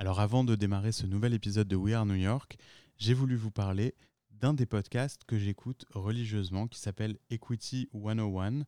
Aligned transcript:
Alors 0.00 0.18
avant 0.18 0.44
de 0.44 0.54
démarrer 0.54 0.92
ce 0.92 1.04
nouvel 1.04 1.34
épisode 1.34 1.68
de 1.68 1.76
We 1.76 1.92
Are 1.92 2.06
New 2.06 2.14
York, 2.14 2.56
j'ai 2.96 3.12
voulu 3.12 3.36
vous 3.36 3.50
parler 3.50 3.94
d'un 4.30 4.54
des 4.54 4.64
podcasts 4.64 5.24
que 5.24 5.38
j'écoute 5.38 5.84
religieusement 5.90 6.68
qui 6.68 6.78
s'appelle 6.78 7.18
Equity 7.28 7.90
101 7.92 8.62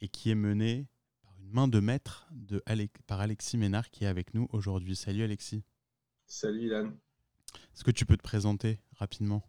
et 0.00 0.08
qui 0.08 0.30
est 0.30 0.36
mené 0.36 0.86
par 1.20 1.34
une 1.40 1.50
main 1.50 1.66
de 1.66 1.80
maître 1.80 2.28
de 2.30 2.62
par 3.08 3.18
Alexis 3.18 3.58
Ménard 3.58 3.90
qui 3.90 4.04
est 4.04 4.06
avec 4.06 4.34
nous 4.34 4.46
aujourd'hui. 4.52 4.94
Salut 4.94 5.24
Alexis. 5.24 5.64
Salut 6.26 6.66
Ilan. 6.66 6.92
Est-ce 7.74 7.82
que 7.82 7.90
tu 7.90 8.06
peux 8.06 8.16
te 8.16 8.22
présenter 8.22 8.78
rapidement? 8.92 9.42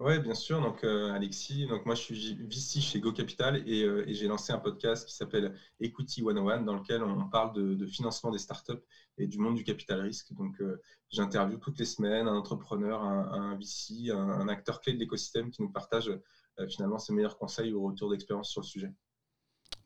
Oui, 0.00 0.20
bien 0.20 0.34
sûr. 0.34 0.60
Donc, 0.60 0.84
euh, 0.84 1.12
Alexis, 1.12 1.66
donc 1.66 1.84
moi, 1.84 1.96
je 1.96 2.02
suis 2.02 2.34
VC 2.34 2.80
chez 2.80 3.00
Go 3.00 3.12
Capital 3.12 3.56
euh, 3.56 4.04
et, 4.06 4.14
j'ai 4.14 4.28
lancé 4.28 4.52
un 4.52 4.58
podcast 4.58 5.06
qui 5.08 5.14
s'appelle 5.14 5.58
Equity 5.80 6.22
101 6.22 6.62
dans 6.62 6.74
lequel 6.74 7.02
on 7.02 7.28
parle 7.28 7.52
de, 7.54 7.86
financement 7.86 8.30
des 8.30 8.38
startups 8.38 8.80
et 9.18 9.26
du 9.26 9.38
monde 9.38 9.56
du 9.56 9.64
capital 9.64 10.00
risque. 10.00 10.32
Donc, 10.34 10.60
euh, 10.60 10.80
j'interviewe 11.10 11.58
toutes 11.58 11.78
les 11.80 11.84
semaines 11.84 12.28
un 12.28 12.36
entrepreneur, 12.36 13.02
un, 13.02 13.56
VC, 13.56 14.10
un, 14.10 14.48
acteur 14.48 14.80
clé 14.80 14.92
de 14.92 14.98
l'écosystème 14.98 15.50
qui 15.50 15.62
nous 15.62 15.70
partage 15.70 16.12
finalement 16.68 16.98
ses 16.98 17.12
meilleurs 17.12 17.38
conseils 17.38 17.72
ou 17.72 17.84
retours 17.84 18.10
d'expérience 18.10 18.50
sur 18.50 18.60
le 18.60 18.66
sujet. 18.66 18.92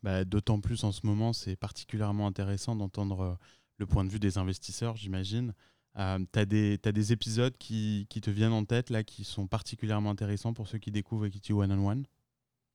Bah, 0.03 0.25
d'autant 0.25 0.61
plus 0.61 0.85
en 0.85 0.93
ce 0.93 1.07
moment, 1.07 1.33
c'est 1.33 1.57
particulièrement 1.57 2.27
intéressant 2.27 2.77
d'entendre 2.77 3.39
le 3.79 3.87
point 3.87 4.05
de 4.05 4.11
vue 4.11 4.21
des 4.21 4.39
investisseurs, 4.39 4.97
j'imagine. 4.97 5.55
Euh, 5.99 6.19
tu 6.33 6.39
as, 6.39 6.45
des 6.93 7.13
épisodes 7.13 7.57
qui, 7.59 8.07
qui, 8.09 8.21
te 8.21 8.31
viennent 8.31 8.53
en 8.53 8.65
tête, 8.65 8.91
là, 8.91 9.05
qui 9.05 9.25
sont 9.25 9.47
particulièrement 9.47 10.11
intéressants 10.11 10.55
pour 10.55 10.69
ceux 10.69 10.79
qui 10.79 10.91
découvrent 10.91 11.27
Equity 11.27 11.53
One 11.53 11.73
on 11.73 11.87
One 11.87 12.07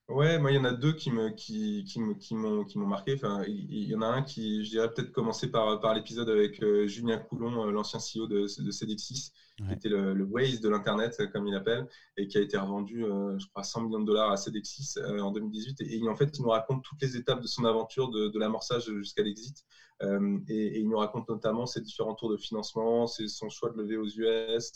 Ouais, 0.09 0.39
moi, 0.39 0.51
il 0.51 0.55
y 0.55 0.57
en 0.57 0.63
a 0.63 0.71
deux 0.71 0.93
qui 0.93 1.11
me, 1.11 1.31
qui, 1.31 1.83
qui, 1.83 1.99
qui 2.19 2.33
m'ont, 2.35 2.65
marqué. 2.87 3.15
Enfin, 3.15 3.43
il 3.45 3.89
y 3.89 3.93
en 3.93 4.01
a 4.01 4.05
un 4.05 4.21
qui, 4.21 4.63
je 4.63 4.69
dirais, 4.69 4.89
peut-être 4.93 5.11
commencer 5.11 5.51
par, 5.51 5.81
par 5.81 5.93
l'épisode 5.93 6.29
avec 6.29 6.63
euh, 6.63 6.87
Julien 6.87 7.17
Coulon, 7.17 7.67
euh, 7.67 7.71
l'ancien 7.71 7.99
CEO 7.99 8.25
de, 8.25 8.43
de 8.43 8.71
CDX6, 8.71 9.31
qui 9.67 9.73
était 9.73 9.89
le, 9.89 10.13
le, 10.13 10.23
Waze 10.23 10.61
de 10.61 10.69
l'Internet, 10.69 11.21
comme 11.33 11.45
il 11.47 11.53
l'appelle, 11.53 11.89
et 12.15 12.27
qui 12.29 12.37
a 12.37 12.41
été 12.41 12.57
revendu, 12.57 13.03
euh, 13.03 13.37
je 13.37 13.47
crois, 13.47 13.63
100 13.63 13.81
millions 13.81 13.99
de 13.99 14.05
dollars 14.05 14.31
à 14.31 14.35
CDX6 14.35 15.19
en 15.19 15.31
2018. 15.31 15.81
Et, 15.81 16.07
en 16.07 16.15
fait, 16.15 16.37
il 16.37 16.41
nous 16.41 16.49
raconte 16.49 16.85
toutes 16.85 17.01
les 17.01 17.17
étapes 17.17 17.41
de 17.41 17.47
son 17.47 17.65
aventure, 17.65 18.09
de, 18.09 18.29
de 18.29 18.39
l'amorçage 18.39 18.85
jusqu'à 18.85 19.23
l'exit. 19.23 19.65
Et, 20.01 20.79
il 20.79 20.87
nous 20.87 20.97
raconte 20.97 21.27
notamment 21.29 21.65
ses 21.65 21.81
différents 21.81 22.15
tours 22.15 22.29
de 22.29 22.37
financement, 22.37 23.07
son 23.07 23.49
choix 23.49 23.71
de 23.71 23.77
lever 23.81 23.97
aux 23.97 24.07
US, 24.07 24.71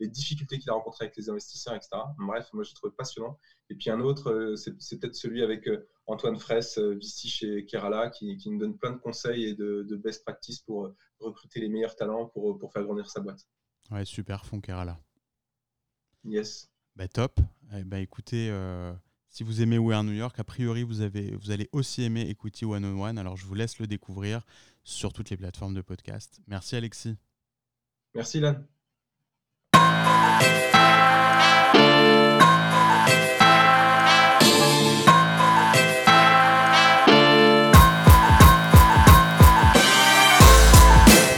les 0.00 0.08
difficultés 0.08 0.58
qu'il 0.58 0.70
a 0.70 0.74
rencontrées 0.74 1.06
avec 1.06 1.16
les 1.16 1.28
investisseurs, 1.28 1.74
etc. 1.74 1.90
Bref, 2.18 2.48
moi, 2.52 2.64
j'ai 2.64 2.74
trouvé 2.74 2.92
passionnant. 2.96 3.38
Et 3.70 3.74
puis 3.74 3.90
un 3.90 4.00
autre, 4.00 4.54
c'est 4.56 4.72
c'est 4.80 4.98
peut-être 4.98 5.14
celui 5.14 5.42
avec 5.42 5.66
euh, 5.68 5.88
Antoine 6.06 6.38
Fraisse, 6.38 6.78
euh, 6.78 6.94
VC 6.94 7.28
chez 7.28 7.66
Kerala, 7.66 8.10
qui, 8.10 8.38
nous 8.46 8.58
donne 8.58 8.76
plein 8.76 8.90
de 8.90 8.98
conseils 8.98 9.44
et 9.44 9.54
de, 9.54 9.96
best 9.96 10.24
practices 10.24 10.60
pour 10.60 10.86
euh, 10.86 10.96
recruter 11.20 11.60
les 11.60 11.68
meilleurs 11.68 11.96
talents 11.96 12.26
pour, 12.26 12.58
pour 12.58 12.72
faire 12.72 12.82
grandir 12.82 13.08
sa 13.08 13.20
boîte. 13.20 13.46
Ouais, 13.90 14.04
super, 14.04 14.44
fond 14.44 14.60
Kerala. 14.60 14.98
Yes. 16.24 16.70
Bah, 16.96 17.08
top. 17.08 17.40
Eh 17.74 17.84
ben, 17.84 17.98
écoutez, 17.98 18.50
si 19.32 19.44
vous 19.44 19.62
aimez 19.62 19.78
We 19.78 19.96
Are 19.96 20.04
New 20.04 20.12
York, 20.12 20.38
a 20.38 20.44
priori, 20.44 20.82
vous, 20.82 21.00
avez, 21.00 21.34
vous 21.40 21.50
allez 21.50 21.68
aussi 21.72 22.02
aimer 22.02 22.28
Equity 22.28 22.66
101. 22.66 23.16
Alors, 23.16 23.38
je 23.38 23.46
vous 23.46 23.54
laisse 23.54 23.78
le 23.78 23.86
découvrir 23.86 24.42
sur 24.84 25.14
toutes 25.14 25.30
les 25.30 25.38
plateformes 25.38 25.72
de 25.72 25.80
podcast. 25.80 26.38
Merci, 26.46 26.76
Alexis. 26.76 27.16
Merci, 28.14 28.40
Lan. 28.40 28.56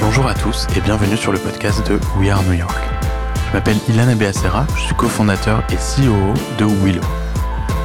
Bonjour 0.00 0.26
à 0.26 0.34
tous 0.34 0.66
et 0.76 0.80
bienvenue 0.80 1.16
sur 1.16 1.30
le 1.30 1.38
podcast 1.38 1.86
de 1.88 2.00
We 2.18 2.28
Are 2.28 2.42
New 2.42 2.54
York. 2.54 2.76
Je 3.46 3.52
m'appelle 3.52 3.76
Ilan 3.88 4.08
Abeacera, 4.08 4.66
je 4.76 4.80
suis 4.80 4.94
cofondateur 4.96 5.64
et 5.70 5.76
CEO 5.76 6.34
de 6.58 6.64
Willow. 6.84 7.23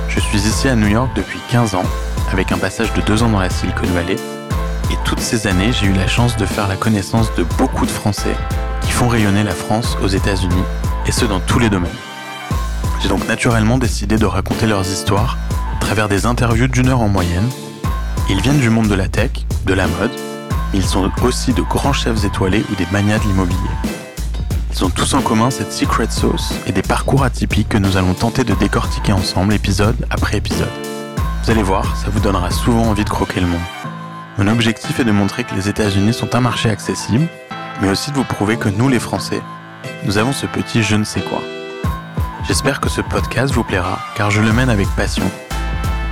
Je 0.09 0.19
suis 0.19 0.39
ici 0.39 0.67
à 0.67 0.75
New 0.75 0.87
York 0.87 1.09
depuis 1.15 1.39
15 1.49 1.75
ans, 1.75 1.83
avec 2.31 2.51
un 2.51 2.57
passage 2.57 2.91
de 2.93 3.01
2 3.01 3.23
ans 3.23 3.29
dans 3.29 3.39
la 3.39 3.49
Silicon 3.49 3.87
Valley, 3.93 4.15
et 4.91 4.97
toutes 5.05 5.19
ces 5.19 5.47
années 5.47 5.71
j'ai 5.71 5.85
eu 5.85 5.93
la 5.93 6.07
chance 6.07 6.35
de 6.35 6.45
faire 6.45 6.67
la 6.67 6.75
connaissance 6.75 7.33
de 7.35 7.43
beaucoup 7.57 7.85
de 7.85 7.91
Français 7.91 8.35
qui 8.81 8.91
font 8.91 9.07
rayonner 9.07 9.43
la 9.43 9.53
France 9.53 9.97
aux 10.03 10.07
États-Unis, 10.07 10.63
et 11.05 11.11
ce 11.11 11.25
dans 11.25 11.39
tous 11.39 11.59
les 11.59 11.69
domaines. 11.69 11.91
J'ai 13.01 13.09
donc 13.09 13.27
naturellement 13.27 13.77
décidé 13.77 14.17
de 14.17 14.25
raconter 14.25 14.67
leurs 14.67 14.87
histoires 14.87 15.37
à 15.75 15.79
travers 15.79 16.09
des 16.09 16.25
interviews 16.25 16.67
d'une 16.67 16.89
heure 16.89 17.01
en 17.01 17.07
moyenne. 17.07 17.49
Ils 18.29 18.41
viennent 18.41 18.59
du 18.59 18.69
monde 18.69 18.87
de 18.87 18.95
la 18.95 19.07
tech, 19.07 19.31
de 19.65 19.73
la 19.73 19.87
mode, 19.87 20.11
ils 20.73 20.85
sont 20.85 21.09
aussi 21.23 21.53
de 21.53 21.61
grands 21.61 21.93
chefs 21.93 22.25
étoilés 22.25 22.63
ou 22.71 22.75
des 22.75 22.85
manias 22.91 23.19
de 23.19 23.23
l'immobilier. 23.23 23.98
Ils 24.71 24.85
ont 24.85 24.89
tous 24.89 25.13
en 25.13 25.21
commun 25.21 25.49
cette 25.49 25.73
secret 25.73 26.07
sauce 26.09 26.53
et 26.67 26.71
des 26.71 26.81
parcours 26.81 27.23
atypiques 27.23 27.69
que 27.69 27.77
nous 27.77 27.97
allons 27.97 28.13
tenter 28.13 28.43
de 28.43 28.53
décortiquer 28.53 29.13
ensemble 29.13 29.53
épisode 29.53 30.05
après 30.09 30.37
épisode. 30.37 30.69
Vous 31.43 31.51
allez 31.51 31.63
voir, 31.63 31.97
ça 31.97 32.09
vous 32.11 32.19
donnera 32.19 32.51
souvent 32.51 32.83
envie 32.83 33.03
de 33.03 33.09
croquer 33.09 33.41
le 33.41 33.47
monde. 33.47 33.59
Mon 34.37 34.47
objectif 34.47 34.99
est 34.99 35.03
de 35.05 35.11
montrer 35.11 35.43
que 35.43 35.55
les 35.55 35.67
États-Unis 35.69 36.13
sont 36.13 36.35
un 36.35 36.39
marché 36.39 36.69
accessible, 36.69 37.27
mais 37.81 37.89
aussi 37.89 38.11
de 38.11 38.15
vous 38.15 38.23
prouver 38.23 38.57
que 38.57 38.69
nous 38.69 38.87
les 38.87 38.99
Français, 38.99 39.41
nous 40.05 40.17
avons 40.17 40.33
ce 40.33 40.45
petit 40.45 40.83
je 40.83 40.95
ne 40.95 41.03
sais 41.03 41.21
quoi. 41.21 41.41
J'espère 42.47 42.79
que 42.79 42.89
ce 42.89 43.01
podcast 43.01 43.53
vous 43.53 43.63
plaira 43.63 43.99
car 44.15 44.31
je 44.31 44.41
le 44.41 44.53
mène 44.53 44.69
avec 44.69 44.87
passion. 44.95 45.29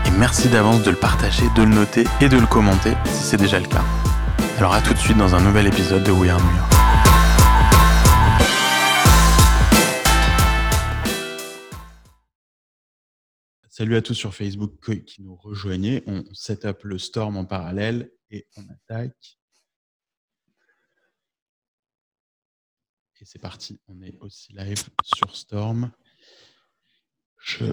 Et 0.06 0.12
merci 0.12 0.50
d'avance 0.50 0.84
de 0.84 0.92
le 0.92 0.98
partager, 0.98 1.46
de 1.56 1.64
le 1.64 1.70
noter 1.70 2.06
et 2.22 2.30
de 2.30 2.38
le 2.38 2.48
commenter 2.48 2.94
si 3.06 3.24
c'est 3.24 3.38
déjà 3.38 3.60
le 3.60 3.68
cas. 3.68 3.84
Alors 4.58 4.74
à 4.74 4.82
tout 4.82 4.94
de 4.94 5.00
suite 5.00 5.18
dans 5.18 5.36
un 5.36 5.42
nouvel 5.42 5.68
épisode 5.68 6.04
de 6.04 6.12
We 6.12 6.30
Are 6.30 6.40
New. 6.40 6.77
Salut 13.78 13.96
à 13.96 14.02
tous 14.02 14.16
sur 14.16 14.34
Facebook 14.34 15.04
qui 15.06 15.22
nous 15.22 15.36
rejoignez. 15.36 16.02
On 16.08 16.26
set 16.34 16.66
up 16.66 16.84
le 16.84 16.98
storm 16.98 17.38
en 17.38 17.46
parallèle 17.46 18.12
et 18.32 18.48
on 18.56 18.68
attaque. 18.70 19.38
Et 23.22 23.26
c'est 23.26 23.38
parti, 23.38 23.80
on 23.88 24.02
est 24.02 24.18
aussi 24.20 24.52
live 24.54 24.84
sur 25.04 25.36
Storm. 25.36 25.92
Je 27.38 27.66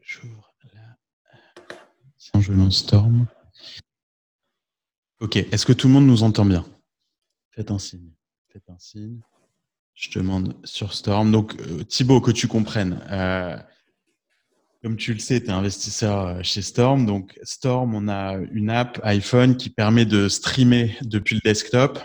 j'ouvre 0.00 0.52
là. 0.74 0.98
Tiens, 2.16 2.40
je 2.40 2.52
lance 2.52 2.78
Storm. 2.78 3.28
Ok, 5.20 5.36
est-ce 5.36 5.64
que 5.64 5.72
tout 5.72 5.86
le 5.86 5.92
monde 5.92 6.08
nous 6.08 6.24
entend 6.24 6.44
bien? 6.44 6.66
Faites 7.52 7.70
un 7.70 7.78
signe. 7.78 8.10
Faites 8.48 8.68
un 8.68 8.78
signe. 8.80 9.22
Je 9.94 10.10
demande 10.10 10.56
sur 10.66 10.92
Storm. 10.92 11.30
Donc, 11.30 11.54
euh, 11.60 11.84
Thibaut, 11.84 12.20
que 12.20 12.32
tu 12.32 12.48
comprennes. 12.48 13.00
Euh, 13.12 13.56
comme 14.82 14.96
tu 14.96 15.12
le 15.12 15.18
sais, 15.18 15.40
tu 15.40 15.46
es 15.46 15.50
investisseur 15.50 16.26
euh, 16.26 16.42
chez 16.42 16.62
Storm. 16.62 17.06
Donc, 17.06 17.38
Storm, 17.42 17.94
on 17.94 18.08
a 18.08 18.36
une 18.52 18.70
app 18.70 19.00
iPhone 19.04 19.56
qui 19.56 19.70
permet 19.70 20.04
de 20.04 20.28
streamer 20.28 20.96
depuis 21.02 21.36
le 21.36 21.40
desktop. 21.42 21.98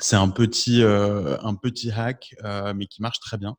C'est 0.00 0.16
un 0.16 0.28
petit, 0.30 0.82
un 0.82 1.54
petit 1.54 1.92
hack, 1.92 2.34
mais 2.74 2.86
qui 2.86 3.02
marche 3.02 3.20
très 3.20 3.38
bien. 3.38 3.54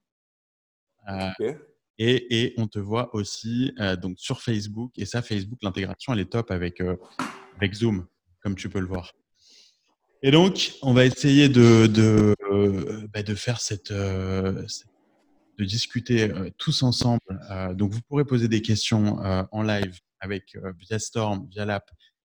et, 1.40 1.56
et, 2.00 2.54
on 2.58 2.68
te 2.68 2.80
voit 2.80 3.16
aussi 3.16 3.72
donc 4.02 4.20
sur 4.20 4.42
Facebook. 4.42 4.92
Et 4.98 5.06
ça, 5.06 5.22
Facebook, 5.22 5.60
l'intégration, 5.62 6.12
elle 6.12 6.20
est 6.20 6.32
top 6.32 6.52
avec, 6.52 6.82
avec 7.56 7.74
Zoom 7.74 8.08
comme 8.44 8.56
tu 8.56 8.70
peux 8.70 8.80
le 8.80 8.88
voir. 8.88 9.14
Et 10.22 10.32
donc, 10.32 10.74
on 10.82 10.94
va 10.94 11.06
essayer 11.06 11.50
de, 11.50 11.88
de, 11.88 12.36
euh, 12.52 13.08
bah, 13.14 13.24
de 13.24 13.36
faire 13.36 13.60
cette, 13.60 13.92
euh, 13.92 14.66
de 15.58 15.66
discuter 15.66 16.32
euh, 16.32 16.50
tous 16.58 16.84
ensemble. 16.84 17.22
donc, 17.76 17.92
vous 17.92 18.02
pourrez 18.02 18.26
poser 18.26 18.48
des 18.48 18.62
questions 18.62 19.18
en 19.52 19.62
live 19.64 20.00
avec 20.20 20.58
via 20.80 21.00
Storm, 21.00 21.48
via 21.50 21.66
l'app 21.66 21.90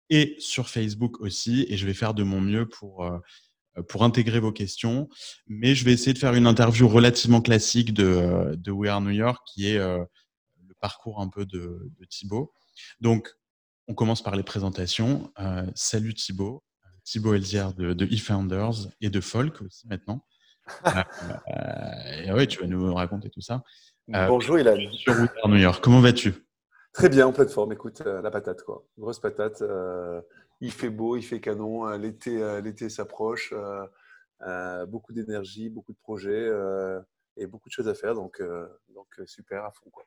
et 0.10 0.36
sur 0.40 0.70
Facebook 0.70 1.20
aussi. 1.22 1.66
Et 1.70 1.78
je 1.78 1.86
vais 1.86 1.94
faire 1.94 2.14
de 2.14 2.24
mon 2.24 2.42
mieux 2.42 2.68
pour 2.68 3.10
pour 3.88 4.04
intégrer 4.04 4.40
vos 4.40 4.52
questions. 4.52 5.10
Mais 5.48 5.76
je 5.76 5.86
vais 5.86 5.94
essayer 5.94 6.14
de 6.14 6.18
faire 6.18 6.34
une 6.34 6.48
interview 6.48 6.88
relativement 6.88 7.42
classique 7.42 7.94
de, 7.94 8.56
de 8.56 8.72
We 8.72 8.90
Are 8.90 9.02
New 9.02 9.12
York, 9.12 9.46
qui 9.46 9.68
est 9.68 9.78
le 9.78 10.76
parcours 10.80 11.22
un 11.22 11.30
peu 11.30 11.46
de, 11.46 11.92
de 12.00 12.06
Thibaut. 12.06 12.54
Donc, 13.02 13.30
on 13.90 13.96
commence 13.96 14.22
par 14.22 14.36
les 14.36 14.44
présentations. 14.44 15.34
Euh, 15.40 15.66
salut 15.74 16.14
Thibaut, 16.14 16.64
Thibaut 17.04 17.34
Elzière 17.34 17.74
de, 17.74 17.94
de 17.94 18.06
eFounders 18.06 18.88
et 19.02 19.10
de 19.10 19.20
Folk 19.20 19.64
aussi 19.64 19.88
maintenant. 19.88 20.24
euh, 20.88 22.24
et 22.26 22.32
ouais, 22.32 22.48
tu 22.48 22.60
vas 22.60 22.68
nous 22.68 22.94
raconter 22.94 23.30
tout 23.30 23.42
ça. 23.42 23.64
Euh, 24.14 24.28
Bonjour 24.28 24.60
Ilan. 24.60 24.78
Sur 24.92 25.16
New 25.48 25.58
York, 25.58 25.84
comment 25.84 26.02
vas-tu? 26.02 26.34
Très 26.94 27.10
bien, 27.10 27.28
en 27.28 27.32
pleine 27.34 27.50
forme. 27.50 27.74
Écoute, 27.74 28.02
euh, 28.06 28.22
la 28.22 28.32
patate, 28.32 28.64
quoi. 28.64 28.86
Grosse 28.98 29.20
patate. 29.20 29.64
il 30.62 30.72
fait 30.72 30.90
beau, 30.90 31.16
il 31.16 31.24
fait 31.24 31.40
canon. 31.40 31.90
L'été, 31.98 32.62
l'été 32.62 32.90
s'approche. 32.90 33.54
beaucoup 34.88 35.14
d'énergie, 35.14 35.70
beaucoup 35.70 35.94
de 35.94 36.00
projets 36.00 36.50
et 37.38 37.46
beaucoup 37.48 37.70
de 37.70 37.74
choses 37.74 37.88
à 37.88 37.94
faire. 37.94 38.16
Donc, 38.16 38.42
donc 38.94 39.08
super 39.26 39.66
à 39.66 39.72
fond, 39.72 39.90
quoi. 39.92 40.06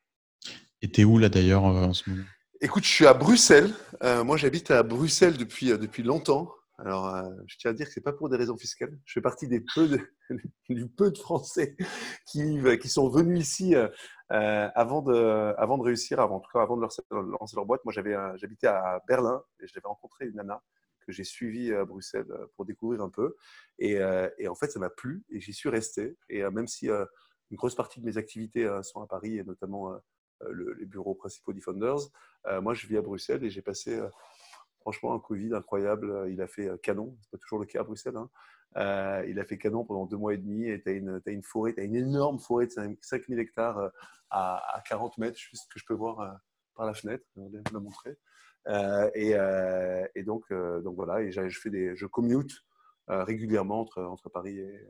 Et 0.80 0.90
t'es 0.90 1.04
où 1.04 1.18
là 1.18 1.28
d'ailleurs 1.28 1.62
en 1.62 1.92
ce 1.92 2.10
moment? 2.10 2.24
Écoute, 2.64 2.84
je 2.84 2.90
suis 2.90 3.06
à 3.08 3.12
Bruxelles. 3.12 3.74
Euh, 4.04 4.22
moi, 4.22 4.36
j'habite 4.36 4.70
à 4.70 4.84
Bruxelles 4.84 5.36
depuis, 5.36 5.70
depuis 5.76 6.04
longtemps. 6.04 6.54
Alors, 6.78 7.14
euh, 7.14 7.30
je 7.46 7.56
tiens 7.58 7.70
à 7.70 7.74
dire 7.74 7.86
que 7.86 7.92
ce 7.92 8.00
n'est 8.00 8.02
pas 8.04 8.12
pour 8.12 8.28
des 8.28 8.36
raisons 8.36 8.56
fiscales. 8.56 8.98
Je 9.04 9.12
fais 9.12 9.20
partie 9.20 9.46
des 9.46 9.60
peu 9.74 9.88
de, 9.88 10.00
du 10.68 10.88
peu 10.88 11.10
de 11.10 11.18
Français 11.18 11.76
qui, 12.26 12.60
sont 12.88 13.08
venus 13.08 13.40
ici 13.40 13.74
euh, 13.74 13.88
avant, 14.30 15.02
de, 15.02 15.54
avant 15.58 15.76
de 15.76 15.82
réussir, 15.82 16.20
avant, 16.20 16.36
en 16.36 16.40
tout 16.40 16.50
cas 16.52 16.62
avant 16.62 16.76
de 16.76 16.82
lancer 16.82 17.02
leur 17.10 17.66
boîte. 17.66 17.84
Moi, 17.84 17.92
j'habitais 17.92 18.66
à 18.66 19.00
Berlin 19.06 19.42
et 19.60 19.66
j'avais 19.66 19.86
rencontré 19.86 20.26
une 20.26 20.36
nana 20.36 20.62
que 21.06 21.12
j'ai 21.12 21.24
suivie 21.24 21.74
à 21.74 21.84
Bruxelles 21.84 22.32
pour 22.56 22.64
découvrir 22.64 23.02
un 23.02 23.10
peu. 23.10 23.36
Et, 23.78 23.98
et 24.38 24.48
en 24.48 24.54
fait, 24.54 24.70
ça 24.70 24.78
m'a 24.78 24.88
plu 24.88 25.24
et 25.30 25.40
j'y 25.40 25.52
suis 25.52 25.68
resté. 25.68 26.16
Et 26.28 26.42
même 26.50 26.68
si 26.68 26.88
une 26.88 27.56
grosse 27.56 27.74
partie 27.74 28.00
de 28.00 28.06
mes 28.06 28.18
activités 28.18 28.70
sont 28.82 29.02
à 29.02 29.08
Paris 29.08 29.36
et 29.36 29.42
notamment 29.42 29.92
les 30.78 30.86
bureaux 30.86 31.16
principaux 31.16 31.52
d'eFounders, 31.52 32.08
moi, 32.62 32.72
je 32.72 32.86
vis 32.86 32.98
à 32.98 33.02
Bruxelles 33.02 33.42
et 33.42 33.50
j'ai 33.50 33.62
passé 33.62 34.00
franchement 34.82 35.14
un 35.14 35.18
Covid 35.18 35.54
incroyable. 35.54 36.26
Il 36.30 36.42
a 36.42 36.46
fait 36.46 36.70
canon, 36.82 37.16
c'est 37.22 37.30
pas 37.30 37.38
toujours 37.38 37.58
le 37.58 37.66
cas 37.66 37.80
à 37.80 37.84
Bruxelles. 37.84 38.16
Hein. 38.16 38.28
Euh, 38.76 39.24
il 39.28 39.38
a 39.38 39.44
fait 39.44 39.58
canon 39.58 39.84
pendant 39.84 40.06
deux 40.06 40.16
mois 40.16 40.34
et 40.34 40.38
demi 40.38 40.68
et 40.68 40.82
tu 40.82 40.88
as 40.88 40.92
une, 40.92 41.42
forêt, 41.42 41.74
tu 41.74 41.80
as 41.80 41.84
une 41.84 41.96
énorme 41.96 42.38
forêt 42.38 42.66
de 42.66 42.72
5000 43.00 43.38
hectares 43.38 43.78
euh, 43.78 43.88
à, 44.30 44.76
à, 44.76 44.80
40 44.80 45.18
mètres, 45.18 45.38
juste 45.38 45.70
que 45.70 45.78
je 45.78 45.84
peux 45.84 45.94
voir 45.94 46.20
euh, 46.20 46.30
par 46.74 46.86
la 46.86 46.94
fenêtre, 46.94 47.24
je 47.36 47.42
vais 47.42 47.62
la 47.72 47.80
montrer. 47.80 48.16
Et, 49.14 49.34
donc, 50.22 50.50
voilà, 50.50 51.22
et 51.22 51.32
je, 51.32 51.60
fais 51.60 51.70
des, 51.70 51.96
je 51.96 52.06
commute 52.06 52.64
régulièrement 53.08 53.80
entre, 53.80 54.30
Paris 54.30 54.58
et, 54.58 54.88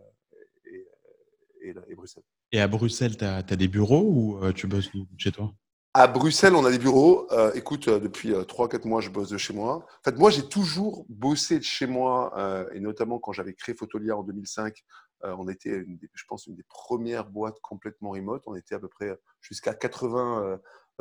Bruxelles. 1.96 2.22
Et 2.52 2.60
à 2.60 2.68
Bruxelles, 2.68 3.16
tu 3.16 3.24
as, 3.24 3.38
as, 3.38 3.56
des 3.56 3.68
bureaux 3.68 4.04
ou 4.04 4.52
tu 4.52 4.68
bosses 4.68 4.92
chez 5.18 5.32
toi? 5.32 5.52
À 5.94 6.06
Bruxelles, 6.06 6.54
on 6.54 6.64
a 6.64 6.70
des 6.70 6.78
bureaux. 6.78 7.26
Euh, 7.32 7.52
écoute, 7.54 7.88
euh, 7.88 8.00
depuis 8.00 8.32
euh, 8.32 8.44
3-4 8.44 8.88
mois, 8.88 9.02
je 9.02 9.10
bosse 9.10 9.28
de 9.28 9.36
chez 9.36 9.52
moi. 9.52 9.74
En 9.76 10.02
fait, 10.02 10.16
moi, 10.16 10.30
j'ai 10.30 10.48
toujours 10.48 11.04
bossé 11.10 11.58
de 11.58 11.64
chez 11.64 11.86
moi, 11.86 12.32
euh, 12.38 12.66
et 12.72 12.80
notamment 12.80 13.18
quand 13.18 13.32
j'avais 13.32 13.52
créé 13.52 13.74
Photolia 13.74 14.16
en 14.16 14.22
2005. 14.22 14.84
on 15.24 15.48
était, 15.48 15.70
une 15.70 15.98
je 16.14 16.24
pense, 16.26 16.46
une 16.46 16.56
des 16.56 16.64
premières 16.64 17.26
boîtes 17.26 17.60
complètement 17.60 18.10
remote. 18.10 18.42
On 18.46 18.54
était 18.56 18.74
à 18.74 18.80
peu 18.80 18.88
près 18.88 19.16
jusqu'à 19.40 19.74
80 19.74 20.58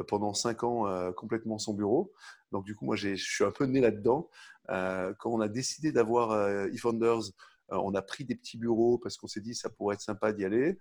pendant 0.08 0.34
5 0.34 0.64
ans 0.64 1.12
complètement 1.14 1.58
sans 1.58 1.74
bureau. 1.74 2.14
Donc, 2.52 2.66
du 2.66 2.76
coup, 2.76 2.86
moi, 2.86 2.96
je 2.96 3.16
suis 3.16 3.44
un 3.44 3.52
peu 3.52 3.66
né 3.66 3.80
là-dedans. 3.82 4.30
quand 4.68 5.32
on 5.32 5.42
a 5.42 5.48
décidé 5.48 5.92
d'avoir 5.92 6.68
eFounders, 6.72 7.32
on 7.70 7.96
a 7.96 8.02
pris 8.04 8.24
des 8.24 8.36
petits 8.36 8.60
bureaux 8.60 9.00
parce 9.00 9.18
qu'on 9.18 9.28
s'est 9.28 9.42
dit 9.42 9.56
ça 9.56 9.70
pourrait 9.72 9.96
être 9.96 10.02
sympa 10.02 10.34
d'y 10.34 10.46
aller. 10.46 10.78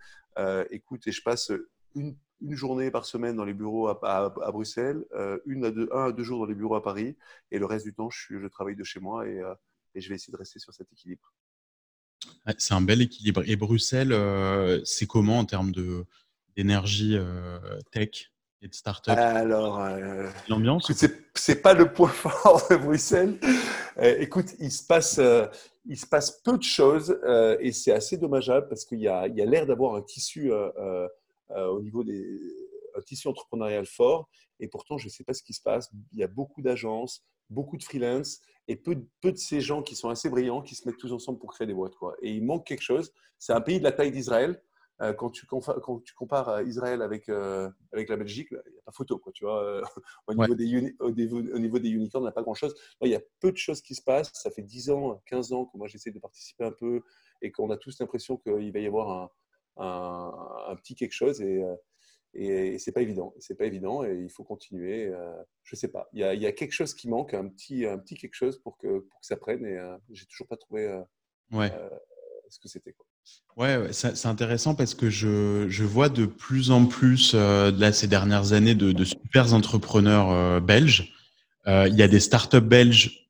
écoute, 0.70 1.06
et 1.06 1.12
je 1.12 1.22
passe 1.22 1.50
une 1.94 2.16
une 2.40 2.54
journée 2.54 2.90
par 2.90 3.04
semaine 3.04 3.36
dans 3.36 3.44
les 3.44 3.54
bureaux 3.54 3.88
à, 3.88 4.50
Bruxelles, 4.52 5.04
euh, 5.14 5.38
une 5.46 5.64
à 5.64 5.70
deux, 5.70 5.88
un 5.92 6.06
à 6.06 6.12
deux 6.12 6.22
jours 6.22 6.40
dans 6.40 6.46
les 6.46 6.54
bureaux 6.54 6.76
à 6.76 6.82
Paris, 6.82 7.16
et 7.50 7.58
le 7.58 7.66
reste 7.66 7.84
du 7.84 7.94
temps, 7.94 8.10
je, 8.10 8.38
je 8.38 8.46
travaille 8.46 8.76
de 8.76 8.84
chez 8.84 9.00
moi 9.00 9.26
et, 9.26 9.38
euh, 9.38 9.54
et, 9.94 10.00
je 10.00 10.08
vais 10.08 10.14
essayer 10.14 10.32
de 10.32 10.38
rester 10.38 10.58
sur 10.58 10.72
cet 10.72 10.90
équilibre. 10.92 11.32
C'est 12.58 12.74
un 12.74 12.80
bel 12.80 13.02
équilibre. 13.02 13.42
Et 13.46 13.56
Bruxelles, 13.56 14.12
euh, 14.12 14.80
c'est 14.84 15.06
comment 15.06 15.38
en 15.38 15.44
termes 15.44 15.72
d'énergie 16.56 17.18
tech 17.92 18.32
et 18.62 18.68
de 18.68 18.74
start-up? 18.74 19.16
Alors, 19.16 19.82
l'ambiance 20.48 20.92
C'est 21.34 21.62
pas 21.62 21.74
le 21.74 21.92
point 21.92 22.08
fort 22.08 22.66
de 22.70 22.76
Bruxelles. 22.76 23.38
écoute, 24.02 24.54
il 24.58 24.70
se 24.70 24.84
passe. 24.84 25.20
il 25.86 25.98
se 25.98 26.06
passe 26.06 26.40
peu 26.42 26.56
de 26.56 26.62
choses 26.62 27.18
et 27.60 27.72
c'est 27.72 27.92
assez 27.92 28.16
dommageable 28.16 28.68
parce 28.68 28.84
qu'il 28.84 29.00
y 29.00 29.08
a, 29.08 29.26
il 29.26 29.36
y 29.36 29.42
a 29.42 29.46
l'air 29.46 29.66
d'avoir 29.66 29.94
un 29.94 30.02
tissu 30.02 30.52
euh, 30.52 31.08
au 31.56 31.80
niveau 31.82 32.04
des 32.04 32.38
un 32.96 33.00
tissu 33.00 33.28
entrepreneurial 33.28 33.86
fort. 33.86 34.28
Et 34.58 34.68
pourtant, 34.68 34.98
je 34.98 35.06
ne 35.06 35.10
sais 35.10 35.24
pas 35.24 35.34
ce 35.34 35.42
qui 35.42 35.52
se 35.52 35.62
passe. 35.62 35.90
Il 36.12 36.18
y 36.18 36.22
a 36.22 36.28
beaucoup 36.28 36.62
d'agences, 36.62 37.24
beaucoup 37.48 37.76
de 37.76 37.82
freelance 37.82 38.40
et 38.68 38.76
peu, 38.76 39.04
peu, 39.20 39.32
de 39.32 39.38
ces 39.38 39.60
gens 39.60 39.82
qui 39.82 39.96
sont 39.96 40.08
assez 40.08 40.28
brillants 40.28 40.62
qui 40.62 40.74
se 40.74 40.86
mettent 40.86 40.98
tous 40.98 41.12
ensemble 41.12 41.38
pour 41.38 41.52
créer 41.52 41.66
des 41.66 41.74
boîtes. 41.74 41.96
Quoi. 41.96 42.16
Et 42.22 42.32
il 42.32 42.44
manque 42.44 42.66
quelque 42.66 42.82
chose. 42.82 43.12
C'est 43.38 43.52
un 43.52 43.60
pays 43.60 43.78
de 43.78 43.84
la 43.84 43.92
taille 43.92 44.12
d'Israël. 44.12 44.62
Euh, 45.02 45.14
quand, 45.14 45.30
tu 45.30 45.46
quand 45.46 46.00
tu 46.04 46.12
compares 46.12 46.60
Israël 46.60 47.00
avec, 47.00 47.30
euh, 47.30 47.70
avec 47.90 48.10
la 48.10 48.18
Belgique, 48.18 48.48
il 48.50 48.70
n'y 48.70 48.78
a 48.80 48.82
pas 48.84 48.92
photo. 48.92 49.18
Quoi, 49.18 49.32
tu 49.32 49.44
vois 49.44 49.80
au, 50.26 50.34
niveau 50.34 50.54
des 50.54 50.94
au, 51.00 51.10
niveau, 51.10 51.78
des 51.78 51.88
unicorns, 51.88 52.22
on 52.22 52.26
n'a 52.26 52.32
pas 52.32 52.42
grand-chose. 52.42 52.74
Il 53.00 53.08
y 53.08 53.14
a 53.14 53.20
peu 53.40 53.50
de 53.50 53.56
choses 53.56 53.80
qui 53.80 53.94
se 53.94 54.02
passent. 54.02 54.30
Ça 54.34 54.50
fait 54.50 54.60
10 54.60 54.90
ans, 54.90 55.22
15 55.24 55.52
ans 55.54 55.64
que 55.64 55.78
moi 55.78 55.88
j'essaie 55.88 56.10
de 56.10 56.18
participer 56.18 56.64
un 56.64 56.72
peu 56.72 57.00
et 57.40 57.50
qu'on 57.50 57.70
a 57.70 57.78
tous 57.78 57.98
l'impression 57.98 58.36
qu'il 58.36 58.72
va 58.72 58.78
y 58.78 58.86
avoir 58.86 59.10
un, 59.10 59.30
un, 59.80 60.76
petit 60.76 60.94
quelque 60.94 61.12
chose 61.12 61.40
et, 61.40 61.62
euh, 61.62 61.74
et, 62.34 62.78
c'est 62.78 62.92
pas 62.92 63.02
évident. 63.02 63.34
C'est 63.38 63.56
pas 63.56 63.66
évident 63.66 64.04
et 64.04 64.14
il 64.22 64.30
faut 64.30 64.44
continuer. 64.44 65.06
Euh, 65.06 65.32
je 65.64 65.76
sais 65.76 65.88
pas. 65.88 66.08
Il 66.12 66.20
y, 66.20 66.24
a, 66.24 66.34
il 66.34 66.40
y, 66.40 66.46
a, 66.46 66.52
quelque 66.52 66.72
chose 66.72 66.94
qui 66.94 67.08
manque, 67.08 67.34
un 67.34 67.48
petit, 67.48 67.86
un 67.86 67.98
petit 67.98 68.16
quelque 68.16 68.34
chose 68.34 68.58
pour 68.58 68.76
que, 68.78 69.00
pour 69.00 69.20
que 69.20 69.26
ça 69.26 69.36
prenne 69.36 69.64
et 69.64 69.76
euh, 69.76 69.96
j'ai 70.10 70.26
toujours 70.26 70.46
pas 70.46 70.56
trouvé 70.56 70.86
ouais. 71.52 71.72
ce 72.48 72.58
que 72.58 72.68
c'était. 72.68 72.94
Ouais, 73.56 73.92
c'est 73.92 74.26
intéressant 74.26 74.74
parce 74.74 74.94
que 74.94 75.10
je, 75.10 75.66
je, 75.68 75.84
vois 75.84 76.08
de 76.08 76.26
plus 76.26 76.70
en 76.70 76.86
plus 76.86 77.34
là 77.34 77.92
ces 77.92 78.06
dernières 78.06 78.54
années 78.54 78.74
de, 78.74 78.92
de 78.92 79.04
super 79.04 79.52
entrepreneurs 79.52 80.60
belges. 80.60 81.12
il 81.66 81.94
y 81.94 82.02
a 82.02 82.08
des 82.08 82.20
startups 82.20 82.60
belges, 82.60 83.28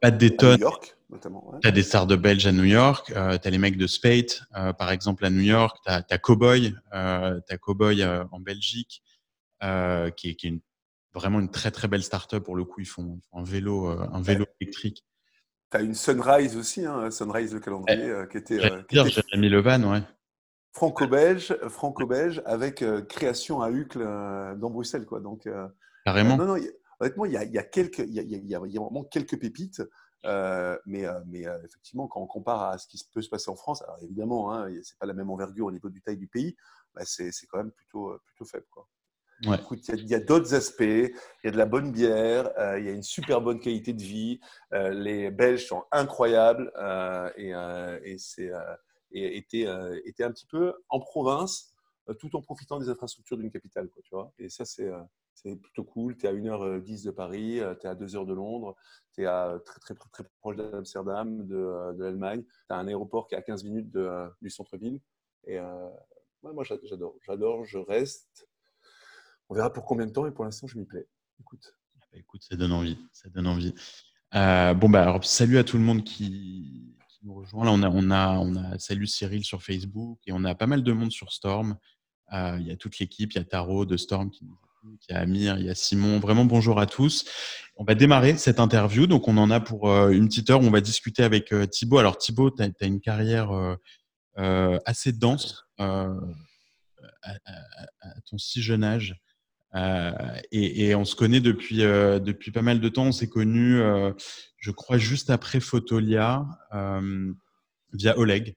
pas 0.00 0.10
des 0.10 0.34
tonnes 0.34 0.64
notamment. 1.10 1.54
Tu 1.62 1.68
as 1.68 1.70
des 1.70 1.82
stars 1.82 2.06
de 2.06 2.16
belges 2.16 2.46
à 2.46 2.52
New 2.52 2.64
York, 2.64 3.12
euh, 3.16 3.38
tu 3.38 3.48
as 3.48 3.50
les 3.50 3.58
mecs 3.58 3.76
de 3.76 3.86
Spate, 3.86 4.42
euh, 4.56 4.72
par 4.72 4.90
exemple, 4.90 5.24
à 5.24 5.30
New 5.30 5.42
York, 5.42 5.78
tu 5.84 5.90
as, 5.90 6.04
as, 6.08 6.18
Cowboy, 6.18 6.74
euh, 6.92 7.40
as 7.48 7.58
Cowboy 7.58 8.02
euh, 8.02 8.24
en 8.32 8.40
Belgique, 8.40 9.02
euh, 9.62 10.10
qui 10.10 10.30
est, 10.30 10.34
qui 10.34 10.46
est 10.46 10.50
une, 10.50 10.60
vraiment 11.14 11.40
une 11.40 11.50
très 11.50 11.70
très 11.70 11.88
belle 11.88 12.02
startup 12.02 12.42
pour 12.42 12.56
le 12.56 12.64
coup. 12.64 12.80
Ils 12.80 12.86
font, 12.86 13.20
un 13.32 13.42
vélo, 13.42 13.88
un 13.88 14.20
vélo 14.20 14.46
électrique. 14.60 15.04
Tu 15.70 15.76
as 15.76 15.80
une 15.80 15.94
Sunrise 15.94 16.56
aussi, 16.56 16.84
hein, 16.84 17.10
Sunrise 17.10 17.52
le 17.54 17.60
calendrier, 17.60 18.12
qui 18.30 18.38
était. 18.38 18.58
Mis 19.36 19.48
le 19.48 19.60
van, 19.60 19.82
ouais. 19.84 20.02
Franco-belge, 20.72 21.56
franco-belge 21.68 22.42
avec 22.44 22.84
création 23.08 23.62
à 23.62 23.70
Uccle 23.70 24.00
dans 24.00 24.70
Bruxelles, 24.70 25.06
quoi. 25.06 25.20
Donc. 25.20 25.48
Carrément. 26.04 26.36
non, 26.36 26.46
non, 26.46 26.62
honnêtement, 27.00 27.24
il 27.24 27.32
y 27.32 27.36
a, 27.36 27.44
il 27.44 27.52
y 27.52 27.58
a 27.58 27.62
quelques, 27.62 27.98
il 27.98 28.12
y 28.12 28.20
a, 28.20 28.22
il 28.22 28.48
y 28.48 28.54
a, 28.54 28.58
vraiment 28.58 29.04
quelques 29.04 29.38
pépites. 29.38 29.82
Euh, 30.24 30.76
mais, 30.86 31.06
euh, 31.06 31.20
mais 31.26 31.46
euh, 31.46 31.58
effectivement, 31.64 32.08
quand 32.08 32.20
on 32.20 32.26
compare 32.26 32.62
à 32.62 32.78
ce 32.78 32.88
qui 32.88 32.98
peut 33.12 33.22
se 33.22 33.28
passer 33.28 33.50
en 33.50 33.56
France, 33.56 33.82
alors 33.82 33.98
évidemment, 34.02 34.52
hein, 34.52 34.68
ce 34.68 34.74
n'est 34.74 34.98
pas 34.98 35.06
la 35.06 35.14
même 35.14 35.30
envergure 35.30 35.66
au 35.66 35.72
niveau 35.72 35.90
du 35.90 36.02
taille 36.02 36.16
du 36.16 36.28
pays, 36.28 36.56
bah 36.94 37.02
c'est 37.04 37.30
quand 37.48 37.58
même 37.58 37.72
plutôt, 37.72 38.18
plutôt 38.24 38.44
faible. 38.44 38.66
Quoi. 38.70 38.88
il 39.42 40.08
y 40.08 40.14
a, 40.14 40.20
d'autres 40.20 40.54
aspects, 40.54 40.80
il 40.80 41.12
y 41.44 41.48
a 41.48 41.50
de 41.50 41.56
la 41.56 41.66
bonne 41.66 41.92
bière, 41.92 42.50
il 42.78 42.84
y 42.84 42.88
a 42.88 42.92
une 42.92 43.02
super 43.02 43.40
bonne 43.40 43.60
qualité 43.60 43.92
de 43.92 44.02
vie, 44.02 44.40
les 44.72 45.30
Belges 45.30 45.66
sont 45.66 45.84
incroyables 45.92 46.72
et, 47.36 47.50
et 48.02 48.18
c'est 48.18 48.50
était, 49.12 49.66
était 50.04 50.24
un 50.24 50.32
petit 50.32 50.46
peu 50.46 50.74
en 50.88 50.98
province 50.98 51.74
tout 52.18 52.34
en 52.34 52.42
profitant 52.42 52.78
des 52.78 52.88
infrastructures 52.88 53.36
d'une 53.36 53.50
capitale. 53.50 53.88
Quoi, 53.90 54.02
tu 54.02 54.14
vois 54.14 54.32
et 54.38 54.48
ça, 54.48 54.64
c'est 54.64 54.90
c'est 55.42 55.56
plutôt 55.56 55.84
cool. 55.84 56.16
Tu 56.16 56.26
es 56.26 56.28
à 56.28 56.32
1h10 56.32 57.04
de 57.04 57.10
Paris, 57.10 57.60
tu 57.80 57.86
es 57.86 57.90
à 57.90 57.94
2h 57.94 58.26
de 58.26 58.34
Londres, 58.34 58.76
tu 59.14 59.22
es 59.22 59.26
à 59.26 59.58
très, 59.64 59.78
très, 59.80 59.94
très, 59.94 60.24
proche 60.40 60.56
d'Amsterdam, 60.56 61.46
de, 61.46 61.56
euh, 61.56 61.92
de 61.92 62.04
l'Allemagne. 62.04 62.42
Tu 62.42 62.74
as 62.74 62.76
un 62.76 62.88
aéroport 62.88 63.28
qui 63.28 63.34
est 63.34 63.38
à 63.38 63.42
15 63.42 63.64
minutes 63.64 63.94
euh, 63.96 64.28
du 64.42 64.50
centre-ville. 64.50 65.00
Et 65.46 65.58
euh, 65.58 65.88
moi, 66.42 66.64
j'adore. 66.64 67.14
J'adore, 67.24 67.64
je 67.64 67.78
reste. 67.78 68.48
On 69.48 69.54
verra 69.54 69.72
pour 69.72 69.84
combien 69.84 70.06
de 70.06 70.12
temps, 70.12 70.26
et 70.26 70.30
pour 70.30 70.44
l'instant, 70.44 70.66
je 70.66 70.76
m'y 70.76 70.84
plais. 70.84 71.06
Écoute. 71.40 71.72
Ah 72.00 72.04
bah, 72.12 72.18
écoute, 72.18 72.42
ça 72.42 72.56
donne 72.56 72.72
envie. 72.72 72.98
Ça 73.12 73.28
donne 73.28 73.46
envie. 73.46 73.72
bon, 74.32 74.88
bah, 74.88 75.02
alors, 75.02 75.24
salut 75.24 75.58
à 75.58 75.64
tout 75.64 75.78
le 75.78 75.84
monde 75.84 76.04
qui, 76.04 76.96
nous 77.22 77.34
rejoint. 77.34 77.64
Là, 77.64 77.90
on 77.92 78.10
a, 78.10 78.38
on, 78.38 78.78
salut 78.78 79.06
Cyril 79.06 79.44
sur 79.44 79.62
Facebook 79.62 80.18
et 80.26 80.32
on 80.32 80.44
a 80.44 80.54
pas 80.54 80.66
mal 80.66 80.82
de 80.82 80.92
monde 80.92 81.10
sur 81.10 81.32
Storm. 81.32 81.76
Il 82.32 82.66
y 82.66 82.70
a 82.70 82.76
toute 82.76 82.98
l'équipe, 82.98 83.32
il 83.32 83.38
y 83.38 83.40
a 83.40 83.44
Taro 83.44 83.86
de 83.86 83.96
Storm 83.96 84.30
qui 84.30 84.44
nous 84.44 84.56
il 85.08 85.12
y 85.12 85.16
a 85.16 85.20
Amir, 85.20 85.58
il 85.58 85.66
y 85.66 85.70
a 85.70 85.74
Simon. 85.74 86.18
Vraiment 86.18 86.44
bonjour 86.44 86.80
à 86.80 86.86
tous. 86.86 87.24
On 87.76 87.84
va 87.84 87.94
démarrer 87.94 88.36
cette 88.36 88.60
interview. 88.60 89.06
Donc, 89.06 89.28
on 89.28 89.36
en 89.36 89.50
a 89.50 89.60
pour 89.60 89.90
euh, 89.90 90.10
une 90.10 90.28
petite 90.28 90.50
heure. 90.50 90.60
On 90.60 90.70
va 90.70 90.80
discuter 90.80 91.22
avec 91.22 91.52
euh, 91.52 91.66
Thibaut. 91.66 91.98
Alors, 91.98 92.18
Thibaut, 92.18 92.50
tu 92.50 92.62
as, 92.62 92.86
une 92.86 93.00
carrière 93.00 93.52
euh, 94.38 94.78
assez 94.84 95.12
dense 95.12 95.64
à, 95.78 96.08
ton 98.26 98.38
si 98.38 98.62
jeune 98.62 98.84
âge. 98.84 99.16
Et, 100.52 100.94
on 100.94 101.04
se 101.04 101.14
connaît 101.14 101.40
depuis, 101.40 101.78
depuis 101.78 102.50
pas 102.50 102.62
mal 102.62 102.80
de 102.80 102.88
temps. 102.88 103.06
On 103.06 103.12
s'est 103.12 103.28
connus, 103.28 103.80
je 104.56 104.70
crois, 104.70 104.98
juste 104.98 105.30
après 105.30 105.60
Photolia 105.60 106.46
via 107.92 108.18
Oleg. 108.18 108.56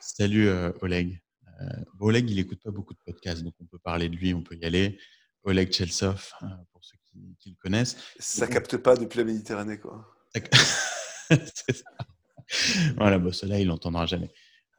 Salut 0.00 0.50
Oleg. 0.80 1.20
Euh, 1.60 1.64
Oleg, 2.00 2.30
il 2.30 2.36
n'écoute 2.36 2.60
pas 2.62 2.70
beaucoup 2.70 2.94
de 2.94 2.98
podcasts, 3.04 3.42
donc 3.42 3.54
on 3.60 3.66
peut 3.66 3.78
parler 3.78 4.08
de 4.08 4.16
lui, 4.16 4.34
on 4.34 4.42
peut 4.42 4.56
y 4.56 4.64
aller. 4.64 4.98
Oleg 5.44 5.72
Chelsov, 5.72 6.32
euh, 6.42 6.46
pour 6.72 6.84
ceux 6.84 6.96
qui, 7.40 7.50
le 7.50 7.56
connaissent. 7.60 7.96
Ça 8.18 8.46
ne 8.46 8.52
capte 8.52 8.76
pas 8.76 8.96
depuis 8.96 9.18
la 9.18 9.24
Méditerranée, 9.24 9.78
quoi. 9.78 10.04
c'est 11.30 11.76
ça. 11.76 11.84
Voilà, 12.96 13.18
bon, 13.18 13.32
cela, 13.32 13.58
il 13.58 13.68
n'entendra 13.68 14.06
jamais. 14.06 14.30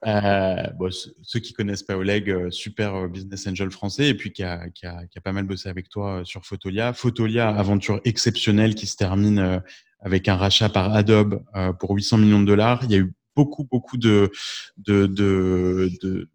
bon, 0.03 0.89
ceux 1.23 1.39
qui 1.39 1.53
connaissent 1.53 1.83
pas 1.83 1.97
Oleg, 1.97 2.49
super 2.51 3.09
business 3.09 3.47
angel 3.47 3.71
français, 3.71 4.09
et 4.09 4.13
puis 4.13 4.31
qui 4.31 4.43
a, 4.43 4.69
qui, 4.69 4.85
a, 4.85 5.05
qui 5.07 5.17
a, 5.17 5.21
pas 5.21 5.33
mal 5.33 5.45
bossé 5.45 5.69
avec 5.69 5.89
toi 5.89 6.21
sur 6.23 6.45
Photolia. 6.45 6.93
Photolia, 6.93 7.49
aventure 7.49 7.99
exceptionnelle 8.05 8.75
qui 8.75 8.87
se 8.87 8.95
termine 8.95 9.61
avec 9.99 10.27
un 10.27 10.35
rachat 10.35 10.69
par 10.69 10.93
Adobe 10.93 11.43
pour 11.79 11.91
800 11.91 12.19
millions 12.19 12.41
de 12.41 12.45
dollars. 12.45 12.83
Il 12.85 12.91
y 12.91 12.95
a 12.95 12.99
eu 12.99 13.13
beaucoup, 13.35 13.65
beaucoup 13.65 13.97
de, 13.97 14.31
de, 14.77 15.07
de, 15.07 15.91
de 16.01 16.29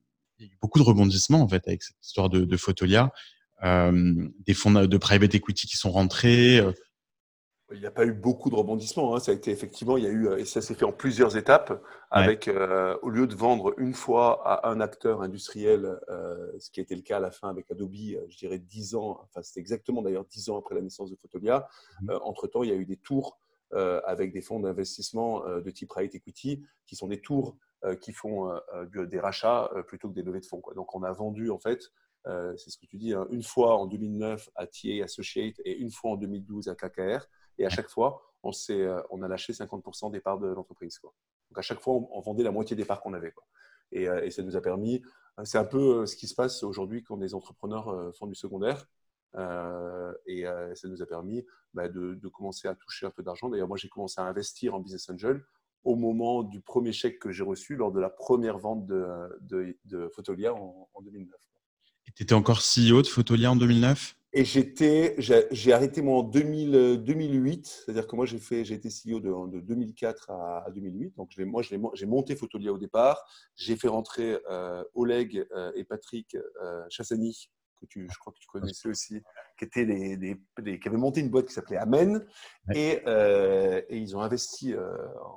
beaucoup 0.60 0.78
de 0.78 0.84
rebondissements 0.84 1.40
en 1.40 1.48
fait 1.48 1.66
avec 1.66 1.82
cette 1.82 1.96
histoire 2.04 2.28
de, 2.28 2.44
de 2.44 2.56
Photolia. 2.56 3.12
Euh, 3.64 4.28
des 4.46 4.52
fonds 4.52 4.72
de 4.72 4.96
private 4.98 5.34
equity 5.34 5.66
qui 5.66 5.76
sont 5.76 5.90
rentrés. 5.90 6.58
Euh. 6.58 6.72
Il 7.72 7.80
n'y 7.80 7.86
a 7.86 7.90
pas 7.90 8.04
eu 8.04 8.12
beaucoup 8.12 8.50
de 8.50 8.54
rebondissements. 8.54 9.16
Hein. 9.16 9.20
Ça 9.20 9.32
a 9.32 9.34
été 9.34 9.50
effectivement, 9.50 9.96
il 9.96 10.04
y 10.04 10.06
a 10.06 10.10
eu, 10.10 10.28
et 10.38 10.44
ça 10.44 10.60
s'est 10.60 10.74
fait 10.74 10.84
en 10.84 10.92
plusieurs 10.92 11.36
étapes, 11.38 11.82
avec 12.10 12.46
euh, 12.46 12.96
au 13.00 13.08
lieu 13.08 13.26
de 13.26 13.34
vendre 13.34 13.74
une 13.78 13.94
fois 13.94 14.46
à 14.46 14.68
un 14.68 14.80
acteur 14.80 15.22
industriel, 15.22 15.98
ce 16.58 16.70
qui 16.70 16.80
a 16.80 16.82
été 16.82 16.94
le 16.94 17.00
cas 17.00 17.16
à 17.16 17.20
la 17.20 17.30
fin 17.30 17.48
avec 17.48 17.70
Adobe, 17.70 17.94
je 18.28 18.36
dirais 18.36 18.58
10 18.58 18.96
ans, 18.96 19.18
enfin 19.22 19.42
c'était 19.42 19.60
exactement 19.60 20.02
d'ailleurs 20.02 20.26
10 20.26 20.50
ans 20.50 20.58
après 20.58 20.74
la 20.74 20.82
naissance 20.82 21.10
de 21.10 21.16
Photolia. 21.16 21.66
Mmh. 22.02 22.10
entre-temps, 22.22 22.64
il 22.64 22.68
y 22.68 22.72
a 22.72 22.76
eu 22.76 22.84
des 22.84 22.98
tours 22.98 23.38
avec 23.72 24.32
des 24.32 24.42
fonds 24.42 24.60
d'investissement 24.60 25.42
de 25.48 25.70
type 25.70 25.88
private 25.88 26.14
equity, 26.14 26.62
qui 26.86 26.96
sont 26.96 27.08
des 27.08 27.20
tours 27.20 27.56
qui 28.00 28.12
font 28.12 28.58
des 28.94 29.20
rachats 29.20 29.70
plutôt 29.86 30.08
que 30.08 30.14
des 30.14 30.22
levées 30.22 30.40
de 30.40 30.46
fonds. 30.46 30.62
Donc 30.74 30.94
on 30.94 31.02
a 31.02 31.12
vendu 31.12 31.50
en 31.50 31.58
fait 31.58 31.90
euh, 32.26 32.56
c'est 32.56 32.70
ce 32.70 32.78
que 32.78 32.86
tu 32.86 32.96
dis, 32.96 33.12
hein, 33.12 33.26
une 33.30 33.42
fois 33.42 33.78
en 33.78 33.86
2009 33.86 34.48
à 34.54 34.66
TA 34.66 35.04
Associate 35.04 35.54
et 35.64 35.76
une 35.76 35.90
fois 35.90 36.12
en 36.12 36.16
2012 36.16 36.68
à 36.68 36.74
KKR. 36.74 37.26
Et 37.58 37.66
à 37.66 37.68
chaque 37.68 37.88
fois, 37.88 38.22
on, 38.42 38.50
euh, 38.70 39.02
on 39.10 39.22
a 39.22 39.28
lâché 39.28 39.52
50% 39.52 40.10
des 40.10 40.20
parts 40.20 40.38
de 40.38 40.48
l'entreprise. 40.48 40.98
Donc 41.02 41.12
à 41.56 41.62
chaque 41.62 41.80
fois, 41.80 41.94
on, 41.94 42.20
vendait 42.20 42.42
la 42.42 42.50
moitié 42.50 42.76
des 42.76 42.84
parts 42.84 43.00
qu'on 43.00 43.14
avait. 43.14 43.34
Euh, 43.94 44.22
et, 44.22 44.30
ça 44.30 44.42
nous 44.42 44.56
a 44.56 44.60
permis, 44.60 45.02
c'est 45.44 45.58
un 45.58 45.64
peu 45.64 46.06
ce 46.06 46.16
qui 46.16 46.26
se 46.26 46.34
passe 46.34 46.62
aujourd'hui 46.62 47.02
quand 47.02 47.16
des 47.16 47.34
entrepreneurs 47.34 48.14
font 48.16 48.26
du 48.26 48.34
secondaire. 48.34 48.86
et 50.26 50.44
ça 50.74 50.88
nous 50.88 51.02
a 51.02 51.06
permis 51.06 51.44
bah, 51.74 51.88
de, 51.88 52.28
commencer 52.28 52.68
à 52.68 52.74
toucher 52.74 53.06
un 53.06 53.10
peu 53.10 53.22
d'argent. 53.22 53.50
D'ailleurs, 53.50 53.68
moi, 53.68 53.76
j'ai 53.76 53.88
commencé 53.88 54.20
à 54.20 54.24
investir 54.24 54.74
en 54.74 54.80
Business 54.80 55.10
Angel 55.10 55.44
au 55.84 55.96
moment 55.96 56.42
du 56.42 56.60
premier 56.60 56.92
chèque 56.92 57.18
que 57.18 57.30
j'ai 57.30 57.44
reçu 57.44 57.76
lors 57.76 57.92
de 57.92 58.00
la 58.00 58.10
première 58.10 58.58
vente 58.58 58.86
de, 58.86 59.06
de, 59.42 59.76
de 59.84 60.08
Photolia 60.08 60.54
en, 60.54 60.88
en 60.94 61.02
2009. 61.02 61.30
Tu 62.14 62.22
étais 62.22 62.34
encore 62.34 62.60
CEO 62.60 63.02
de 63.02 63.06
Photolia 63.06 63.50
en 63.50 63.56
2009 63.56 64.16
Et 64.34 64.44
j'étais, 64.44 65.16
j'ai 65.18 65.72
arrêté 65.72 66.00
moi 66.00 66.18
en 66.18 66.22
2000, 66.22 67.02
2008, 67.02 67.66
c'est-à-dire 67.66 68.06
que 68.06 68.14
moi 68.14 68.24
j'ai 68.26 68.38
fait, 68.38 68.64
j'ai 68.64 68.74
été 68.74 68.88
CEO 68.88 69.20
de, 69.20 69.50
de 69.50 69.60
2004 69.60 70.30
à, 70.30 70.66
2008. 70.72 71.16
Donc 71.16 71.36
moi 71.38 71.62
j'ai 71.62 72.06
monté 72.06 72.36
Photolia 72.36 72.72
au 72.72 72.78
départ. 72.78 73.24
J'ai 73.56 73.76
fait 73.76 73.88
rentrer 73.88 74.38
euh, 74.50 74.84
Oleg 74.94 75.44
euh, 75.52 75.72
et 75.74 75.84
Patrick 75.84 76.36
euh, 76.36 76.84
Chassani, 76.88 77.48
que 77.84 77.90
tu, 77.90 78.08
je 78.10 78.18
crois 78.18 78.32
que 78.32 78.38
tu 78.38 78.46
connaissais 78.46 78.88
aussi, 78.88 79.22
qui 79.58 79.68
qui 79.68 80.88
avaient 80.88 80.96
monté 80.96 81.20
une 81.20 81.30
boîte 81.30 81.46
qui 81.46 81.54
s'appelait 81.54 81.76
Amen, 81.76 82.24
et, 82.74 83.02
et, 83.88 83.96
ils 83.96 84.16
ont 84.16 84.20
investi 84.20 84.74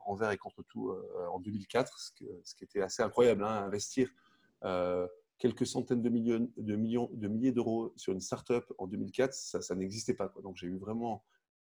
envers 0.05 0.31
et 0.31 0.37
contre 0.37 0.63
tout 0.63 0.93
en 1.31 1.39
2004, 1.39 1.99
ce, 1.99 2.11
ce, 2.43 2.55
qui 2.55 2.63
était 2.63 2.81
assez 2.81 3.03
incroyable, 3.03 3.43
hein, 3.43 3.65
investir 3.65 4.09
quelques 5.37 5.67
centaines 5.67 6.01
de, 6.01 6.09
millions, 6.09 6.49
de, 6.57 6.75
millions, 6.75 7.09
de 7.13 7.27
milliers 7.27 7.51
d'euros 7.51 7.93
sur 7.95 8.13
une 8.13 8.19
startup 8.19 8.65
en 8.77 8.87
2004, 8.87 9.33
ça, 9.33 9.61
ça 9.61 9.75
n'existait 9.75 10.13
pas. 10.13 10.29
Quoi. 10.29 10.41
Donc 10.41 10.55
j'ai 10.57 10.67
eu 10.67 10.77
vraiment, 10.77 11.23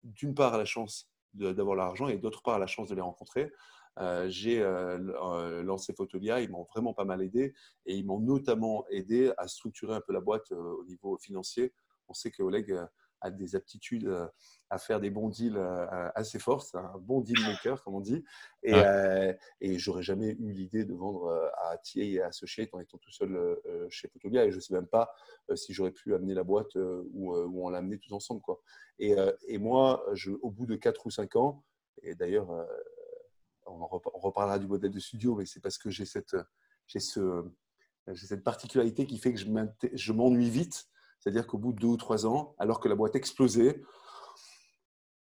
d'une 0.05 0.35
part, 0.35 0.57
la 0.57 0.65
chance 0.65 1.11
d'avoir 1.35 1.77
l'argent 1.77 2.09
et 2.09 2.17
d'autre 2.17 2.43
part, 2.43 2.59
la 2.59 2.67
chance 2.67 2.89
de 2.89 2.95
les 2.95 3.01
rencontrer. 3.01 3.53
Euh, 3.99 4.29
j'ai 4.29 4.61
euh, 4.61 4.99
euh, 5.23 5.63
lancé 5.63 5.93
Photolia, 5.93 6.41
ils 6.41 6.51
m'ont 6.51 6.65
vraiment 6.65 6.93
pas 6.93 7.05
mal 7.05 7.23
aidé 7.23 7.55
et 7.87 7.95
ils 7.97 8.05
m'ont 8.05 8.21
notamment 8.21 8.85
aidé 8.91 9.33
à 9.39 9.49
structurer 9.49 9.95
un 9.95 10.01
peu 10.01 10.13
la 10.13 10.21
boîte 10.21 10.53
au 10.53 10.85
niveau 10.85 11.17
financier. 11.19 11.73
On 12.09 12.15
sait 12.15 12.31
que 12.31 12.43
Oleg 12.43 12.77
a 13.21 13.31
des 13.31 13.57
aptitudes 13.57 14.07
euh, 14.07 14.27
à 14.71 14.79
faire 14.79 15.01
des 15.01 15.11
bons 15.11 15.29
deals 15.29 15.57
euh, 15.57 16.11
assez 16.15 16.39
forts. 16.39 16.63
C'est 16.63 16.77
un 16.77 16.99
bon 16.99 17.21
deal 17.21 17.41
maker, 17.41 17.83
comme 17.83 17.95
on 17.95 18.01
dit. 18.01 18.25
Et, 18.63 18.75
euh, 18.75 19.33
et 19.61 19.79
j'aurais 19.79 20.03
jamais 20.03 20.37
eu 20.39 20.53
l'idée 20.53 20.85
de 20.85 20.95
vendre 20.95 21.51
à 21.59 21.77
TA 21.79 22.01
et 22.01 22.21
à 22.21 22.27
Associate 22.27 22.69
en 22.73 22.81
étant 22.81 22.99
tout 22.99 23.13
seul 23.13 23.59
chez 23.91 24.09
Photolia. 24.09 24.45
Et 24.45 24.51
je 24.51 24.57
ne 24.57 24.61
sais 24.61 24.75
même 24.75 24.87
pas 24.87 25.13
si 25.55 25.73
j'aurais 25.73 25.93
pu 25.93 26.15
amener 26.15 26.35
la 26.35 26.43
boîte 26.43 26.75
ou, 26.75 27.35
on 27.35 27.69
l'a 27.69 27.79
amené 27.79 27.99
tous 27.99 28.13
ensemble. 28.13 28.41
Quoi. 28.41 28.61
Et, 28.99 29.15
et 29.47 29.59
moi, 29.59 30.05
je, 30.15 30.33
au 30.43 30.51
bout 30.51 30.67
de 30.67 30.77
4 30.77 31.07
ou 31.07 31.11
5 31.11 31.37
ans, 31.37 31.65
et 32.03 32.15
d'ailleurs, 32.15 32.49
on, 33.67 33.87
reparlera 33.87 34.59
du 34.59 34.67
modèle 34.67 34.91
de 34.91 35.01
studio, 35.01 35.37
mais 35.37 35.47
c'est 35.47 35.61
parce 35.61 35.79
que 35.79 35.91
j'ai 35.91 36.05
cette, 36.05 36.37
j'ai 36.87 37.01
ce, 37.01 37.45
cette 38.15 38.45
particularité 38.45 39.07
qui 39.07 39.19
fait 39.19 39.35
que 39.35 39.41
je 39.41 40.13
m'ennuie 40.13 40.51
vite 40.51 40.89
c'est-à-dire 41.27 41.47
qu'au 41.47 41.59
bout 41.59 41.73
de 41.73 41.79
deux 41.79 41.89
ou 41.89 41.97
trois 41.97 42.25
ans, 42.27 42.55
alors 42.57 42.79
que 42.81 42.89
la 42.89 42.95
boîte 42.95 43.17
explosait, 43.17 43.83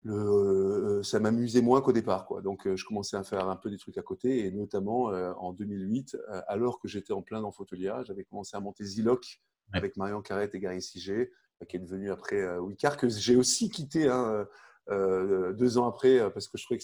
le, 0.03 1.01
ça 1.03 1.19
m'amusait 1.19 1.63
moins 1.63 1.81
qu'au 1.81 1.93
départ. 1.93 2.27
Quoi. 2.27 2.43
Donc, 2.43 2.67
euh, 2.67 2.77
je 2.77 2.85
commençais 2.85 3.17
à 3.17 3.25
faire 3.25 3.49
un 3.49 3.57
peu 3.57 3.71
des 3.71 3.79
trucs 3.79 3.97
à 3.97 4.03
côté, 4.03 4.45
et 4.45 4.51
notamment 4.51 5.11
euh, 5.11 5.33
en 5.39 5.55
2008, 5.55 6.15
euh, 6.15 6.43
alors 6.47 6.79
que 6.79 6.89
j'étais 6.89 7.15
en 7.15 7.23
plein 7.23 7.41
dans 7.41 7.53
Photolia, 7.53 8.03
j'avais 8.05 8.25
commencé 8.25 8.55
à 8.55 8.61
monter 8.61 8.85
Ziloc 8.85 9.41
avec 9.73 9.97
Marion 9.97 10.21
Carrette 10.21 10.55
et 10.55 10.61
Gary 10.61 10.83
Siget, 10.83 11.33
qui 11.69 11.77
est 11.77 11.81
devenu 11.81 12.11
après 12.11 12.59
Wicard, 12.59 12.99
que 12.99 13.09
j'ai 13.09 13.35
aussi 13.35 13.71
quitté 13.71 14.09
hein, 14.09 14.47
deux 14.89 15.79
ans 15.79 15.87
après, 15.87 16.31
parce 16.33 16.49
que 16.49 16.59
je 16.59 16.65
trouvais 16.65 16.79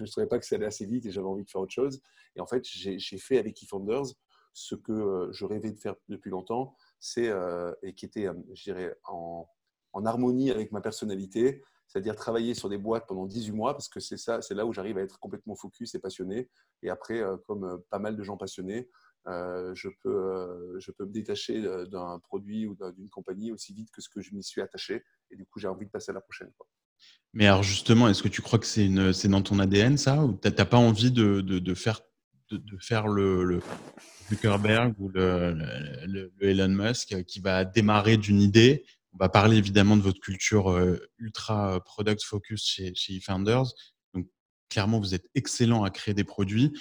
ne 0.00 0.06
savais 0.06 0.26
pas 0.26 0.38
que 0.38 0.46
ça 0.46 0.56
allait 0.56 0.66
assez 0.66 0.86
vite 0.86 1.06
et 1.06 1.10
j'avais 1.10 1.26
envie 1.26 1.44
de 1.44 1.50
faire 1.50 1.60
autre 1.60 1.72
chose. 1.72 2.00
Et 2.36 2.40
en 2.40 2.46
fait, 2.46 2.64
j'ai 2.64 3.18
fait 3.18 3.38
avec 3.38 3.62
eFounders 3.62 4.14
ce 4.54 4.76
que 4.76 5.28
je 5.32 5.44
rêvais 5.44 5.72
de 5.72 5.78
faire 5.78 5.96
depuis 6.08 6.30
longtemps, 6.30 6.76
c'est 7.00 7.28
euh, 7.28 7.72
et 7.82 7.94
qui 7.94 8.06
était, 8.06 8.26
euh, 8.26 8.34
je 8.54 8.62
dirais, 8.62 8.96
en, 9.04 9.46
harmonie 10.06 10.50
avec 10.50 10.72
ma 10.72 10.80
personnalité, 10.80 11.62
c'est-à-dire 11.86 12.16
travailler 12.16 12.54
sur 12.54 12.68
des 12.68 12.78
boîtes 12.78 13.06
pendant 13.06 13.26
18 13.26 13.52
mois, 13.52 13.74
parce 13.74 13.88
que 13.88 14.00
c'est 14.00 14.16
ça, 14.16 14.42
c'est 14.42 14.54
là 14.54 14.66
où 14.66 14.72
j'arrive 14.72 14.98
à 14.98 15.02
être 15.02 15.18
complètement 15.20 15.54
focus 15.54 15.94
et 15.94 15.98
passionné. 15.98 16.48
Et 16.82 16.90
après, 16.90 17.20
euh, 17.20 17.36
comme 17.46 17.82
pas 17.90 17.98
mal 17.98 18.16
de 18.16 18.22
gens 18.22 18.36
passionnés, 18.36 18.88
je 19.26 19.88
peux 20.02 21.04
me 21.04 21.12
détacher 21.12 21.62
d'un 21.86 22.18
produit 22.18 22.66
ou 22.66 22.76
d'une 22.92 23.08
compagnie 23.08 23.52
aussi 23.52 23.72
vite 23.72 23.90
que 23.90 24.02
ce 24.02 24.08
que 24.08 24.20
je 24.20 24.34
m'y 24.34 24.42
suis 24.42 24.60
attaché. 24.60 25.02
Et 25.30 25.36
du 25.36 25.46
coup, 25.46 25.58
j'ai 25.58 25.68
envie 25.68 25.86
de 25.86 25.90
passer 25.90 26.10
à 26.10 26.14
la 26.14 26.20
prochaine. 26.20 26.52
Mais 27.32 27.46
alors 27.46 27.62
justement, 27.62 28.08
est-ce 28.08 28.22
que 28.22 28.28
tu 28.28 28.42
crois 28.42 28.58
que 28.58 28.66
c'est 28.66 29.28
dans 29.28 29.42
ton 29.42 29.58
ADN 29.58 29.98
ça? 29.98 30.24
Ou 30.24 30.38
tu 30.40 30.48
n'as 30.48 30.64
pas 30.64 30.76
envie 30.76 31.10
de, 31.10 31.74
faire, 31.74 32.00
le, 33.08 33.60
Zuckerberg 34.30 34.94
ou 34.98 35.08
le, 35.08 36.32
Elon 36.40 36.68
Musk 36.68 37.24
qui 37.24 37.40
va 37.40 37.64
démarrer 37.64 38.16
d'une 38.16 38.40
idée? 38.40 38.84
On 39.12 39.18
va 39.18 39.28
parler 39.28 39.56
évidemment 39.56 39.96
de 39.96 40.02
votre 40.02 40.20
culture 40.20 40.70
euh, 40.70 40.98
ultra 41.18 41.80
product 41.84 42.22
focus 42.24 42.66
chez, 42.66 42.94
chez 42.96 43.14
eFounders. 43.14 43.66
Donc, 44.12 44.26
clairement, 44.68 44.98
vous 44.98 45.14
êtes 45.14 45.26
excellent 45.36 45.84
à 45.84 45.90
créer 45.90 46.14
des 46.14 46.24
produits. 46.24 46.72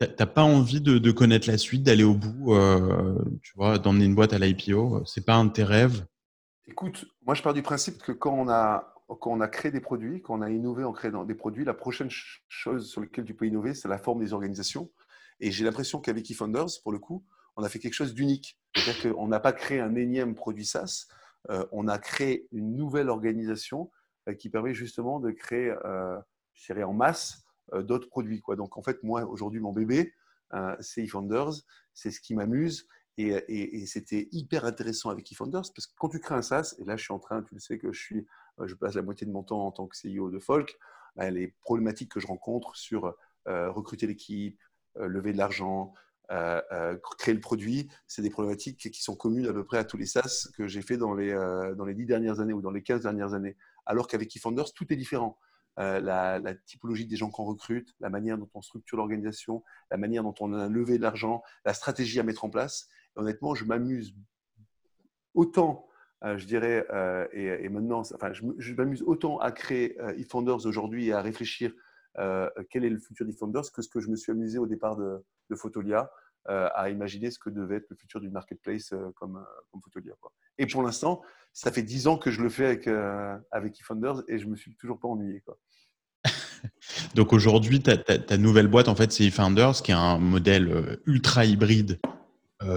Tu 0.00 0.08
n'as 0.18 0.26
pas 0.26 0.42
envie 0.42 0.80
de, 0.80 1.10
connaître 1.10 1.48
la 1.48 1.58
suite, 1.58 1.82
d'aller 1.82 2.04
au 2.04 2.14
bout, 2.14 2.54
euh, 2.54 3.16
tu 3.42 3.52
vois, 3.56 3.78
d'emmener 3.78 4.04
une 4.04 4.14
boîte 4.14 4.32
à 4.32 4.38
l'IPO 4.38 5.04
C'est 5.06 5.24
pas 5.24 5.34
un 5.34 5.46
de 5.46 5.52
tes 5.52 5.64
rêves? 5.64 6.04
Écoute, 6.66 7.06
moi, 7.24 7.34
je 7.34 7.42
pars 7.42 7.54
du 7.54 7.62
principe 7.62 7.98
que 7.98 8.12
quand 8.12 8.34
on 8.34 8.48
a 8.48 8.92
quand 9.08 9.30
on 9.30 9.40
a 9.40 9.48
créé 9.48 9.70
des 9.70 9.80
produits, 9.80 10.20
quand 10.20 10.38
on 10.38 10.42
a 10.42 10.50
innové 10.50 10.84
en 10.84 10.92
créant 10.92 11.24
des 11.24 11.34
produits, 11.34 11.64
la 11.64 11.74
prochaine 11.74 12.08
chose 12.10 12.90
sur 12.90 13.00
laquelle 13.00 13.24
tu 13.24 13.34
peux 13.34 13.46
innover, 13.46 13.74
c'est 13.74 13.88
la 13.88 13.98
forme 13.98 14.20
des 14.20 14.32
organisations. 14.32 14.90
Et 15.40 15.50
j'ai 15.50 15.64
l'impression 15.64 16.00
qu'avec 16.00 16.28
eFounders, 16.30 16.80
pour 16.82 16.92
le 16.92 16.98
coup, 16.98 17.24
on 17.56 17.62
a 17.62 17.68
fait 17.68 17.78
quelque 17.78 17.94
chose 17.94 18.14
d'unique. 18.14 18.58
C'est-à-dire 18.74 19.12
qu'on 19.12 19.28
n'a 19.28 19.40
pas 19.40 19.52
créé 19.52 19.80
un 19.80 19.94
énième 19.94 20.34
produit 20.34 20.66
SaaS, 20.66 21.06
euh, 21.50 21.64
on 21.72 21.88
a 21.88 21.98
créé 21.98 22.48
une 22.52 22.74
nouvelle 22.76 23.08
organisation 23.08 23.90
euh, 24.28 24.34
qui 24.34 24.50
permet 24.50 24.74
justement 24.74 25.20
de 25.20 25.30
créer, 25.30 25.74
euh, 25.84 26.18
je 26.54 26.66
dirais 26.66 26.82
en 26.82 26.92
masse, 26.92 27.42
d'autres 27.80 28.08
produits. 28.08 28.40
Quoi. 28.40 28.54
Donc 28.54 28.76
en 28.76 28.82
fait, 28.82 29.02
moi, 29.02 29.24
aujourd'hui, 29.24 29.58
mon 29.58 29.72
bébé, 29.72 30.14
c'est 30.78 31.02
eFounders, 31.02 31.50
c'est 31.94 32.12
ce 32.12 32.20
qui 32.20 32.34
m'amuse. 32.34 32.86
Et, 33.18 33.86
c'était 33.86 34.28
hyper 34.30 34.64
intéressant 34.66 35.10
avec 35.10 35.30
eFounders 35.32 35.62
parce 35.74 35.88
que 35.88 35.94
quand 35.98 36.08
tu 36.08 36.20
crées 36.20 36.36
un 36.36 36.42
SaaS, 36.42 36.76
et 36.78 36.84
là 36.84 36.96
je 36.96 37.02
suis 37.02 37.12
en 37.12 37.18
train, 37.18 37.42
tu 37.42 37.54
le 37.54 37.60
sais 37.60 37.76
que 37.76 37.92
je 37.92 37.98
suis, 38.00 38.26
je 38.64 38.74
passe 38.74 38.94
la 38.94 39.02
moitié 39.02 39.26
de 39.26 39.32
mon 39.32 39.42
temps 39.42 39.66
en 39.66 39.72
tant 39.72 39.86
que 39.86 39.96
CEO 39.96 40.30
de 40.30 40.38
Folk, 40.38 40.78
bah, 41.14 41.30
les 41.30 41.48
problématiques 41.60 42.12
que 42.12 42.20
je 42.20 42.26
rencontre 42.26 42.76
sur 42.76 43.16
recruter 43.46 44.06
l'équipe, 44.06 44.58
euh, 44.98 45.08
lever 45.08 45.32
de 45.32 45.38
l'argent, 45.38 45.92
euh, 46.30 46.60
euh, 46.72 46.96
créer 47.18 47.34
le 47.34 47.40
produit, 47.40 47.88
c'est 48.06 48.22
des 48.22 48.30
problématiques 48.30 48.90
qui 48.90 49.02
sont 49.02 49.14
communes 49.14 49.46
à 49.46 49.52
peu 49.52 49.64
près 49.64 49.78
à 49.78 49.84
tous 49.84 49.96
les 49.96 50.06
SaaS 50.06 50.48
que 50.56 50.66
j'ai 50.66 50.82
fait 50.82 50.96
dans 50.96 51.14
les, 51.14 51.32
dans 51.76 51.84
les 51.84 51.94
10 51.94 52.06
dernières 52.06 52.40
années 52.40 52.52
ou 52.52 52.62
dans 52.62 52.70
les 52.70 52.82
15 52.82 53.02
dernières 53.02 53.34
années. 53.34 53.56
Alors 53.84 54.08
qu'avec 54.08 54.34
eFounders, 54.34 54.72
tout 54.72 54.90
est 54.92 54.96
différent. 54.96 55.38
la, 55.76 56.40
typologie 56.64 57.06
des 57.06 57.16
gens 57.16 57.30
qu'on 57.30 57.44
recrute, 57.44 57.94
la 58.00 58.08
manière 58.08 58.38
dont 58.38 58.48
on 58.54 58.62
structure 58.62 58.96
l'organisation, 58.96 59.62
la 59.90 59.98
manière 59.98 60.22
dont 60.22 60.34
on 60.40 60.52
a 60.54 60.68
levé 60.68 60.96
de 60.96 61.02
l'argent, 61.02 61.42
la 61.64 61.74
stratégie 61.74 62.18
à 62.18 62.22
mettre 62.22 62.44
en 62.44 62.50
place. 62.50 62.88
honnêtement, 63.16 63.54
je 63.54 63.64
m'amuse 63.64 64.14
autant, 65.34 65.86
je 66.22 66.44
dirais, 66.46 66.86
et, 67.32 67.68
maintenant, 67.68 68.00
enfin, 68.00 68.32
je, 68.32 68.74
m'amuse 68.74 69.02
autant 69.02 69.38
à 69.38 69.52
créer 69.52 69.96
eFounders 70.16 70.66
aujourd'hui 70.66 71.08
et 71.08 71.12
à 71.12 71.20
réfléchir 71.20 71.72
euh, 72.18 72.48
quel 72.70 72.84
est 72.84 72.90
le 72.90 72.98
futur 72.98 73.26
d'eFounders 73.26 73.70
que 73.72 73.82
ce 73.82 73.88
que 73.88 74.00
je 74.00 74.08
me 74.08 74.16
suis 74.16 74.32
amusé 74.32 74.58
au 74.58 74.66
départ 74.66 74.96
de, 74.96 75.22
de 75.50 75.56
Photolia. 75.56 76.10
à 76.46 76.90
imaginer 76.90 77.30
ce 77.30 77.38
que 77.38 77.50
devait 77.50 77.76
être 77.76 77.90
le 77.90 77.96
futur 77.96 78.20
du 78.20 78.30
marketplace 78.30 78.94
comme, 79.16 79.44
comme 79.70 79.80
Photolia. 79.82 80.14
Et 80.58 80.66
pour 80.66 80.82
l'instant, 80.82 81.22
ça 81.52 81.72
fait 81.72 81.82
10 81.82 82.06
ans 82.06 82.18
que 82.18 82.30
je 82.30 82.40
le 82.40 82.48
fais 82.48 82.66
avec, 82.66 82.88
avec 83.50 83.80
eFounders 83.80 84.22
et 84.28 84.38
je 84.38 84.46
me 84.46 84.56
suis 84.56 84.74
toujours 84.76 84.98
pas 84.98 85.08
ennuyé. 85.08 85.42
Donc 87.14 87.32
aujourd'hui, 87.32 87.82
ta, 87.82 88.36
nouvelle 88.38 88.68
boîte, 88.68 88.88
en 88.88 88.94
fait, 88.94 89.12
c'est 89.12 89.24
eFounders, 89.24 89.82
qui 89.82 89.90
est 89.90 89.94
un 89.94 90.18
modèle 90.18 90.98
ultra 91.06 91.44
hybride, 91.44 91.98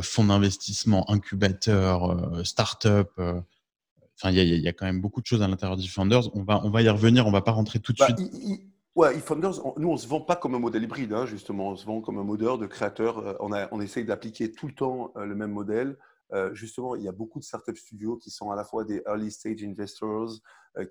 fonds 0.01 0.25
d'investissement, 0.25 1.09
incubateur, 1.09 2.45
start-up. 2.45 3.11
Enfin, 3.17 4.31
il 4.31 4.37
y, 4.37 4.67
a 4.67 4.73
quand 4.73 4.85
même 4.85 4.99
beaucoup 4.99 5.21
de 5.21 5.25
choses 5.25 5.41
à 5.41 5.47
l'intérieur 5.47 5.77
d'eFounders. 5.77 6.35
On 6.35 6.43
va, 6.43 6.61
on 6.65 6.69
va 6.69 6.81
y 6.81 6.89
revenir, 6.89 7.25
on 7.25 7.31
va 7.31 7.41
pas 7.41 7.51
rentrer 7.51 7.79
tout 7.79 7.93
de 7.93 7.99
bah, 7.99 8.07
suite. 8.07 8.61
Ouais, 8.99 9.15
eFounders, 9.15 9.61
nous, 9.77 9.87
on 9.87 9.93
ne 9.93 9.97
se 9.97 10.07
vend 10.07 10.19
pas 10.19 10.35
comme 10.35 10.55
un 10.55 10.59
modèle 10.59 10.83
hybride, 10.83 11.13
hein, 11.13 11.25
justement. 11.25 11.69
On 11.69 11.75
se 11.77 11.85
vend 11.85 12.01
comme 12.01 12.17
un 12.17 12.23
modèle 12.23 12.57
de 12.57 12.65
créateur. 12.65 13.19
Euh, 13.19 13.33
on, 13.39 13.53
a, 13.53 13.69
on 13.71 13.79
essaye 13.79 14.03
d'appliquer 14.03 14.51
tout 14.51 14.67
le 14.67 14.73
temps 14.73 15.13
euh, 15.15 15.25
le 15.25 15.35
même 15.35 15.51
modèle. 15.51 15.97
Euh, 16.33 16.53
justement, 16.53 16.95
il 16.95 17.03
y 17.03 17.07
a 17.07 17.13
beaucoup 17.13 17.39
de 17.39 17.45
startup 17.45 17.77
studios 17.77 18.17
qui 18.17 18.29
sont 18.29 18.51
à 18.51 18.57
la 18.57 18.65
fois 18.65 18.83
des 18.83 19.01
early 19.07 19.31
stage 19.31 19.63
investors, 19.63 20.31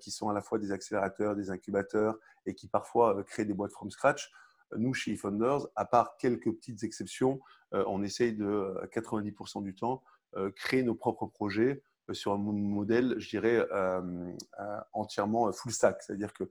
qui 0.01 0.09
sont 0.09 0.27
à 0.27 0.33
la 0.33 0.41
fois 0.41 0.57
des 0.57 0.71
accélérateurs, 0.71 1.35
des 1.35 1.51
incubateurs 1.51 2.17
et 2.47 2.55
qui 2.55 2.67
parfois 2.67 3.23
créent 3.23 3.45
des 3.45 3.53
boîtes 3.53 3.71
from 3.73 3.91
scratch. 3.91 4.31
Nous, 4.75 4.93
chez 4.95 5.11
eFounders, 5.11 5.67
à 5.75 5.85
part 5.85 6.17
quelques 6.17 6.51
petites 6.51 6.83
exceptions, 6.83 7.39
on 7.71 8.03
essaye 8.03 8.33
de 8.33 8.75
90% 8.93 9.63
du 9.63 9.75
temps 9.75 10.03
créer 10.55 10.83
nos 10.83 10.95
propres 10.95 11.25
projets 11.25 11.83
sur 12.11 12.33
un 12.33 12.37
modèle, 12.37 13.15
je 13.17 13.29
dirais, 13.29 13.67
entièrement 14.93 15.51
full 15.51 15.71
stack. 15.71 16.01
C'est-à-dire 16.01 16.33
que 16.33 16.49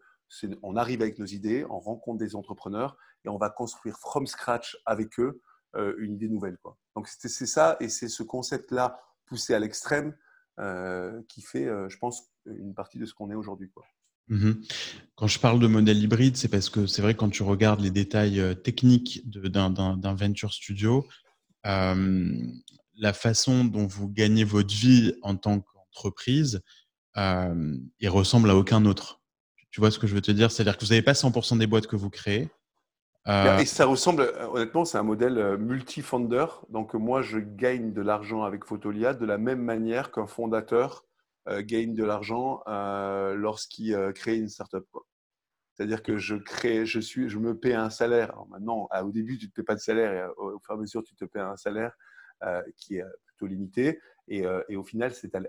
on 0.63 0.77
arrive 0.77 1.03
avec 1.03 1.19
nos 1.19 1.27
idées, 1.27 1.65
on 1.69 1.79
rencontre 1.79 2.19
des 2.19 2.37
entrepreneurs 2.37 2.97
et 3.25 3.29
on 3.29 3.39
va 3.39 3.51
construire 3.51 3.97
from 3.99 4.27
scratch 4.27 4.77
avec 4.85 5.19
eux 5.19 5.41
euh, 5.77 5.95
une 5.99 6.15
idée 6.15 6.29
nouvelle. 6.29 6.59
Donc 6.95 7.09
c'est 7.09 7.29
ça 7.47 7.77
et 7.81 7.89
c'est 7.89 8.09
ce 8.09 8.23
concept-là 8.23 9.01
poussé 9.27 9.55
à 9.55 9.59
l'extrême 9.59 10.17
euh, 10.59 11.23
qui 11.29 11.43
fait, 11.43 11.67
euh, 11.67 11.89
je 11.89 11.99
pense, 11.99 12.33
une 12.47 12.75
partie 12.75 12.99
de 12.99 13.05
ce 13.05 13.15
qu'on 13.15 13.31
est 13.31 13.35
aujourd'hui. 13.35 13.71
Mmh 14.29 14.53
quand 15.15 15.27
je 15.27 15.41
parle 15.41 15.59
de 15.59 15.67
modèle 15.67 15.99
hybride, 15.99 16.37
c'est 16.37 16.47
parce 16.47 16.71
que 16.71 16.87
c'est 16.87 17.03
vrai 17.03 17.17
quand 17.17 17.29
tu 17.29 17.43
regardes 17.43 17.81
les 17.81 17.91
détails 17.91 18.41
techniques 18.63 19.29
d'un 19.29 20.15
venture 20.15 20.53
studio, 20.53 21.05
la 21.65 23.13
façon 23.13 23.65
dont 23.65 23.85
vous 23.85 24.09
gagnez 24.09 24.45
votre 24.45 24.73
vie 24.73 25.15
en 25.23 25.35
tant 25.35 25.59
qu'entreprise, 25.59 26.63
il 27.17 28.09
ressemble 28.09 28.49
à 28.49 28.55
aucun 28.55 28.85
autre. 28.85 29.21
Tu 29.71 29.81
vois 29.81 29.91
ce 29.91 29.99
que 29.99 30.07
je 30.07 30.15
veux 30.15 30.21
te 30.21 30.31
dire? 30.31 30.51
C'est-à-dire 30.51 30.79
que 30.79 30.85
vous 30.85 30.91
n'avez 30.91 31.03
pas 31.03 31.15
100% 31.15 31.59
des 31.59 31.67
boîtes 31.67 31.89
que 31.89 31.97
vous 31.97 32.11
créez. 32.11 32.49
Euh, 33.27 33.59
et 33.59 33.67
ça 33.67 33.85
ressemble, 33.85 34.23
euh, 34.23 34.49
honnêtement, 34.49 34.85
c'est 34.87 34.97
un 34.97 35.03
modèle 35.03 35.37
euh, 35.37 35.59
multi-founder. 35.59 36.47
Donc, 36.71 36.95
moi, 36.95 37.21
je 37.21 37.39
gagne 37.39 37.93
de 37.93 38.01
l'argent 38.01 38.43
avec 38.43 38.65
Photolia 38.65 39.13
de 39.13 39.27
la 39.27 39.37
même 39.37 39.61
manière 39.61 40.11
qu'un 40.11 40.27
fondateur 40.27 41.05
gagne 41.61 41.95
de 41.95 42.05
l'argent 42.05 42.63
lorsqu'il 42.67 43.97
crée 44.15 44.37
une 44.37 44.49
startup. 44.49 44.87
C'est-à-dire 45.75 46.03
que 46.03 46.19
je 46.19 46.35
crée, 46.35 46.87
je, 46.87 46.99
suis, 46.99 47.29
je 47.29 47.39
me 47.39 47.57
paie 47.57 47.75
un 47.75 47.91
salaire. 47.91 48.35
maintenant, 48.49 48.89
au 49.03 49.11
début, 49.13 49.39
tu 49.39 49.47
ne 49.47 49.51
te 49.51 49.55
paies 49.55 49.63
pas 49.63 49.75
de 49.75 49.81
salaire 49.81 50.13
et 50.13 50.27
au, 50.37 50.59
fur 50.59 50.75
et 50.75 50.79
à 50.79 50.81
mesure, 50.81 51.05
tu 51.05 51.15
te 51.15 51.25
paies 51.25 51.41
un 51.41 51.57
salaire 51.57 51.93
qui 52.77 52.97
est 52.97 53.05
plutôt 53.27 53.47
limité. 53.47 54.01
Et, 54.27 54.45
et 54.69 54.77
au 54.77 54.85
final, 54.85 55.15
c'est 55.15 55.35
à, 55.35 55.41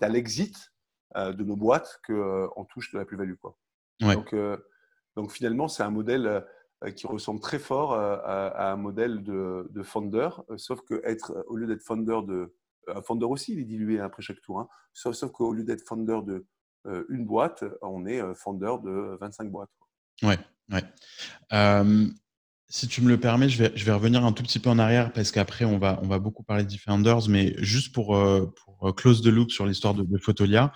à 0.00 0.08
l'exit 0.08 0.72
de 1.16 1.42
nos 1.42 1.56
boîtes 1.56 2.00
qu'on 2.06 2.64
touche 2.66 2.92
de 2.92 2.98
la 2.98 3.04
plus-value. 3.04 3.34
Donc, 4.00 4.32
euh, 4.32 4.56
donc 5.16 5.32
finalement, 5.32 5.68
c'est 5.68 5.82
un 5.82 5.90
modèle 5.90 6.44
euh, 6.84 6.90
qui 6.90 7.06
ressemble 7.06 7.40
très 7.40 7.58
fort 7.58 7.92
euh, 7.92 8.16
à, 8.24 8.72
un 8.72 8.76
modèle 8.76 9.22
de, 9.22 9.66
de 9.70 9.82
founder, 9.82 10.28
sauf 10.56 10.80
que 10.82 11.00
être, 11.04 11.44
au 11.48 11.56
lieu 11.56 11.66
d'être 11.66 11.82
founder 11.82 12.20
de. 12.26 12.54
Un 12.94 13.02
founder 13.02 13.26
aussi, 13.26 13.52
il 13.52 13.60
est 13.60 13.64
dilué 13.64 14.00
après 14.00 14.22
chaque 14.22 14.40
tour, 14.40 14.60
hein, 14.60 14.68
sauf, 14.92 15.14
sauf 15.14 15.30
qu'au 15.32 15.52
lieu 15.52 15.64
d'être 15.64 15.86
founder 15.86 16.20
de 16.26 16.46
une 17.10 17.26
boîte, 17.26 17.64
on 17.82 18.06
est 18.06 18.22
founder 18.34 18.76
de 18.82 19.18
25 19.20 19.50
boîtes. 19.50 19.68
Ouais, 20.22 20.38
ouais. 20.72 20.82
si 22.70 22.88
tu 22.88 23.02
me 23.02 23.10
le 23.10 23.20
permets, 23.20 23.50
je 23.50 23.62
vais, 23.62 23.72
je 23.74 23.84
vais 23.84 23.92
revenir 23.92 24.24
un 24.24 24.32
tout 24.32 24.42
petit 24.42 24.58
peu 24.58 24.70
en 24.70 24.78
arrière 24.78 25.12
parce 25.12 25.30
qu'après, 25.30 25.66
on 25.66 25.76
va, 25.76 26.00
on 26.02 26.06
va 26.06 26.18
beaucoup 26.18 26.44
parler 26.44 26.64
de 26.64 26.70
Defenders, 26.70 27.28
mais 27.28 27.54
juste 27.58 27.94
pour, 27.94 28.18
pour 28.64 28.94
close 28.94 29.20
the 29.20 29.26
loop 29.26 29.50
sur 29.50 29.66
l'histoire 29.66 29.92
de, 29.92 30.02
de 30.02 30.16
Photolia, 30.16 30.72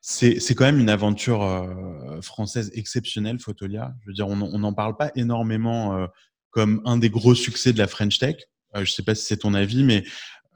c'est 0.00 0.54
quand 0.54 0.64
même 0.64 0.80
une 0.80 0.90
aventure 0.90 1.42
euh, 1.42 2.20
française 2.22 2.70
exceptionnelle, 2.74 3.38
Photolia. 3.38 3.94
Je 4.02 4.06
veux 4.08 4.14
dire, 4.14 4.28
on 4.28 4.36
n'en 4.36 4.72
parle 4.72 4.96
pas 4.96 5.10
énormément 5.16 5.96
euh, 5.96 6.06
comme 6.50 6.80
un 6.84 6.96
des 6.96 7.10
gros 7.10 7.34
succès 7.34 7.72
de 7.72 7.78
la 7.78 7.86
French 7.86 8.18
Tech. 8.18 8.36
Euh, 8.74 8.84
je 8.84 8.90
ne 8.90 8.94
sais 8.94 9.02
pas 9.02 9.14
si 9.14 9.24
c'est 9.24 9.38
ton 9.38 9.54
avis, 9.54 9.82
mais 9.82 10.04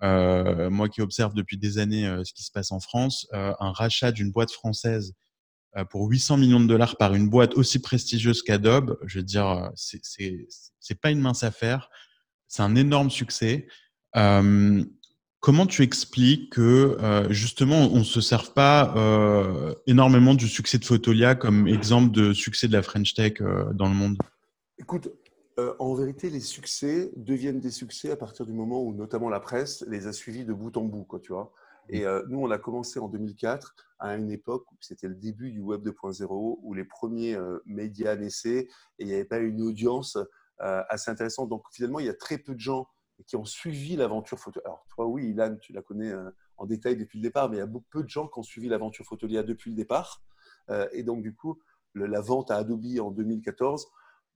moi 0.03 0.88
qui 0.88 1.01
observe 1.01 1.35
depuis 1.35 1.59
des 1.59 1.79
années 1.79 2.05
ce 2.25 2.33
qui 2.33 2.43
se 2.43 2.51
passe 2.51 2.73
en 2.73 2.81
France, 2.81 3.27
un 3.33 3.73
rachat 3.73 4.12
d'une 4.12 4.33
boîte 4.33 4.51
française 4.51 5.15
pour 5.91 6.09
800 6.09 6.37
millions 6.37 6.61
de 6.61 6.67
dollars 6.67 6.97
par 6.97 7.15
une 7.15 7.31
boîte 7.31 7.55
aussi 7.55 7.81
prestigieuse 7.81 8.43
qu'Adobe, 8.43 8.99
je 9.07 9.21
veux 9.21 9.25
dire, 9.25 9.71
c'est 9.77 11.01
pas 11.01 11.11
une 11.11 11.21
mince 11.21 11.45
affaire. 11.45 11.88
C'est 12.49 12.62
un 12.62 12.75
énorme 12.75 13.11
succès. 13.11 13.69
Comment 15.43 15.67
tu 15.67 15.83
expliques 15.83 16.53
que 16.53 16.97
euh, 17.01 17.29
justement 17.33 17.93
on 17.93 17.99
ne 17.99 18.05
se 18.05 18.21
serve 18.21 18.53
pas 18.53 18.95
euh, 18.97 19.75
énormément 19.88 20.35
du 20.35 20.47
succès 20.47 20.79
de 20.79 20.85
Photolia 20.85 21.35
comme 21.35 21.67
exemple 21.67 22.12
de 22.12 22.33
succès 22.33 22.69
de 22.69 22.73
la 22.73 22.81
French 22.81 23.12
Tech 23.15 23.41
euh, 23.41 23.65
dans 23.73 23.88
le 23.88 23.95
monde? 23.95 24.17
Écoute, 24.79 25.09
en 25.79 25.95
vérité, 25.95 26.31
les 26.31 26.41
succès 26.41 27.12
deviennent 27.17 27.61
des 27.61 27.71
succès 27.71 28.11
à 28.11 28.17
partir 28.17 28.47
du 28.47 28.53
moment 28.53 28.83
où 28.83 28.95
notamment 28.95 29.29
la 29.29 29.41
presse 29.41 29.85
les 29.88 30.07
a 30.07 30.12
suivis 30.12 30.45
de 30.45 30.53
bout 30.53 30.77
en 30.77 30.85
bout, 30.85 31.05
quoi, 31.05 31.21
tu 31.21 31.33
vois. 31.33 31.53
Et 31.88 32.05
nous, 32.29 32.38
on 32.38 32.51
a 32.51 32.59
commencé 32.59 32.99
en 32.99 33.09
2004 33.09 33.75
à 33.99 34.17
une 34.17 34.31
époque 34.31 34.71
où 34.73 34.77
c'était 34.81 35.09
le 35.09 35.15
début 35.15 35.51
du 35.51 35.61
Web 35.61 35.87
2.0, 35.87 36.59
où 36.62 36.75
les 36.75 36.85
premiers 36.85 37.37
médias 37.67 38.17
naissaient 38.17 38.61
et 38.61 38.69
il 39.01 39.07
n'y 39.07 39.15
avait 39.15 39.25
pas 39.25 39.38
une 39.38 39.61
audience 39.61 40.17
assez 40.59 41.11
intéressante. 41.11 41.51
Donc 41.51 41.65
finalement, 41.73 41.99
il 41.99 42.07
y 42.07 42.11
a 42.11 42.15
très 42.15 42.38
peu 42.38 42.55
de 42.55 42.61
gens 42.61 42.88
qui 43.27 43.37
ont 43.37 43.45
suivi 43.45 43.97
l'aventure 43.97 44.38
photo. 44.38 44.61
Alors, 44.65 44.87
toi, 44.88 45.07
oui, 45.07 45.29
Ilan, 45.31 45.57
tu 45.57 45.73
la 45.73 45.83
connais 45.83 46.11
euh, 46.11 46.31
en 46.57 46.67
détail 46.67 46.97
depuis 46.97 47.19
le 47.19 47.23
départ, 47.23 47.49
mais 47.49 47.57
il 47.57 47.61
y 47.61 47.62
a 47.62 47.67
beaucoup 47.67 47.87
peu 47.91 48.03
de 48.03 48.09
gens 48.09 48.29
qui 48.29 48.38
ont 48.38 48.43
suivi 48.43 48.69
l'aventure 48.69 49.05
Photolia 49.05 49.43
depuis 49.43 49.71
le 49.71 49.77
départ. 49.77 50.23
Euh, 50.71 50.88
et 50.93 51.03
donc, 51.03 51.23
du 51.23 51.35
coup, 51.35 51.61
la 51.95 52.21
vente 52.21 52.51
à 52.51 52.57
Adobe 52.57 52.99
en 53.01 53.11
2014, 53.11 53.87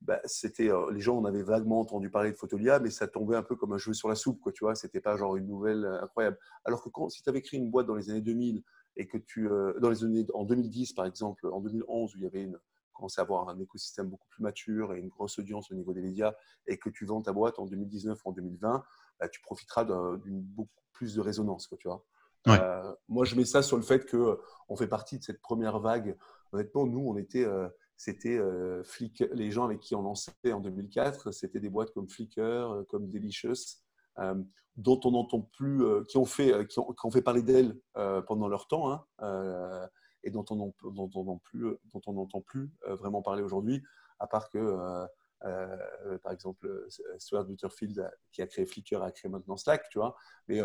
bah, 0.02 0.20
c'était, 0.24 0.70
euh, 0.70 0.90
les 0.92 1.00
gens 1.00 1.18
en 1.18 1.24
avaient 1.24 1.42
vaguement 1.42 1.80
entendu 1.80 2.11
parler 2.11 2.30
de 2.32 2.37
Photolia, 2.37 2.78
mais 2.78 2.90
ça 2.90 3.09
tombait 3.09 3.37
un 3.37 3.42
peu 3.42 3.56
comme 3.56 3.72
un 3.72 3.78
jeu 3.78 3.92
sur 3.92 4.09
la 4.09 4.14
soupe, 4.14 4.40
quoi, 4.40 4.52
tu 4.52 4.64
vois. 4.64 4.74
C'était 4.74 5.00
pas 5.00 5.16
genre 5.16 5.37
une 5.37 5.46
nouvelle 5.46 5.85
incroyable. 6.02 6.38
Alors 6.64 6.82
que 6.82 6.88
quand, 6.88 7.09
si 7.09 7.22
tu 7.22 7.28
avais 7.28 7.42
créé 7.42 7.59
une 7.59 7.70
boîte 7.70 7.87
dans 7.87 7.94
les 7.94 8.11
années 8.11 8.20
2000 8.20 8.62
et 8.96 9.06
que 9.06 9.18
tu, 9.18 9.48
dans 9.80 9.90
les 9.90 10.04
années, 10.04 10.26
en 10.32 10.44
2010 10.44 10.94
par 10.94 11.06
exemple, 11.06 11.46
en 11.48 11.61
2011 11.61 12.14
où 12.14 12.18
il 12.18 12.24
y 12.24 12.26
avait 12.26 12.42
une, 12.42 12.59
commencer 12.96 13.20
à 13.20 13.24
avoir 13.24 13.48
un 13.48 13.59
écosystème 13.59 14.09
beaucoup 14.09 14.26
plus 14.28 14.42
mature 14.42 14.94
et 14.94 14.98
une 14.98 15.09
grosse 15.09 15.38
audience 15.38 15.70
au 15.70 15.74
niveau 15.74 15.92
des 15.92 16.02
médias 16.02 16.35
et 16.66 16.78
que 16.78 16.88
tu 16.88 17.04
vends 17.04 17.20
ta 17.20 17.32
boîte 17.32 17.59
en 17.59 17.66
2019 17.66 18.18
ou 18.24 18.28
en 18.30 18.32
2020, 18.32 18.82
bah, 19.20 19.28
tu 19.28 19.40
profiteras 19.40 19.85
d'une 19.85 20.40
beaucoup 20.40 20.70
plus 20.92 21.14
de 21.14 21.20
résonance. 21.20 21.66
Quoi, 21.66 21.78
tu 21.78 21.88
vois. 21.88 22.04
Euh, 22.48 22.94
moi, 23.09 23.24
je 23.24 23.35
mets 23.35 23.44
ça 23.44 23.62
sur 23.62 23.76
le 23.76 23.82
fait 23.82 24.09
qu'on 24.09 24.38
euh, 24.70 24.76
fait 24.76 24.87
partie 24.87 25.18
de 25.18 25.24
cette 25.24 25.40
première 25.40 25.80
vague. 25.80 26.16
Honnêtement, 26.52 26.87
nous, 26.87 27.00
on 27.00 27.16
était, 27.16 27.44
euh, 27.44 27.68
c'était 27.96 28.38
Flickr, 28.85 29.26
les 29.32 29.50
gens 29.50 29.64
avec 29.64 29.80
qui 29.80 29.94
on 29.94 30.02
lançait 30.02 30.32
en 30.52 30.61
2004, 30.61 31.32
c'était 31.32 31.61
des 31.61 31.70
boîtes 31.70 31.92
comme 31.92 32.09
Flickr, 32.09 32.85
comme 32.88 33.09
Delicious, 33.09 33.78
dont 34.76 35.00
on 35.04 35.11
n'entend 35.12 35.40
plus, 35.40 35.82
qui 36.09 36.18
ont 36.18 36.24
fait, 36.24 36.66
qui 36.68 36.78
ont, 36.78 37.11
fait 37.11 37.22
parler 37.22 37.42
d'elles 37.42 37.74
pendant 38.26 38.48
leur 38.48 38.68
temps. 38.68 38.92
Hein, 39.18 39.88
et 40.26 40.30
dont 40.30 40.44
on 40.50 40.56
n'entend 40.56 41.38
plus, 41.38 41.78
dont 41.92 42.00
on 42.06 42.12
n'entend 42.12 42.40
plus 42.40 42.70
euh, 42.87 42.96
vraiment 42.96 43.22
parler 43.22 43.42
aujourd'hui, 43.42 43.82
à 44.18 44.26
part 44.26 44.50
que, 44.50 44.59
euh, 44.59 45.06
euh, 45.44 46.18
par 46.18 46.32
exemple, 46.32 46.87
Stuart 47.18 47.44
Butterfield, 47.44 48.11
qui 48.32 48.42
a 48.42 48.46
créé 48.46 48.66
Flickr, 48.66 49.02
a 49.02 49.12
créé 49.12 49.30
maintenant 49.30 49.56
Slack, 49.56 49.88
tu 49.88 49.98
vois, 49.98 50.16
mais 50.48 50.61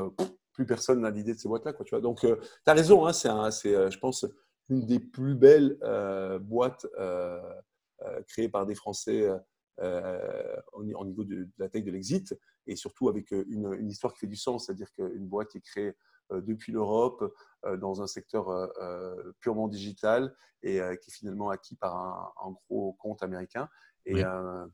plus 0.52 0.66
personne 0.66 1.02
n'a 1.02 1.12
l'idée 1.12 1.36
de 1.36 1.40
ces 1.40 1.48
boîtes-là, 1.48 1.74
quoi, 1.74 1.86
tu 1.86 1.92
vois. 1.92 2.02
Donc, 2.02 2.22
tu 2.22 2.36
as 2.66 2.74
raison, 2.74 3.06
hein, 3.06 3.14
c'est, 3.14 3.92
je 3.92 4.00
pense, 4.00 4.26
une 4.72 4.86
des 4.86 5.00
plus 5.00 5.36
belles 5.36 5.78
boîtes 6.42 6.88
créées 8.28 8.50
par 8.50 8.66
des 8.66 8.76
Français 8.76 9.30
au, 9.80 10.84
niveau 10.84 11.24
de, 11.24 11.48
la 11.58 11.70
taille 11.70 11.84
de 11.84 11.92
l'exit, 11.92 12.36
et 12.68 12.76
surtout 12.76 13.10
avec 13.10 13.32
une, 13.32 13.74
une, 13.74 13.90
histoire 13.90 14.14
qui 14.14 14.20
fait 14.20 14.28
du 14.28 14.36
sens, 14.36 14.66
c'est-à-dire 14.66 14.92
qu'une 14.94 15.28
boîte 15.28 15.50
qui 15.50 15.58
est 15.58 15.62
créée 15.62 15.94
euh, 16.32 16.42
depuis 16.42 16.72
l'Europe 16.72 17.34
euh, 17.66 17.78
dans 17.78 18.02
un 18.02 18.08
secteur 18.08 18.50
euh, 18.50 19.16
purement 19.40 19.68
digital 19.68 20.36
et 20.64 20.80
qui 21.02 21.10
est 21.10 21.14
finalement 21.14 21.50
acquis 21.50 21.76
par 21.76 21.96
un, 22.46 22.54
gros 22.70 22.94
compte 22.94 23.24
américain. 23.24 23.68
Et 24.06 24.24
un 24.24 24.70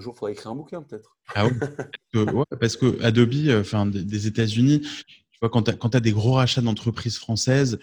jour, 0.00 0.12
il 0.14 0.18
faudrait 0.18 0.32
écrire 0.32 0.50
un 0.50 0.54
bouquin 0.54 0.82
peut-être. 0.82 1.16
Ah 1.34 1.46
oui, 1.46 2.44
parce 2.60 2.76
que 2.76 3.02
Adobe, 3.02 3.58
enfin, 3.58 3.86
des 3.86 4.26
États-Unis, 4.26 4.82
tu 4.82 5.38
vois, 5.40 5.48
quand 5.48 5.62
tu 5.62 5.96
as, 5.96 6.00
des 6.00 6.12
gros 6.12 6.32
rachats 6.32 6.60
d'entreprises 6.60 7.16
françaises, 7.16 7.78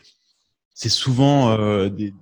c'est 0.81 0.87
souvent 0.87 1.57
des, 1.89 2.13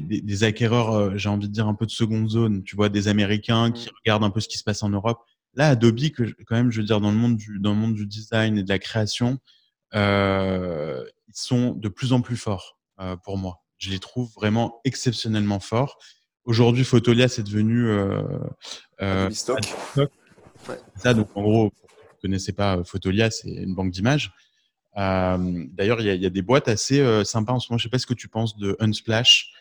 des, 0.00 0.42
acquéreurs, 0.42 1.18
j'ai 1.18 1.28
envie 1.28 1.48
de 1.48 1.52
dire, 1.52 1.68
un 1.68 1.74
peu 1.74 1.84
de 1.84 1.90
seconde 1.90 2.30
zone. 2.30 2.62
Tu 2.64 2.74
vois, 2.74 2.88
des 2.88 3.08
Américains 3.08 3.70
qui 3.70 3.88
mmh. 3.88 3.92
regardent 3.98 4.24
un 4.24 4.30
peu 4.30 4.40
ce 4.40 4.48
qui 4.48 4.56
se 4.56 4.64
passe 4.64 4.82
en 4.82 4.88
Europe. 4.88 5.18
là, 5.52 5.68
Adobe, 5.68 5.98
que, 6.08 6.22
quand 6.46 6.56
même, 6.56 6.70
je 6.70 6.80
veux 6.80 6.86
dire, 6.86 7.02
dans 7.02 7.10
le 7.10 7.18
monde 7.18 7.36
du, 7.36 7.58
dans 7.58 7.72
le 7.72 7.76
monde 7.76 7.92
du 7.92 8.06
design 8.06 8.56
et 8.56 8.62
de 8.62 8.68
la 8.70 8.78
création, 8.78 9.38
euh, 9.94 11.04
ils 11.28 11.36
sont 11.36 11.72
de 11.72 11.88
plus 11.88 12.14
en 12.14 12.22
plus 12.22 12.38
forts 12.38 12.78
euh, 13.00 13.16
pour 13.16 13.36
moi. 13.36 13.62
Je 13.76 13.90
les 13.90 13.98
trouve 13.98 14.32
vraiment 14.34 14.80
exceptionnellement 14.84 15.60
forts. 15.60 15.98
Aujourd'hui, 16.44 16.84
Photolia, 16.84 17.28
c'est 17.28 17.42
devenu 17.42 17.86
euh, 17.86 18.22
euh, 19.02 19.28
Stock. 19.30 19.60
Ouais. 19.96 20.08
Ça, 20.96 21.12
donc 21.12 21.28
en 21.36 21.42
gros, 21.42 21.64
vous 21.64 21.72
ne 22.16 22.20
connaissez 22.22 22.52
pas 22.52 22.82
Photolia, 22.82 23.30
c'est 23.30 23.50
une 23.50 23.74
banque 23.74 23.90
d'images. 23.90 24.32
Euh, 24.96 25.64
D'ailleurs, 25.72 26.00
il 26.00 26.06
y, 26.06 26.18
y, 26.18 26.26
a 26.26 26.30
des 26.30 26.42
boîtes 26.42 26.68
assez 26.68 27.00
euh, 27.00 27.24
sympas 27.24 27.52
en 27.52 27.60
ce 27.60 27.70
moment. 27.70 27.78
Je 27.78 27.84
ne 27.84 27.88
sais 27.88 27.90
pas 27.90 27.98
ce 27.98 28.06
que 28.06 28.14
tu 28.14 28.28
penses 28.28 28.56
de 28.56 28.76
Unsplash. 28.80 29.52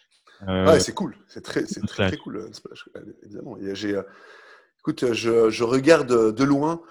Ouais, 0.47 0.79
c'est 0.79 0.93
cool. 0.93 1.15
C'est 1.27 1.41
très, 1.41 1.63
très, 1.63 1.81
très, 1.81 2.17
cool, 2.17 2.47
Unsplash. 2.49 2.89
Évidemment. 3.23 3.57
J'ai, 3.73 3.99
écoute, 4.79 5.13
je, 5.13 5.49
je, 5.49 5.63
regarde 5.63 6.33
de 6.33 6.43
loin. 6.43 6.81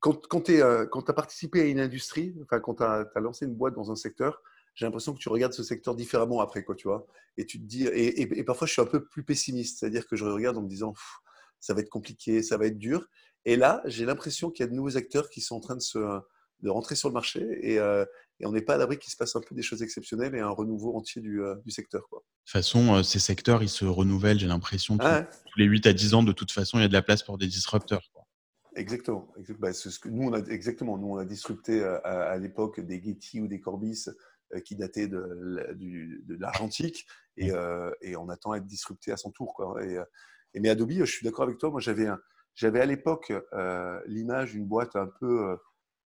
quand 0.00 0.26
quand 0.28 0.40
tu 0.42 0.62
as 0.62 1.12
participé 1.14 1.62
à 1.62 1.64
une 1.64 1.80
industrie, 1.80 2.34
enfin, 2.42 2.60
quand 2.60 2.76
tu 2.76 2.82
as, 2.82 3.06
as, 3.14 3.20
lancé 3.20 3.46
une 3.46 3.54
boîte 3.54 3.74
dans 3.74 3.90
un 3.90 3.96
secteur, 3.96 4.42
j'ai 4.74 4.86
l'impression 4.86 5.12
que 5.12 5.18
tu 5.18 5.28
regardes 5.28 5.52
ce 5.52 5.62
secteur 5.62 5.94
différemment 5.94 6.40
après, 6.40 6.62
quoi, 6.62 6.74
tu 6.74 6.88
vois. 6.88 7.06
Et 7.36 7.44
tu 7.44 7.58
te 7.58 7.64
dis, 7.64 7.86
et, 7.86 8.22
et, 8.22 8.38
et, 8.38 8.44
parfois 8.44 8.66
je 8.66 8.72
suis 8.72 8.82
un 8.82 8.86
peu 8.86 9.04
plus 9.04 9.24
pessimiste, 9.24 9.78
c'est-à-dire 9.78 10.06
que 10.06 10.16
je 10.16 10.24
regarde 10.24 10.56
en 10.56 10.62
me 10.62 10.68
disant, 10.68 10.94
ça 11.58 11.74
va 11.74 11.80
être 11.80 11.90
compliqué, 11.90 12.42
ça 12.42 12.56
va 12.56 12.66
être 12.66 12.78
dur. 12.78 13.06
Et 13.44 13.56
là, 13.56 13.82
j'ai 13.86 14.04
l'impression 14.04 14.50
qu'il 14.50 14.64
y 14.64 14.68
a 14.68 14.70
de 14.70 14.74
nouveaux 14.74 14.96
acteurs 14.96 15.30
qui 15.30 15.40
sont 15.40 15.56
en 15.56 15.60
train 15.60 15.76
de 15.76 15.80
se, 15.80 15.98
de 16.62 16.70
rentrer 16.70 16.94
sur 16.94 17.08
le 17.08 17.14
marché 17.14 17.40
et, 17.62 17.78
euh, 17.78 18.04
et 18.38 18.46
on 18.46 18.52
n'est 18.52 18.62
pas 18.62 18.74
à 18.74 18.78
l'abri 18.78 18.98
qu'il 18.98 19.12
se 19.12 19.16
passe 19.16 19.36
un 19.36 19.40
peu 19.40 19.54
des 19.54 19.62
choses 19.62 19.82
exceptionnelles 19.82 20.34
et 20.34 20.40
un 20.40 20.50
renouveau 20.50 20.96
entier 20.96 21.20
du, 21.22 21.42
euh, 21.42 21.56
du 21.64 21.70
secteur. 21.70 22.08
Quoi. 22.08 22.20
De 22.20 22.44
toute 22.44 22.52
façon, 22.52 22.94
euh, 22.94 23.02
ces 23.02 23.18
secteurs, 23.18 23.62
ils 23.62 23.68
se 23.68 23.84
renouvellent, 23.84 24.38
j'ai 24.38 24.46
l'impression, 24.46 24.96
ah 25.00 25.22
tous 25.22 25.58
les 25.58 25.66
8 25.66 25.86
à 25.86 25.92
10 25.92 26.14
ans, 26.14 26.22
de 26.22 26.32
toute 26.32 26.52
façon, 26.52 26.78
il 26.78 26.82
y 26.82 26.84
a 26.84 26.88
de 26.88 26.92
la 26.92 27.02
place 27.02 27.22
pour 27.22 27.38
des 27.38 27.46
disrupteurs. 27.46 28.02
Quoi. 28.12 28.24
Exactement. 28.76 29.32
Bah, 29.58 29.72
ce 29.72 29.98
que 29.98 30.08
nous, 30.08 30.28
on 30.28 30.32
a, 30.32 30.38
exactement. 30.38 30.96
Nous, 30.96 31.08
on 31.08 31.16
a 31.16 31.24
disrupté 31.24 31.82
à, 31.82 31.96
à 31.96 32.38
l'époque 32.38 32.80
des 32.80 33.02
Getty 33.02 33.40
ou 33.40 33.48
des 33.48 33.60
Corbis 33.60 34.06
qui 34.64 34.74
dataient 34.74 35.06
de, 35.06 35.74
de 35.76 36.36
l'argentique 36.40 37.06
et, 37.36 37.50
et, 38.00 38.16
on 38.16 38.28
attend 38.28 38.52
à 38.52 38.58
être 38.58 38.66
disrupté 38.66 39.12
à 39.12 39.16
son 39.16 39.30
tour. 39.30 39.54
Quoi. 39.54 39.84
Et, 39.84 39.98
et 40.54 40.60
mais 40.60 40.68
Adobe, 40.68 40.92
je 40.92 41.04
suis 41.04 41.24
d'accord 41.24 41.44
avec 41.44 41.58
toi. 41.58 41.70
Moi, 41.70 41.80
j'avais, 41.80 42.06
j'avais 42.54 42.80
à 42.80 42.86
l'époque 42.86 43.32
l'image 44.06 44.52
d'une 44.52 44.66
boîte 44.66 44.94
un 44.94 45.08
peu 45.18 45.56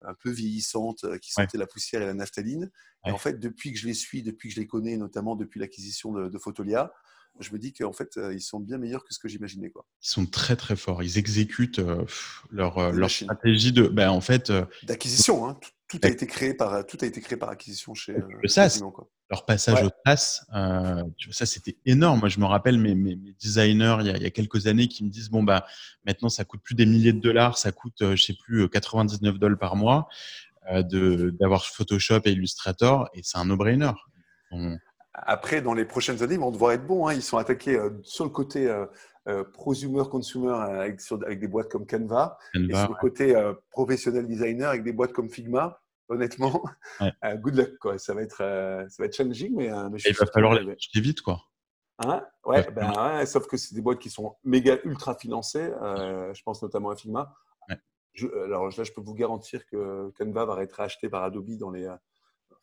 un 0.03 0.13
peu 0.13 0.29
vieillissante, 0.29 1.05
qui 1.19 1.31
sentait 1.31 1.57
la 1.57 1.67
poussière 1.67 2.01
et 2.01 2.05
la 2.05 2.13
naphtaline. 2.13 2.69
Et 3.05 3.11
en 3.11 3.17
fait, 3.17 3.39
depuis 3.39 3.71
que 3.73 3.79
je 3.79 3.87
les 3.87 3.93
suis, 3.93 4.21
depuis 4.23 4.49
que 4.49 4.55
je 4.55 4.59
les 4.59 4.67
connais, 4.67 4.97
notamment 4.97 5.35
depuis 5.35 5.59
l'acquisition 5.59 6.11
de, 6.11 6.29
de, 6.29 6.37
Photolia, 6.37 6.91
je 7.39 7.51
me 7.53 7.57
dis 7.57 7.73
qu'en 7.73 7.93
fait, 7.93 8.19
ils 8.33 8.41
sont 8.41 8.59
bien 8.59 8.77
meilleurs 8.77 9.03
que 9.03 9.13
ce 9.13 9.19
que 9.19 9.27
j'imaginais. 9.27 9.69
Quoi. 9.69 9.85
Ils 10.03 10.09
sont 10.09 10.25
très 10.25 10.55
très 10.55 10.75
forts. 10.75 11.01
Ils 11.03 11.17
exécutent 11.17 11.79
euh, 11.79 12.05
leur, 12.51 12.91
leur 12.91 13.09
stratégie 13.09 13.71
de, 13.71 13.87
ben, 13.87 14.09
en 14.09 14.21
fait, 14.21 14.51
d'acquisition. 14.83 15.47
Hein. 15.47 15.57
Tout, 15.61 15.99
tout, 15.99 15.99
a 16.03 16.09
été 16.09 16.27
créé 16.27 16.53
par 16.53 16.85
tout 16.85 16.97
a 17.01 17.05
été 17.05 17.19
créé 17.21 17.37
par 17.37 17.49
acquisition 17.49 17.93
chez. 17.93 18.13
Le 18.41 18.47
SaaS. 18.47 18.81
Quoi. 18.93 19.09
Leur 19.29 19.45
passage 19.45 19.81
ouais. 19.81 19.85
au 19.85 20.55
euh, 20.55 21.03
ça 21.31 21.45
c'était 21.45 21.77
énorme. 21.85 22.19
Moi, 22.19 22.29
je 22.29 22.39
me 22.39 22.45
rappelle 22.45 22.77
mes, 22.77 22.95
mes, 22.95 23.15
mes 23.15 23.33
designers 23.41 23.97
il 24.01 24.07
y, 24.07 24.09
a, 24.09 24.17
il 24.17 24.23
y, 24.23 24.25
a, 24.25 24.29
quelques 24.29 24.67
années 24.67 24.87
qui 24.87 25.05
me 25.05 25.09
disent 25.09 25.29
bon 25.29 25.41
bah 25.41 25.65
maintenant 26.05 26.27
ça 26.27 26.43
coûte 26.43 26.61
plus 26.61 26.75
des 26.75 26.85
milliers 26.85 27.13
de 27.13 27.21
dollars, 27.21 27.57
ça 27.57 27.71
coûte 27.71 27.99
je 28.01 28.21
sais 28.21 28.35
plus 28.35 28.67
99 28.69 29.39
dollars 29.39 29.57
par 29.57 29.77
mois 29.77 30.09
euh, 30.71 30.83
de 30.83 31.33
d'avoir 31.39 31.65
Photoshop 31.65 32.21
et 32.25 32.31
Illustrator 32.31 33.09
et 33.13 33.21
c'est 33.23 33.37
un 33.37 33.45
no-brainer. 33.45 33.93
On... 34.51 34.77
Après, 35.13 35.61
dans 35.61 35.73
les 35.73 35.85
prochaines 35.85 36.23
années, 36.23 36.35
ils 36.35 36.39
vont 36.39 36.51
devoir 36.51 36.71
être 36.71 36.85
bons. 36.85 37.07
Hein. 37.07 37.13
Ils 37.13 37.21
sont 37.21 37.37
attaqués 37.37 37.75
euh, 37.75 37.89
sur 38.03 38.23
le 38.23 38.29
côté 38.29 38.69
euh, 38.69 38.85
euh, 39.27 39.43
prosumer, 39.43 40.01
consumer 40.09 40.51
avec, 40.51 40.99
des 41.39 41.47
boîtes 41.47 41.69
comme 41.69 41.85
Canva, 41.85 42.39
Canva 42.55 42.65
et 42.67 42.73
sur 42.73 42.89
le 42.89 42.99
côté 42.99 43.35
euh, 43.35 43.53
professionnel 43.69 44.25
designer 44.25 44.69
avec 44.69 44.83
des 44.83 44.93
boîtes 44.93 45.13
comme 45.13 45.29
Figma. 45.29 45.79
Honnêtement, 46.09 46.63
ouais. 46.99 47.11
euh, 47.25 47.35
good 47.35 47.55
luck. 47.55 47.77
Quoi. 47.77 47.99
Ça, 47.99 48.15
va 48.15 48.23
être, 48.23 48.37
ça 48.37 48.95
va 48.97 49.05
être 49.05 49.15
challenging, 49.15 49.53
mais, 49.55 49.69
mais 49.91 49.99
il 50.03 50.15
va 50.15 50.25
falloir 50.25 50.55
les 50.55 50.75
vite. 50.95 51.21
quoi. 51.21 51.39
Hein? 51.99 52.25
Ouais, 52.43 52.67
ben, 52.71 52.91
ouais, 53.19 53.25
sauf 53.27 53.45
que 53.45 53.57
c'est 53.57 53.75
des 53.75 53.81
boîtes 53.81 53.99
qui 53.99 54.09
sont 54.09 54.35
méga 54.43 54.77
ultra 54.85 55.13
financées. 55.15 55.69
je 55.69 56.41
pense 56.43 56.63
notamment 56.63 56.89
à 56.89 56.95
Figma. 56.95 57.33
Je, 58.13 58.27
alors 58.43 58.65
là, 58.65 58.83
je 58.83 58.91
peux 58.91 59.01
vous 59.01 59.13
garantir 59.13 59.65
que 59.67 60.11
Canva 60.17 60.45
va 60.45 60.63
être 60.63 60.73
racheté 60.73 61.07
par 61.09 61.23
Adobe 61.23 61.55
dans 61.57 61.69
les, 61.69 61.87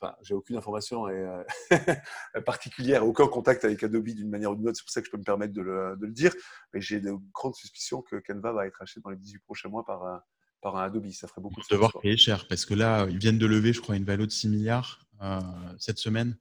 enfin, 0.00 0.14
j'ai 0.22 0.34
aucune 0.34 0.56
information 0.56 1.08
et, 1.08 1.12
euh, 1.12 1.42
particulière, 2.46 3.06
aucun 3.06 3.26
contact 3.26 3.64
avec 3.64 3.82
Adobe 3.82 4.08
d'une 4.08 4.30
manière 4.30 4.52
ou 4.52 4.56
d'une 4.56 4.68
autre. 4.68 4.76
C'est 4.76 4.84
pour 4.84 4.92
ça 4.92 5.00
que 5.00 5.06
je 5.06 5.10
peux 5.10 5.18
me 5.18 5.24
permettre 5.24 5.52
de 5.52 5.62
le, 5.62 5.96
de 5.96 6.06
le 6.06 6.12
dire. 6.12 6.32
Mais 6.72 6.80
j'ai 6.80 7.00
de 7.00 7.12
grandes 7.32 7.54
suspicions 7.54 8.02
que 8.02 8.16
Canva 8.16 8.52
va 8.52 8.66
être 8.66 8.80
acheté 8.82 9.00
dans 9.00 9.10
les 9.10 9.16
18 9.16 9.38
prochains 9.40 9.68
mois 9.68 9.84
par, 9.84 10.04
un, 10.04 10.22
par 10.60 10.76
un 10.76 10.84
Adobe. 10.84 11.10
Ça 11.10 11.28
ferait 11.28 11.42
beaucoup 11.42 11.60
de 11.60 11.66
devoir 11.70 11.92
payer 12.00 12.16
cher 12.16 12.46
parce 12.48 12.64
que 12.64 12.74
là, 12.74 13.06
ils 13.08 13.18
viennent 13.18 13.38
de 13.38 13.46
lever, 13.46 13.72
je 13.72 13.80
crois, 13.80 13.96
une 13.96 14.04
valeur 14.04 14.26
de 14.26 14.32
6 14.32 14.48
milliards 14.48 15.00
euh, 15.22 15.40
cette 15.78 15.98
semaine. 15.98 16.36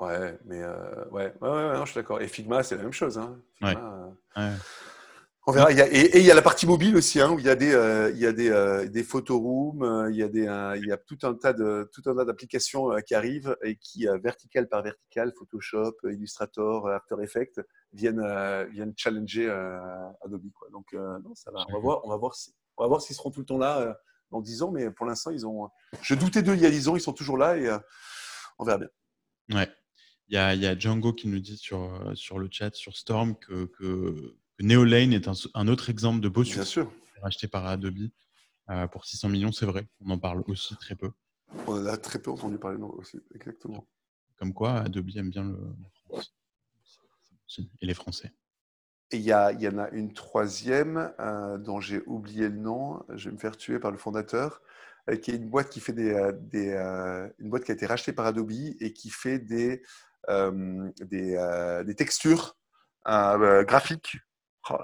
Ouais, 0.00 0.38
mais 0.44 0.62
euh, 0.62 1.04
ouais, 1.10 1.34
ouais, 1.40 1.48
ouais, 1.48 1.74
non, 1.74 1.84
je 1.84 1.90
suis 1.90 2.00
d'accord. 2.00 2.20
Et 2.20 2.28
Figma, 2.28 2.62
c'est 2.62 2.76
la 2.76 2.84
même 2.84 2.92
chose. 2.92 3.18
Hein. 3.18 3.40
Figma, 3.56 4.14
ouais. 4.36 4.42
ouais. 4.42 4.52
On 5.48 5.50
verra. 5.50 5.72
Il 5.72 5.78
y 5.78 5.80
a, 5.80 5.86
et, 5.90 6.00
et, 6.00 6.18
il 6.18 6.26
y 6.26 6.30
a 6.30 6.34
la 6.34 6.42
partie 6.42 6.66
mobile 6.66 6.94
aussi, 6.94 7.22
hein, 7.22 7.30
où 7.30 7.38
il 7.38 7.46
y 7.46 7.48
a 7.48 7.54
des, 7.54 7.72
euh, 7.72 8.10
il 8.10 8.18
y 8.18 8.26
a 8.26 8.32
des, 8.32 8.50
euh, 8.50 8.86
des 8.86 9.02
photorooms, 9.02 9.82
euh, 9.82 10.10
il 10.10 10.16
y 10.18 10.22
a 10.22 10.28
des, 10.28 10.46
euh, 10.46 10.76
il 10.76 10.86
y 10.86 10.92
a 10.92 10.98
tout 10.98 11.16
un 11.22 11.32
tas 11.32 11.54
de, 11.54 11.88
tout 11.90 12.02
un 12.04 12.14
tas 12.14 12.26
d'applications 12.26 12.90
qui 13.06 13.14
arrivent 13.14 13.56
et 13.62 13.76
qui, 13.76 14.06
vertical 14.22 14.68
par 14.68 14.82
vertical, 14.82 15.32
Photoshop, 15.38 15.94
Illustrator, 16.04 16.90
After 16.90 17.14
Effects, 17.22 17.62
viennent, 17.94 18.22
viennent 18.70 18.92
challenger 18.94 19.48
Adobe. 20.22 20.52
Quoi. 20.52 20.68
Donc, 20.70 20.92
non, 20.92 21.34
ça 21.34 21.50
va. 21.50 21.64
On 21.70 21.72
va 21.72 21.78
voir, 21.78 22.04
on 22.04 22.10
va 22.10 22.18
voir 22.18 22.34
si, 22.34 22.52
on 22.76 22.82
va 22.82 22.88
voir 22.88 23.00
s'ils 23.00 23.16
seront 23.16 23.30
tout 23.30 23.40
le 23.40 23.46
temps 23.46 23.56
là 23.56 23.96
dans 24.30 24.42
10 24.42 24.64
ans, 24.64 24.70
mais 24.70 24.90
pour 24.90 25.06
l'instant, 25.06 25.30
ils 25.30 25.46
ont. 25.46 25.70
Je 26.02 26.14
doutais 26.14 26.42
d'eux 26.42 26.56
il 26.56 26.60
y 26.60 26.66
a 26.66 26.70
10 26.70 26.88
ans, 26.88 26.96
ils 26.96 27.00
sont 27.00 27.14
toujours 27.14 27.38
là 27.38 27.56
et 27.56 27.74
on 28.58 28.64
verra 28.66 28.76
bien. 28.76 28.88
Ouais. 29.54 29.70
Il 30.28 30.34
y 30.34 30.36
a, 30.36 30.54
il 30.54 30.60
y 30.60 30.66
a 30.66 30.78
Django 30.78 31.14
qui 31.14 31.26
nous 31.26 31.40
dit 31.40 31.56
sur, 31.56 32.12
sur 32.14 32.38
le 32.38 32.50
chat, 32.52 32.74
sur 32.74 32.94
Storm, 32.94 33.34
que, 33.34 33.64
que 33.64 34.36
Neolane 34.60 35.12
est 35.12 35.28
un, 35.28 35.32
un, 35.54 35.68
autre 35.68 35.90
exemple 35.90 36.20
de 36.20 36.28
beau 36.28 36.44
succès 36.44 36.64
sûr. 36.64 36.92
racheté 37.22 37.46
par 37.48 37.66
Adobe 37.66 38.08
euh, 38.70 38.86
pour 38.88 39.06
600 39.06 39.28
millions, 39.28 39.52
c'est 39.52 39.66
vrai. 39.66 39.86
On 40.00 40.10
en 40.10 40.18
parle 40.18 40.42
aussi 40.48 40.76
très 40.76 40.94
peu. 40.94 41.10
On 41.66 41.86
a 41.86 41.96
très 41.96 42.18
peu 42.18 42.30
entendu 42.30 42.58
parler 42.58 42.78
non, 42.78 42.90
aussi, 42.90 43.18
exactement. 43.34 43.86
Comme 44.36 44.52
quoi, 44.52 44.80
Adobe 44.80 45.10
aime 45.16 45.30
bien 45.30 45.44
le, 45.44 45.56
la 45.82 45.90
France 45.90 46.34
et 47.80 47.86
les 47.86 47.94
Français. 47.94 48.32
Et 49.10 49.16
il 49.16 49.22
y, 49.22 49.32
a, 49.32 49.52
y 49.52 49.66
en 49.68 49.78
a 49.78 49.88
une 49.90 50.12
troisième 50.12 51.12
euh, 51.18 51.56
dont 51.56 51.80
j'ai 51.80 52.02
oublié 52.06 52.48
le 52.48 52.56
nom. 52.56 53.02
Je 53.14 53.30
vais 53.30 53.34
me 53.34 53.40
faire 53.40 53.56
tuer 53.56 53.78
par 53.78 53.90
le 53.90 53.96
fondateur, 53.96 54.60
euh, 55.08 55.16
qui 55.16 55.30
est 55.30 55.36
une 55.36 55.48
boîte 55.48 55.70
qui 55.70 55.80
fait 55.80 55.94
des, 55.94 56.12
euh, 56.12 56.32
des 56.32 56.72
une 57.38 57.48
boîte 57.48 57.64
qui 57.64 57.70
a 57.70 57.74
été 57.74 57.86
rachetée 57.86 58.12
par 58.12 58.26
Adobe 58.26 58.50
et 58.50 58.92
qui 58.92 59.08
fait 59.08 59.38
des, 59.38 59.82
des, 60.28 61.82
des 61.86 61.94
textures 61.94 62.58
graphiques 63.06 64.18
Oh 64.70 64.76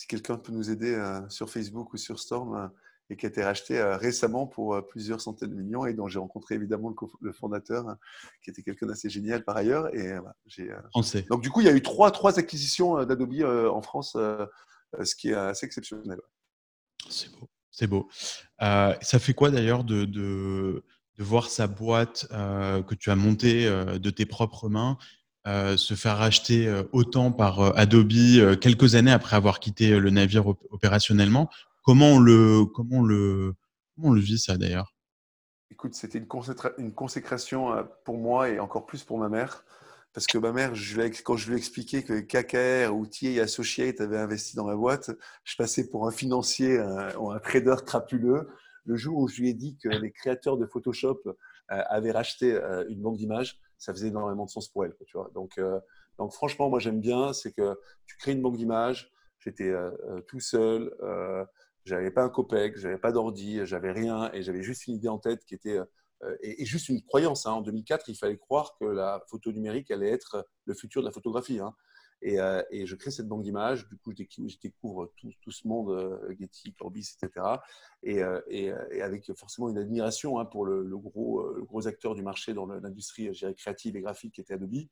si 0.00 0.06
quelqu'un 0.06 0.38
peut 0.38 0.52
nous 0.52 0.70
aider 0.70 0.94
euh, 0.94 1.20
sur 1.28 1.50
Facebook 1.50 1.92
ou 1.92 1.98
sur 1.98 2.18
Storm 2.18 2.54
euh, 2.54 2.68
et 3.10 3.16
qui 3.16 3.26
a 3.26 3.28
été 3.28 3.44
racheté 3.44 3.78
euh, 3.78 3.98
récemment 3.98 4.46
pour 4.46 4.80
plusieurs 4.88 5.20
centaines 5.20 5.50
de 5.50 5.54
millions 5.54 5.84
et 5.84 5.92
dont 5.92 6.08
j'ai 6.08 6.18
rencontré 6.18 6.54
évidemment 6.54 6.88
le, 6.88 6.96
le 7.20 7.32
fondateur 7.32 7.96
qui 8.42 8.48
était 8.48 8.62
quelqu'un 8.62 8.86
d'assez 8.86 9.10
génial 9.10 9.44
par 9.44 9.58
ailleurs. 9.58 9.94
Et, 9.94 10.16
j'ai, 10.46 10.70
Donc 11.28 11.42
du 11.42 11.50
coup, 11.50 11.60
il 11.60 11.66
y 11.66 11.68
a 11.68 11.74
eu 11.74 11.82
trois, 11.82 12.12
trois 12.12 12.38
acquisitions 12.38 13.04
d'Adobe 13.04 13.42
en 13.44 13.82
France, 13.82 14.12
ce 14.14 15.14
qui 15.16 15.30
est 15.30 15.34
assez 15.34 15.66
exceptionnel. 15.66 16.20
C'est 17.08 17.30
beau. 17.32 17.50
C'est 17.72 17.88
beau. 17.88 18.08
Ça 18.60 19.18
fait 19.18 19.34
quoi 19.34 19.50
d'ailleurs 19.50 19.82
de, 19.82 20.04
de, 20.04 20.84
de, 21.18 21.24
voir 21.24 21.50
sa 21.50 21.66
boîte 21.66 22.28
que 22.30 22.94
tu 22.94 23.10
as 23.10 23.16
montée 23.16 23.64
de 23.66 24.10
tes 24.10 24.24
propres 24.24 24.68
mains 24.68 24.96
euh, 25.46 25.78
se 25.78 25.94
faire 25.94 26.18
racheter 26.18 26.68
euh, 26.68 26.82
autant 26.92 27.32
par 27.32 27.60
euh, 27.60 27.72
Adobe 27.74 28.58
quelques 28.60 28.94
années 28.94 29.10
après 29.10 29.36
avoir 29.36 29.58
quitté 29.58 29.98
le 29.98 30.10
navire 30.10 30.46
op 30.46 30.58
opérationnellement. 30.70 31.48
Comment 31.82 32.08
on 32.08 32.18
le, 32.18 32.66
comment 32.66 32.98
on 32.98 33.02
le, 33.02 33.54
comment 33.94 34.08
on 34.08 34.12
le 34.12 34.20
vit 34.20 34.38
ça 34.38 34.58
d'ailleurs? 34.58 34.94
Écoute, 35.70 35.94
c'était 35.94 36.18
une, 36.18 36.92
consécration 36.92 37.88
pour 38.04 38.18
moi 38.18 38.50
et 38.50 38.60
encore 38.60 38.84
plus 38.84 39.02
pour 39.02 39.16
ma 39.16 39.30
mère. 39.30 39.64
Parce 40.12 40.26
que 40.26 40.36
ma 40.36 40.52
mère, 40.52 40.72
quand 41.24 41.36
je 41.36 41.48
lui 41.48 41.54
ai 41.54 41.56
expliqué 41.56 42.02
que 42.02 42.20
KKR 42.20 42.94
ou 42.94 43.06
TA 43.06 43.42
Associate 43.42 43.98
avait 44.02 44.18
investi 44.18 44.56
dans 44.56 44.66
ma 44.66 44.76
boîte, 44.76 45.10
je 45.44 45.56
passais 45.56 45.88
pour 45.88 46.06
un 46.06 46.10
financier, 46.10 46.78
un, 46.78 47.08
un 47.18 47.38
trader 47.38 47.76
crapuleux. 47.86 48.46
Le 48.84 48.96
jour 48.96 49.16
où 49.16 49.28
je 49.28 49.40
lui 49.40 49.48
ai 49.48 49.54
dit 49.54 49.78
que 49.82 49.88
les 49.88 50.10
créateurs 50.10 50.58
de 50.58 50.66
Photoshop 50.66 51.22
avaient 51.68 52.12
racheté 52.12 52.60
une 52.90 53.00
banque 53.00 53.16
d'images, 53.16 53.58
ça 53.80 53.92
faisait 53.92 54.08
énormément 54.08 54.44
de 54.44 54.50
sens 54.50 54.68
pour 54.68 54.84
elle. 54.84 54.94
Tu 55.06 55.16
vois. 55.16 55.30
Donc, 55.34 55.58
euh, 55.58 55.80
donc, 56.18 56.32
franchement, 56.32 56.68
moi, 56.68 56.78
j'aime 56.78 57.00
bien, 57.00 57.32
c'est 57.32 57.50
que 57.50 57.76
tu 58.06 58.16
crées 58.18 58.32
une 58.32 58.42
banque 58.42 58.58
d'images. 58.58 59.10
J'étais 59.40 59.70
euh, 59.70 59.90
euh, 60.04 60.20
tout 60.28 60.38
seul, 60.38 60.94
euh, 61.02 61.44
j'avais 61.86 62.10
pas 62.10 62.22
un 62.22 62.28
copec, 62.28 62.76
j'avais 62.76 62.98
pas 62.98 63.10
d'ordi, 63.10 63.64
j'avais 63.64 63.90
rien, 63.90 64.30
et 64.34 64.42
j'avais 64.42 64.62
juste 64.62 64.86
une 64.86 64.94
idée 64.94 65.08
en 65.08 65.18
tête 65.18 65.44
qui 65.46 65.54
était 65.54 65.78
et, 66.42 66.60
et, 66.62 66.66
juste 66.66 66.90
une 66.90 67.02
croyance. 67.02 67.46
Hein. 67.46 67.52
En 67.52 67.62
2004, 67.62 68.10
il 68.10 68.16
fallait 68.16 68.36
croire 68.36 68.76
que 68.78 68.84
la 68.84 69.24
photo 69.30 69.50
numérique 69.50 69.90
allait 69.90 70.10
être 70.10 70.46
le 70.66 70.74
futur 70.74 71.00
de 71.00 71.06
la 71.06 71.12
photographie. 71.12 71.58
Hein. 71.58 71.74
Et, 72.22 72.38
et, 72.70 72.86
je 72.86 72.94
crée 72.96 73.10
cette 73.10 73.28
banque 73.28 73.42
d'images. 73.42 73.88
Du 73.88 73.96
coup, 73.96 74.12
je 74.12 74.58
découvre, 74.58 75.12
tout, 75.16 75.30
tout, 75.40 75.50
ce 75.50 75.66
monde, 75.66 76.20
Getty, 76.38 76.74
Corbis, 76.74 77.16
etc. 77.16 77.46
Et, 78.02 78.20
et, 78.48 78.72
avec 79.02 79.32
forcément 79.34 79.70
une 79.70 79.78
admiration 79.78 80.38
hein, 80.38 80.44
pour 80.44 80.66
le, 80.66 80.84
gros, 80.98 81.50
le 81.54 81.64
gros 81.64 81.86
acteur 81.86 82.14
du 82.14 82.22
marché 82.22 82.52
dans 82.52 82.66
l'industrie 82.66 83.30
créative 83.56 83.96
et 83.96 84.00
graphique 84.00 84.34
qui 84.34 84.40
était 84.42 84.54
Adobe. 84.54 84.86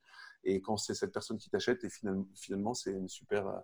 Et 0.45 0.61
quand 0.61 0.77
c'est 0.77 0.95
cette 0.95 1.13
personne 1.13 1.39
qui 1.39 1.51
t'achète, 1.51 1.85
et 1.85 1.91
finalement, 1.91 2.27
finalement 2.35 2.75
c'est 2.75 2.93
une 2.93 3.09
super, 3.09 3.63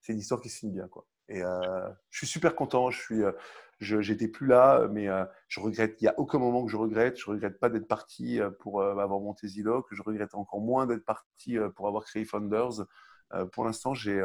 c'est 0.00 0.12
une 0.12 0.20
histoire 0.20 0.40
qui 0.40 0.48
se 0.48 0.58
finit 0.58 0.72
bien, 0.72 0.88
quoi. 0.88 1.06
Et 1.28 1.42
euh, 1.42 1.88
je 2.10 2.18
suis 2.18 2.26
super 2.26 2.54
content. 2.54 2.90
Je 2.90 3.00
suis, 3.00 3.22
euh, 3.22 3.32
j'étais 3.78 4.28
plus 4.28 4.46
là, 4.46 4.88
mais 4.90 5.08
euh, 5.08 5.24
je 5.48 5.60
regrette. 5.60 6.00
Il 6.00 6.04
n'y 6.04 6.08
a 6.08 6.18
aucun 6.18 6.38
moment 6.38 6.64
que 6.64 6.70
je 6.70 6.76
regrette. 6.76 7.18
Je 7.18 7.30
regrette 7.30 7.58
pas 7.58 7.68
d'être 7.68 7.88
parti 7.88 8.40
pour 8.60 8.82
avoir 8.82 9.20
monté 9.20 9.48
Ziloc. 9.48 9.86
Je 9.90 10.02
regrette 10.02 10.34
encore 10.34 10.60
moins 10.60 10.86
d'être 10.86 11.04
parti 11.04 11.56
pour 11.76 11.88
avoir 11.88 12.04
créé 12.04 12.24
Founders. 12.24 12.86
pour 13.52 13.64
l'instant, 13.64 13.94
j'ai, 13.94 14.24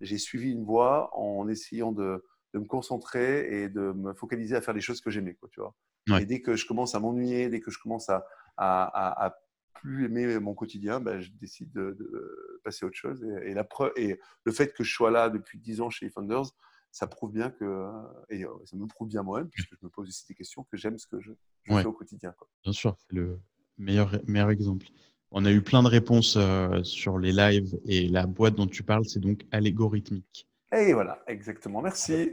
j'ai 0.00 0.18
suivi 0.18 0.52
une 0.52 0.64
voie 0.64 1.10
en 1.18 1.48
essayant 1.48 1.92
de, 1.92 2.24
de, 2.54 2.58
me 2.58 2.66
concentrer 2.66 3.62
et 3.62 3.68
de 3.68 3.92
me 3.92 4.14
focaliser 4.14 4.56
à 4.56 4.60
faire 4.60 4.74
les 4.74 4.80
choses 4.80 5.00
que 5.00 5.10
j'aimais, 5.10 5.34
quoi. 5.34 5.48
Tu 5.52 5.60
vois. 5.60 5.74
Et 6.20 6.26
dès 6.26 6.42
que 6.42 6.54
je 6.54 6.66
commence 6.66 6.94
à 6.94 7.00
m'ennuyer, 7.00 7.48
dès 7.48 7.60
que 7.60 7.70
je 7.70 7.78
commence 7.78 8.10
à, 8.10 8.26
à, 8.56 9.26
à 9.26 9.36
plus 9.74 10.06
aimer 10.06 10.38
mon 10.38 10.54
quotidien, 10.54 11.00
ben, 11.00 11.20
je 11.20 11.30
décide 11.32 11.72
de, 11.72 12.60
passer 12.64 12.84
à 12.84 12.88
autre 12.88 12.96
chose. 12.96 13.22
Et, 13.44 13.54
la 13.54 13.66
et 13.96 14.18
le 14.44 14.52
fait 14.52 14.72
que 14.72 14.84
je 14.84 14.92
sois 14.92 15.10
là 15.10 15.28
depuis 15.30 15.58
10 15.58 15.80
ans 15.80 15.90
chez 15.90 16.08
Founders, 16.10 16.46
ça 16.90 17.08
prouve 17.08 17.32
bien 17.32 17.50
que, 17.50 17.90
et 18.30 18.44
euh, 18.44 18.50
ça 18.64 18.76
me 18.76 18.86
prouve 18.86 19.08
bien 19.08 19.22
moi-même, 19.22 19.48
puisque 19.48 19.72
je 19.72 19.84
me 19.84 19.90
pose 19.90 20.08
aussi 20.08 20.26
des 20.28 20.34
questions, 20.34 20.64
que 20.70 20.76
j'aime 20.76 20.96
ce 20.96 21.06
que 21.06 21.20
je, 21.20 21.32
fais 21.66 21.84
au 21.84 21.92
quotidien. 21.92 22.32
Bien 22.62 22.72
sûr, 22.72 22.96
c'est 22.98 23.16
le 23.16 23.40
meilleur, 23.78 24.12
meilleur 24.26 24.50
exemple. 24.50 24.86
On 25.32 25.44
a 25.44 25.50
eu 25.50 25.60
plein 25.60 25.82
de 25.82 25.88
réponses 25.88 26.36
euh, 26.36 26.84
sur 26.84 27.18
les 27.18 27.32
lives 27.32 27.76
et 27.84 28.08
la 28.08 28.26
boîte 28.26 28.54
dont 28.54 28.68
tu 28.68 28.84
parles, 28.84 29.04
c'est 29.06 29.18
donc 29.18 29.44
algorithmique. 29.50 30.48
Et 30.72 30.92
voilà, 30.92 31.20
exactement. 31.26 31.82
Merci. 31.82 32.30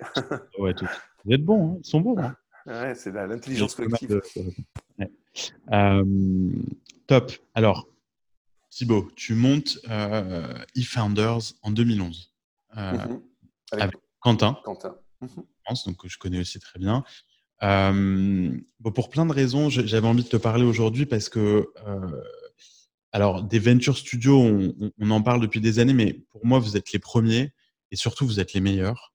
ouais, 0.59 0.75
Vous 1.25 1.33
êtes 1.33 1.43
bons, 1.43 1.73
hein 1.73 1.77
ils 1.83 1.87
sont 1.87 2.01
bons. 2.01 2.17
Hein 2.19 2.35
ouais, 2.67 2.93
c'est 2.93 3.11
l'intelligence 3.11 3.73
collective. 3.73 4.21
Euh, 5.71 6.03
top. 7.11 7.33
Alors, 7.55 7.89
Thibaut, 8.69 9.11
tu 9.17 9.33
montes 9.33 9.79
euh, 9.89 10.53
eFounders 10.77 11.41
en 11.61 11.71
2011 11.71 12.33
euh, 12.77 12.91
mhm. 12.93 13.21
avec, 13.73 13.95
Quentin. 14.21 14.57
Quentin. 14.63 14.95
Mhm. 15.19 15.43
donc 15.87 15.97
que 15.97 16.07
je 16.07 16.17
connais 16.17 16.39
aussi 16.39 16.57
très 16.61 16.79
bien. 16.79 17.03
bon, 17.59 18.91
pour 18.95 19.09
plein 19.09 19.25
de 19.25 19.33
raisons, 19.33 19.69
j'avais 19.69 20.07
envie 20.07 20.23
de 20.23 20.29
te 20.29 20.37
parler 20.37 20.63
aujourd'hui 20.63 21.05
parce 21.05 21.27
que, 21.27 21.67
alors, 23.11 23.43
des 23.43 23.59
Venture 23.59 23.97
Studios, 23.97 24.71
on, 24.97 25.11
en 25.11 25.21
parle 25.21 25.41
depuis 25.41 25.59
des 25.59 25.79
années, 25.79 25.93
mais 25.93 26.13
pour 26.29 26.45
moi, 26.45 26.59
vous 26.59 26.77
êtes 26.77 26.93
les 26.93 26.99
premiers 26.99 27.51
et 27.91 27.97
surtout, 27.97 28.25
vous 28.25 28.39
êtes 28.39 28.53
les 28.53 28.61
meilleurs 28.61 29.13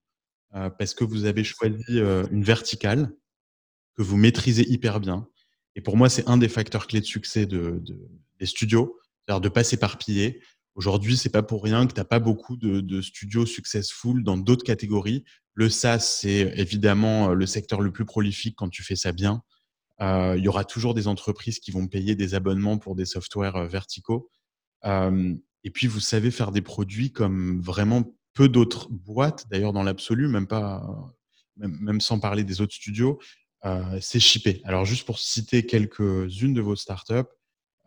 parce 0.51 0.93
que 0.93 1.03
vous 1.03 1.25
avez 1.25 1.43
choisi 1.43 1.97
une 1.97 2.43
verticale 2.43 3.11
que 3.95 4.03
vous 4.03 4.17
maîtrisez 4.17 4.71
hyper 4.71 4.99
bien, 4.99 5.27
et 5.77 5.81
pour 5.81 5.95
moi, 5.95 6.09
c'est 6.09 6.27
un 6.27 6.37
des 6.37 6.49
facteurs 6.49 6.87
clés 6.87 7.01
de 7.01 7.05
succès 7.05 7.45
de, 7.45 7.83
des 8.39 8.45
studios, 8.47 8.97
c'est-à-dire 9.21 9.41
de 9.41 9.49
pas 9.49 9.63
s'éparpiller. 9.63 10.41
Aujourd'hui, 10.73 11.15
c'est 11.15 11.29
pas 11.29 11.43
pour 11.43 11.63
rien 11.63 11.85
que 11.85 11.93
tu 11.93 11.99
n'as 11.99 12.03
pas 12.03 12.19
beaucoup 12.19 12.57
de, 12.57 13.01
studios 13.01 13.45
successful 13.45 14.23
dans 14.23 14.37
d'autres 14.37 14.65
catégories. 14.65 15.23
Le 15.53 15.69
SaaS, 15.69 15.99
c'est 15.99 16.51
évidemment 16.57 17.29
euh, 17.29 17.33
le 17.35 17.45
secteur 17.45 17.81
le 17.81 17.91
plus 17.91 18.05
prolifique 18.05 18.55
quand 18.57 18.69
tu 18.69 18.83
fais 18.83 18.95
ça 18.95 19.11
bien. 19.11 19.43
Euh, 20.01 20.35
il 20.35 20.43
y 20.43 20.47
aura 20.47 20.65
toujours 20.65 20.95
des 20.95 21.07
entreprises 21.07 21.59
qui 21.59 21.69
vont 21.69 21.87
payer 21.87 22.15
des 22.15 22.33
abonnements 22.33 22.79
pour 22.79 22.95
des 22.95 23.05
softwares 23.05 23.55
euh, 23.57 23.67
verticaux. 23.67 24.31
et 24.83 25.71
puis, 25.71 25.85
vous 25.85 25.99
savez 25.99 26.31
faire 26.31 26.51
des 26.51 26.61
produits 26.61 27.11
comme 27.11 27.61
vraiment 27.61 28.03
peu 28.33 28.49
d'autres 28.49 28.87
boîtes, 28.89 29.45
d'ailleurs 29.51 29.73
dans 29.73 29.83
l'absolu, 29.83 30.27
même 30.27 30.47
pas, 30.47 30.87
même, 31.57 32.01
sans 32.01 32.19
parler 32.19 32.43
des 32.43 32.61
autres 32.61 32.73
studios. 32.73 33.19
Euh, 33.67 33.97
c'est 34.01 34.19
shippé. 34.19 34.61
Alors, 34.63 34.85
juste 34.85 35.05
pour 35.05 35.19
citer 35.19 35.65
quelques-unes 35.65 36.53
de 36.53 36.61
vos 36.61 36.75
startups, 36.75 37.29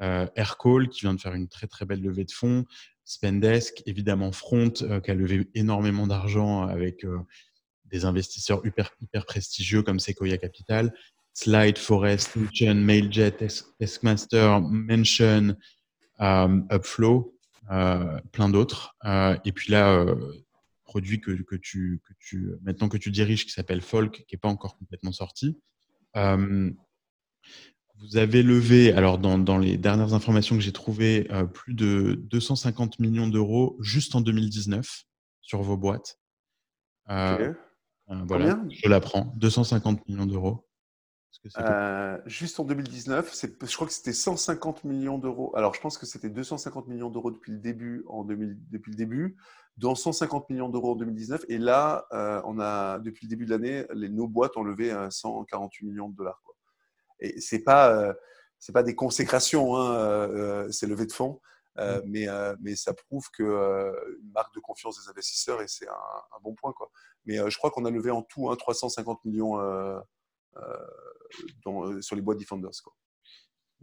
euh, 0.02 0.26
Aircall, 0.36 0.88
qui 0.88 1.02
vient 1.02 1.14
de 1.14 1.20
faire 1.20 1.34
une 1.34 1.48
très 1.48 1.66
très 1.66 1.86
belle 1.86 2.02
levée 2.02 2.24
de 2.24 2.32
fonds, 2.32 2.64
Spendesk, 3.04 3.82
évidemment 3.86 4.30
Front, 4.32 4.72
euh, 4.82 5.00
qui 5.00 5.10
a 5.10 5.14
levé 5.14 5.48
énormément 5.54 6.06
d'argent 6.06 6.62
avec 6.62 7.06
des 7.86 8.04
investisseurs 8.04 8.64
hyper, 8.64 8.90
hyper 9.00 9.24
prestigieux 9.24 9.82
comme 9.82 9.98
Sequoia 9.98 10.36
Capital, 10.36 10.92
Slide, 11.32 11.78
Forest, 11.78 12.36
Mailjet, 12.60 13.32
Taskmaster, 13.78 14.60
Mention, 14.60 15.56
Upflow, 16.20 17.34
plein 18.32 18.48
d'autres. 18.48 18.96
et 19.44 19.52
puis 19.52 19.72
là, 19.72 20.04
produit 20.90 21.20
que, 21.20 21.30
que, 21.42 21.54
tu, 21.54 22.02
que 22.04 22.12
tu, 22.18 22.50
maintenant 22.62 22.88
que 22.88 22.96
tu 22.96 23.12
diriges 23.12 23.46
qui 23.46 23.52
s'appelle 23.52 23.80
Folk, 23.80 24.24
qui 24.26 24.34
n'est 24.34 24.40
pas 24.40 24.48
encore 24.48 24.76
complètement 24.76 25.12
sorti. 25.12 25.56
Euh, 26.16 26.68
vous 28.00 28.16
avez 28.16 28.42
levé, 28.42 28.92
alors 28.92 29.18
dans, 29.18 29.38
dans 29.38 29.56
les 29.56 29.76
dernières 29.76 30.14
informations 30.14 30.56
que 30.56 30.62
j'ai 30.62 30.72
trouvées, 30.72 31.28
euh, 31.30 31.44
plus 31.44 31.74
de 31.74 32.20
250 32.24 32.98
millions 32.98 33.28
d'euros 33.28 33.76
juste 33.80 34.16
en 34.16 34.20
2019 34.20 35.04
sur 35.42 35.62
vos 35.62 35.76
boîtes. 35.76 36.18
Euh, 37.08 37.52
voilà, 38.26 38.60
je 38.70 38.88
l'apprends, 38.88 39.32
250 39.36 40.08
millions 40.08 40.26
Euh, 41.58 42.18
juste 42.26 42.60
en 42.60 42.64
2019, 42.64 43.34
je 43.62 43.74
crois 43.74 43.86
que 43.86 43.92
c'était 43.92 44.12
150 44.12 44.84
millions 44.84 45.18
d'euros. 45.18 45.52
Alors, 45.56 45.74
je 45.74 45.80
pense 45.80 45.96
que 45.96 46.06
c'était 46.06 46.28
250 46.28 46.88
millions 46.88 47.08
d'euros 47.08 47.30
depuis 47.30 47.52
le 47.52 47.58
début, 47.58 48.04
en 48.08 48.24
2000, 48.24 48.58
depuis 48.70 48.90
le 48.90 48.96
début, 48.96 49.36
dans 49.76 49.94
150 49.94 50.50
millions 50.50 50.68
d'euros 50.68 50.92
en 50.92 50.96
2019. 50.96 51.44
Et 51.48 51.58
là, 51.58 52.06
euh, 52.12 52.42
on 52.44 52.58
a, 52.60 52.98
depuis 52.98 53.26
le 53.26 53.30
début 53.30 53.46
de 53.46 53.50
l'année, 53.50 53.86
nos 53.94 54.28
boîtes 54.28 54.56
ont 54.56 54.62
levé 54.62 54.94
148 55.10 55.86
millions 55.86 56.08
de 56.08 56.16
dollars. 56.16 56.40
Quoi. 56.44 56.54
Et 57.20 57.40
c'est 57.40 57.62
pas, 57.62 57.92
euh, 57.92 58.12
c'est 58.58 58.72
pas 58.72 58.82
des 58.82 58.94
consécrations, 58.94 59.76
hein, 59.76 60.66
c'est 60.70 60.86
levé 60.86 61.06
de 61.06 61.12
fonds. 61.12 61.40
Mm. 61.78 62.00
mais, 62.06 62.26
mais 62.60 62.76
ça 62.76 62.92
prouve 62.92 63.30
que 63.30 63.42
une 64.20 64.32
marque 64.32 64.54
de 64.54 64.60
confiance 64.60 65.02
des 65.02 65.08
investisseurs 65.08 65.62
et 65.62 65.68
c'est 65.68 65.88
un, 65.88 66.40
bon 66.42 66.54
point. 66.54 66.72
Quoi. 66.72 66.90
Mais 67.24 67.38
je 67.48 67.56
crois 67.56 67.70
qu'on 67.70 67.86
a 67.86 67.90
levé 67.90 68.10
en 68.10 68.22
tout 68.22 68.54
350 68.54 69.16
hein, 69.16 69.20
millions 69.24 69.56
dans, 71.64 72.00
sur 72.02 72.16
les 72.16 72.22
boîtes 72.22 72.38
Defenders. 72.38 72.70
Quoi. 72.82 72.94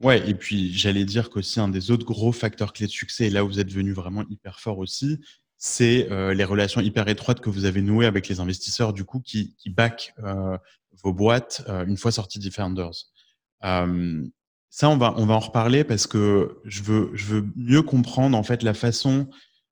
Ouais, 0.01 0.29
et 0.29 0.35
puis 0.35 0.71
j'allais 0.73 1.05
dire 1.05 1.29
qu'aussi 1.29 1.59
un 1.59 1.69
des 1.69 1.89
autres 1.89 2.05
gros 2.05 2.31
facteurs 2.31 2.71
clés 2.71 2.85
de 2.85 2.91
succès, 2.91 3.27
et 3.27 3.29
là 3.29 3.43
où 3.43 3.47
vous 3.47 3.59
êtes 3.59 3.71
venu 3.71 3.93
vraiment 3.93 4.23
hyper 4.29 4.59
fort 4.59 4.77
aussi, 4.77 5.19
c'est 5.57 6.11
euh, 6.11 6.35
les 6.35 6.43
relations 6.43 6.81
hyper 6.81 7.07
étroites 7.07 7.39
que 7.39 7.49
vous 7.49 7.65
avez 7.65 7.81
nouées 7.81 8.05
avec 8.05 8.27
les 8.27 8.39
investisseurs, 8.39 8.93
du 8.93 9.05
coup, 9.05 9.19
qui, 9.19 9.55
qui 9.57 9.71
back 9.71 10.13
euh, 10.23 10.55
vos 11.03 11.13
boîtes 11.13 11.63
euh, 11.67 11.83
une 11.85 11.97
fois 11.97 12.11
sorties 12.11 12.37
Defenders. 12.37 12.93
ça, 13.61 14.89
on 14.89 14.97
va, 14.97 15.15
on 15.17 15.25
va 15.25 15.33
en 15.33 15.39
reparler 15.39 15.83
parce 15.83 16.05
que 16.05 16.59
je 16.63 16.83
veux, 16.83 17.09
je 17.13 17.25
veux 17.25 17.47
mieux 17.55 17.81
comprendre 17.81 18.37
en 18.37 18.43
fait 18.43 18.61
la 18.61 18.75
façon 18.75 19.27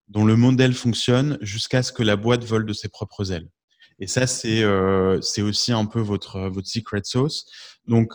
dont 0.07 0.25
le 0.25 0.35
modèle 0.35 0.73
fonctionne 0.73 1.37
jusqu'à 1.41 1.83
ce 1.83 1.91
que 1.91 2.01
la 2.01 2.15
boîte 2.15 2.43
vole 2.43 2.65
de 2.65 2.73
ses 2.73 2.89
propres 2.89 3.31
ailes. 3.31 3.49
Et 3.99 4.07
ça, 4.07 4.27
c'est 4.27 4.63
euh, 4.63 5.19
aussi 5.39 5.71
un 5.71 5.85
peu 5.85 6.01
votre, 6.01 6.49
votre 6.49 6.67
secret 6.67 7.01
sauce. 7.03 7.45
Donc, 7.87 8.13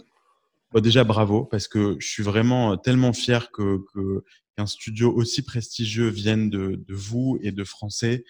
bah, 0.73 0.81
déjà, 0.81 1.05
bravo, 1.05 1.45
parce 1.45 1.69
que 1.69 1.97
je 1.99 2.07
suis 2.07 2.23
vraiment 2.23 2.77
tellement 2.77 3.13
fier 3.13 3.51
qu'un 3.51 4.67
studio 4.67 5.13
aussi 5.13 5.43
prestigieux 5.43 6.09
vienne 6.09 6.51
de, 6.51 6.85
vous 6.89 7.39
et 7.43 7.51
de 7.51 7.65
Français, 7.65 8.25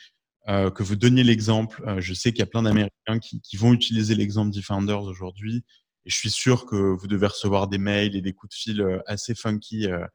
euh, 0.49 0.71
que 0.71 0.83
vous 0.83 0.97
donniez 0.97 1.25
l'exemple. 1.25 1.83
Euh, 1.87 2.01
je 2.01 2.15
sais 2.15 2.33
qu'il 2.33 2.41
y 2.41 2.43
a 2.43 2.47
plein 2.47 2.63
d'Américains 2.63 3.19
qui, 3.19 3.57
vont 3.57 3.75
utiliser 3.75 4.15
l'exemple 4.15 4.51
d'eFounders 4.51 5.03
aujourd'hui. 5.03 5.65
Et 6.07 6.11
je 6.11 6.17
suis 6.17 6.31
sûr 6.31 6.65
que 6.65 6.77
vous 6.77 7.07
devez 7.07 7.27
recevoir 7.27 7.69
des 7.69 7.79
mails 7.79 8.17
et 8.17 8.23
des 8.23 8.33
coups 8.33 8.55
de 8.55 8.59
fil 8.59 8.81
euh, 8.81 9.01
assez 9.07 9.35
funky 9.35 9.87
euh, 9.87 10.07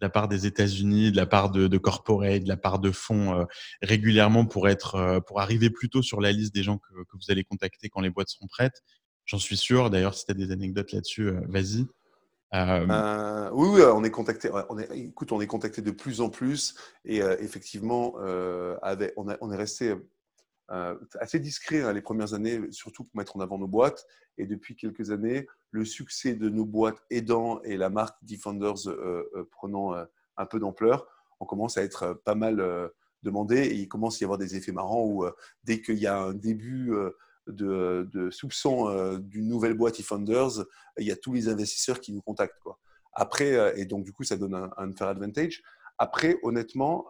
de 0.00 0.06
la 0.06 0.10
part 0.10 0.28
des 0.28 0.46
États-Unis, 0.46 1.10
de 1.10 1.16
la 1.16 1.26
part 1.26 1.50
de, 1.50 1.66
de 1.66 1.78
corporate, 1.78 2.44
de 2.44 2.48
la 2.48 2.56
part 2.56 2.78
de 2.78 2.92
fonds 2.92 3.34
euh, 3.34 3.44
régulièrement 3.82 4.46
pour 4.46 4.68
être, 4.68 4.94
euh, 4.94 5.20
pour 5.20 5.40
arriver 5.40 5.70
plutôt 5.70 6.02
sur 6.02 6.20
la 6.20 6.30
liste 6.30 6.54
des 6.54 6.62
gens 6.62 6.78
que, 6.78 6.94
vous 7.12 7.30
allez 7.30 7.42
contacter 7.42 7.88
quand 7.88 8.00
les 8.00 8.10
boîtes 8.10 8.28
seront 8.28 8.46
prêtes. 8.46 8.82
J'en 9.24 9.38
suis 9.38 9.56
sûr. 9.56 9.90
D'ailleurs, 9.90 10.14
si 10.14 10.24
tu 10.24 10.30
as 10.30 10.34
des 10.34 10.52
anecdotes 10.52 10.92
là-dessus, 10.92 11.28
euh, 11.28 11.40
vas-y. 11.48 11.86
oui, 13.52 13.82
on 13.92 14.04
est 14.04 14.10
contacté. 14.10 14.50
On 14.68 14.78
est, 14.78 14.88
écoute, 14.96 15.32
on 15.32 15.40
est 15.40 15.46
contacté 15.48 15.82
de 15.82 15.90
plus 15.90 16.20
en 16.20 16.30
plus 16.30 16.76
et 17.04 17.18
effectivement, 17.18 18.14
on, 18.16 19.50
est 19.52 19.56
resté 19.56 19.94
assez 20.68 21.40
discret 21.40 21.82
hein, 21.82 21.92
les 21.92 22.02
premières 22.02 22.34
années, 22.34 22.60
surtout 22.70 23.04
pour 23.04 23.16
mettre 23.16 23.36
en 23.36 23.40
avant 23.40 23.58
nos 23.58 23.68
boîtes. 23.68 24.06
Et 24.36 24.46
depuis 24.46 24.76
quelques 24.76 25.10
années, 25.10 25.46
le 25.70 25.84
succès 25.84 26.34
de 26.34 26.48
nos 26.48 26.64
boîtes 26.64 27.02
aidant 27.10 27.60
et 27.62 27.76
la 27.76 27.90
marque 27.90 28.16
Defenders 28.22 28.88
euh, 28.88 29.28
euh, 29.34 29.48
prenant 29.50 29.94
un 30.36 30.46
peu 30.46 30.60
d'ampleur, 30.60 31.06
on 31.40 31.46
commence 31.46 31.76
à 31.76 31.82
être 31.82 32.20
pas 32.24 32.34
mal 32.34 32.62
demandé 33.22 33.56
et 33.58 33.74
il 33.74 33.88
commence 33.88 34.16
à 34.16 34.20
y 34.20 34.24
avoir 34.24 34.38
des 34.38 34.56
effets 34.56 34.72
marrants 34.72 35.04
où 35.04 35.24
dès 35.64 35.80
qu'il 35.80 35.98
y 35.98 36.06
a 36.06 36.18
un 36.20 36.34
début 36.34 36.92
de, 37.46 38.08
de 38.12 38.30
soupçon 38.30 39.18
d'une 39.18 39.48
nouvelle 39.48 39.74
boîte 39.74 39.98
Defenders, 39.98 40.64
il 40.98 41.06
y 41.06 41.12
a 41.12 41.16
tous 41.16 41.32
les 41.32 41.48
investisseurs 41.48 42.00
qui 42.00 42.12
nous 42.12 42.22
contactent. 42.22 42.56
Après, 43.12 43.80
et 43.80 43.84
donc 43.84 44.04
du 44.04 44.12
coup, 44.12 44.24
ça 44.24 44.36
donne 44.36 44.54
un, 44.54 44.70
un 44.76 44.92
fair 44.92 45.08
advantage. 45.08 45.62
Après, 45.98 46.38
honnêtement, 46.42 47.06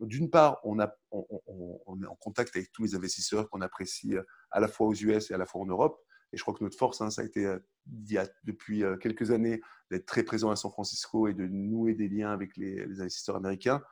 d'une 0.00 0.30
part, 0.30 0.58
on, 0.64 0.80
est 0.80 2.06
en 2.06 2.16
contact 2.16 2.56
avec 2.56 2.72
tous 2.72 2.82
les 2.82 2.94
investisseurs 2.94 3.50
qu'on 3.50 3.60
apprécie 3.60 4.14
à 4.50 4.60
la 4.60 4.68
fois 4.68 4.86
aux 4.86 4.94
US 4.94 5.30
et 5.30 5.34
à 5.34 5.38
la 5.38 5.44
fois 5.44 5.60
en 5.60 5.66
Europe. 5.66 6.00
Et 6.32 6.38
je 6.38 6.42
crois 6.42 6.54
que 6.54 6.64
notre 6.64 6.78
force, 6.78 7.02
hein, 7.02 7.10
ça 7.10 7.20
a 7.20 7.24
été 7.26 7.54
depuis 7.86 8.82
quelques 9.00 9.30
années 9.32 9.60
d'être 9.90 10.06
très 10.06 10.22
présent 10.22 10.50
à 10.50 10.56
San 10.56 10.70
Francisco 10.70 11.28
et 11.28 11.34
de 11.34 11.46
nouer 11.46 11.92
des 11.92 12.08
liens 12.08 12.32
avec 12.32 12.56
les, 12.56 12.82
investisseurs 13.00 13.36
américains. 13.36 13.82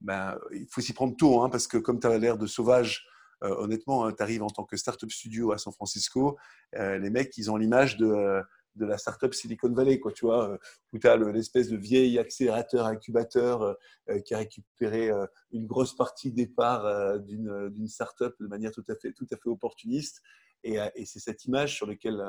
Ben, 0.00 0.38
il 0.52 0.68
faut 0.70 0.80
s'y 0.80 0.92
prendre 0.92 1.16
tôt, 1.16 1.42
hein, 1.42 1.50
parce 1.50 1.66
que 1.66 1.76
comme 1.76 1.98
tu 1.98 2.06
as 2.06 2.16
l'air 2.16 2.38
de 2.38 2.46
sauvage, 2.46 3.04
honnêtement, 3.42 4.04
hein, 4.04 4.12
tu 4.12 4.22
arrives 4.22 4.44
en 4.44 4.50
tant 4.50 4.64
que 4.64 4.76
startup 4.76 5.10
studio 5.10 5.50
à 5.50 5.58
San 5.58 5.72
Francisco, 5.72 6.38
les 6.74 7.10
mecs, 7.10 7.36
ils 7.36 7.50
ont 7.50 7.56
l'image 7.56 7.96
de 7.96 8.40
de 8.76 8.86
la 8.86 8.98
startup 8.98 9.34
Silicon 9.34 9.72
Valley, 9.72 9.98
quoi, 9.98 10.12
tu 10.12 10.26
vois, 10.26 10.58
où 10.92 10.98
tu 10.98 11.06
as 11.06 11.16
l'espèce 11.16 11.68
de 11.68 11.76
vieil 11.76 12.18
accélérateur, 12.18 12.86
incubateur 12.86 13.76
qui 14.24 14.34
a 14.34 14.38
récupéré 14.38 15.10
une 15.52 15.66
grosse 15.66 15.94
partie 15.94 16.32
des 16.32 16.46
parts 16.46 17.20
d'une 17.20 17.88
startup 17.88 18.34
de 18.40 18.46
manière 18.46 18.70
tout 18.72 18.84
à 18.88 18.94
fait, 18.94 19.12
tout 19.12 19.26
à 19.30 19.36
fait 19.36 19.48
opportuniste. 19.48 20.22
Et, 20.62 20.78
c'est 21.04 21.20
cette 21.20 21.44
image 21.44 21.74
sur 21.76 21.86
laquelle, 21.86 22.22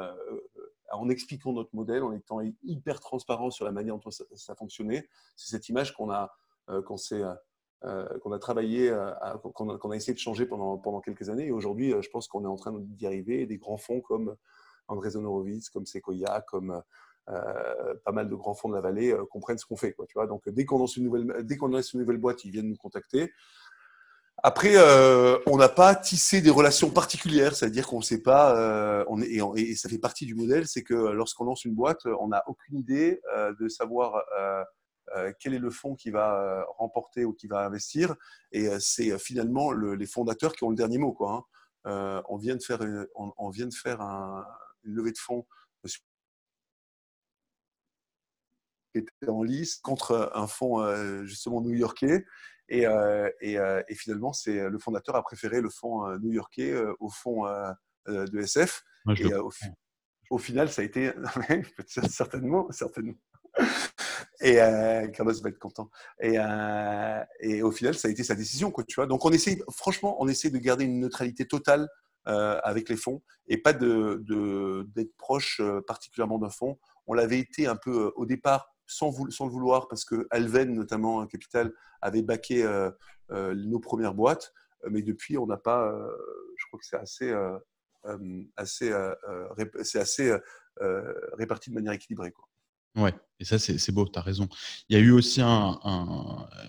en 0.91 1.09
expliquant 1.09 1.53
notre 1.53 1.75
modèle, 1.75 2.03
en 2.03 2.13
étant 2.13 2.39
hyper 2.63 2.99
transparent 2.99 3.51
sur 3.51 3.65
la 3.65 3.71
manière 3.71 3.97
dont 3.97 4.11
ça, 4.11 4.55
fonctionnait, 4.55 5.07
c'est 5.35 5.51
cette 5.51 5.69
image 5.69 5.93
qu'on 5.93 6.11
a, 6.11 6.31
qu'on 6.85 6.95
qu'on 8.21 8.31
a 8.31 8.39
travaillé, 8.39 8.95
qu'on 9.53 9.91
a, 9.91 9.95
essayé 9.95 10.13
de 10.13 10.19
changer 10.19 10.45
pendant, 10.45 10.77
pendant 10.77 11.01
quelques 11.01 11.29
années. 11.29 11.47
Et 11.47 11.51
aujourd'hui, 11.51 11.93
je 11.99 12.09
pense 12.09 12.27
qu'on 12.27 12.43
est 12.43 12.47
en 12.47 12.55
train 12.55 12.73
d'y 12.77 13.05
arriver. 13.05 13.45
Des 13.45 13.57
grands 13.57 13.77
fonds 13.77 14.01
comme 14.01 14.35
André 14.87 15.15
Horowitz, 15.15 15.69
comme 15.69 15.85
Sequoia, 15.85 16.41
comme 16.41 16.81
euh, 17.29 17.93
pas 18.03 18.11
mal 18.11 18.27
de 18.27 18.35
grands 18.35 18.55
fonds 18.55 18.67
de 18.69 18.73
la 18.73 18.81
vallée 18.81 19.11
euh, 19.11 19.25
comprennent 19.25 19.57
ce 19.57 19.65
qu'on 19.65 19.77
fait. 19.77 19.93
Quoi, 19.93 20.05
tu 20.07 20.13
vois 20.15 20.25
Donc, 20.25 20.49
dès 20.49 20.65
qu'on 20.65 20.79
lance, 20.79 20.97
une 20.97 21.05
nouvelle, 21.05 21.45
dès 21.45 21.55
qu'on 21.55 21.67
lance 21.67 21.93
une 21.93 21.99
nouvelle 21.99 22.17
boîte, 22.17 22.43
ils 22.45 22.51
viennent 22.51 22.69
nous 22.69 22.75
contacter. 22.75 23.31
Après, 24.43 24.73
euh, 24.75 25.37
on 25.45 25.55
n'a 25.55 25.69
pas 25.69 25.93
tissé 25.93 26.41
des 26.41 26.49
relations 26.49 26.89
particulières, 26.89 27.55
c'est-à-dire 27.55 27.85
qu'on 27.85 27.99
ne 27.99 28.03
sait 28.03 28.23
pas, 28.23 29.05
on 29.07 29.21
est, 29.21 29.39
et, 29.55 29.75
ça 29.75 29.87
fait 29.87 29.99
partie 29.99 30.25
du 30.25 30.33
modèle, 30.33 30.67
c'est 30.67 30.81
que 30.81 30.95
lorsqu'on 30.95 31.45
lance 31.45 31.63
une 31.63 31.75
boîte, 31.75 32.07
on 32.19 32.29
n'a 32.29 32.43
aucune 32.47 32.79
idée 32.79 33.21
de 33.59 33.67
savoir 33.67 34.23
quel 35.39 35.53
est 35.53 35.59
le 35.59 35.69
fonds 35.69 35.93
qui 35.93 36.09
va 36.09 36.65
remporter 36.79 37.23
ou 37.23 37.33
qui 37.33 37.45
va 37.45 37.63
investir, 37.63 38.15
et 38.51 38.67
c'est 38.79 39.19
finalement 39.19 39.73
les 39.73 40.07
fondateurs 40.07 40.53
qui 40.53 40.63
ont 40.63 40.71
le 40.71 40.75
dernier 40.75 40.97
mot. 40.97 41.11
Quoi, 41.13 41.45
hein. 41.85 42.23
on 42.27 42.37
vient 42.37 42.55
de 42.55 42.63
faire, 42.63 42.79
on 43.15 43.49
vient 43.51 43.67
de 43.67 43.75
faire 43.75 44.01
un, 44.01 44.43
une 44.83 44.95
levée 44.95 45.11
de 45.11 45.17
fonds 45.17 45.45
qui 48.93 48.99
était 48.99 49.29
en 49.29 49.43
lice 49.43 49.77
contre 49.77 50.31
un 50.33 50.47
fonds 50.47 50.81
euh, 50.81 51.23
justement 51.25 51.61
new-yorkais. 51.61 52.25
Et, 52.69 52.87
euh, 52.87 53.29
euh, 53.43 53.83
et, 53.87 53.95
finalement, 53.95 54.31
c'est 54.31 54.69
le 54.69 54.79
fondateur 54.79 55.15
a 55.15 55.23
préféré 55.23 55.59
le 55.59 55.69
fonds 55.69 56.07
new-yorkais 56.19 56.73
au 56.99 57.09
fonds 57.09 57.45
de 58.07 58.39
SF. 58.39 58.83
et 59.17 59.33
au, 60.29 60.37
final, 60.37 60.69
ça 60.69 60.81
a 60.81 60.85
été 60.85 61.11
certainement, 62.09 62.71
certainement. 62.71 63.15
Et 64.41 64.55
Carlos 65.13 65.33
va 65.43 65.49
être 65.49 65.59
content. 65.59 65.89
Et, 66.21 66.37
et, 67.41 67.61
au 67.61 67.71
final, 67.71 67.93
ça 67.95 68.07
a 68.07 68.11
été 68.11 68.23
sa 68.23 68.35
décision, 68.35 68.71
quoi, 68.71 68.85
tu 68.85 68.95
vois. 68.95 69.05
Donc, 69.05 69.25
on 69.25 69.31
essaie, 69.31 69.61
franchement, 69.75 70.15
on 70.21 70.29
essaie 70.29 70.49
de 70.49 70.57
garder 70.57 70.85
une 70.85 71.01
neutralité 71.01 71.45
totale 71.45 71.81
euh, 71.81 71.87
avec 72.25 72.89
les 72.89 72.97
fonds 72.97 73.21
et 73.47 73.57
pas 73.57 73.73
d'être 73.73 75.15
proche 75.17 75.59
euh, 75.59 75.81
particulièrement 75.81 76.39
d'un 76.39 76.49
fonds. 76.49 76.79
On 77.05 77.13
l'avait 77.13 77.39
été 77.39 77.67
un 77.67 77.75
peu 77.75 78.07
euh, 78.07 78.11
au 78.15 78.25
départ 78.25 78.73
sans, 78.85 79.11
le 79.11 79.51
vouloir 79.51 79.87
parce 79.87 80.05
que 80.05 80.27
Alven, 80.31 80.73
notamment 80.73 81.25
Capital, 81.25 81.73
avait 82.01 82.23
baqué 82.23 82.65
nos 83.29 83.79
premières 83.79 84.13
boîtes. 84.13 84.53
Mais 84.89 85.01
depuis, 85.01 85.37
on 85.37 85.45
n'a 85.45 85.55
pas. 85.55 85.89
je 86.57 86.65
crois 86.67 86.77
que 86.77 86.85
c'est 86.85 86.97
assez, 86.97 87.33
assez, 88.57 88.93
c'est 89.83 89.99
assez 89.99 90.35
réparti 91.37 91.69
de 91.69 91.75
manière 91.75 91.93
équilibrée. 91.93 92.33
Quoi. 92.33 92.49
Ouais, 92.97 93.13
et 93.39 93.45
ça, 93.45 93.57
c'est 93.59 93.91
beau, 93.93 94.05
tu 94.05 94.19
as 94.19 94.21
raison. 94.21 94.49
Il 94.89 94.97
y 94.97 94.99
a 94.99 95.01
eu 95.01 95.11
aussi 95.11 95.39
un, 95.39 95.79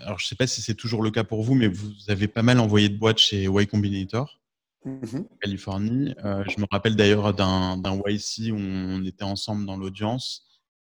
Alors, 0.05 0.21
je 0.21 0.25
ne 0.25 0.29
sais 0.29 0.37
pas 0.37 0.47
si 0.47 0.62
c'est 0.62 0.77
toujours 0.77 1.03
le 1.03 1.11
cas 1.11 1.25
pour 1.25 1.43
vous, 1.43 1.57
mais 1.57 1.67
vous 1.67 1.93
avez 2.07 2.29
pas 2.29 2.43
mal 2.43 2.61
envoyé 2.61 2.88
de 2.88 2.97
boîtes 2.97 3.19
chez 3.19 3.45
Y 3.45 3.67
Combinator. 3.67 4.41
Mmh 4.85 5.23
Californie. 5.40 6.14
Euh, 6.25 6.45
je 6.49 6.61
me 6.61 6.66
rappelle 6.71 6.97
d'ailleurs 6.97 7.33
d'un 7.35 8.03
YC 8.07 8.53
où 8.53 8.57
on 8.57 9.05
était 9.05 9.25
ensemble 9.25 9.64
dans 9.64 9.77
l'audience. 9.77 10.49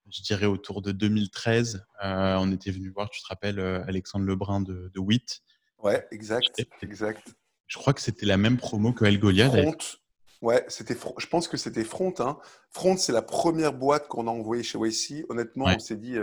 Je 0.10 0.22
dirais 0.22 0.46
autour 0.46 0.82
de 0.82 0.92
2013. 0.92 1.86
Euh, 2.04 2.36
on 2.40 2.52
était 2.52 2.72
venu 2.72 2.90
voir, 2.90 3.10
tu 3.10 3.22
te 3.22 3.28
rappelles, 3.28 3.60
euh, 3.60 3.84
Alexandre 3.88 4.26
Lebrun 4.26 4.62
de, 4.62 4.92
de 4.94 5.00
WIT? 5.00 5.42
Ouais, 5.80 6.06
exact, 6.12 6.62
exact. 6.82 7.34
Je 7.68 7.78
crois 7.78 7.94
que 7.94 8.02
c'était 8.02 8.26
la 8.26 8.38
même 8.38 8.58
promo 8.58 8.94
que 8.94 9.06
El 9.06 9.20
Goliath. 9.20 9.52
Front. 9.52 9.98
Ouais, 10.42 10.66
c'était. 10.68 10.96
Je 11.18 11.28
pense 11.28 11.48
que 11.48 11.58
c'était 11.58 11.84
Front. 11.84 12.14
Hein. 12.20 12.38
Front, 12.70 12.98
c'est 12.98 13.12
la 13.12 13.22
première 13.22 13.74
boîte 13.74 14.08
qu'on 14.08 14.28
a 14.28 14.32
envoyée 14.32 14.64
chez 14.64 14.78
YC. 14.78 15.26
Honnêtement, 15.30 15.66
on 15.66 15.80
s'est 15.80 15.98
dit, 15.98 16.18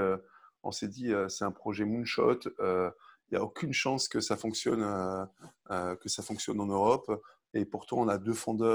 on 0.62 0.70
s'est 0.70 0.88
dit, 0.88 1.12
c'est 1.28 1.44
un 1.44 1.50
projet 1.50 1.84
moonshot. 1.84 2.40
Il 2.60 3.32
n'y 3.32 3.38
a 3.38 3.42
aucune 3.42 3.72
chance 3.72 4.08
que 4.08 4.20
ça 4.20 4.36
fonctionne, 4.36 4.82
que 5.68 6.08
ça 6.08 6.22
fonctionne 6.22 6.60
en 6.60 6.66
Europe. 6.66 7.10
Et 7.54 7.64
pourtant, 7.64 7.98
on 7.98 8.08
a 8.08 8.18
deux, 8.18 8.34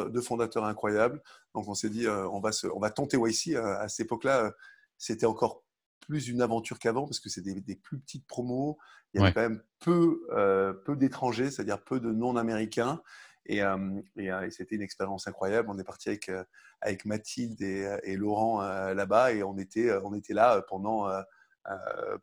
deux 0.09 0.21
fondateurs 0.21 0.63
incroyables. 0.63 1.21
Donc, 1.53 1.67
on 1.67 1.73
s'est 1.73 1.89
dit, 1.89 2.07
euh, 2.07 2.27
on, 2.29 2.39
va 2.39 2.51
on 2.73 2.79
va 2.79 2.89
tenter 2.89 3.17
YC. 3.17 3.55
Euh, 3.55 3.77
à 3.77 3.89
cette 3.89 4.05
époque-là, 4.05 4.45
euh, 4.45 4.51
c'était 4.97 5.25
encore 5.25 5.63
plus 5.99 6.29
une 6.29 6.41
aventure 6.41 6.79
qu'avant 6.79 7.05
parce 7.05 7.19
que 7.19 7.29
c'est 7.29 7.41
des, 7.41 7.75
plus 7.75 7.99
petites 7.99 8.25
promos. 8.25 8.77
Il 9.13 9.19
y 9.19 9.23
avait 9.23 9.33
quand 9.33 9.41
même 9.41 9.61
peu, 9.79 10.21
peu 10.85 10.95
d'étrangers, 10.95 11.51
c'est-à-dire 11.51 11.83
peu 11.83 11.99
de 11.99 12.11
non-américains. 12.11 13.01
Et, 13.45 13.61
c'était 14.49 14.75
une 14.75 14.81
expérience 14.81 15.27
incroyable. 15.27 15.69
On 15.69 15.77
est 15.77 15.83
parti 15.83 16.09
avec, 16.09 16.31
avec 16.81 17.05
Mathilde 17.05 17.61
et, 17.61 18.17
Laurent 18.17 18.61
là-bas 18.61 19.33
et 19.33 19.43
on 19.43 19.57
était, 19.59 19.91
on 20.03 20.15
était 20.15 20.33
là 20.33 20.63
pendant, 20.67 21.11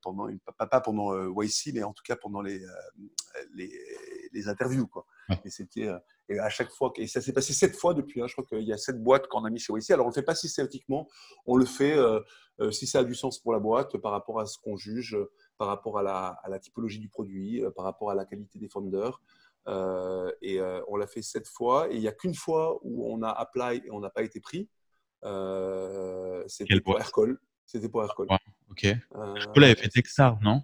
pendant 0.02 0.26
une, 0.26 0.40
pas 0.40 0.80
pendant 0.80 1.14
YC, 1.40 1.72
mais 1.74 1.84
en 1.84 1.92
tout 1.92 2.02
cas 2.04 2.16
pendant 2.16 2.42
les, 2.42 2.60
les, 3.54 3.72
les 4.32 4.48
interviews. 4.48 4.88
Quoi. 4.88 5.06
Et 5.44 5.50
c'était 5.50 5.88
et 6.28 6.38
à 6.38 6.48
chaque 6.48 6.70
fois, 6.70 6.92
et 6.96 7.06
ça 7.06 7.20
s'est 7.20 7.32
passé 7.32 7.52
sept 7.52 7.76
fois 7.76 7.94
depuis. 7.94 8.20
Hein, 8.20 8.26
je 8.26 8.32
crois 8.32 8.44
qu'il 8.44 8.62
y 8.62 8.72
a 8.72 8.78
sept 8.78 9.02
boîtes 9.02 9.26
qu'on 9.28 9.44
a 9.44 9.50
mis 9.50 9.58
chez 9.58 9.72
YC. 9.72 9.90
Alors 9.90 10.06
on 10.06 10.08
le 10.08 10.14
fait 10.14 10.22
pas 10.22 10.34
systématiquement, 10.34 11.08
on 11.46 11.56
le 11.56 11.64
fait 11.64 11.96
euh, 11.96 12.20
euh, 12.60 12.70
si 12.70 12.86
ça 12.86 13.00
a 13.00 13.04
du 13.04 13.14
sens 13.14 13.38
pour 13.38 13.52
la 13.52 13.58
boîte, 13.58 13.96
par 13.98 14.12
rapport 14.12 14.40
à 14.40 14.46
ce 14.46 14.58
qu'on 14.58 14.76
juge, 14.76 15.16
par 15.58 15.68
rapport 15.68 15.98
à 15.98 16.02
la, 16.02 16.38
à 16.42 16.48
la, 16.48 16.58
typologie 16.58 16.98
du 16.98 17.08
produit, 17.08 17.64
euh, 17.64 17.70
par 17.70 17.84
rapport 17.84 18.10
à 18.10 18.14
la 18.14 18.24
qualité 18.24 18.58
des 18.58 18.68
founders. 18.68 19.20
et 20.42 20.60
on 20.88 20.96
l'a 20.96 21.06
fait 21.06 21.22
sept 21.22 21.46
fois. 21.48 21.90
Et 21.90 21.96
il 21.96 22.00
n'y 22.00 22.08
a 22.08 22.12
qu'une 22.12 22.34
fois 22.34 22.78
où 22.82 23.06
on 23.12 23.22
a 23.22 23.30
apply 23.30 23.82
et 23.84 23.90
on 23.90 24.00
n'a 24.00 24.10
pas 24.10 24.22
été 24.22 24.40
pris. 24.40 24.68
C'était 26.48 26.80
pour 26.80 26.98
Aircall. 26.98 27.38
C'était 27.64 27.88
pour 27.88 28.02
Aircall. 28.02 28.28
ok. 28.70 28.84
Aircall 28.84 29.64
avait 29.64 29.74
fait 29.74 29.88
Texar, 29.88 30.38
non? 30.42 30.62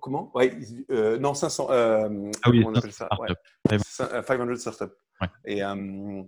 Comment? 0.00 0.30
Ouais, 0.34 0.56
euh, 0.90 1.18
Non, 1.18 1.34
500. 1.34 1.68
Euh, 1.70 2.30
ah 2.42 2.50
oui, 2.50 2.64
on 2.66 2.74
appelle 2.74 2.92
ça? 2.92 3.08
ouais. 3.18 3.78
500 3.78 4.56
startups. 4.56 4.94
Et, 5.44 5.62
euh, 5.62 6.22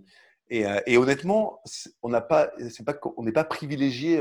et, 0.49 0.65
et, 0.85 0.97
honnêtement, 0.97 1.61
on 2.01 2.09
n'a 2.09 2.21
pas, 2.21 2.51
pas, 2.85 2.99
n'est 3.19 3.31
pas 3.31 3.43
privilégié 3.43 4.17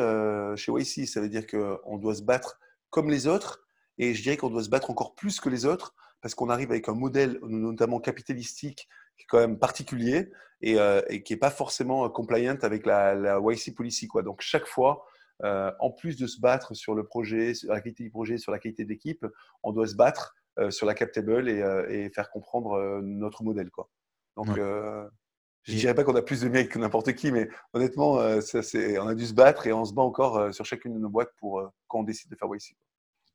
chez 0.56 0.72
YC. 0.72 1.06
Ça 1.06 1.20
veut 1.20 1.28
dire 1.28 1.46
qu'on 1.46 1.98
doit 1.98 2.14
se 2.14 2.22
battre 2.22 2.58
comme 2.90 3.10
les 3.10 3.26
autres. 3.26 3.62
Et 3.98 4.14
je 4.14 4.22
dirais 4.22 4.36
qu'on 4.36 4.50
doit 4.50 4.64
se 4.64 4.68
battre 4.68 4.90
encore 4.90 5.14
plus 5.14 5.40
que 5.40 5.48
les 5.48 5.64
autres 5.64 5.94
parce 6.20 6.34
qu'on 6.34 6.50
arrive 6.50 6.70
avec 6.70 6.88
un 6.88 6.94
modèle, 6.94 7.38
notamment 7.42 8.00
capitalistique, 8.00 8.88
qui 9.16 9.24
est 9.24 9.26
quand 9.28 9.38
même 9.38 9.58
particulier 9.58 10.30
et, 10.60 10.76
et 11.08 11.22
qui 11.22 11.32
n'est 11.32 11.38
pas 11.38 11.50
forcément 11.50 12.08
compliant 12.10 12.58
avec 12.62 12.84
la, 12.84 13.14
la 13.14 13.38
YC 13.40 13.74
policy. 13.74 14.08
Quoi. 14.08 14.22
Donc, 14.22 14.40
chaque 14.40 14.66
fois, 14.66 15.06
euh, 15.44 15.70
en 15.80 15.90
plus 15.90 16.16
de 16.16 16.26
se 16.26 16.40
battre 16.40 16.74
sur 16.74 16.94
le 16.94 17.04
projet, 17.04 17.54
sur 17.54 17.72
la 17.72 17.80
qualité 17.80 18.04
du 18.04 18.10
projet, 18.10 18.38
sur 18.38 18.52
la 18.52 18.58
qualité 18.58 18.84
de 18.84 18.88
l'équipe, 18.88 19.26
on 19.62 19.72
doit 19.72 19.86
se 19.86 19.94
battre 19.94 20.34
euh, 20.58 20.70
sur 20.70 20.86
la 20.86 20.94
captable 20.94 21.48
et, 21.48 21.62
euh, 21.62 22.08
faire 22.14 22.30
comprendre 22.30 23.00
notre 23.02 23.42
modèle. 23.42 23.70
Quoi. 23.70 23.90
Donc, 24.36 24.56
je 24.56 25.72
ne 25.72 25.78
dirais 25.78 25.94
pas 25.94 26.04
qu'on 26.04 26.14
a 26.14 26.22
plus 26.22 26.42
de 26.42 26.48
mérite 26.48 26.70
que 26.70 26.78
n'importe 26.78 27.12
qui, 27.14 27.32
mais 27.32 27.48
honnêtement, 27.72 28.40
ça, 28.40 28.60
on 29.00 29.08
a 29.08 29.14
dû 29.14 29.26
se 29.26 29.34
battre 29.34 29.66
et 29.66 29.72
on 29.72 29.84
se 29.84 29.92
bat 29.92 30.02
encore 30.02 30.54
sur 30.54 30.64
chacune 30.64 30.94
de 30.94 30.98
nos 31.00 31.08
boîtes 31.08 31.32
pour 31.38 31.72
quand 31.88 32.00
on 32.00 32.04
décide 32.04 32.30
de 32.30 32.36
faire 32.36 32.48
YC. 32.48 32.76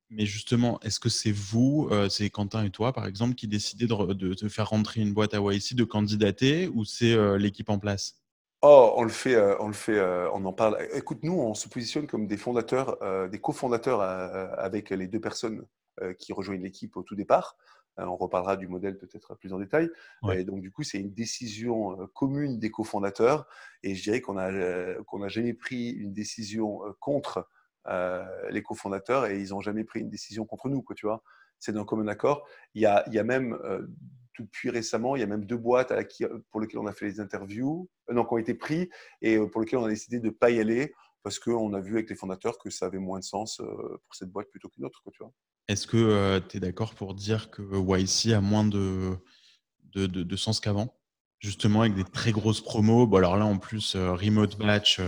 Mais 0.09 0.25
justement, 0.25 0.79
est-ce 0.79 0.99
que 0.99 1.09
c'est 1.09 1.31
vous, 1.31 1.89
c'est 2.09 2.29
Quentin 2.29 2.63
et 2.63 2.69
toi, 2.69 2.93
par 2.93 3.05
exemple, 3.05 3.35
qui 3.35 3.49
décidez 3.49 3.85
de, 3.85 4.13
de, 4.13 4.47
faire 4.47 4.69
rentrer 4.69 5.01
une 5.01 5.13
boîte 5.13 5.33
à 5.33 5.39
YC, 5.39 5.75
de 5.75 5.83
candidater, 5.83 6.69
ou 6.69 6.85
c'est 6.85 7.37
l'équipe 7.37 7.69
en 7.69 7.79
place? 7.79 8.20
Oh, 8.63 8.93
on 8.95 9.03
le 9.03 9.09
fait, 9.09 9.33
euh, 9.33 9.55
on 9.59 9.67
le 9.67 9.73
fait, 9.73 9.97
euh, 9.97 10.29
on 10.33 10.45
en 10.45 10.53
parle. 10.53 10.77
Écoute, 10.93 11.23
nous, 11.23 11.33
on 11.33 11.55
se 11.55 11.67
positionne 11.67 12.05
comme 12.05 12.27
des 12.27 12.37
fondateurs, 12.37 13.01
euh, 13.01 13.27
des 13.27 13.39
cofondateurs 13.39 14.01
avec 14.01 14.91
les 14.91 15.07
deux 15.07 15.19
personnes 15.19 15.65
qui 16.17 16.31
rejoignent 16.33 16.63
l'équipe 16.63 16.95
au 16.97 17.03
tout 17.03 17.15
départ. 17.15 17.57
on 17.97 18.15
reparlera 18.15 18.55
du 18.57 18.67
modèle 18.67 18.97
peut-être 18.97 19.35
plus 19.35 19.53
en 19.53 19.59
détail. 19.59 19.89
Et 20.33 20.43
donc, 20.43 20.61
du 20.61 20.71
coup, 20.71 20.83
c'est 20.83 20.99
une 20.99 21.13
décision 21.13 22.07
commune 22.13 22.59
des 22.59 22.71
cofondateurs. 22.71 23.45
Et 23.83 23.93
je 23.93 24.03
dirais 24.03 24.21
qu'on 24.21 24.37
a, 24.37 25.03
qu'on 25.03 25.19
n'a 25.19 25.27
jamais 25.27 25.53
pris 25.53 25.89
une 25.89 26.13
décision 26.13 26.79
contre 26.99 27.47
les 28.49 28.63
cofondateurs 28.63 29.25
et 29.27 29.39
ils 29.39 29.49
n'ont 29.49 29.61
jamais 29.61 29.83
pris 29.83 29.99
une 29.99 30.09
décision 30.09 30.45
contre 30.45 30.69
nous, 30.69 30.81
quoi, 30.81 30.95
tu 30.95 31.05
vois. 31.05 31.23
C'est 31.59 31.73
d'un 31.73 31.85
commun 31.85 32.07
accord. 32.07 32.47
Il 32.73 32.81
y 32.81 32.85
a, 32.85 33.03
il 33.07 33.13
y 33.13 33.19
a 33.19 33.23
même, 33.23 33.59
depuis 34.39 34.69
récemment, 34.69 35.15
il 35.15 35.19
y 35.19 35.23
a 35.23 35.27
même 35.27 35.45
deux 35.45 35.57
boîtes 35.57 35.91
à 35.91 36.03
qui, 36.03 36.25
pour 36.49 36.61
lesquelles 36.61 36.79
on 36.79 36.87
a 36.87 36.93
fait 36.93 37.05
les 37.05 37.19
interviews, 37.19 37.89
non, 38.09 38.23
qui 38.23 38.33
ont 38.33 38.37
été 38.37 38.53
pris 38.53 38.89
et 39.21 39.37
pour 39.37 39.61
lesquelles 39.61 39.79
on 39.79 39.85
a 39.85 39.89
décidé 39.89 40.19
de 40.19 40.25
ne 40.25 40.31
pas 40.31 40.49
y 40.49 40.59
aller 40.59 40.93
parce 41.23 41.37
qu'on 41.37 41.73
a 41.73 41.79
vu 41.79 41.93
avec 41.93 42.09
les 42.09 42.15
fondateurs 42.15 42.57
que 42.57 42.69
ça 42.69 42.87
avait 42.87 42.97
moins 42.97 43.19
de 43.19 43.23
sens 43.23 43.57
pour 43.57 44.15
cette 44.15 44.29
boîte 44.29 44.49
plutôt 44.49 44.69
qu'une 44.69 44.85
autre, 44.85 45.01
quoi, 45.03 45.11
tu 45.15 45.23
vois. 45.23 45.31
Est-ce 45.67 45.85
que 45.87 46.39
tu 46.49 46.57
es 46.57 46.59
d'accord 46.59 46.95
pour 46.95 47.13
dire 47.13 47.51
que 47.51 47.61
YC 47.61 48.33
a 48.33 48.41
moins 48.41 48.65
de, 48.65 49.15
de, 49.93 50.07
de, 50.07 50.35
sens 50.35 50.59
qu'avant? 50.59 50.97
Justement, 51.39 51.81
avec 51.81 51.93
des 51.93 52.03
très 52.03 52.31
grosses 52.31 52.61
promos. 52.61 53.07
Bon, 53.07 53.17
alors 53.17 53.37
là, 53.37 53.45
en 53.45 53.57
plus, 53.57 53.95
remote 53.95 54.57
batch. 54.57 54.99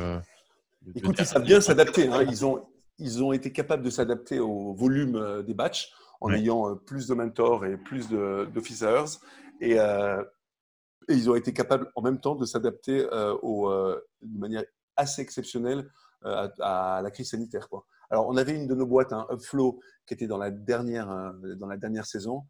Écoute, 0.96 1.16
ils 1.20 1.26
savent 1.26 1.44
bien 1.44 1.62
s'adapter. 1.62 2.08
Hein. 2.08 2.24
Ils, 2.30 2.46
ont, 2.46 2.66
ils 3.00 3.24
ont 3.24 3.34
été 3.34 3.52
capables 3.52 3.84
de 3.84 3.90
s'adapter 3.90 4.40
au 4.40 4.74
volume 4.74 5.44
des 5.46 5.54
batchs 5.54 5.92
en 6.22 6.32
ayant 6.32 6.76
plus 6.76 7.07
de 7.07 7.14
mentors 7.14 7.66
et 7.66 7.78
plus 7.78 8.09
d'officers. 8.09 9.20
Et, 9.61 9.74
et, 9.74 11.14
ils 11.14 11.30
ont 11.30 11.36
été 11.36 11.53
capables 11.53 11.91
en 11.95 12.01
même 12.01 12.20
temps 12.20 12.36
de 12.36 12.45
s'adapter 12.45 13.05
au, 13.41 13.70
de 13.70 14.39
manière 14.39 14.64
assez 14.95 15.22
exceptionnelle 15.22 15.89
à, 16.24 17.01
la 17.03 17.11
crise 17.11 17.30
sanitaire. 17.32 17.68
Quoi. 17.70 17.86
Alors, 18.09 18.28
on 18.28 18.38
avait 18.38 18.55
une 18.55 18.68
de 18.68 18.76
nos 18.76 18.86
boîtes, 18.86 19.14
un 19.14 19.20
hein, 19.20 19.28
Upflow, 19.32 19.80
qui 20.05 20.14
était 20.14 20.28
dans 20.28 20.38
la 20.38 20.51
dernière, 20.51 21.34
dans 21.57 21.68
la 21.68 21.78
dernière 21.78 22.05
saison. 22.05 22.45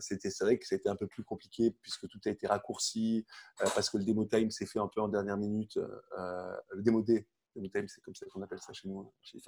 c'était 0.00 0.30
c'est 0.30 0.44
vrai 0.44 0.58
que 0.58 0.66
c'était 0.66 0.88
un 0.88 0.96
peu 0.96 1.06
plus 1.06 1.24
compliqué 1.24 1.74
puisque 1.82 2.06
tout 2.08 2.20
a 2.26 2.30
été 2.30 2.46
raccourci 2.46 3.26
parce 3.58 3.90
que 3.90 3.98
le 3.98 4.04
demo 4.04 4.24
time 4.26 4.50
s'est 4.50 4.66
fait 4.66 4.78
un 4.78 4.88
peu 4.88 5.00
en 5.00 5.08
dernière 5.08 5.36
minute. 5.36 5.78
le 6.16 6.82
démodé, 6.82 7.26
demo 7.54 7.68
time, 7.68 7.88
c'est 7.88 8.00
comme 8.02 8.14
ça 8.14 8.26
qu'on 8.26 8.42
appelle 8.42 8.60
ça 8.60 8.72
chez 8.72 8.88
nous, 8.88 9.00
hein, 9.00 9.10
chez 9.22 9.38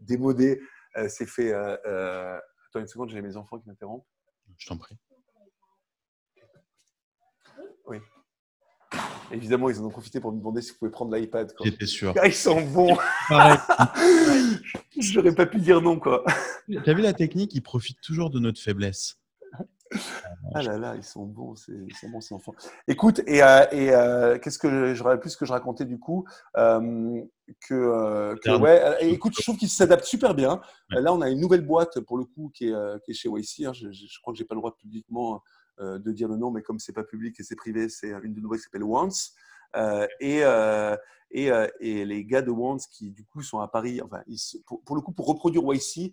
démodé, 0.00 0.60
s'est 1.08 1.26
fait 1.26 1.52
Attends 2.70 2.80
une 2.80 2.86
seconde, 2.86 3.10
j'ai 3.10 3.22
mes 3.22 3.36
enfants 3.36 3.58
qui 3.58 3.68
m'interrompent. 3.68 4.06
Je 4.58 4.66
t'en 4.66 4.76
prie. 4.76 4.96
Oui. 7.86 7.98
Évidemment, 9.30 9.68
ils 9.68 9.78
en 9.80 9.84
ont 9.84 9.90
profité 9.90 10.20
pour 10.20 10.32
me 10.32 10.38
demander 10.38 10.62
si 10.62 10.72
vous 10.72 10.78
pouvez 10.78 10.90
prendre 10.90 11.14
l'iPad. 11.14 11.52
J'étais 11.62 11.86
sûr. 11.86 12.14
Ah, 12.18 12.26
ils 12.26 12.34
sont 12.34 12.60
bons. 12.62 12.96
Je 14.98 15.14
n'aurais 15.14 15.34
pas 15.34 15.46
pu 15.46 15.58
dire 15.58 15.80
non, 15.80 15.98
quoi. 15.98 16.24
Tu 16.66 16.78
as 16.78 16.94
vu 16.94 17.02
la 17.02 17.12
technique? 17.12 17.54
Ils 17.54 17.62
profitent 17.62 18.00
toujours 18.00 18.30
de 18.30 18.38
notre 18.38 18.60
faiblesse. 18.60 19.17
Ah 20.54 20.62
là 20.62 20.78
là, 20.78 20.94
ils 20.96 21.04
sont 21.04 21.26
bons, 21.26 21.54
c'est 21.56 22.08
bon 22.10 22.20
ces 22.20 22.34
enfants. 22.34 22.54
Écoute, 22.86 23.20
et, 23.26 23.42
euh, 23.42 23.66
et 23.72 23.90
euh, 23.90 24.38
qu'est-ce 24.38 24.58
que 24.58 24.94
j'aurais 24.94 25.20
plus 25.20 25.36
que 25.36 25.46
je 25.46 25.52
racontais 25.52 25.84
du 25.84 25.98
coup 25.98 26.26
euh, 26.56 27.22
que, 27.66 28.58
ouais, 28.58 28.96
écoute, 29.00 29.34
je 29.36 29.42
trouve 29.42 29.56
qu'ils 29.56 29.68
s'adaptent 29.68 30.04
super 30.04 30.34
bien. 30.34 30.60
Là, 30.90 31.12
on 31.12 31.20
a 31.20 31.30
une 31.30 31.40
nouvelle 31.40 31.62
boîte 31.62 32.00
pour 32.00 32.18
le 32.18 32.24
coup 32.24 32.50
qui 32.54 32.68
est, 32.68 33.02
qui 33.04 33.12
est 33.12 33.14
chez 33.14 33.28
YC. 33.28 33.66
Hein. 33.66 33.72
Je, 33.72 33.90
je, 33.90 34.20
crois 34.20 34.32
que 34.32 34.38
j'ai 34.38 34.44
pas 34.44 34.54
le 34.54 34.60
droit 34.60 34.76
publiquement 34.76 35.42
de 35.80 36.12
dire 36.12 36.28
le 36.28 36.36
nom, 36.36 36.50
mais 36.50 36.62
comme 36.62 36.78
c'est 36.78 36.92
pas 36.92 37.04
public 37.04 37.38
et 37.40 37.42
c'est 37.42 37.56
privé, 37.56 37.88
c'est 37.88 38.10
une 38.22 38.34
de 38.34 38.40
nos 38.40 38.48
boîtes 38.48 38.60
qui 38.60 38.64
s'appelle 38.64 38.84
Once. 38.84 39.34
et, 40.20 40.42
et, 41.30 41.50
et, 41.80 42.04
les 42.04 42.24
gars 42.24 42.42
de 42.42 42.50
Once 42.50 42.86
qui 42.86 43.10
du 43.10 43.24
coup 43.24 43.42
sont 43.42 43.58
à 43.58 43.68
Paris, 43.68 44.00
enfin, 44.02 44.22
pour, 44.84 44.96
le 44.96 45.02
coup, 45.02 45.12
pour 45.12 45.26
reproduire 45.26 45.62
YC, 45.62 46.12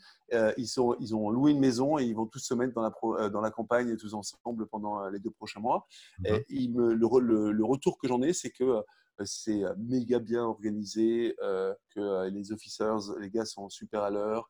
ils, 0.58 0.68
sont, 0.68 0.96
ils 1.00 1.16
ont 1.16 1.30
loué 1.30 1.52
une 1.52 1.60
maison 1.60 1.98
et 1.98 2.04
ils 2.04 2.16
vont 2.16 2.26
tous 2.26 2.40
se 2.40 2.54
mettre 2.54 2.74
dans 2.74 2.82
la, 2.82 3.30
dans 3.30 3.42
la 3.42 3.52
campagne 3.52 3.96
tous 3.98 4.14
ensemble 4.14 4.68
pendant 4.68 5.08
les 5.10 5.20
deux 5.20 5.32
prochains 5.32 5.60
mois. 5.60 5.88
Et 6.26 6.46
il 6.50 6.74
me, 6.74 6.94
le, 6.94 7.52
le, 7.52 7.66
retour 7.66 7.98
que 7.98 8.08
j'en 8.08 8.22
ai, 8.22 8.34
c'est 8.34 8.52
que 8.52 8.84
c'est 9.24 9.64
méga 9.78 10.20
bien 10.20 10.44
organisé, 10.44 11.36
que 11.40 12.30
les 12.30 12.52
officers, 12.52 13.14
les 13.20 13.30
gars 13.30 13.46
sont 13.46 13.70
super 13.70 14.04
à 14.04 14.10
l'heure, 14.10 14.50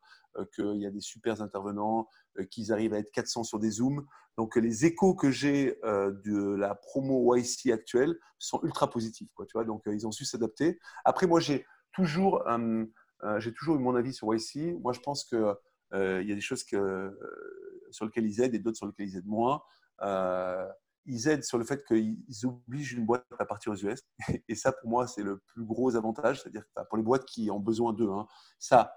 qu'il 0.56 0.82
y 0.82 0.86
a 0.86 0.92
des 0.92 1.02
super 1.02 1.42
intervenants, 1.42 2.08
qu'ils 2.52 2.72
arrivent 2.72 2.94
à 2.94 3.00
être 3.00 3.12
400 3.12 3.44
sur 3.44 3.60
des 3.60 3.72
Zooms. 3.72 4.06
Donc 4.38 4.56
les 4.56 4.86
échos 4.86 5.16
que 5.16 5.32
j'ai 5.32 5.80
de 5.84 6.56
la 6.56 6.76
promo 6.76 7.36
YC 7.36 7.72
actuelle 7.72 8.18
sont 8.38 8.60
ultra 8.64 8.90
positifs. 8.90 9.30
Tu 9.38 9.54
vois 9.54 9.64
Donc 9.64 9.84
ils 9.86 10.06
ont 10.06 10.12
su 10.12 10.26
s'adapter. 10.26 10.80
Après, 11.06 11.28
moi, 11.28 11.40
j'ai 11.40 11.66
toujours, 11.94 12.44
j'ai 13.38 13.54
toujours 13.54 13.76
eu 13.78 13.80
mon 13.80 13.96
avis 13.96 14.14
sur 14.14 14.34
YC. 14.34 14.78
Moi, 14.82 14.94
je 14.94 15.00
pense 15.00 15.24
qu'il 15.24 15.56
il 15.94 16.28
y 16.28 16.32
a 16.32 16.36
des 16.36 16.42
choses 16.42 16.64
que, 16.64 17.18
sur 17.92 18.06
lesquelles 18.06 18.28
ils 18.28 18.42
aident 18.42 18.56
et 18.56 18.60
d'autres 18.60 18.78
sur 18.78 18.88
lesquelles 18.88 19.08
ils 19.08 19.18
aident 19.18 19.28
moins 19.28 19.62
ils 21.06 21.28
aident 21.28 21.44
sur 21.44 21.58
le 21.58 21.66
fait 21.66 21.86
qu'ils 21.86 22.18
obligent 22.44 22.94
une 22.94 23.06
boîte 23.06 23.26
à 23.40 23.46
partir 23.46 23.72
aux 23.72 23.76
US. 23.76 24.02
Et 24.48 24.56
ça, 24.56 24.72
pour 24.72 24.90
moi, 24.90 25.08
c'est 25.08 25.24
le 25.24 25.40
plus 25.54 25.64
gros 25.64 25.96
avantage. 25.96 26.42
C'est-à-dire 26.42 26.64
pour 26.90 26.98
les 26.98 27.04
boîtes 27.04 27.26
qui 27.26 27.50
ont 27.52 27.60
besoin 27.60 27.94
d'eux, 27.94 28.10
hein, 28.10 28.28
ça 28.60 28.94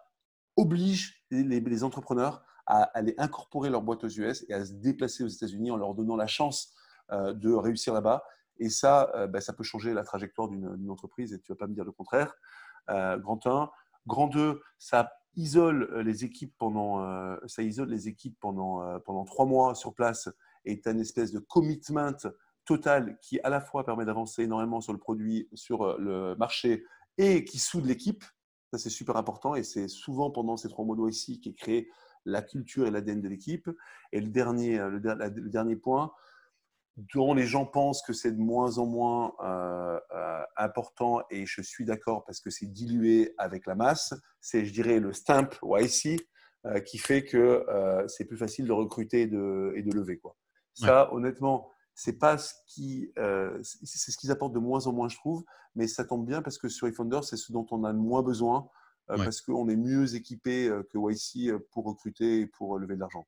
oblige 0.56 1.24
les, 1.30 1.84
entrepreneurs 1.84 2.42
à 2.68 2.82
aller 2.94 3.14
incorporer 3.16 3.70
leur 3.70 3.82
boîte 3.82 4.04
aux 4.04 4.08
US 4.08 4.44
et 4.48 4.52
à 4.52 4.64
se 4.64 4.72
déplacer 4.74 5.24
aux 5.24 5.28
États-Unis 5.28 5.70
en 5.70 5.76
leur 5.76 5.94
donnant 5.94 6.16
la 6.16 6.26
chance 6.26 6.74
euh, 7.10 7.32
de 7.32 7.52
réussir 7.52 7.94
là-bas. 7.94 8.22
Et 8.58 8.68
ça, 8.68 9.10
euh, 9.14 9.26
bah, 9.26 9.40
ça 9.40 9.54
peut 9.54 9.64
changer 9.64 9.94
la 9.94 10.04
trajectoire 10.04 10.48
d'une 10.48 10.90
entreprise 10.90 11.32
et 11.32 11.40
tu 11.40 11.50
ne 11.50 11.54
vas 11.54 11.60
pas 11.60 11.66
me 11.66 11.72
dire 11.72 11.84
le 11.84 11.92
contraire. 11.92 12.34
Euh, 12.90 13.16
grand 13.16 13.44
1. 13.46 13.70
Grand 14.06 14.26
2, 14.26 14.60
ça 14.78 15.10
isole 15.34 16.00
les 16.00 16.24
équipes 16.24 16.54
pendant, 16.58 17.38
ça 17.46 17.62
isole 17.62 17.90
les 17.90 18.08
équipes 18.08 18.36
pendant, 18.40 18.98
pendant 19.00 19.24
trois 19.24 19.44
mois 19.44 19.74
sur 19.74 19.94
place 19.94 20.28
est 20.64 20.86
un 20.86 20.98
espèce 20.98 21.30
de 21.30 21.38
commitment 21.38 22.16
total 22.64 23.18
qui 23.20 23.38
à 23.40 23.50
la 23.50 23.60
fois 23.60 23.84
permet 23.84 24.06
d'avancer 24.06 24.44
énormément 24.44 24.80
sur 24.80 24.94
le 24.94 24.98
produit, 24.98 25.46
sur 25.52 25.98
le 25.98 26.34
marché 26.36 26.84
et 27.18 27.44
qui 27.44 27.58
soude 27.58 27.84
l'équipe. 27.84 28.24
Ça, 28.72 28.78
c'est 28.78 28.90
super 28.90 29.16
important 29.16 29.54
et 29.54 29.62
c'est 29.62 29.88
souvent 29.88 30.30
pendant 30.30 30.56
ces 30.56 30.70
trois 30.70 30.86
mois 30.86 30.96
ici 31.10 31.38
qui 31.38 31.50
est 31.50 31.54
créé 31.54 31.90
la 32.24 32.42
culture 32.42 32.86
et 32.86 32.90
l'ADN 32.90 33.20
de 33.20 33.28
l'équipe. 33.28 33.70
Et 34.12 34.20
le 34.20 34.28
dernier, 34.28 34.78
euh, 34.78 34.90
le, 34.90 35.48
dernier 35.48 35.76
point, 35.76 36.12
dont 37.14 37.34
les 37.34 37.46
gens 37.46 37.64
pensent 37.64 38.02
que 38.02 38.12
c'est 38.12 38.32
de 38.32 38.40
moins 38.40 38.78
en 38.78 38.86
moins 38.86 39.34
euh, 39.42 39.98
important, 40.56 41.20
et 41.30 41.46
je 41.46 41.62
suis 41.62 41.84
d'accord 41.84 42.24
parce 42.24 42.40
que 42.40 42.50
c'est 42.50 42.66
dilué 42.66 43.34
avec 43.38 43.66
la 43.66 43.74
masse, 43.74 44.14
c'est, 44.40 44.64
je 44.64 44.72
dirais, 44.72 44.98
le 44.98 45.12
stamp 45.12 45.50
YC 45.62 46.20
qui 46.84 46.98
fait 46.98 47.24
que 47.24 47.64
c'est 48.08 48.24
plus 48.24 48.36
facile 48.36 48.66
de 48.66 48.72
recruter 48.72 49.22
et 49.22 49.26
de, 49.28 49.72
et 49.76 49.82
de 49.82 49.94
lever. 49.94 50.18
Quoi. 50.18 50.36
Ça, 50.74 51.12
honnêtement, 51.14 51.70
c'est 51.98 52.16
pas 52.16 52.38
ce 52.38 52.54
qui, 52.68 53.12
euh, 53.18 53.58
c'est 53.62 54.12
ce 54.12 54.16
qu'ils 54.16 54.30
apportent 54.30 54.52
de 54.52 54.60
moins 54.60 54.86
en 54.86 54.92
moins, 54.92 55.08
je 55.08 55.16
trouve. 55.16 55.44
Mais 55.74 55.88
ça 55.88 56.04
tombe 56.04 56.24
bien 56.24 56.42
parce 56.42 56.56
que 56.56 56.68
sur 56.68 56.86
eFounder, 56.86 57.20
c'est 57.24 57.36
ce 57.36 57.50
dont 57.52 57.66
on 57.72 57.82
a 57.82 57.90
le 57.90 57.98
moins 57.98 58.22
besoin 58.22 58.68
euh, 59.10 59.16
parce 59.16 59.40
qu'on 59.40 59.68
est 59.68 59.76
mieux 59.76 60.14
équipé 60.14 60.68
euh, 60.68 60.82
que 60.82 60.98
YC 60.98 61.58
pour 61.70 61.84
recruter 61.84 62.40
et 62.40 62.46
pour 62.46 62.78
lever 62.78 62.94
de 62.94 63.00
l'argent. 63.00 63.24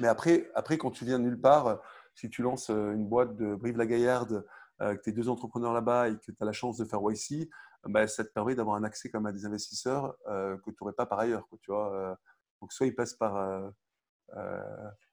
Mais 0.00 0.08
après, 0.08 0.50
après, 0.54 0.76
quand 0.76 0.90
tu 0.90 1.04
viens 1.04 1.18
de 1.18 1.24
nulle 1.24 1.40
part, 1.40 1.80
si 2.14 2.28
tu 2.28 2.42
lances 2.42 2.68
une 2.68 3.06
boîte 3.06 3.36
de 3.36 3.54
Brive-la-Gaillarde, 3.54 4.44
que 4.80 5.00
tu 5.02 5.10
es 5.10 5.12
deux 5.12 5.28
entrepreneurs 5.28 5.72
là-bas 5.72 6.08
et 6.08 6.16
que 6.18 6.32
tu 6.32 6.36
as 6.40 6.44
la 6.44 6.52
chance 6.52 6.76
de 6.76 6.84
faire 6.84 7.00
YC, 7.00 7.48
bah, 7.84 8.06
ça 8.06 8.24
te 8.24 8.30
permet 8.30 8.54
d'avoir 8.54 8.76
un 8.76 8.84
accès 8.84 9.08
comme 9.08 9.26
à 9.26 9.32
des 9.32 9.46
investisseurs 9.46 10.16
que 10.26 10.70
tu 10.70 10.76
n'aurais 10.80 10.94
pas 10.94 11.06
par 11.06 11.20
ailleurs. 11.20 11.48
Quoi, 11.48 11.58
tu 11.62 11.70
vois 11.70 12.18
donc, 12.60 12.72
soit 12.72 12.86
ils 12.86 12.94
passent 12.94 13.14
par 13.14 13.36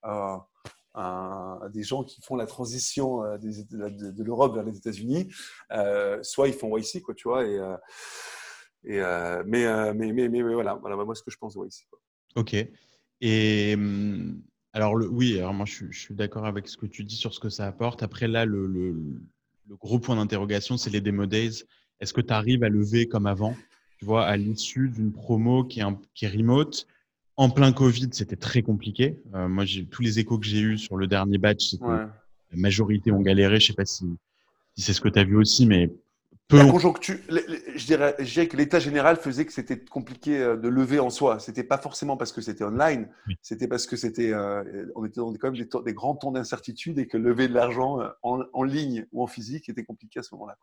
euh, 0.04 0.38
des 1.74 1.84
gens 1.84 2.04
qui 2.04 2.22
font 2.22 2.36
la 2.36 2.46
transition 2.46 3.24
euh, 3.24 3.38
de, 3.38 4.24
l'Europe 4.24 4.56
vers 4.56 4.64
les 4.64 4.78
États-Unis, 4.78 5.28
euh, 5.72 6.22
soit 6.24 6.48
ils 6.48 6.54
font 6.54 6.76
YC, 6.78 7.02
quoi, 7.02 7.14
tu 7.14 7.28
vois. 7.28 7.46
Et, 7.46 7.60
et 8.86 9.00
mais, 9.46 9.94
mais, 9.94 10.12
mais, 10.12 10.30
mais, 10.30 10.42
voilà, 10.42 10.76
voilà, 10.76 10.96
moi 10.96 11.16
ce 11.16 11.24
que 11.24 11.32
je 11.32 11.38
pense 11.38 11.56
de 11.56 11.66
YC. 11.66 11.88
Ok. 12.36 12.56
Et 13.22 13.74
hum, 13.76 14.42
alors 14.74 14.94
oui, 14.94 15.40
alors 15.40 15.54
moi 15.54 15.66
je, 15.66 15.90
suis 15.92 16.14
d'accord 16.14 16.46
avec 16.46 16.68
ce 16.68 16.76
que 16.76 16.86
tu 16.86 17.04
dis 17.04 17.16
sur 17.16 17.34
ce 17.34 17.40
que 17.40 17.50
ça 17.50 17.66
apporte. 17.66 18.04
Après 18.04 18.28
là, 18.28 18.46
le, 18.46 18.68
le, 18.68 18.94
le 19.68 19.76
gros 19.76 20.00
point 20.00 20.16
d'interrogation, 20.16 20.78
c'est 20.78 20.90
les 20.90 21.02
demo 21.02 21.26
days. 21.26 21.64
Est-ce 22.00 22.14
que 22.14 22.22
tu 22.22 22.34
arrives 22.34 22.64
à 22.64 22.70
lever 22.70 23.08
comme 23.08 23.26
avant, 23.26 23.56
tu 23.98 24.06
vois, 24.06 24.26
à 24.26 24.36
l'issue 24.36 24.90
d'une 24.90 25.12
promo 25.12 25.64
qui 25.64 25.80
est, 25.80 25.86
qui 26.14 26.26
est 26.26 26.30
remote 26.30 26.88
en 27.38 27.50
plein 27.50 27.72
Covid, 27.74 28.10
c'était 28.12 28.36
très 28.36 28.62
compliqué. 28.62 29.22
Euh, 29.34 29.48
moi, 29.48 29.66
j'ai 29.66 29.86
tous 29.86 30.02
les 30.02 30.20
échos 30.20 30.40
que 30.40 30.46
j'ai 30.46 30.60
eus 30.60 30.78
sur 30.78 30.98
le 30.98 31.08
dernier 31.08 31.38
batch, 31.38 31.72
c'est 31.72 31.80
que 31.80 31.86
la 31.86 32.10
majorité 32.54 33.12
ont 33.12 33.22
galéré. 33.22 33.60
Je 33.60 33.68
sais 33.68 33.74
pas 33.74 33.86
si, 33.86 34.06
c'est 34.78 34.94
ce 34.94 35.02
que 35.02 35.10
tu 35.10 35.20
as 35.20 35.24
vu 35.24 35.36
aussi, 35.36 35.66
mais 35.66 35.92
peu. 36.48 36.58
La 36.58 36.66
conjoncture, 36.66 37.18
je 37.28 37.86
dirais, 37.86 38.16
je 38.20 38.32
dirais 38.32 38.48
que 38.48 38.56
l'état 38.56 38.80
général 38.80 39.18
faisait 39.18 39.46
que 39.46 39.52
c'était 39.52 39.80
compliqué 39.80 40.38
euh, 40.38 40.56
de 40.56 40.70
lever 40.70 41.00
en 41.00 41.10
soi. 41.10 41.40
C'était 41.40 41.64
pas 41.64 41.78
forcément 41.78 42.16
parce 42.16 42.32
que 42.32 42.40
c'était 42.40 42.64
online, 42.64 43.10
c'était 43.42 43.68
parce 43.68 43.86
que 43.86 43.98
c'était, 43.98 44.32
euh, 44.32 44.86
on 44.96 45.04
était 45.06 45.20
dans 45.20 45.32
des, 45.32 45.40
quand 45.40 45.52
même 45.52 45.68
des, 45.84 45.94
grands 45.94 46.16
temps 46.16 46.32
d'incertitude 46.32 47.00
et 47.00 47.08
que 47.08 47.18
lever 47.18 47.50
de 47.50 47.54
l'argent 47.54 48.00
en, 48.22 48.64
ligne 48.64 49.08
ou 49.12 49.24
en 49.24 49.28
physique 49.28 49.68
était 49.68 49.84
compliqué 49.84 50.20
à 50.20 50.24
ce 50.24 50.34
moment-là. 50.36 50.58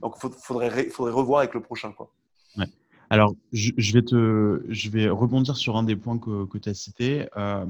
Donc, 0.00 0.14
il 0.16 0.30
faudrait, 0.42 0.88
faudrait 0.88 1.12
revoir 1.12 1.40
avec 1.40 1.54
le 1.54 1.60
prochain. 1.60 1.92
Quoi. 1.92 2.10
Ouais. 2.56 2.66
Alors, 3.12 3.34
je, 3.52 3.92
vais 3.92 4.00
te, 4.00 4.64
je 4.70 4.88
vais 4.88 5.10
rebondir 5.10 5.58
sur 5.58 5.76
un 5.76 5.82
des 5.82 5.96
points 5.96 6.18
que, 6.18 6.56
tu 6.56 6.66
as 6.70 6.72
cités. 6.72 7.28
Euh, 7.36 7.66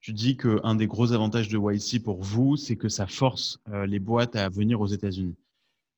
tu, 0.00 0.14
dis 0.14 0.38
qu'un 0.38 0.74
des 0.74 0.86
gros 0.86 1.12
avantages 1.12 1.50
de 1.50 1.58
YC 1.58 2.02
pour 2.02 2.22
vous, 2.22 2.56
c'est 2.56 2.76
que 2.76 2.88
ça 2.88 3.06
force 3.06 3.58
euh, 3.68 3.84
les 3.84 3.98
boîtes 3.98 4.36
à 4.36 4.48
venir 4.48 4.80
aux 4.80 4.86
États-Unis. 4.86 5.36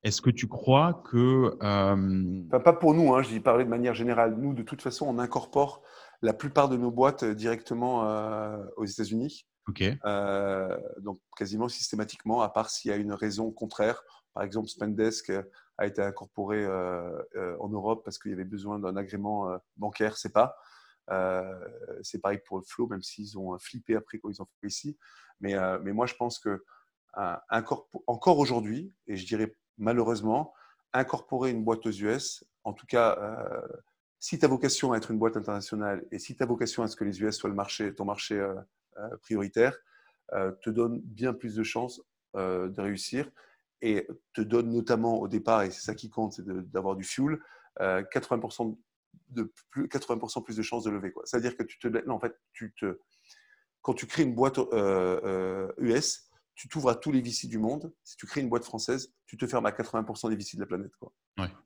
Est-ce 0.03 0.21
que 0.21 0.31
tu 0.31 0.49
crois 0.49 1.01
que... 1.09 1.57
pas 2.59 2.73
pour 2.73 2.95
nous, 2.95 3.15
hein, 3.15 3.23
je 3.23 3.29
dis 3.29 3.39
parler 3.39 3.65
de 3.65 3.71
manière 3.71 3.95
générale. 3.95 4.37
Nous, 4.37 4.53
de 4.53 4.65
toute 4.65 4.83
façon, 4.83 5.07
on 5.09 5.21
incorpore 5.21 5.85
la 6.21 6.33
plupart 6.33 6.69
de 6.69 6.77
nos 6.77 6.91
boîtes 6.91 7.25
directement 7.25 8.01
aux 8.77 8.85
États-Unis. 8.85 9.47
Ok. 9.69 9.85
donc 11.03 11.21
quasiment 11.37 11.69
systématiquement, 11.69 12.43
à 12.43 12.49
part 12.49 12.71
s'il 12.71 12.91
y 12.91 12.95
a 12.95 12.97
une 12.97 13.13
raison 13.13 13.53
contraire. 13.53 14.03
Par 14.35 14.43
exemple, 14.43 14.67
Spendesk 14.67 15.33
a 15.79 15.87
été 15.87 16.03
incorporé 16.03 16.67
en 16.67 17.69
Europe 17.69 18.03
parce 18.05 18.19
qu'il 18.19 18.31
y 18.31 18.35
avait 18.35 18.45
besoin 18.45 18.79
d'un 18.79 18.97
agrément 18.97 19.49
bancaire, 19.77 20.17
c'est 20.17 20.33
pas. 20.33 20.57
c'est 22.03 22.21
pareil 22.21 22.41
pour 22.47 22.59
le 22.59 22.65
Flow, 22.65 22.87
même 22.87 23.03
s'ils 23.03 23.39
ont 23.39 23.59
flippé 23.59 23.97
après 23.97 24.19
quand 24.19 24.31
ils 24.31 24.41
ont 24.41 24.47
fait 24.61 24.69
ici. 24.69 24.97
Mais, 25.41 25.55
mais 25.83 25.93
moi, 25.93 26.07
je 26.07 26.15
pense 26.15 26.39
que 26.39 26.65
encore 28.07 28.39
aujourd'hui, 28.39 28.93
et 29.07 29.17
je 29.17 29.27
dirais 29.27 29.55
malheureusement, 29.79 30.55
incorporer 30.93 31.51
une 31.51 31.65
boîte 31.65 31.85
aux 31.87 31.93
US, 31.93 32.45
en 32.65 32.73
tout 32.73 32.87
cas, 32.87 33.19
si 34.19 34.39
tu 34.39 34.45
as 34.45 34.49
vocation 34.49 34.93
à 34.93 34.97
être 34.97 35.11
une 35.11 35.19
boîte 35.19 35.37
internationale 35.37 36.05
et 36.11 36.19
si 36.19 36.37
tu 36.37 36.43
as 36.43 36.47
vocation 36.47 36.83
à 36.83 36.89
ce 36.89 36.97
que 36.97 37.05
les 37.05 37.21
US 37.23 37.37
soient 37.37 37.51
le 37.51 37.57
marché, 37.57 37.95
ton 37.95 38.05
marché 38.05 38.35
euh, 38.35 39.17
prioritaire, 39.21 39.77
euh, 40.33 40.53
te 40.63 40.71
donne 40.71 41.01
bien 41.01 41.33
plus 41.33 41.55
de 41.55 41.63
chances 41.63 42.01
euh, 42.35 42.69
de 42.69 42.81
réussir 42.81 43.31
et 43.87 44.09
te 44.33 44.41
donne 44.41 44.71
notamment 44.71 45.21
au 45.21 45.29
départ, 45.29 45.63
et 45.63 45.71
c'est 45.71 45.83
ça 45.83 45.95
qui 45.95 46.11
compte, 46.11 46.33
c'est 46.33 46.47
d'avoir 46.71 46.97
du 46.97 47.05
fuel, 47.05 47.39
80% 47.79 48.77
de 49.29 49.53
plus, 49.71 49.87
80% 49.87 50.43
plus 50.43 50.57
de 50.57 50.63
chances 50.63 50.85
de 50.85 50.91
lever. 50.91 51.13
C'est-à-dire 51.25 51.57
que 51.57 51.63
tu 51.63 51.79
te, 51.79 51.89
non, 52.07 52.15
en 52.15 52.21
fait, 52.21 52.35
tu 52.53 52.75
te, 52.75 52.99
quand 53.83 53.95
tu 53.95 54.07
crées 54.07 54.25
une 54.25 54.35
boîte 54.35 54.59
US, 55.79 56.31
tu 56.57 56.69
t'ouvres 56.69 56.89
à 56.89 56.95
tous 56.95 57.13
les 57.13 57.21
VC 57.21 57.47
du 57.47 57.59
monde. 57.59 57.93
Si 58.03 58.17
tu 58.17 58.27
crées 58.27 58.41
une 58.41 58.49
boîte 58.49 58.65
française, 58.65 59.15
tu 59.27 59.37
te 59.37 59.47
fermes 59.47 59.67
à 59.67 59.71
80% 59.71 60.31
des 60.31 60.37
VC 60.37 60.57
de 60.57 60.63
la 60.63 60.67
planète. 60.67 60.97
Quoi. 60.99 61.13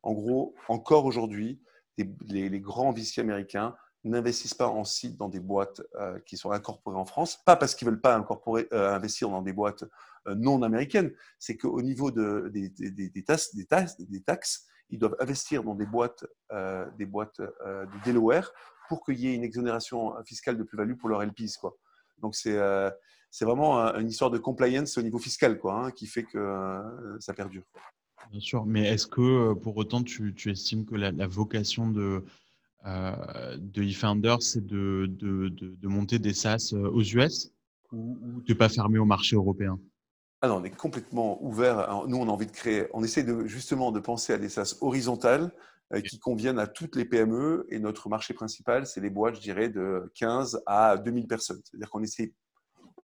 En 0.03 0.13
gros, 0.13 0.55
encore 0.69 1.05
aujourd'hui, 1.07 1.63
les, 1.97 2.49
les, 2.49 2.61
grands 2.61 2.93
VC 2.93 3.21
américains 3.21 3.75
n'investissent 4.05 4.55
pas 4.55 4.69
en 4.69 4.85
site 4.85 5.17
dans 5.17 5.29
des 5.29 5.41
boîtes 5.41 5.83
euh, 5.97 6.19
qui 6.21 6.37
sont 6.37 6.53
incorporées 6.53 6.97
en 6.97 7.05
France, 7.05 7.39
pas 7.45 7.57
parce 7.57 7.75
qu'ils 7.75 7.87
ne 7.87 7.93
veulent 7.93 8.01
pas 8.01 8.17
incorporer, 8.17 8.67
euh, 8.73 8.95
investir 8.95 9.29
dans 9.29 9.43
des 9.43 9.53
boîtes 9.53 9.85
euh, 10.27 10.35
non 10.35 10.63
américaines, 10.63 11.13
c'est 11.39 11.57
qu'au 11.57 11.83
niveau 11.83 12.11
de, 12.11 12.51
des, 12.53 12.71
des, 12.71 12.91
des, 12.91 13.25
taxes, 13.25 13.55
des, 13.55 14.23
taxes, 14.23 14.67
ils 14.89 14.99
doivent 14.99 15.17
investir 15.21 15.63
dans 15.63 15.75
des 15.75 15.87
boîtes, 15.87 16.25
des 16.99 17.07
boîtes 17.07 17.41
de 17.41 18.05
Delaware 18.05 18.53
pour 18.89 19.05
qu'il 19.05 19.21
y 19.21 19.29
ait 19.29 19.35
une 19.35 19.45
exonération 19.45 20.15
fiscale 20.25 20.59
de 20.59 20.65
plus-value 20.65 20.95
pour 20.95 21.09
leurs 21.09 21.23
LPs. 21.25 21.59
Quoi. 21.61 21.77
Donc 22.19 22.35
c'est 22.35 22.57
vraiment 23.41 23.79
une 23.95 24.09
histoire 24.09 24.33
de 24.33 24.39
compliance 24.39 24.99
au 24.99 25.03
niveau 25.03 25.19
fiscal 25.19 25.61
quoi, 25.61 25.75
hein, 25.75 25.91
qui 25.93 26.09
fait 26.09 26.25
que 26.25 26.83
ça 27.21 27.35
perdure. 27.35 27.63
Bien 28.33 28.41
sûr, 28.41 28.67
mais 28.67 28.89
est-ce 28.89 29.07
que 29.07 29.55
pour 29.55 29.77
autant 29.77 30.03
tu, 30.03 30.35
tu 30.35 30.51
estimes 30.51 30.85
que 30.85 30.97
la 30.97 31.27
vocation 31.29 31.89
de, 31.89 32.25
de 32.85 33.83
eFounder, 33.83 34.37
c'est 34.41 34.65
de, 34.65 35.07
de, 35.09 35.49
de, 35.49 35.89
monter 35.89 36.19
des 36.19 36.35
SaaS 36.35 36.73
euh, 36.73 36.91
aux 36.91 37.03
US 37.03 37.53
ou, 37.93 38.19
de 38.47 38.53
ne 38.53 38.59
pas 38.59 38.69
fermer 38.69 38.99
au 38.99 39.05
marché 39.05 39.37
européen? 39.37 39.79
Ah 40.43 40.49
non, 40.49 40.57
on 40.57 40.65
est 40.65 40.71
complètement 40.71 41.43
ouvert. 41.45 42.07
Nous, 42.07 42.17
on 42.17 42.29
a 42.29 42.31
envie 42.31 42.47
de 42.47 42.53
créer. 42.53 42.87
On 42.95 43.05
essaie 43.05 43.25
de, 43.25 43.47
justement 43.47 43.93
de 43.93 44.01
penser 44.01 44.33
à 44.33 44.39
des 44.39 44.49
SaaS 44.49 44.79
horizontales 44.81 45.53
euh, 45.93 46.01
qui 46.01 46.19
conviennent 46.19 46.59
à 46.59 46.67
toutes 46.67 46.97
les 46.97 47.05
PME. 47.05 47.67
Et 47.69 47.79
notre 47.79 48.09
marché 48.09 48.33
principal, 48.33 48.87
c'est 48.87 49.01
les 49.01 49.11
boîtes, 49.11 49.37
je 49.37 49.41
dirais, 49.41 49.69
de 49.69 50.11
15 50.15 50.63
à 50.65 50.97
2000 50.97 51.27
personnes. 51.27 51.61
C'est-à-dire 51.65 51.91
qu'on 51.91 52.03
essaie, 52.03 52.33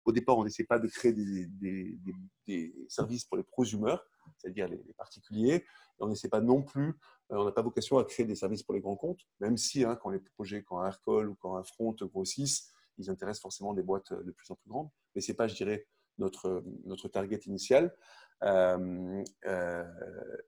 au 0.05 0.11
départ, 0.11 0.37
on 0.37 0.43
n'essaie 0.43 0.65
pas 0.65 0.77
de 0.77 0.87
créer 0.87 1.13
des, 1.13 1.47
des, 1.47 1.97
des, 2.45 2.75
services 2.89 3.25
pour 3.25 3.37
les 3.37 3.43
prosumeurs, 3.43 4.05
c'est-à-dire 4.37 4.67
les, 4.67 4.81
les, 4.85 4.93
particuliers. 4.93 5.55
Et 5.55 5.65
on 5.99 6.07
n'essaie 6.07 6.29
pas 6.29 6.41
non 6.41 6.61
plus 6.61 6.95
euh, 7.31 7.37
on 7.37 7.45
n'a 7.45 7.51
pas 7.51 7.61
vocation 7.61 7.97
à 7.97 8.03
créer 8.03 8.25
des 8.25 8.35
services 8.35 8.63
pour 8.63 8.73
les 8.73 8.81
grands 8.81 8.95
comptes, 8.95 9.21
même 9.39 9.57
si 9.57 9.83
hein, 9.83 9.95
quand 9.95 10.09
les 10.09 10.19
projets, 10.19 10.63
quand 10.63 10.79
un 10.79 10.87
Aircall 10.87 11.29
ou 11.29 11.35
quand 11.35 11.55
un 11.55 11.63
Front 11.63 11.95
grossissent, 12.01 12.73
ils 12.97 13.09
intéressent 13.09 13.41
forcément 13.41 13.73
des 13.73 13.81
boîtes 13.81 14.13
de 14.13 14.31
plus 14.31 14.49
en 14.51 14.55
plus 14.55 14.69
grandes. 14.69 14.89
Mais 15.15 15.21
ce 15.21 15.31
n'est 15.31 15.35
pas, 15.35 15.47
je 15.47 15.55
dirais, 15.55 15.87
notre, 16.17 16.63
notre 16.85 17.07
target 17.07 17.39
initial. 17.45 17.95
Euh, 18.43 19.23
euh, 19.45 19.83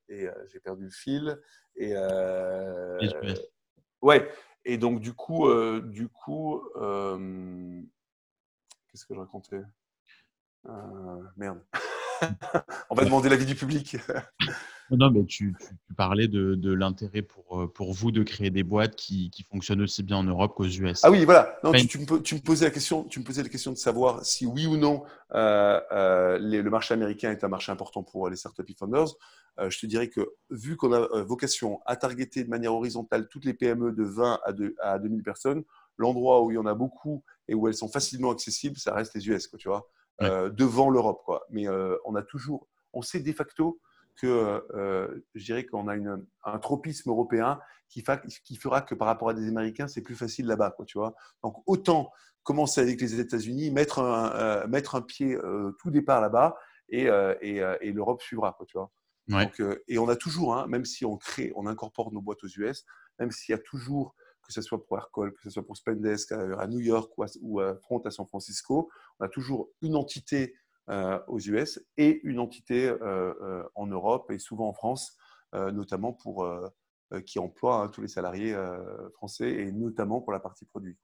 et 0.09 0.27
j'ai 0.47 0.59
perdu 0.59 0.83
le 0.85 0.91
fil. 0.91 1.41
Et, 1.75 1.95
ouais. 4.01 4.29
Et 4.65 4.77
donc, 4.77 4.99
du 4.99 5.13
coup, 5.13 5.47
du 5.81 6.09
coup 6.09 6.61
qu'est-ce 8.87 9.05
que 9.05 9.15
je 9.15 9.19
racontais? 9.19 9.61
Merde. 11.35 11.63
On 12.89 12.95
va 12.95 13.05
demander 13.05 13.29
l'avis 13.29 13.45
du 13.45 13.55
public. 13.55 13.97
Non, 14.91 15.09
mais 15.09 15.25
tu, 15.25 15.55
parlais 15.97 16.27
de, 16.27 16.73
l'intérêt 16.73 17.21
pour, 17.21 17.61
euh, 17.61 17.67
pour 17.67 17.93
vous 17.93 18.11
de 18.11 18.23
créer 18.23 18.51
des 18.51 18.63
boîtes 18.63 18.95
qui, 18.95 19.31
fonctionnent 19.49 19.81
aussi 19.81 20.03
bien 20.03 20.17
en 20.17 20.23
Europe 20.23 20.53
qu'aux 20.55 20.65
US. 20.65 21.03
Ah 21.03 21.11
oui, 21.11 21.25
voilà. 21.25 21.57
Non, 21.63 21.71
tu, 21.71 21.99
me, 21.99 22.39
posais 22.39 22.65
la 22.65 22.71
question, 22.71 23.03
tu 23.03 23.19
me 23.19 23.25
posais 23.25 23.41
la 23.41 23.49
question 23.49 23.71
de 23.71 23.77
savoir 23.77 24.23
si 24.23 24.45
oui 24.45 24.67
ou 24.67 24.77
non 24.77 25.03
euh, 25.33 25.79
euh, 25.91 26.37
le 26.39 26.69
marché 26.69 26.93
américain 26.93 27.31
est 27.31 27.43
un 27.43 27.47
marché 27.47 27.71
important 27.71 28.03
pour 28.03 28.29
les 28.29 28.35
startup 28.35 28.69
founders. 28.77 29.15
je 29.57 29.79
te 29.79 29.85
dirais 29.85 30.09
que 30.09 30.33
vu 30.51 30.75
qu'on 30.75 30.93
a 30.93 31.23
vocation 31.23 31.79
à 31.85 31.95
targeter 31.95 32.43
de 32.43 32.49
manière 32.49 32.73
horizontale 32.73 33.27
toutes 33.27 33.45
les 33.45 33.53
PME 33.53 33.91
de 33.91 34.03
20 34.03 34.39
à, 34.45 34.53
2, 34.53 34.75
à 34.81 34.99
2000 34.99 35.23
personnes, 35.23 35.63
l'endroit 35.97 36.43
où 36.43 36.51
il 36.51 36.55
y 36.55 36.57
en 36.57 36.65
a 36.65 36.75
beaucoup 36.75 37.23
et 37.47 37.55
où 37.55 37.67
elles 37.67 37.75
sont 37.75 37.89
facilement 37.89 38.31
accessibles, 38.31 38.77
ça 38.77 38.93
reste 38.93 39.13
les 39.15 39.27
US, 39.29 39.47
quoi, 39.47 39.57
tu 39.57 39.67
vois, 39.67 39.89
devant 40.21 40.89
l'Europe. 40.89 41.21
Quoi. 41.25 41.45
Mais 41.49 41.67
on 42.05 42.15
a 42.15 42.21
toujours, 42.21 42.67
on 42.93 43.01
sait 43.01 43.19
de 43.19 43.31
facto 43.33 43.79
que 44.15 44.63
euh, 44.73 45.25
je 45.33 45.43
dirais 45.43 45.65
qu'on 45.65 45.87
a 45.87 45.95
une, 45.95 46.25
un 46.43 46.59
tropisme 46.59 47.09
européen 47.09 47.59
qui, 47.89 48.03
qui, 48.43 48.55
fera 48.55 48.81
que 48.81 48.95
par 48.95 49.07
rapport 49.07 49.29
à 49.29 49.33
des 49.33 49.47
Américains, 49.47 49.87
c'est 49.87 50.01
plus 50.01 50.15
facile 50.15 50.47
là-bas. 50.47 50.71
Quoi, 50.71 50.85
tu 50.85 50.97
vois 50.97 51.15
Donc 51.43 51.61
autant 51.65 52.11
commencer 52.43 52.81
avec 52.81 53.01
les 53.01 53.19
États-Unis, 53.19 53.71
mettre 53.71 53.99
un, 53.99 54.31
euh, 54.35 54.67
mettre 54.67 54.95
un 54.95 55.01
pied 55.01 55.35
euh, 55.35 55.75
tout 55.79 55.91
départ 55.91 56.21
là-bas 56.21 56.57
et, 56.89 57.07
et, 57.41 57.63
et 57.81 57.91
l'Europe 57.91 58.21
suivra. 58.21 58.53
Quoi, 58.53 58.65
tu 58.67 58.77
vois 58.77 58.91
Donc, 59.27 59.61
et 59.87 59.97
on 59.97 60.07
a 60.07 60.15
toujours, 60.15 60.55
hein, 60.55 60.67
même 60.67 60.85
si 60.85 61.03
on 61.03 61.17
crée, 61.17 61.51
on 61.55 61.65
incorpore 61.65 62.13
nos 62.13 62.21
boîtes 62.21 62.43
aux 62.43 62.47
US, 62.47 62.85
même 63.19 63.31
s'il 63.31 63.53
y 63.53 63.55
a 63.55 63.61
toujours, 63.61 64.15
que 64.45 64.53
ce 64.53 64.61
soit 64.61 64.83
pour 64.85 64.97
Aircall, 64.97 65.33
que 65.33 65.41
ce 65.43 65.49
soit 65.49 65.65
pour 65.65 65.75
Spendesk 65.75 66.31
à, 66.31 66.67
New 66.67 66.79
York 66.79 67.11
ou, 67.41 67.59
à 67.59 67.75
Front 67.77 67.99
à 67.99 68.11
San 68.11 68.25
Francisco, 68.27 68.89
on 69.19 69.25
a 69.25 69.29
toujours 69.29 69.69
une 69.81 69.95
entité 69.95 70.55
euh, 70.89 71.19
aux 71.27 71.39
US 71.39 71.79
et 71.97 72.21
une 72.23 72.39
entité 72.39 72.87
euh, 72.87 73.33
euh, 73.41 73.63
en 73.73 73.87
Europe 73.87 74.29
et 74.29 74.37
souvent 74.37 74.69
en 74.69 74.73
France, 74.73 75.17
notamment 75.53 76.11
pour 76.11 76.45
qui 77.25 77.39
emploie 77.39 77.83
hein, 77.83 77.87
tous 77.87 78.01
les 78.01 78.09
salariés 78.09 78.53
français 79.13 79.49
et 79.49 79.71
notamment 79.71 80.19
pour 80.19 80.33
la 80.33 80.41
partie 80.41 80.65
produit. 80.65 80.97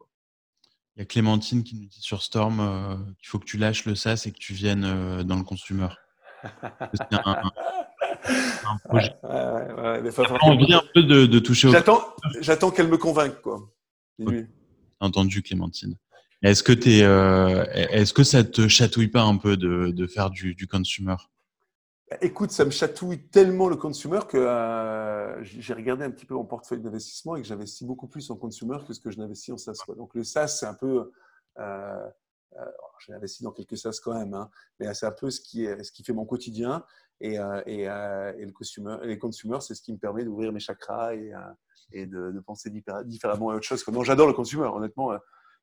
Il 0.96 1.00
y 1.00 1.02
a 1.04 1.06
Clémentine 1.06 1.64
qui 1.64 1.76
nous 1.80 1.86
dit 1.86 2.02
sur 2.02 2.22
Storm 2.22 2.58
qu'il 3.18 3.30
faut 3.30 3.40
que 3.40 3.46
tu 3.46 3.58
lâches 3.58 3.86
le 3.86 3.96
SaaS 3.96 4.24
et 4.26 4.34
que 4.34 4.38
tu 4.38 4.54
viennes 4.54 5.24
dans 5.24 5.38
le 5.38 5.44
consumer. 5.46 5.88
C'est 6.44 7.14
un, 7.14 7.52
projet. 8.86 9.16
envie 10.42 10.74
un 10.74 10.84
peu 10.94 11.04
de, 11.04 11.40
toucher 11.40 11.68
au. 11.68 11.72
J'attends 12.42 12.72
qu'elle 12.72 12.88
me 12.88 12.98
convainque. 12.98 13.42
Quoi. 13.42 13.70
Entendu, 15.00 15.42
Clémentine. 15.42 15.98
Est-ce 16.44 16.64
que, 16.64 16.72
es, 16.72 17.04
euh, 17.04 17.66
est-ce 17.74 18.14
que 18.14 18.24
ça 18.24 18.44
te 18.44 18.68
chatouille 18.68 19.10
pas 19.10 19.22
un 19.22 19.38
peu 19.38 19.58
de, 19.58 19.92
de 19.92 20.08
faire 20.08 20.32
du, 20.32 20.56
du, 20.56 20.68
consumer? 20.68 21.16
Bah, 22.10 22.18
Écoute, 22.22 22.50
ça 22.52 22.66
me 22.66 22.72
chatouille 22.72 23.28
tellement 23.28 23.70
le 23.70 23.76
consumer 23.76 24.20
que 24.28 24.38
euh, 24.38 25.44
j'ai 25.44 25.74
regardé 25.74 26.04
un 26.04 26.10
petit 26.10 26.26
peu 26.26 26.34
mon 26.34 26.46
portefeuille 26.46 26.82
d'investissement 26.82 27.36
et 27.36 27.42
que 27.42 27.48
j'investis 27.48 27.86
beaucoup 27.86 28.08
plus 28.08 28.28
en 28.32 28.38
consumer 28.38 28.78
que 28.88 28.94
ce 28.94 29.00
que 29.00 29.12
je 29.12 29.20
n'investis 29.20 29.54
en 29.54 29.58
SaaS. 29.58 29.84
Donc 29.96 30.16
le 30.16 30.24
SaaS, 30.24 30.48
c'est 30.48 30.66
un 30.66 30.74
peu. 30.74 31.12
Euh, 31.60 32.10
euh, 32.58 32.66
j'ai 33.06 33.14
investi 33.14 33.44
dans 33.44 33.52
quelques 33.52 33.78
SaaS 33.78 34.00
quand 34.04 34.14
même, 34.14 34.34
hein, 34.34 34.50
mais 34.80 34.92
c'est 34.96 35.06
un 35.06 35.12
peu 35.12 35.30
ce 35.30 35.40
qui, 35.40 35.66
est, 35.66 35.84
ce 35.84 35.92
qui 35.92 36.04
fait 36.04 36.14
mon 36.14 36.26
quotidien. 36.26 36.84
Et, 37.24 37.40
euh, 37.40 37.62
et, 37.66 37.86
le 38.46 38.52
consumer, 38.52 38.98
les 39.04 39.18
consumers, 39.18 39.62
c'est 39.62 39.76
ce 39.76 39.82
qui 39.82 39.94
me 39.94 39.98
permet 39.98 40.26
d'ouvrir 40.26 40.52
mes 40.52 40.60
chakras 40.60 41.16
et, 41.16 41.32
et 41.92 42.06
de, 42.06 42.40
penser 42.46 42.72
différemment 43.06 43.52
à 43.52 43.56
autre 43.56 43.66
chose. 43.66 43.88
Non, 43.88 44.04
j'adore 44.04 44.28
le 44.28 44.34
consumer, 44.34 44.66
honnêtement 44.66 45.12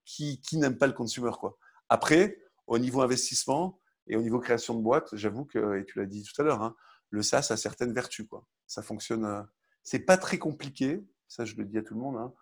qui, 0.09 0.40
n'aime 0.54 0.78
pas 0.78 0.86
le 0.86 0.92
consumer. 0.92 1.30
Quoi. 1.38 1.56
Après, 1.88 2.38
au 2.66 2.78
niveau 2.78 3.02
investissement 3.02 3.80
et 4.06 4.16
au 4.16 4.22
niveau 4.22 4.40
création 4.40 4.74
de 4.74 4.82
boîte, 4.82 5.09
j'avoue 5.12 5.44
que, 5.44 5.78
et 5.78 5.84
tu 5.84 5.98
l'as 5.98 6.06
dit 6.06 6.22
tout 6.22 6.40
à 6.40 6.44
l'heure, 6.44 6.62
hein, 6.62 6.74
le 7.11 7.22
SaaS 7.22 7.48
a 7.50 7.56
certaines 7.56 7.92
vertus. 7.92 8.26
Quoi. 8.28 8.44
Ça 8.66 8.82
fonctionne. 8.82 9.24
Euh, 9.24 9.42
c'est 9.82 10.00
pas 10.00 10.16
très 10.16 10.38
compliqué, 10.38 11.06
ça 11.28 11.44
je 11.44 11.54
le 11.56 11.64
dis 11.64 11.78
à 11.78 11.82
tout 11.82 11.94
le 11.94 12.00
monde. 12.00 12.16
Hein. 12.16 12.32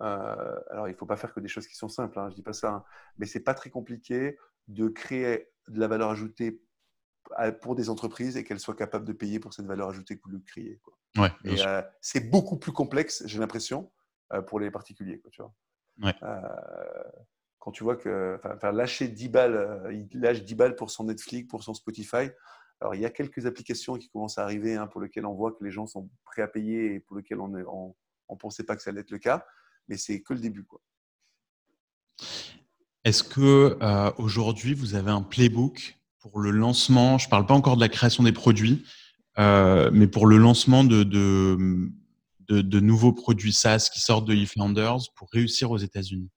Euh, 0.00 0.60
alors 0.70 0.88
il 0.88 0.92
ne 0.92 0.96
faut 0.96 1.06
pas 1.06 1.16
faire 1.16 1.34
que 1.34 1.40
des 1.40 1.48
choses 1.48 1.66
qui 1.66 1.76
sont 1.76 1.88
simples, 1.88 2.18
hein, 2.18 2.28
je 2.28 2.32
ne 2.32 2.36
dis 2.36 2.42
pas 2.42 2.52
ça, 2.52 2.84
mais 3.18 3.26
c'est 3.26 3.40
pas 3.40 3.54
très 3.54 3.70
compliqué 3.70 4.38
de 4.68 4.88
créer 4.88 5.48
de 5.68 5.78
la 5.78 5.86
valeur 5.86 6.10
ajoutée 6.10 6.62
pour 7.60 7.74
des 7.74 7.88
entreprises 7.88 8.36
et 8.36 8.44
qu'elles 8.44 8.60
soient 8.60 8.76
capables 8.76 9.04
de 9.04 9.12
payer 9.12 9.40
pour 9.40 9.54
cette 9.54 9.66
valeur 9.66 9.88
ajoutée 9.88 10.16
que 10.16 10.22
vous 10.24 10.30
lui 10.30 10.42
créez. 10.42 10.80
Quoi. 10.82 10.94
Ouais, 11.16 11.32
euh, 11.46 11.82
c'est 12.00 12.30
beaucoup 12.30 12.58
plus 12.58 12.72
complexe, 12.72 13.22
j'ai 13.26 13.38
l'impression, 13.38 13.90
pour 14.46 14.60
les 14.60 14.70
particuliers. 14.70 15.18
Quoi, 15.20 15.30
tu 15.30 15.42
vois. 15.42 15.52
Euh, 16.04 16.40
quand 17.58 17.70
tu 17.70 17.84
vois 17.84 17.96
que 17.96 18.40
lâcher 18.72 19.08
10 19.08 19.28
balles, 19.28 19.54
euh, 19.54 19.92
il 19.92 20.20
lâche 20.20 20.42
10 20.42 20.54
balles 20.54 20.76
pour 20.76 20.90
son 20.90 21.04
Netflix, 21.04 21.48
pour 21.48 21.62
son 21.62 21.74
Spotify, 21.74 22.30
Alors, 22.80 22.94
il 22.94 23.00
y 23.00 23.06
a 23.06 23.10
quelques 23.10 23.46
applications 23.46 23.96
qui 23.96 24.10
commencent 24.10 24.38
à 24.38 24.42
arriver 24.42 24.74
hein, 24.74 24.86
pour 24.86 25.00
lesquelles 25.00 25.26
on 25.26 25.34
voit 25.34 25.52
que 25.52 25.62
les 25.62 25.70
gens 25.70 25.86
sont 25.86 26.10
prêts 26.24 26.42
à 26.42 26.48
payer 26.48 26.94
et 26.94 27.00
pour 27.00 27.16
lesquelles 27.16 27.40
on 27.40 27.48
ne 27.48 27.62
on, 27.64 27.94
pensait 28.36 28.64
pas 28.64 28.74
que 28.74 28.82
ça 28.82 28.90
allait 28.90 29.02
être 29.02 29.10
le 29.10 29.18
cas, 29.18 29.46
mais 29.88 29.96
c'est 29.96 30.22
que 30.22 30.32
le 30.32 30.40
début. 30.40 30.64
Quoi. 30.64 30.80
Est-ce 33.04 33.22
que 33.22 33.78
euh, 33.80 34.10
aujourd'hui 34.16 34.74
vous 34.74 34.94
avez 34.94 35.10
un 35.10 35.22
playbook 35.22 35.98
pour 36.22 36.38
le 36.38 36.50
lancement 36.50 37.18
Je 37.18 37.26
ne 37.26 37.30
parle 37.30 37.46
pas 37.46 37.54
encore 37.54 37.76
de 37.76 37.80
la 37.80 37.88
création 37.88 38.22
des 38.22 38.32
produits, 38.32 38.84
euh, 39.38 39.90
mais 39.92 40.06
pour 40.06 40.26
le 40.26 40.36
lancement 40.36 40.84
de, 40.84 41.02
de, 41.02 42.80
nouveaux 42.80 43.12
produits 43.12 43.52
SaaS 43.52 43.90
qui 43.92 44.00
sortent 44.00 44.26
de 44.26 44.34
eFounders 44.34 45.10
pour 45.16 45.28
réussir 45.32 45.70
aux 45.70 45.78
États-Unis. 45.78 46.30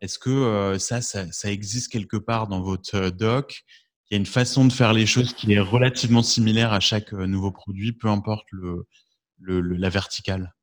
Est-ce 0.00 0.18
que 0.18 0.30
euh, 0.30 0.78
ça, 0.78 1.00
ça, 1.00 1.50
existe 1.50 1.90
quelque 1.92 2.16
part 2.16 2.48
dans 2.48 2.62
votre 2.62 3.10
doc? 3.10 3.64
Il 4.10 4.14
y 4.14 4.16
a 4.16 4.18
une 4.18 4.26
façon 4.26 4.64
de 4.66 4.72
faire 4.72 4.92
les 4.92 5.06
choses 5.06 5.32
qui 5.32 5.52
est 5.52 5.60
relativement 5.60 6.22
similaire 6.22 6.72
à 6.72 6.80
chaque 6.80 7.12
nouveau 7.12 7.50
produit, 7.50 7.92
peu 7.92 8.08
importe 8.08 8.46
le, 8.52 8.86
la 9.40 9.88
verticale 9.88 10.54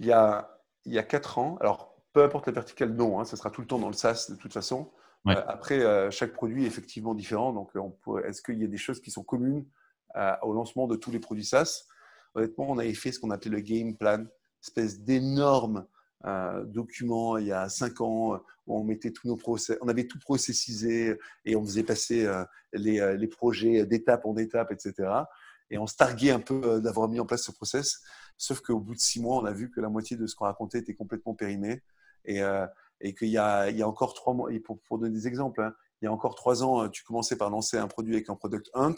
il 0.00 0.06
y, 0.06 0.12
a, 0.12 0.58
il 0.86 0.94
y 0.94 0.98
a 0.98 1.02
quatre 1.02 1.38
ans, 1.38 1.58
alors 1.60 1.94
peu 2.12 2.24
importe 2.24 2.46
la 2.46 2.54
verticale, 2.54 2.94
non, 2.94 3.20
hein, 3.20 3.24
ça 3.24 3.36
sera 3.36 3.50
tout 3.50 3.60
le 3.60 3.66
temps 3.66 3.78
dans 3.78 3.88
le 3.88 3.94
SaaS 3.94 4.26
de 4.30 4.34
toute 4.34 4.52
façon. 4.52 4.90
Euh, 5.28 5.34
après, 5.46 5.80
euh, 5.80 6.10
chaque 6.10 6.32
produit 6.32 6.64
est 6.64 6.66
effectivement 6.66 7.14
différent. 7.14 7.52
Donc, 7.52 7.70
est-ce 8.24 8.42
qu'il 8.42 8.58
y 8.58 8.64
a 8.64 8.68
des 8.68 8.78
choses 8.78 9.00
qui 9.00 9.10
sont 9.10 9.22
communes 9.22 9.66
euh, 10.16 10.32
au 10.42 10.52
lancement 10.52 10.86
de 10.86 10.96
tous 10.96 11.10
les 11.10 11.20
produits 11.20 11.44
SaaS? 11.44 11.84
Honnêtement, 12.34 12.70
on 12.70 12.78
avait 12.78 12.94
fait 12.94 13.12
ce 13.12 13.20
qu'on 13.20 13.30
appelait 13.30 13.50
le 13.50 13.60
game 13.60 13.96
plan, 13.96 14.24
espèce 14.62 15.00
d'énorme 15.00 15.86
document 16.66 17.38
il 17.38 17.46
y 17.46 17.52
a 17.52 17.70
cinq 17.70 18.02
ans 18.02 18.38
où 18.66 18.78
on 18.78 18.84
mettait 18.84 19.10
tous 19.10 19.26
nos 19.26 19.36
process, 19.36 19.78
on 19.80 19.88
avait 19.88 20.06
tout 20.06 20.18
processisé 20.18 21.16
et 21.46 21.56
on 21.56 21.64
faisait 21.64 21.82
passer 21.82 22.30
les, 22.74 23.26
projets 23.26 23.86
d'étape 23.86 24.26
en 24.26 24.36
étape, 24.36 24.70
etc. 24.70 25.08
Et 25.70 25.78
on 25.78 25.86
se 25.86 25.96
targuait 25.96 26.30
un 26.30 26.40
peu 26.40 26.78
d'avoir 26.82 27.08
mis 27.08 27.18
en 27.20 27.24
place 27.24 27.44
ce 27.44 27.52
process. 27.52 28.02
Sauf 28.36 28.60
qu'au 28.60 28.80
bout 28.80 28.94
de 28.94 29.00
six 29.00 29.18
mois, 29.18 29.38
on 29.38 29.46
a 29.46 29.52
vu 29.52 29.70
que 29.70 29.80
la 29.80 29.88
moitié 29.88 30.18
de 30.18 30.26
ce 30.26 30.34
qu'on 30.34 30.44
racontait 30.44 30.80
était 30.80 30.94
complètement 30.94 31.34
périmé. 31.34 31.82
Et, 32.24 32.42
euh, 32.42 32.66
et 33.00 33.14
qu'il 33.14 33.28
y, 33.28 33.32
y 33.32 33.38
a, 33.38 33.88
encore 33.88 34.14
trois 34.14 34.34
mois, 34.34 34.52
et 34.52 34.60
pour, 34.60 34.80
pour 34.80 34.98
donner 34.98 35.12
des 35.12 35.26
exemples, 35.26 35.62
hein, 35.62 35.74
il 36.00 36.06
y 36.06 36.08
a 36.08 36.12
encore 36.12 36.34
trois 36.34 36.62
ans, 36.64 36.88
tu 36.88 37.04
commençais 37.04 37.36
par 37.36 37.50
lancer 37.50 37.76
un 37.76 37.86
produit 37.86 38.14
avec 38.14 38.30
un 38.30 38.34
product 38.34 38.70
hunt. 38.72 38.96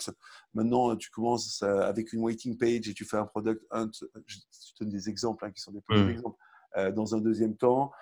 Maintenant, 0.54 0.94
tu 0.96 1.10
commences 1.10 1.62
euh, 1.62 1.80
avec 1.80 2.12
une 2.12 2.20
waiting 2.20 2.56
page 2.56 2.88
et 2.88 2.94
tu 2.94 3.04
fais 3.04 3.16
un 3.16 3.26
product 3.26 3.64
hunt. 3.70 3.90
Je 4.26 4.38
te 4.38 4.84
donne 4.84 4.90
des 4.90 5.08
exemples 5.08 5.44
hein, 5.44 5.50
qui 5.50 5.60
sont 5.60 5.72
des 5.72 5.80
petits 5.80 6.10
exemples. 6.10 6.38
Euh, 6.76 6.90
dans 6.90 7.14
un 7.14 7.18
deuxième 7.18 7.56
temps, 7.56 7.92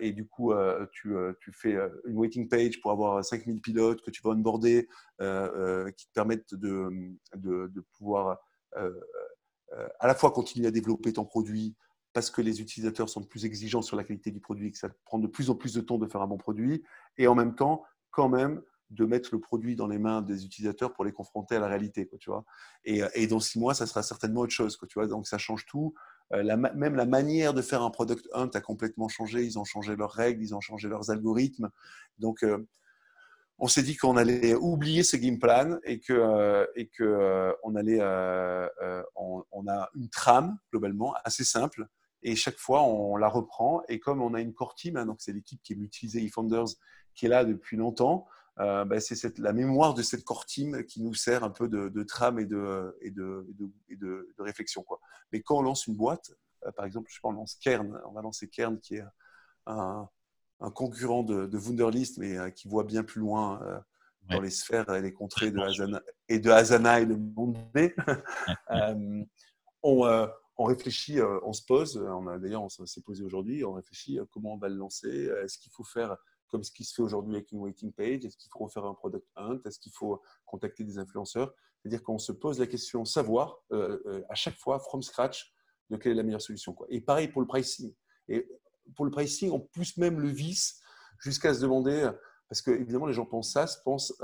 et 0.00 0.12
du 0.12 0.26
coup, 0.26 0.54
tu, 0.92 1.14
tu, 1.42 1.52
fais 1.52 1.76
une 2.06 2.16
waiting 2.16 2.48
page 2.48 2.80
pour 2.80 2.90
avoir 2.90 3.22
5000 3.22 3.60
pilotes 3.60 4.00
que 4.00 4.10
tu 4.10 4.22
vas 4.22 4.30
onboarder, 4.30 4.88
qui 5.18 6.06
te 6.06 6.12
permettent 6.14 6.54
de, 6.54 6.88
de, 7.36 7.66
de 7.66 7.80
pouvoir 7.98 8.38
à 8.74 10.06
la 10.06 10.14
fois 10.14 10.30
continuer 10.30 10.68
à 10.68 10.70
développer 10.70 11.12
ton 11.12 11.26
produit, 11.26 11.76
parce 12.12 12.30
que 12.30 12.40
les 12.42 12.60
utilisateurs 12.60 13.08
sont 13.08 13.22
plus 13.22 13.44
exigeants 13.44 13.82
sur 13.82 13.96
la 13.96 14.04
qualité 14.04 14.30
du 14.30 14.40
produit, 14.40 14.72
que 14.72 14.78
ça 14.78 14.88
prend 15.04 15.18
de 15.18 15.26
plus 15.26 15.50
en 15.50 15.54
plus 15.54 15.74
de 15.74 15.80
temps 15.80 15.98
de 15.98 16.06
faire 16.06 16.22
un 16.22 16.26
bon 16.26 16.38
produit, 16.38 16.82
et 17.16 17.26
en 17.26 17.34
même 17.34 17.54
temps, 17.54 17.84
quand 18.10 18.28
même, 18.28 18.62
de 18.90 19.04
mettre 19.04 19.30
le 19.32 19.40
produit 19.40 19.76
dans 19.76 19.86
les 19.86 19.98
mains 19.98 20.22
des 20.22 20.44
utilisateurs 20.44 20.94
pour 20.94 21.04
les 21.04 21.12
confronter 21.12 21.56
à 21.56 21.60
la 21.60 21.66
réalité. 21.66 22.06
Quoi, 22.06 22.18
tu 22.18 22.30
vois 22.30 22.44
et, 22.84 23.02
et, 23.14 23.26
dans 23.26 23.40
six 23.40 23.58
mois, 23.58 23.74
ça 23.74 23.86
sera 23.86 24.02
certainement 24.02 24.40
autre 24.40 24.52
chose. 24.52 24.76
Quoi, 24.76 24.88
tu 24.88 24.98
vois 24.98 25.06
Donc 25.06 25.26
ça 25.26 25.38
change 25.38 25.66
tout. 25.66 25.94
Euh, 26.32 26.56
même 26.74 26.94
la 26.94 27.06
manière 27.06 27.54
de 27.54 27.62
faire 27.62 27.82
un 27.82 27.90
product 27.90 28.28
hunt 28.32 28.50
a 28.54 28.60
complètement 28.60 29.08
changé. 29.08 29.44
Ils 29.44 29.58
ont 29.58 29.64
changé 29.64 29.96
leurs 29.96 30.12
règles, 30.12 30.42
ils 30.42 30.54
ont 30.54 30.60
changé 30.60 30.88
leurs 30.88 31.10
algorithmes. 31.10 31.70
Donc 32.18 32.42
euh, 32.42 32.66
on 33.58 33.66
s'est 33.66 33.82
dit 33.82 33.96
qu'on 33.96 34.16
allait 34.16 34.54
oublier 34.54 35.02
ce 35.02 35.16
game 35.16 35.38
plan 35.38 35.78
et 35.84 36.00
que, 36.00 36.12
euh, 36.12 36.66
et 36.76 36.88
que 36.88 37.54
on 37.62 37.74
allait, 37.74 38.00
on, 39.16 39.44
on, 39.50 39.68
a 39.68 39.90
une 39.94 40.08
trame 40.10 40.58
globalement 40.70 41.14
assez 41.24 41.44
simple 41.44 41.86
et 42.22 42.36
chaque 42.36 42.58
fois, 42.58 42.82
on 42.82 43.16
la 43.16 43.28
reprend. 43.28 43.82
Et 43.88 44.00
comme 44.00 44.22
on 44.22 44.34
a 44.34 44.40
une 44.40 44.54
core 44.54 44.74
team, 44.74 44.96
hein, 44.96 45.06
donc 45.06 45.20
c'est 45.20 45.32
l'équipe 45.32 45.60
qui 45.62 45.72
est 45.72 45.76
utilisée 45.76 46.22
eFounders, 46.24 46.66
qui 47.14 47.26
est 47.26 47.28
là 47.28 47.44
depuis 47.44 47.76
longtemps, 47.76 48.26
euh, 48.60 48.84
bah, 48.84 48.98
c'est 49.00 49.38
la 49.38 49.52
mémoire 49.52 49.94
de 49.94 50.02
cette 50.02 50.24
core 50.24 50.44
team 50.44 50.84
qui 50.84 51.00
nous 51.00 51.14
sert 51.14 51.44
un 51.44 51.50
peu 51.50 51.68
de, 51.68 52.02
trame 52.02 52.40
et 52.40 52.44
de, 52.44 52.96
et 53.00 53.10
de, 53.10 53.46
et 53.88 53.96
de, 53.96 54.34
réflexion. 54.38 54.82
Quoi. 54.82 55.00
Mais 55.32 55.42
quand 55.42 55.58
on 55.58 55.62
lance 55.62 55.86
une 55.86 55.96
boîte, 55.96 56.32
euh, 56.66 56.72
par 56.72 56.84
exemple, 56.84 57.06
je 57.08 57.14
sais 57.14 57.20
pas, 57.22 57.28
on 57.28 57.32
lance 57.32 57.54
Kern, 57.54 58.00
on 58.06 58.12
va 58.12 58.22
lancer 58.22 58.48
Kern 58.48 58.80
qui 58.80 58.96
est 58.96 59.04
un, 59.66 60.08
concurrent 60.74 61.22
de, 61.22 61.56
Wunderlist, 61.56 62.18
mais 62.18 62.36
euh, 62.36 62.50
qui 62.50 62.66
voit 62.68 62.84
bien 62.84 63.04
plus 63.04 63.20
loin 63.20 63.60
dans 64.28 64.40
les 64.40 64.50
sphères 64.50 64.92
et 64.94 65.02
les 65.02 65.12
contrées 65.12 65.52
de 65.52 65.60
Asana, 65.60 66.02
et 66.28 66.38
de 66.40 66.50
Asana 66.50 67.00
et 67.00 67.06
le 67.06 67.16
monde 67.16 67.56
B. 67.74 67.90
on, 69.82 70.28
on 70.58 70.64
réfléchit, 70.64 71.20
euh, 71.20 71.38
on 71.44 71.52
se 71.52 71.64
pose, 71.64 71.96
on 71.96 72.24
d'ailleurs 72.38 72.62
on 72.62 72.68
s'est 72.68 73.00
posé 73.00 73.22
aujourd'hui, 73.22 73.64
on 73.64 73.72
réfléchit 73.72 74.18
euh, 74.18 74.24
comment 74.30 74.54
on 74.54 74.58
va 74.58 74.68
le 74.68 74.74
lancer, 74.74 75.30
est-ce 75.42 75.56
qu'il 75.56 75.72
faut 75.72 75.84
faire 75.84 76.16
comme 76.48 76.64
ce 76.64 76.72
qui 76.72 76.84
se 76.84 76.94
fait 76.94 77.02
aujourd'hui 77.02 77.36
avec 77.36 77.52
une 77.52 77.60
waiting 77.60 77.92
page, 77.92 78.24
est-ce 78.24 78.36
qu'il 78.36 78.50
faut 78.50 78.64
refaire 78.64 78.84
un 78.84 78.94
product 78.94 79.26
hunt, 79.36 79.60
est-ce 79.66 79.78
qu'il 79.78 79.92
faut 79.92 80.20
contacter 80.46 80.82
des 80.82 80.98
influenceurs? 80.98 81.54
C'est-à-dire 81.78 82.02
qu'on 82.02 82.18
se 82.18 82.32
pose 82.32 82.58
la 82.58 82.66
question 82.66 83.04
savoir 83.04 83.58
euh, 83.70 84.22
à 84.28 84.34
chaque 84.34 84.56
fois, 84.56 84.80
from 84.80 85.02
scratch, 85.02 85.54
de 85.90 85.96
quelle 85.96 86.12
est 86.12 86.16
la 86.16 86.22
meilleure 86.22 86.42
solution. 86.42 86.76
Et 86.88 87.00
pareil 87.00 87.28
pour 87.28 87.42
le 87.42 87.46
pricing. 87.46 87.94
Et 88.28 88.48
pour 88.96 89.04
le 89.04 89.10
pricing, 89.10 89.50
on 89.52 89.60
pousse 89.60 89.96
même 89.98 90.20
le 90.20 90.28
vice 90.28 90.80
jusqu'à 91.20 91.52
se 91.52 91.60
demander, 91.60 92.10
parce 92.48 92.62
que 92.62 92.70
évidemment 92.70 93.06
les 93.06 93.12
gens 93.12 93.26
pensent 93.26 93.52
ça, 93.52 93.66
pensent 93.84 94.14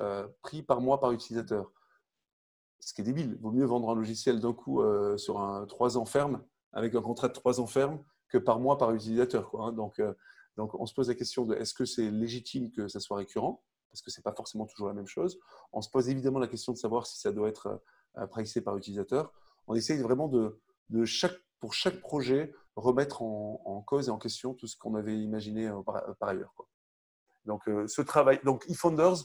prix 0.42 0.62
par 0.62 0.80
mois 0.80 1.00
par 1.00 1.12
utilisateur 1.12 1.70
ce 2.88 2.94
qui 2.94 3.00
est 3.00 3.04
débile. 3.04 3.32
Il 3.36 3.42
vaut 3.42 3.50
mieux 3.50 3.64
vendre 3.64 3.90
un 3.90 3.94
logiciel 3.94 4.40
d'un 4.40 4.52
coup 4.52 4.82
euh, 4.82 5.16
sur 5.16 5.40
un 5.40 5.66
3 5.66 5.96
ans 5.96 6.04
ferme, 6.04 6.42
avec 6.72 6.94
un 6.94 7.02
contrat 7.02 7.28
de 7.28 7.32
3 7.32 7.60
ans 7.60 7.66
ferme, 7.66 8.02
que 8.28 8.38
par 8.38 8.60
mois 8.60 8.78
par 8.78 8.92
utilisateur. 8.92 9.50
Hein. 9.58 9.72
Donc, 9.72 9.98
euh, 9.98 10.12
donc, 10.56 10.74
on 10.74 10.86
se 10.86 10.94
pose 10.94 11.08
la 11.08 11.14
question 11.14 11.46
de 11.46 11.54
est-ce 11.54 11.74
que 11.74 11.84
c'est 11.84 12.10
légitime 12.10 12.70
que 12.70 12.88
ça 12.88 13.00
soit 13.00 13.16
récurrent 13.16 13.62
Parce 13.90 14.02
que 14.02 14.10
ce 14.10 14.20
n'est 14.20 14.22
pas 14.22 14.34
forcément 14.34 14.66
toujours 14.66 14.88
la 14.88 14.94
même 14.94 15.06
chose. 15.06 15.38
On 15.72 15.80
se 15.80 15.88
pose 15.88 16.08
évidemment 16.08 16.38
la 16.38 16.46
question 16.46 16.72
de 16.72 16.78
savoir 16.78 17.06
si 17.06 17.18
ça 17.18 17.32
doit 17.32 17.48
être 17.48 17.80
euh, 18.18 18.26
pricé 18.26 18.60
par 18.60 18.76
utilisateur. 18.76 19.32
On 19.66 19.74
essaye 19.74 20.00
vraiment 20.00 20.28
de, 20.28 20.60
de 20.90 21.04
chaque, 21.04 21.36
pour 21.60 21.74
chaque 21.74 22.00
projet, 22.00 22.54
remettre 22.76 23.22
en, 23.22 23.82
cause 23.86 24.08
et 24.08 24.10
en 24.10 24.18
question 24.18 24.52
tout 24.52 24.66
ce 24.66 24.76
qu'on 24.76 24.94
avait 24.94 25.18
imaginé 25.18 25.72
par, 25.86 26.28
ailleurs. 26.28 26.52
Donc, 27.46 27.62
ce 27.66 28.02
travail. 28.02 28.40
Donc, 28.44 28.64
eFounders, 28.68 29.24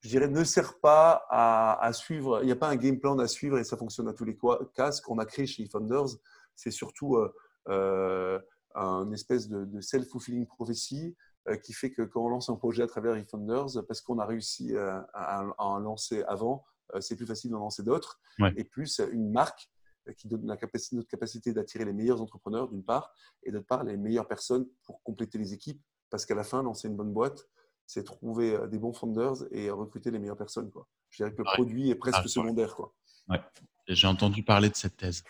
je 0.00 0.08
dirais, 0.08 0.28
ne 0.28 0.44
sert 0.44 0.78
pas 0.78 1.26
à, 1.28 1.92
suivre. 1.92 2.40
Il 2.42 2.46
n'y 2.46 2.52
a 2.52 2.56
pas 2.56 2.68
un 2.68 2.76
game 2.76 2.98
plan 2.98 3.18
à 3.18 3.26
suivre 3.26 3.58
et 3.58 3.64
ça 3.64 3.76
fonctionne 3.76 4.08
à 4.08 4.12
tous 4.12 4.24
les 4.24 4.38
cas. 4.74 4.92
Ce 4.92 5.02
qu'on 5.02 5.18
a 5.18 5.26
créé 5.26 5.46
chez 5.46 5.64
eFounders, 5.64 6.18
c'est 6.54 6.70
surtout 6.70 7.16
euh, 7.16 7.32
euh, 7.68 8.38
un 8.74 9.10
espèce 9.12 9.48
de, 9.48 9.80
self-fulfilling 9.80 10.46
prophecy 10.46 11.16
euh, 11.48 11.56
qui 11.56 11.72
fait 11.72 11.90
que 11.90 12.02
quand 12.02 12.24
on 12.24 12.28
lance 12.28 12.48
un 12.48 12.54
projet 12.54 12.84
à 12.84 12.86
travers 12.86 13.16
eFounders, 13.16 13.84
parce 13.86 14.00
qu'on 14.00 14.18
a 14.18 14.26
réussi 14.26 14.76
à, 14.76 15.44
en 15.58 15.78
lancer 15.78 16.22
avant, 16.28 16.64
c'est 17.00 17.16
plus 17.16 17.26
facile 17.26 17.50
d'en 17.50 17.58
lancer 17.58 17.82
d'autres. 17.82 18.20
Et 18.56 18.64
plus 18.64 19.00
une 19.10 19.30
marque 19.32 19.68
qui 20.16 20.28
donne 20.28 20.46
la 20.46 20.56
capacité, 20.56 20.96
notre 20.96 21.08
capacité 21.08 21.52
d'attirer 21.52 21.84
les 21.84 21.92
meilleurs 21.92 22.22
entrepreneurs, 22.22 22.68
d'une 22.68 22.84
part, 22.84 23.12
et 23.42 23.50
d'autre 23.50 23.66
part, 23.66 23.84
les 23.84 23.96
meilleures 23.96 24.28
personnes 24.28 24.66
pour 24.84 25.02
compléter 25.02 25.38
les 25.38 25.52
équipes. 25.52 25.82
Parce 26.08 26.24
qu'à 26.24 26.34
la 26.34 26.44
fin, 26.44 26.62
lancer 26.62 26.88
une 26.88 26.96
bonne 26.96 27.12
boîte, 27.12 27.46
c'est 27.88 28.04
trouver 28.04 28.54
euh, 28.54 28.66
des 28.66 28.78
bons 28.78 28.92
founders 28.92 29.46
et 29.50 29.70
recruter 29.70 30.10
les 30.10 30.18
meilleures 30.18 30.36
personnes. 30.36 30.70
Quoi. 30.70 30.86
Je 31.08 31.16
dirais 31.16 31.32
que 31.32 31.38
le 31.38 31.44
produit 31.44 31.90
est 31.90 31.94
presque 31.94 32.20
ah, 32.22 32.28
secondaire. 32.28 32.76
Quoi. 32.76 32.92
Ouais. 33.30 33.40
J'ai 33.88 34.06
entendu 34.06 34.42
parler 34.42 34.68
de 34.68 34.76
cette 34.76 34.98
thèse. 34.98 35.24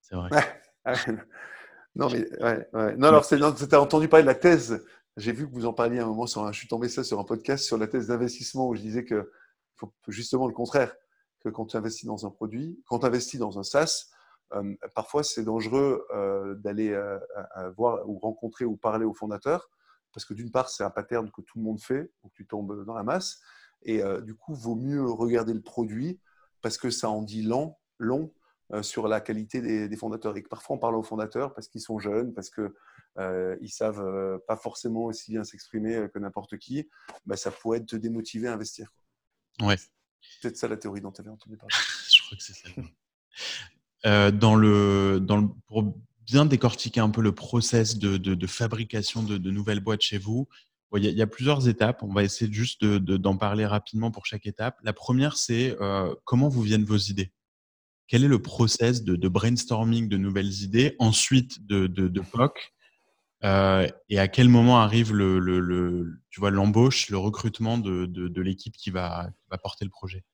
C'est 0.00 0.16
vrai. 0.16 0.28
non, 1.94 2.10
mais 2.10 2.96
Non, 2.96 3.08
alors, 3.08 3.24
tu 3.24 3.34
as 3.36 3.80
entendu 3.80 4.08
parler 4.08 4.24
de 4.24 4.28
la 4.28 4.34
thèse. 4.34 4.84
J'ai 5.16 5.30
vu 5.30 5.48
que 5.48 5.54
vous 5.54 5.64
en 5.64 5.72
parliez 5.72 6.00
à 6.00 6.02
un 6.02 6.08
moment. 6.08 6.26
Sur 6.26 6.44
un, 6.44 6.50
je 6.50 6.58
suis 6.58 6.66
tombé 6.66 6.88
ça 6.88 7.04
sur 7.04 7.20
un 7.20 7.24
podcast 7.24 7.64
sur 7.64 7.78
la 7.78 7.86
thèse 7.86 8.08
d'investissement 8.08 8.66
où 8.66 8.74
je 8.74 8.80
disais 8.80 9.04
que 9.04 9.30
faut 9.76 9.92
justement 10.08 10.48
le 10.48 10.54
contraire. 10.54 10.92
Que 11.44 11.48
quand 11.48 11.66
tu 11.66 11.76
investis 11.76 12.06
dans 12.06 12.26
un 12.26 12.30
produit, 12.30 12.82
quand 12.86 13.00
tu 13.00 13.06
investis 13.06 13.38
dans 13.38 13.60
un 13.60 13.62
SaaS, 13.62 14.10
euh, 14.54 14.74
parfois 14.96 15.22
c'est 15.22 15.44
dangereux 15.44 16.04
euh, 16.12 16.56
d'aller 16.56 17.00
voir 17.76 18.08
ou 18.08 18.18
rencontrer 18.18 18.64
ou 18.64 18.76
parler 18.76 19.04
aux 19.04 19.14
fondateurs 19.14 19.70
parce 20.12 20.24
que 20.24 20.34
d'une 20.34 20.50
part, 20.50 20.68
c'est 20.68 20.84
un 20.84 20.90
pattern 20.90 21.30
que 21.30 21.40
tout 21.40 21.58
le 21.58 21.64
monde 21.64 21.80
fait, 21.80 22.10
donc 22.22 22.32
tu 22.34 22.46
tombes 22.46 22.84
dans 22.84 22.94
la 22.94 23.02
masse, 23.02 23.40
et 23.84 24.02
euh, 24.02 24.20
du 24.20 24.34
coup, 24.34 24.54
vaut 24.54 24.74
mieux 24.74 25.04
regarder 25.04 25.54
le 25.54 25.60
produit 25.60 26.20
parce 26.60 26.78
que 26.78 26.90
ça 26.90 27.08
en 27.10 27.22
dit 27.22 27.42
long, 27.42 27.76
long 27.98 28.32
euh, 28.72 28.82
sur 28.82 29.08
la 29.08 29.20
qualité 29.20 29.60
des, 29.60 29.96
fondateurs. 29.96 30.36
Et 30.36 30.42
que 30.42 30.48
parfois, 30.48 30.76
on 30.76 30.78
parle 30.78 30.94
aux 30.94 31.02
fondateurs 31.02 31.54
parce 31.54 31.68
qu'ils 31.68 31.80
sont 31.80 31.98
jeunes, 31.98 32.32
parce 32.32 32.50
qu'ils 32.50 32.70
euh, 33.18 33.56
ne 33.60 33.66
savent 33.66 34.40
pas 34.46 34.56
forcément 34.56 35.04
aussi 35.04 35.32
bien 35.32 35.44
s'exprimer 35.44 36.08
que 36.12 36.18
n'importe 36.18 36.58
qui, 36.58 36.88
bah, 37.26 37.36
ça 37.36 37.50
pourrait 37.50 37.84
te 37.84 37.96
démotiver 37.96 38.48
à 38.48 38.54
investir. 38.54 38.92
Ouais. 39.60 39.76
C'est 39.76 40.42
peut-être 40.42 40.56
ça 40.56 40.68
la 40.68 40.76
théorie 40.76 41.00
dont 41.00 41.10
tu 41.10 41.20
avais 41.20 41.30
entendu 41.30 41.56
parler. 41.56 41.74
Je 42.12 42.22
crois 42.22 42.36
que 42.36 42.44
c'est 42.44 42.54
ça. 44.04 44.30
dans 44.30 44.54
le, 44.54 45.18
dans 45.20 45.38
le, 45.38 45.48
pour 45.66 45.94
bien 46.26 46.46
décortiquer 46.46 47.00
un 47.00 47.10
peu 47.10 47.20
le 47.20 47.34
process 47.34 47.98
de, 47.98 48.46
fabrication 48.46 49.22
de, 49.22 49.50
nouvelles 49.50 49.80
boîtes 49.80 50.02
chez 50.02 50.18
vous? 50.18 50.48
il 50.94 51.04
y, 51.04 51.22
a 51.22 51.26
plusieurs 51.26 51.68
étapes. 51.68 52.02
On 52.02 52.12
va 52.12 52.22
essayer 52.22 52.52
juste 52.52 52.84
d'en 52.84 53.36
parler 53.36 53.64
rapidement 53.64 54.10
pour 54.10 54.26
chaque 54.26 54.46
étape. 54.46 54.78
La 54.82 54.92
première, 54.92 55.36
c'est 55.36 55.74
euh, 55.80 56.14
comment 56.24 56.48
vous 56.48 56.60
viennent 56.60 56.84
vos 56.84 56.98
idées? 56.98 57.32
Quel 58.08 58.24
est 58.24 58.28
le 58.28 58.42
process 58.42 59.02
de, 59.02 59.28
brainstorming 59.28 60.08
de 60.08 60.18
nouvelles 60.18 60.62
idées, 60.62 60.96
ensuite 60.98 61.66
de, 61.66 62.20
POC? 62.20 62.74
Euh, 63.44 63.88
Et 64.10 64.18
à 64.18 64.28
quel 64.28 64.48
moment 64.48 64.80
arrive 64.80 65.14
le, 65.14 66.18
vois, 66.36 66.50
l'embauche, 66.50 67.08
le 67.08 67.16
recrutement 67.16 67.78
de, 67.78 68.40
l'équipe 68.42 68.76
qui 68.76 68.90
va 68.90 69.32
porter 69.62 69.86
le 69.86 69.90
projet? 69.90 70.24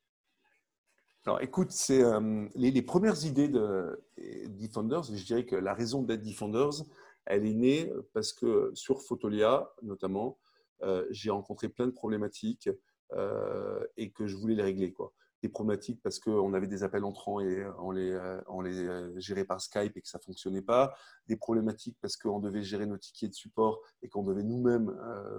Alors, 1.29 1.43
écoute, 1.43 1.73
c'est 1.73 2.03
euh, 2.03 2.49
les, 2.55 2.81
premières 2.81 3.27
idées 3.27 3.49
de 3.49 4.03
Defenders. 4.49 5.03
Je 5.03 5.23
dirais 5.23 5.45
que 5.45 5.57
la 5.57 5.75
raison 5.75 6.03
d'être 6.03 6.23
Defenders, 6.23 6.87
elle 7.27 7.45
est 7.45 7.53
née 7.53 7.93
parce 8.15 8.33
que 8.33 8.71
sur 8.73 9.03
Photolia, 9.03 9.71
notamment, 9.83 10.39
euh, 10.85 11.05
j'ai 11.11 11.29
rencontré 11.29 11.69
plein 11.69 11.85
de 11.85 11.91
problématiques 11.93 12.71
euh, 13.13 13.85
et 13.99 14.11
que 14.11 14.27
je 14.27 14.37
voulais 14.37 14.55
les 14.55 14.63
régler. 14.63 14.95
Des 15.43 15.49
problématiques 15.49 16.01
parce 16.03 16.19
qu'on 16.19 16.53
avait 16.55 16.67
des 16.67 16.83
appels 16.83 17.05
entrants 17.05 17.41
et 17.41 17.65
on 17.79 17.91
les, 17.91 18.11
euh, 18.11 18.41
on 18.49 18.61
les 18.61 19.21
gérait 19.21 19.45
par 19.45 19.61
Skype 19.61 19.97
et 19.97 20.01
que 20.01 20.09
ça 20.09 20.19
ne 20.19 20.25
fonctionnait 20.25 20.63
pas. 20.63 20.95
Des 21.27 21.37
problématiques 21.37 21.97
parce 22.01 22.17
qu'on 22.17 22.41
devait 22.41 22.63
gérer 22.63 22.87
nos 22.87 22.99
tickets 22.99 23.31
de 23.31 23.35
support 23.35 23.81
et 24.03 24.09
qu'on 24.09 24.23
devait 24.25 24.43
nous-mêmes 24.43 24.95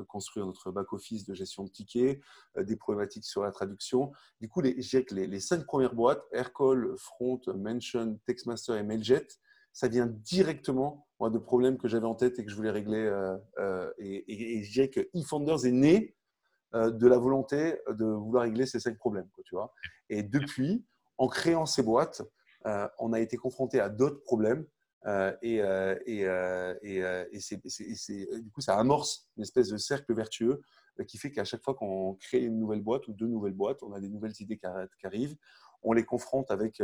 construire 0.08 0.46
notre 0.46 0.72
back-office 0.72 1.26
de 1.26 1.34
gestion 1.34 1.64
de 1.64 1.70
tickets. 1.70 2.22
Des 2.58 2.76
problématiques 2.76 3.26
sur 3.26 3.44
la 3.44 3.52
traduction. 3.52 4.12
Du 4.40 4.48
coup, 4.48 4.62
les, 4.62 5.40
cinq 5.40 5.66
premières 5.66 5.96
boîtes, 5.96 6.24
Aircall, 6.32 6.94
Front, 6.98 7.42
Mention, 7.48 8.20
Textmaster 8.26 8.76
et 8.76 8.84
Mailjet, 8.84 9.28
ça 9.74 9.88
vient 9.88 10.08
directement 10.08 11.08
de 11.28 11.38
problèmes 11.38 11.78
que 11.78 11.88
j'avais 11.88 12.06
en 12.06 12.16
tête 12.16 12.40
et 12.40 12.46
que 12.46 12.52
je 12.52 12.56
voulais 12.56 12.72
régler. 12.72 12.98
Euh, 13.00 13.38
euh, 13.60 13.92
et, 13.98 14.64
je 14.64 14.72
dirais 14.72 14.90
que 14.90 15.10
eFounders 15.14 15.66
est 15.66 15.72
né 15.72 16.16
euh, 16.16 16.19
de 16.74 17.08
la 17.08 17.18
volonté 17.18 17.80
de 17.90 18.06
vouloir 18.06 18.44
régler 18.44 18.66
ces 18.66 18.80
cinq 18.80 18.98
problèmes. 18.98 19.28
tu 19.46 19.56
vois 19.56 19.74
et 20.10 20.24
depuis, 20.24 20.86
en 21.18 21.28
créant 21.28 21.66
ces 21.66 21.84
boîtes, 21.84 22.22
on 23.00 23.14
a 23.14 23.20
été 23.20 23.38
confronté 23.38 23.80
à 23.80 23.90
d'autres 23.90 24.22
problèmes. 24.22 24.66
et, 25.42 25.62
du 28.42 28.52
coup, 28.52 28.62
ça 28.62 28.78
amorce 28.78 29.30
une 29.38 29.44
espèce 29.44 29.70
de 29.70 29.78
cercle 29.78 30.14
vertueux 30.14 30.62
qui 31.08 31.18
fait 31.18 31.32
qu'à 31.32 31.46
chaque 31.46 31.64
fois 31.64 31.74
qu'on 31.74 32.16
crée 32.16 32.44
une 32.44 32.60
nouvelle 32.60 32.82
boîte 32.82 33.08
ou 33.08 33.14
deux 33.14 33.28
nouvelles 33.28 33.54
boîtes, 33.54 33.82
on 33.84 33.94
a 33.94 34.00
des 34.00 34.10
nouvelles 34.10 34.34
idées 34.40 34.58
qui 34.58 35.06
arrivent. 35.06 35.36
On 35.82 35.94
les 35.94 36.04
confronte 36.04 36.52
avec 36.52 36.82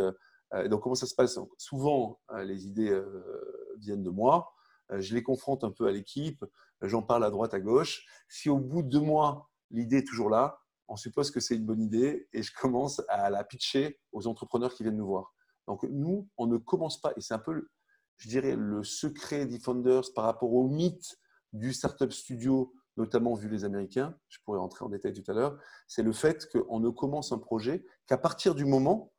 euh, 0.54 0.68
donc, 0.68 0.82
comment 0.82 0.96
ça 0.96 1.08
se 1.08 1.16
passe? 1.16 1.40
Souvent, 1.58 2.20
euh, 2.32 2.44
les 2.44 2.68
idées 2.68 2.90
euh, 2.90 3.76
viennent 3.78 4.04
de 4.04 4.10
moi. 4.10 4.54
Je 4.92 5.16
les 5.16 5.24
confronte 5.24 5.64
un 5.64 5.72
peu 5.72 5.88
à 5.88 5.92
l'équipe. 5.92 6.46
J'en 6.82 7.02
parle 7.02 7.24
à 7.24 7.32
droite, 7.32 7.54
à 7.54 7.60
gauche. 7.60 8.06
Si 8.30 8.50
au 8.50 8.60
bout 8.60 8.84
de 8.84 8.90
deux 8.90 9.00
mois, 9.00 9.50
l'idée 9.72 9.98
est 9.98 10.08
toujours 10.08 10.30
là, 10.30 10.60
on 10.88 10.96
suppose 10.96 11.32
que 11.32 11.40
c'est 11.40 11.56
une 11.56 11.66
bonne 11.66 11.82
idée 11.82 12.28
et 12.34 12.44
je 12.44 12.54
commence 12.54 13.02
à 13.08 13.30
la 13.30 13.44
pitcher 13.44 14.00
aux 14.12 14.28
entrepreneurs 14.28 14.74
qui 14.74 14.84
viennent 14.84 14.98
nous 14.98 15.08
voir. 15.08 15.34
Donc, 15.68 15.84
nous, 15.84 16.30
on 16.38 16.46
ne 16.46 16.58
commence 16.58 17.02
pas, 17.02 17.12
et 17.18 17.22
c'est 17.22 17.34
un 17.34 17.40
peu, 17.40 17.70
je 18.18 18.30
dirais, 18.30 18.56
le 18.56 18.84
secret 18.84 19.46
d'eFounders 19.46 20.14
par 20.14 20.26
rapport 20.26 20.54
au 20.54 20.68
mythe 20.68 21.18
du 21.54 21.74
startup 21.74 22.12
studio, 22.12 22.74
notamment 22.98 23.34
vu 23.34 23.50
les 23.50 23.66
Américains, 23.66 24.16
je 24.30 24.38
pourrais 24.46 24.60
rentrer 24.60 24.86
en 24.86 24.90
détail 24.90 25.14
tout 25.14 25.30
à 25.30 25.34
l'heure, 25.34 25.58
c'est 25.88 26.04
le 26.04 26.14
fait 26.14 26.48
qu'on 26.52 26.80
ne 26.80 26.90
commence 26.90 27.32
un 27.32 27.40
projet 27.40 27.84
qu'à 28.06 28.18
partir 28.18 28.54
du 28.54 28.66
moment 28.66 29.12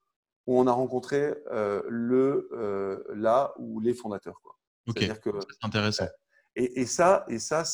où 0.46 0.58
on 0.58 0.66
a 0.66 0.72
rencontré 0.72 1.34
euh, 1.50 1.82
le, 1.88 2.48
euh, 2.52 3.02
là 3.14 3.52
ou 3.58 3.80
les 3.80 3.94
fondateurs. 3.94 4.40
Quoi. 4.42 4.56
Ok, 4.86 4.98
c'est 5.00 5.64
intéressant. 5.64 6.06
Et, 6.58 6.86
ça, 6.86 7.26
et 7.28 7.38
ça 7.38 7.64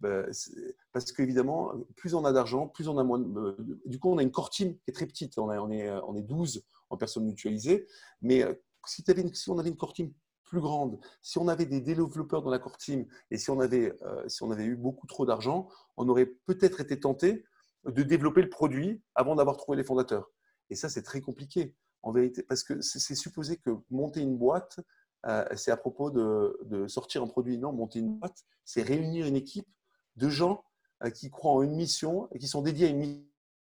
bah, 0.00 0.24
c'est 0.32 0.76
parce 0.92 1.12
qu'évidemment, 1.12 1.72
plus 1.94 2.14
on 2.14 2.24
a 2.24 2.32
d'argent, 2.32 2.68
plus 2.68 2.88
on 2.88 2.96
a 2.96 3.04
moins. 3.04 3.18
De, 3.18 3.56
du 3.84 3.98
coup, 3.98 4.10
on 4.10 4.16
a 4.16 4.22
une 4.22 4.30
core 4.30 4.48
team 4.48 4.78
qui 4.78 4.90
est 4.90 4.94
très 4.94 5.06
petite. 5.06 5.36
On, 5.36 5.50
est, 5.70 5.90
on 5.90 6.16
est 6.16 6.22
12 6.22 6.64
en 6.88 6.96
personnes 6.96 7.26
mutualisées. 7.26 7.86
Mais 8.22 8.42
euh, 8.42 8.54
si, 8.86 9.04
si 9.34 9.50
on 9.50 9.58
avait 9.58 9.68
une 9.68 9.76
core 9.76 9.92
team 9.92 10.10
plus 10.44 10.60
grande, 10.60 10.98
si 11.20 11.36
on 11.36 11.48
avait 11.48 11.66
des 11.66 11.82
développeurs 11.82 12.42
dans 12.42 12.50
la 12.50 12.58
core 12.58 12.78
team 12.78 13.06
et 13.30 13.36
si 13.36 13.50
on 13.50 13.60
avait, 13.60 13.92
si 14.26 14.42
on 14.42 14.50
avait 14.50 14.64
eu 14.64 14.76
beaucoup 14.76 15.06
trop 15.06 15.26
d'argent, 15.26 15.68
on 15.96 16.08
aurait 16.08 16.26
peut-être 16.46 16.80
été 16.80 16.98
tenté 17.00 17.44
de 17.86 18.02
développer 18.02 18.42
le 18.42 18.48
produit 18.48 19.02
avant 19.14 19.34
d'avoir 19.34 19.56
trouvé 19.56 19.76
les 19.76 19.84
fondateurs. 19.84 20.30
Et 20.70 20.76
ça, 20.76 20.88
c'est 20.88 21.02
très 21.02 21.20
compliqué 21.20 21.74
en 22.02 22.12
vérité, 22.12 22.42
parce 22.42 22.62
que 22.62 22.80
c'est 22.82 23.14
supposé 23.14 23.56
que 23.56 23.70
monter 23.90 24.20
une 24.20 24.36
boîte, 24.36 24.78
euh, 25.26 25.44
c'est 25.56 25.70
à 25.70 25.76
propos 25.76 26.10
de, 26.10 26.86
sortir 26.88 27.22
un 27.22 27.26
produit. 27.26 27.58
Non, 27.58 27.72
monter 27.72 28.00
une 28.00 28.18
boîte, 28.18 28.44
c'est 28.64 28.82
réunir 28.82 29.26
une 29.26 29.36
équipe 29.36 29.68
de 30.16 30.28
gens 30.28 30.64
euh, 31.02 31.10
qui 31.10 31.30
croient 31.30 31.52
en 31.52 31.62
une 31.62 31.74
mission 31.74 32.28
et 32.32 32.38
qui 32.38 32.46
sont 32.46 32.62
dédiés 32.62 32.86
à 32.86 32.90
une 32.90 33.24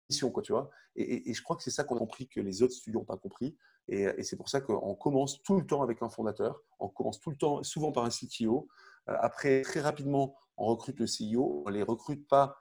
mission, 0.10 0.32
quoi, 0.32 0.44
tu 0.44 0.52
vois. 0.52 0.70
Et, 0.96 1.34
je 1.34 1.44
crois 1.44 1.56
que 1.56 1.64
c'est 1.64 1.72
ça 1.72 1.84
qu'on 1.84 1.96
a 1.96 2.00
compris 2.00 2.28
que 2.28 2.42
les 2.42 2.64
autres 2.64 2.74
studios 2.74 3.00
n'ont 3.00 3.06
pas 3.06 3.18
compris. 3.18 3.56
Et, 3.88 4.24
c'est 4.24 4.36
pour 4.36 4.50
ça 4.50 4.62
qu'on 4.62 4.96
commence 4.96 5.42
tout 5.44 5.58
le 5.60 5.66
temps 5.66 5.82
avec 5.82 6.02
un 6.02 6.10
fondateur, 6.10 6.62
on 6.80 6.90
commence 6.90 7.20
tout 7.20 7.30
le 7.30 7.38
temps, 7.38 7.64
souvent 7.64 7.92
par 7.92 8.06
un 8.06 8.10
CTO. 8.10 8.68
Euh, 9.10 9.16
après, 9.20 9.62
très 9.62 9.82
rapidement, 9.82 10.36
on 10.58 10.66
recrute 10.66 11.00
le 11.00 11.06
CEO. 11.06 11.64
On 11.66 11.70
ne 11.70 11.76
les 11.76 11.84
recrute 11.84 12.28
pas 12.28 12.58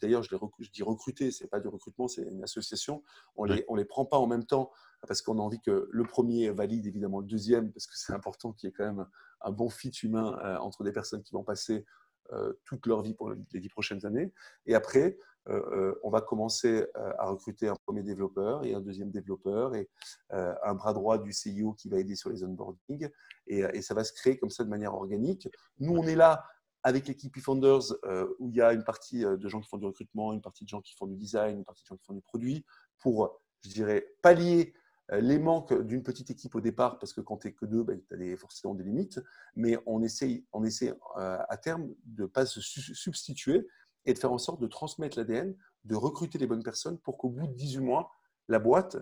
D'ailleurs, 0.00 0.22
je, 0.22 0.36
je, 0.60 0.70
dis 0.70 0.82
recruter, 0.82 1.30
ce 1.30 1.42
n'est 1.42 1.48
pas 1.48 1.60
du 1.60 1.68
recrutement, 1.68 2.06
c'est 2.06 2.22
une 2.22 2.42
association. 2.44 3.02
On 3.36 3.46
ne 3.46 3.54
les, 3.54 3.64
on 3.68 3.74
les 3.74 3.84
prend 3.84 4.04
pas 4.04 4.18
en 4.18 4.26
même 4.26 4.44
temps 4.44 4.70
parce 5.06 5.22
qu'on 5.22 5.38
a 5.38 5.42
envie 5.42 5.60
que 5.60 5.88
le 5.90 6.04
premier 6.04 6.50
valide 6.50 6.86
évidemment 6.86 7.20
le 7.20 7.26
deuxième, 7.26 7.72
parce 7.72 7.86
que 7.86 7.94
c'est 7.96 8.12
important 8.12 8.52
qu'il 8.52 8.68
y 8.68 8.70
ait 8.70 8.74
quand 8.74 8.84
même 8.84 9.06
un 9.40 9.50
bon 9.50 9.68
fit 9.68 9.90
humain 10.02 10.38
euh, 10.44 10.56
entre 10.58 10.84
des 10.84 10.92
personnes 10.92 11.22
qui 11.22 11.32
vont 11.32 11.44
passer 11.44 11.84
euh, 12.32 12.52
toute 12.64 12.86
leur 12.86 13.02
vie 13.02 13.14
pour 13.14 13.30
les 13.30 13.60
dix 13.60 13.68
prochaines 13.68 14.06
années. 14.06 14.32
Et 14.66 14.74
après, 14.74 15.18
euh, 15.48 15.92
on 16.04 16.10
va 16.10 16.20
commencer 16.20 16.86
à 16.94 17.26
recruter 17.26 17.68
un 17.68 17.74
premier 17.84 18.04
développeur 18.04 18.64
et 18.64 18.74
un 18.74 18.80
deuxième 18.80 19.10
développeur 19.10 19.74
et 19.74 19.90
un 20.30 20.74
bras 20.74 20.92
droit 20.92 21.18
du 21.18 21.32
CEO 21.32 21.72
qui 21.72 21.88
va 21.88 21.98
aider 21.98 22.14
sur 22.14 22.30
les 22.30 22.44
onboarding. 22.44 23.08
Et, 23.48 23.58
et, 23.58 23.82
ça 23.82 23.92
va 23.92 24.04
se 24.04 24.12
créer 24.12 24.38
comme 24.38 24.50
ça 24.50 24.62
de 24.62 24.68
manière 24.68 24.94
organique. 24.94 25.48
Nous, 25.80 25.92
on 25.92 26.04
est 26.04 26.14
là 26.14 26.44
avec 26.82 27.06
l'équipe 27.08 27.36
eFounders, 27.36 27.92
euh, 28.04 28.26
où 28.38 28.50
il 28.50 28.56
y 28.56 28.60
a 28.60 28.72
une 28.72 28.84
partie 28.84 29.24
euh, 29.24 29.36
de 29.36 29.48
gens 29.48 29.60
qui 29.60 29.68
font 29.68 29.78
du 29.78 29.86
recrutement, 29.86 30.32
une 30.32 30.42
partie 30.42 30.64
de 30.64 30.68
gens 30.68 30.80
qui 30.80 30.94
font 30.94 31.06
du 31.06 31.16
design, 31.16 31.58
une 31.58 31.64
partie 31.64 31.82
de 31.82 31.88
gens 31.88 31.96
qui 31.96 32.04
font 32.04 32.14
du 32.14 32.22
produit, 32.22 32.64
pour, 32.98 33.40
je 33.64 33.70
dirais, 33.70 34.06
pallier 34.22 34.74
euh, 35.12 35.20
les 35.20 35.38
manques 35.38 35.72
d'une 35.86 36.02
petite 36.02 36.30
équipe 36.30 36.54
au 36.54 36.60
départ, 36.60 36.98
parce 36.98 37.12
que 37.12 37.20
quand 37.20 37.38
tu 37.38 37.48
n'es 37.48 37.54
que 37.54 37.66
deux, 37.66 37.82
ben, 37.82 38.00
tu 38.08 38.32
as 38.32 38.36
forcément 38.36 38.74
des 38.74 38.84
limites, 38.84 39.20
mais 39.54 39.76
on 39.86 40.02
essaie, 40.02 40.44
on 40.52 40.64
essaie 40.64 40.94
à 41.16 41.56
terme 41.56 41.94
de 42.04 42.22
ne 42.22 42.26
pas 42.26 42.46
se 42.46 42.60
substituer 42.60 43.66
et 44.04 44.14
de 44.14 44.18
faire 44.18 44.32
en 44.32 44.38
sorte 44.38 44.60
de 44.60 44.66
transmettre 44.66 45.18
l'ADN, 45.18 45.56
de 45.84 45.94
recruter 45.94 46.38
les 46.38 46.46
bonnes 46.46 46.62
personnes 46.62 46.98
pour 46.98 47.18
qu'au 47.18 47.28
bout 47.28 47.46
de 47.46 47.54
18 47.54 47.80
mois, 47.80 48.10
la 48.48 48.58
boîte 48.58 48.96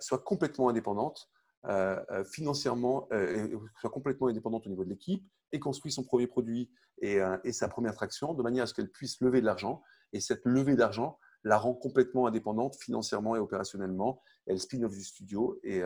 soit 0.00 0.22
complètement 0.22 0.68
indépendante 0.68 1.28
euh, 1.66 2.02
euh, 2.10 2.24
financièrement, 2.24 3.06
euh, 3.12 3.56
soit 3.80 3.90
complètement 3.90 4.26
indépendante 4.26 4.66
au 4.66 4.68
niveau 4.68 4.82
de 4.82 4.90
l'équipe 4.90 5.24
et 5.52 5.60
construit 5.60 5.92
son 5.92 6.02
premier 6.04 6.26
produit 6.26 6.70
et, 7.00 7.20
sa 7.52 7.68
première 7.68 7.94
traction 7.94 8.34
de 8.34 8.42
manière 8.42 8.64
à 8.64 8.66
ce 8.66 8.74
qu'elle 8.74 8.90
puisse 8.90 9.20
lever 9.20 9.40
de 9.40 9.46
l'argent. 9.46 9.82
Et 10.12 10.20
cette 10.20 10.44
levée 10.44 10.76
d'argent 10.76 11.18
la 11.44 11.58
rend 11.58 11.74
complètement 11.74 12.26
indépendante 12.26 12.76
financièrement 12.76 13.34
et 13.36 13.38
opérationnellement. 13.38 14.22
Elle 14.46 14.60
spin-off 14.60 14.92
du 14.92 15.02
studio 15.02 15.58
et, 15.64 15.82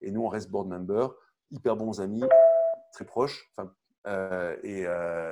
et, 0.00 0.10
nous, 0.10 0.22
on 0.22 0.28
reste 0.28 0.50
board 0.50 0.68
member, 0.68 1.08
hyper 1.50 1.76
bons 1.76 2.00
amis, 2.00 2.24
très 2.92 3.04
proches. 3.04 3.52
et, 4.06 4.86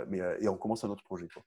mais, 0.09 0.21
et 0.41 0.49
on 0.49 0.57
commence 0.57 0.85
un 0.85 0.91
autre 0.91 1.05
projet. 1.05 1.29
Quoi. 1.29 1.43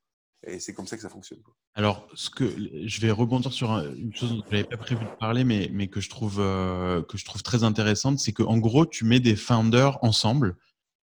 Et 0.48 0.60
c'est 0.60 0.74
comme 0.74 0.86
ça 0.86 0.96
que 0.96 1.02
ça 1.02 1.10
fonctionne. 1.10 1.40
Alors, 1.74 2.08
ce 2.14 2.30
que 2.30 2.46
je 2.86 3.02
vais 3.02 3.12
rebondir 3.12 3.52
sur 3.52 3.72
une 3.72 4.14
chose 4.14 4.30
dont 4.30 4.44
je 4.46 4.56
n'avais 4.56 4.64
pas 4.64 4.78
prévu 4.78 5.04
de 5.04 5.10
parler, 5.20 5.44
mais, 5.44 5.88
que, 5.88 6.00
je 6.00 6.10
trouve, 6.10 6.40
euh, 6.40 7.02
que 7.04 7.18
je 7.18 7.26
trouve 7.26 7.42
très 7.42 7.64
intéressante, 7.64 8.20
c'est 8.20 8.32
qu'en 8.32 8.58
gros, 8.58 8.86
tu 8.86 9.06
mets 9.06 9.20
des 9.20 9.36
founders 9.36 9.98
ensemble 10.04 10.56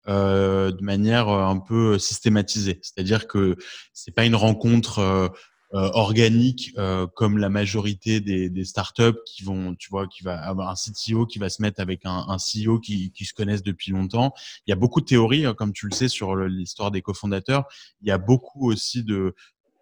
euh, 0.07 0.71
de 0.71 0.83
manière 0.83 1.29
euh, 1.29 1.43
un 1.43 1.59
peu 1.59 1.97
systématisée. 1.99 2.79
C'est-à-dire 2.81 3.27
que 3.27 3.55
c'est 3.93 4.13
pas 4.13 4.25
une 4.25 4.35
rencontre 4.35 5.31
euh, 5.73 5.89
organique 5.93 6.71
euh, 6.77 7.05
comme 7.05 7.37
la 7.37 7.49
majorité 7.49 8.21
des, 8.21 8.49
des, 8.49 8.63
startups 8.63 9.19
qui 9.25 9.43
vont, 9.43 9.75
tu 9.75 9.89
vois, 9.89 10.07
qui 10.07 10.23
va 10.23 10.37
avoir 10.37 10.69
un 10.69 10.75
CTO 10.75 11.25
qui 11.25 11.37
va 11.37 11.49
se 11.49 11.61
mettre 11.61 11.81
avec 11.81 12.05
un, 12.05 12.25
un 12.29 12.37
CEO 12.37 12.79
qui, 12.79 13.11
qui, 13.11 13.25
se 13.25 13.33
connaissent 13.33 13.63
depuis 13.63 13.91
longtemps. 13.91 14.33
Il 14.65 14.69
y 14.69 14.73
a 14.73 14.77
beaucoup 14.77 15.01
de 15.01 15.05
théories, 15.05 15.45
hein, 15.45 15.53
comme 15.53 15.73
tu 15.73 15.87
le 15.87 15.93
sais, 15.93 16.07
sur 16.07 16.35
l'histoire 16.35 16.91
des 16.91 17.01
cofondateurs. 17.01 17.65
Il 18.01 18.07
y 18.07 18.11
a 18.11 18.17
beaucoup 18.17 18.69
aussi 18.69 19.03
de, 19.03 19.35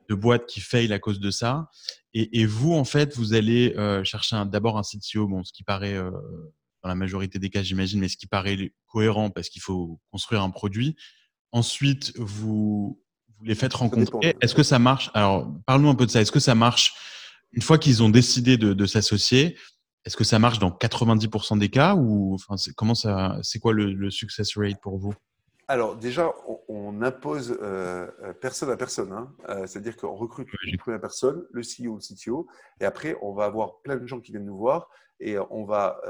de 0.09 0.15
boîtes 0.15 0.45
qui 0.45 0.61
faillent 0.61 0.91
à 0.93 0.99
cause 0.99 1.19
de 1.19 1.29
ça. 1.29 1.69
Et, 2.13 2.41
et 2.41 2.45
vous, 2.45 2.73
en 2.73 2.85
fait, 2.85 3.15
vous 3.15 3.33
allez 3.33 3.75
euh, 3.77 4.03
chercher 4.03 4.41
d'abord 4.47 4.77
un 4.77 4.83
CTO, 4.83 5.27
bon, 5.27 5.43
ce 5.43 5.51
qui 5.51 5.63
paraît 5.63 5.95
euh, 5.95 6.11
dans 6.83 6.89
la 6.89 6.95
majorité 6.95 7.39
des 7.39 7.49
cas, 7.49 7.63
j'imagine, 7.63 7.99
mais 7.99 8.09
ce 8.09 8.17
qui 8.17 8.27
paraît 8.27 8.73
cohérent 8.87 9.29
parce 9.29 9.49
qu'il 9.49 9.61
faut 9.61 9.99
construire 10.11 10.43
un 10.43 10.49
produit. 10.49 10.95
Ensuite, 11.51 12.13
vous 12.17 13.01
les 13.41 13.55
faites 13.55 13.73
rencontrer. 13.73 14.35
Est-ce 14.41 14.53
que 14.53 14.63
ça 14.63 14.79
marche? 14.79 15.09
Alors, 15.13 15.51
parle-nous 15.65 15.89
un 15.89 15.95
peu 15.95 16.05
de 16.05 16.11
ça. 16.11 16.21
Est-ce 16.21 16.31
que 16.31 16.39
ça 16.39 16.55
marche? 16.55 16.93
Une 17.53 17.61
fois 17.61 17.77
qu'ils 17.77 18.03
ont 18.03 18.09
décidé 18.09 18.57
de, 18.57 18.85
s'associer 18.85 19.57
Est-ce 20.05 20.17
que 20.17 20.23
ça 20.23 20.39
marche 20.39 20.59
dans 20.59 20.71
90% 20.71 21.57
des 21.57 21.69
cas 21.69 21.95
ou 21.95 22.33
enfin, 22.33 22.55
comment 22.75 22.95
ça 22.95 23.39
C'est 23.43 23.59
quoi 23.59 23.73
le, 23.73 24.09
success 24.09 24.57
rate 24.57 24.81
pour 24.81 24.97
vous? 24.97 25.13
Alors 25.69 25.95
déjà, 25.95 26.33
on, 26.67 27.01
impose 27.01 27.57
personne 28.41 28.69
à 28.69 28.77
personne. 28.77 29.11
Hein. 29.11 29.31
C'est-à-dire 29.67 29.95
qu'on 29.95 30.15
recrute 30.15 30.47
une 30.65 30.77
première 30.77 31.01
personne, 31.01 31.43
le 31.51 31.61
CEO, 31.61 31.95
le 31.95 31.99
CTO, 31.99 32.47
et 32.79 32.85
après, 32.85 33.17
on 33.21 33.33
va 33.33 33.45
avoir 33.45 33.81
plein 33.81 33.97
de 33.97 34.05
gens 34.05 34.19
qui 34.19 34.31
viennent 34.31 34.45
nous 34.45 34.57
voir, 34.57 34.89
et 35.25 35.39
on 35.39 35.63
va, 35.63 36.01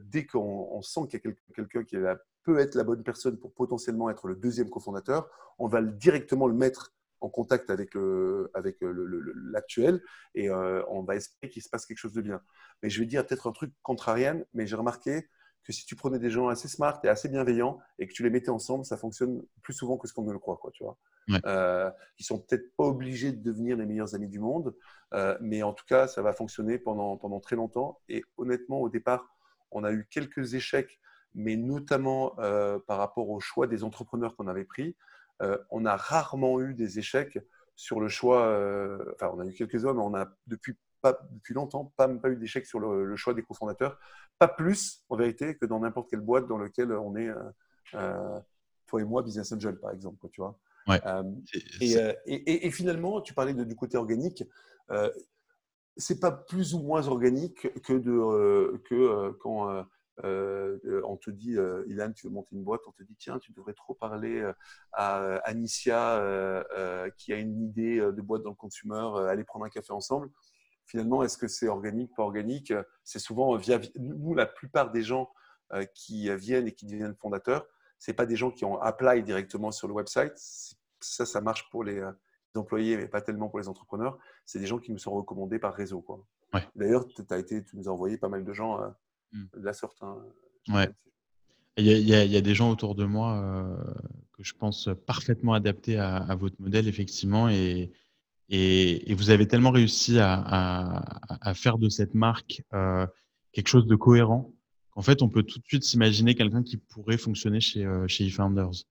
dès 0.00 0.26
qu'on 0.26 0.82
sent 0.82 1.02
qu'il 1.08 1.20
y 1.24 1.28
a 1.28 1.32
quelqu'un 1.54 1.84
qui 1.84 1.96
peut 2.42 2.58
être 2.58 2.74
la 2.74 2.82
bonne 2.82 3.04
personne 3.04 3.38
pour 3.38 3.54
potentiellement 3.54 4.10
être 4.10 4.26
le 4.26 4.34
deuxième 4.34 4.68
cofondateur, 4.68 5.30
on 5.58 5.68
va 5.68 5.80
directement 5.80 6.48
le 6.48 6.54
mettre 6.54 6.92
en 7.20 7.28
contact 7.28 7.70
avec 7.70 7.94
l'actuel 7.94 9.94
avec 9.94 10.02
et 10.34 10.50
on 10.50 11.04
va 11.04 11.14
espérer 11.14 11.50
qu'il 11.50 11.62
se 11.62 11.68
passe 11.68 11.86
quelque 11.86 11.98
chose 11.98 12.14
de 12.14 12.20
bien. 12.20 12.40
Mais 12.82 12.90
je 12.90 12.98
vais 12.98 13.06
dire 13.06 13.24
peut-être 13.24 13.48
un 13.48 13.52
truc 13.52 13.72
contrarian, 13.82 14.42
mais 14.54 14.66
j'ai 14.66 14.76
remarqué 14.76 15.28
que 15.64 15.72
si 15.72 15.84
tu 15.84 15.96
prenais 15.96 16.18
des 16.18 16.30
gens 16.30 16.48
assez 16.48 16.68
smart 16.68 16.98
et 17.04 17.08
assez 17.08 17.28
bienveillants 17.28 17.78
et 17.98 18.06
que 18.06 18.12
tu 18.12 18.22
les 18.22 18.30
mettais 18.30 18.50
ensemble, 18.50 18.84
ça 18.84 18.96
fonctionne 18.96 19.42
plus 19.62 19.74
souvent 19.74 19.98
que 19.98 20.08
ce 20.08 20.14
qu'on 20.14 20.24
ne 20.24 20.32
le 20.32 20.38
croit, 20.38 20.56
quoi, 20.56 20.70
tu 20.72 20.82
vois. 20.82 20.96
Euh, 21.44 21.90
ils 22.18 22.24
sont 22.24 22.38
peut-être 22.38 22.74
pas 22.76 22.84
obligés 22.84 23.32
de 23.32 23.42
devenir 23.42 23.76
les 23.76 23.86
meilleurs 23.86 24.14
amis 24.14 24.28
du 24.28 24.38
monde, 24.38 24.74
euh, 25.14 25.36
mais 25.40 25.62
en 25.62 25.72
tout 25.72 25.84
cas, 25.86 26.06
ça 26.06 26.22
va 26.22 26.32
fonctionner 26.32 26.78
pendant, 26.78 27.16
pendant 27.16 27.40
très 27.40 27.56
longtemps. 27.56 28.00
Et 28.08 28.24
honnêtement, 28.36 28.80
au 28.80 28.88
départ, 28.88 29.28
on 29.70 29.84
a 29.84 29.92
eu 29.92 30.06
quelques 30.10 30.54
échecs, 30.54 30.98
mais 31.34 31.56
notamment 31.56 32.38
euh, 32.38 32.78
par 32.78 32.98
rapport 32.98 33.28
au 33.28 33.40
choix 33.40 33.66
des 33.66 33.84
entrepreneurs 33.84 34.36
qu'on 34.36 34.48
avait 34.48 34.64
pris. 34.64 34.96
on 35.70 35.84
a 35.84 35.96
rarement 35.96 36.60
eu 36.60 36.74
des 36.74 36.98
échecs 36.98 37.38
sur 37.76 38.00
le 38.00 38.08
choix. 38.08 38.44
enfin, 39.14 39.30
on 39.34 39.40
a 39.40 39.46
eu 39.46 39.52
quelques-uns, 39.52 39.92
mais 39.92 40.02
on 40.02 40.14
a 40.14 40.26
depuis 40.46 40.76
pas, 41.00 41.18
depuis 41.30 41.54
longtemps 41.54 41.92
pas, 41.96 42.08
pas 42.08 42.30
eu 42.30 42.36
d'échec 42.36 42.66
sur 42.66 42.80
le, 42.80 43.16
choix 43.16 43.34
des 43.34 43.42
cofondateurs. 43.42 43.98
Pas 44.38 44.48
plus, 44.48 45.04
en 45.08 45.16
vérité, 45.16 45.56
que 45.56 45.66
dans 45.66 45.80
n'importe 45.80 46.10
quelle 46.10 46.20
boîte 46.20 46.46
dans 46.46 46.58
laquelle 46.58 46.92
on 46.92 47.16
est, 47.16 47.28
euh, 47.28 47.50
euh, 47.94 48.40
toi 48.86 49.00
et 49.00 49.04
moi, 49.04 49.22
Business 49.22 49.52
Angel, 49.52 49.78
par 49.78 49.92
exemple. 49.92 50.26
tu 50.30 50.40
vois. 50.40 50.58
Euh, 50.88 51.22
et, 51.80 52.66
et, 52.66 52.70
finalement, 52.70 53.20
tu 53.20 53.34
parlais 53.34 53.52
de, 53.52 53.64
du 53.64 53.76
côté 53.76 53.98
organique. 53.98 54.44
c'est 55.96 56.20
pas 56.20 56.30
plus 56.30 56.74
ou 56.74 56.80
moins 56.80 57.06
organique 57.08 57.68
que, 57.82 57.92
de, 57.92 58.78
que 58.88 59.30
quand 59.40 59.84
on 60.24 61.16
te 61.18 61.30
dit, 61.30 61.56
Ilan, 61.88 62.12
tu 62.12 62.26
veux 62.26 62.32
monter 62.32 62.56
une 62.56 62.64
boîte, 62.64 62.80
on 62.86 62.92
te 62.92 63.02
dit, 63.02 63.16
tiens, 63.18 63.38
tu 63.38 63.52
devrais 63.52 63.74
trop 63.74 63.92
parler 63.92 64.50
à 64.92 65.36
Anicia 65.44 66.64
qui 67.18 67.34
a 67.34 67.36
une 67.36 67.60
idée 67.60 67.98
de 67.98 68.20
boîte 68.22 68.42
dans 68.42 68.50
le 68.50 68.56
consumer, 68.56 69.10
aller 69.28 69.44
prendre 69.44 69.66
un 69.66 69.70
café 69.70 69.92
ensemble 69.92 70.30
finalement, 70.88 71.22
est-ce 71.22 71.38
que 71.38 71.46
c'est 71.46 71.68
organique, 71.68 72.14
pas 72.16 72.24
organique? 72.24 72.72
C'est 73.04 73.18
souvent 73.18 73.54
via 73.56 73.78
nous, 73.98 74.34
la 74.34 74.46
plupart 74.46 74.90
des 74.90 75.02
gens 75.02 75.30
euh, 75.72 75.84
qui 75.94 76.34
viennent 76.36 76.66
et 76.66 76.72
qui 76.72 76.86
deviennent 76.86 77.14
fondateurs, 77.14 77.66
c'est 77.98 78.14
pas 78.14 78.24
des 78.26 78.36
gens 78.36 78.50
qui 78.50 78.64
ont 78.64 78.80
apply 78.80 79.22
directement 79.22 79.70
sur 79.70 79.86
le 79.86 79.94
website. 79.94 80.32
Ça, 81.00 81.26
ça 81.26 81.40
marche 81.40 81.68
pour 81.70 81.84
les, 81.84 81.98
euh, 81.98 82.10
employés, 82.54 82.96
mais 82.96 83.06
pas 83.06 83.20
tellement 83.20 83.48
pour 83.48 83.60
les 83.60 83.68
entrepreneurs. 83.68 84.18
C'est 84.44 84.58
des 84.58 84.66
gens 84.66 84.78
qui 84.78 84.90
nous 84.90 84.98
sont 84.98 85.12
recommandés 85.12 85.60
par 85.60 85.74
réseau. 85.74 86.00
Quoi. 86.00 86.26
D'ailleurs, 86.74 87.06
tu 87.06 87.22
as 87.30 87.38
été, 87.38 87.62
tu 87.62 87.76
nous 87.76 87.88
as 87.88 87.92
envoyé 87.92 88.16
pas 88.18 88.28
mal 88.28 88.44
de 88.44 88.52
gens 88.52 88.82
euh, 88.82 88.88
hmm. 89.32 89.44
de 89.58 89.64
la 89.64 89.72
sorte. 89.74 90.02
Hein. 90.02 90.16
Ouais. 90.70 90.88
Il 91.76 91.86
y, 91.86 91.92
a, 92.14 92.24
il 92.24 92.32
y, 92.32 92.36
a, 92.36 92.40
des 92.40 92.54
gens 92.56 92.72
autour 92.72 92.96
de 92.96 93.04
moi 93.04 93.40
que 94.32 94.42
je 94.42 94.52
pense 94.52 94.88
parfaitement 95.06 95.52
adaptés 95.52 95.96
à, 95.96 96.16
à, 96.16 96.34
votre 96.34 96.60
modèle, 96.60 96.88
effectivement, 96.88 97.48
et, 97.48 97.92
et, 98.50 99.14
vous 99.14 99.30
avez 99.30 99.46
tellement 99.46 99.70
réussi 99.70 100.18
à, 100.18 101.02
faire 101.54 101.78
de 101.78 101.88
cette 101.88 102.14
marque 102.14 102.62
euh, 102.72 103.06
quelque 103.52 103.68
chose 103.68 103.86
de 103.86 103.96
cohérent 103.96 104.52
qu'en 104.90 105.02
fait, 105.02 105.22
on 105.22 105.28
peut 105.28 105.42
tout 105.42 105.58
de 105.58 105.64
suite 105.66 105.84
s'imaginer 105.84 106.34
quelqu'un 106.34 106.62
qui 106.62 106.76
pourrait 106.78 107.18
fonctionner 107.18 107.60
chez, 107.60 107.84
euh, 107.84 108.06
chez 108.08 108.24
eFounders. 108.26 108.84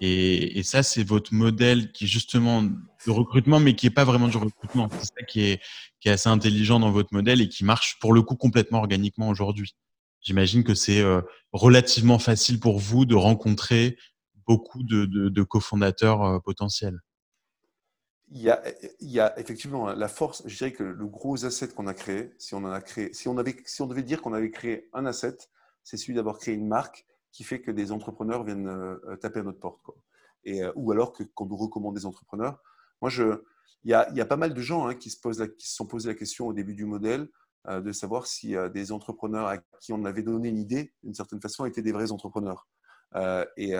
Et, 0.00 0.58
et, 0.58 0.62
ça, 0.62 0.82
c'est 0.82 1.04
votre 1.04 1.32
modèle 1.32 1.92
qui 1.92 2.04
est 2.04 2.06
justement 2.06 2.62
de 2.62 3.10
recrutement, 3.10 3.60
mais 3.60 3.74
qui 3.74 3.86
n'est 3.86 3.90
pas 3.90 4.04
vraiment 4.04 4.28
du 4.28 4.36
recrutement. 4.36 4.88
C'est 4.92 5.06
ça 5.06 5.22
qui 5.26 5.42
est, 5.42 5.62
qui 6.00 6.08
est 6.08 6.12
assez 6.12 6.28
intelligent 6.28 6.80
dans 6.80 6.90
votre 6.90 7.12
modèle 7.12 7.40
et 7.40 7.48
qui 7.48 7.64
marche 7.64 7.98
pour 8.00 8.12
le 8.12 8.22
coup 8.22 8.36
complètement 8.36 8.78
organiquement 8.78 9.28
aujourd'hui. 9.28 9.74
J'imagine 10.20 10.64
que 10.64 10.74
c'est 10.74 11.00
euh, 11.00 11.20
relativement 11.52 12.18
facile 12.18 12.60
pour 12.60 12.78
vous 12.78 13.06
de 13.06 13.14
rencontrer 13.14 13.96
beaucoup 14.46 14.82
de, 14.82 15.06
de, 15.06 15.28
de 15.28 15.42
cofondateurs 15.42 16.42
potentiels 16.42 17.00
il 18.28 18.40
y, 19.00 19.20
a, 19.20 19.38
effectivement 19.38 19.92
la 19.92 20.08
force, 20.08 20.42
je 20.46 20.56
dirais 20.56 20.72
que 20.72 20.82
le 20.82 21.06
gros 21.06 21.44
asset 21.44 21.68
qu'on 21.68 21.86
a 21.86 21.94
créé, 21.94 22.32
si 22.38 22.54
on, 22.54 22.58
en 22.58 22.72
a 22.72 22.80
créé 22.80 23.12
si, 23.12 23.28
on 23.28 23.34
devait 23.34 24.02
dire 24.02 24.20
qu'on 24.20 24.32
avait 24.32 24.50
créé 24.50 24.88
un 24.92 25.06
asset, 25.06 25.36
c'est 25.84 25.96
celui 25.96 26.14
d'avoir 26.14 26.38
créé 26.38 26.54
une 26.54 26.66
marque 26.66 27.06
qui 27.30 27.44
fait 27.44 27.60
que 27.60 27.70
des 27.70 27.92
entrepreneurs 27.92 28.42
viennent 28.42 28.68
euh, 28.68 29.16
taper 29.20 29.40
à 29.40 29.42
notre 29.44 29.60
porte. 29.60 29.80
Et, 30.42 30.64
euh, 30.64 30.72
ou 30.74 30.90
alors 30.90 31.12
qu'on 31.34 31.46
nous 31.46 31.56
recommande 31.56 31.94
des 31.94 32.04
entrepreneurs. 32.04 32.60
Moi, 33.00 33.10
je, 33.10 33.44
il, 33.84 33.90
y 33.90 33.94
a, 33.94 34.26
pas 34.26 34.36
mal 34.36 34.54
de 34.54 34.60
gens 34.60 34.88
hein, 34.88 34.94
qui, 34.94 35.10
se 35.10 35.20
posent 35.20 35.46
qui 35.56 35.68
se 35.68 35.76
sont 35.76 35.86
posé 35.86 36.08
la 36.08 36.14
question 36.14 36.48
au 36.48 36.52
début 36.52 36.74
du 36.74 36.84
modèle 36.84 37.28
euh, 37.68 37.80
de 37.80 37.92
savoir 37.92 38.26
si 38.26 38.56
des 38.74 38.90
entrepreneurs 38.90 39.46
à 39.46 39.58
qui 39.80 39.92
on 39.92 40.04
avait 40.04 40.22
donné 40.22 40.48
une 40.48 40.58
idée, 40.58 40.92
d'une 41.04 41.14
certaine 41.14 41.40
façon, 41.40 41.64
étaient 41.64 41.82
des 41.82 41.92
vrais 41.92 42.10
entrepreneurs. 42.10 42.66
et 43.56 43.74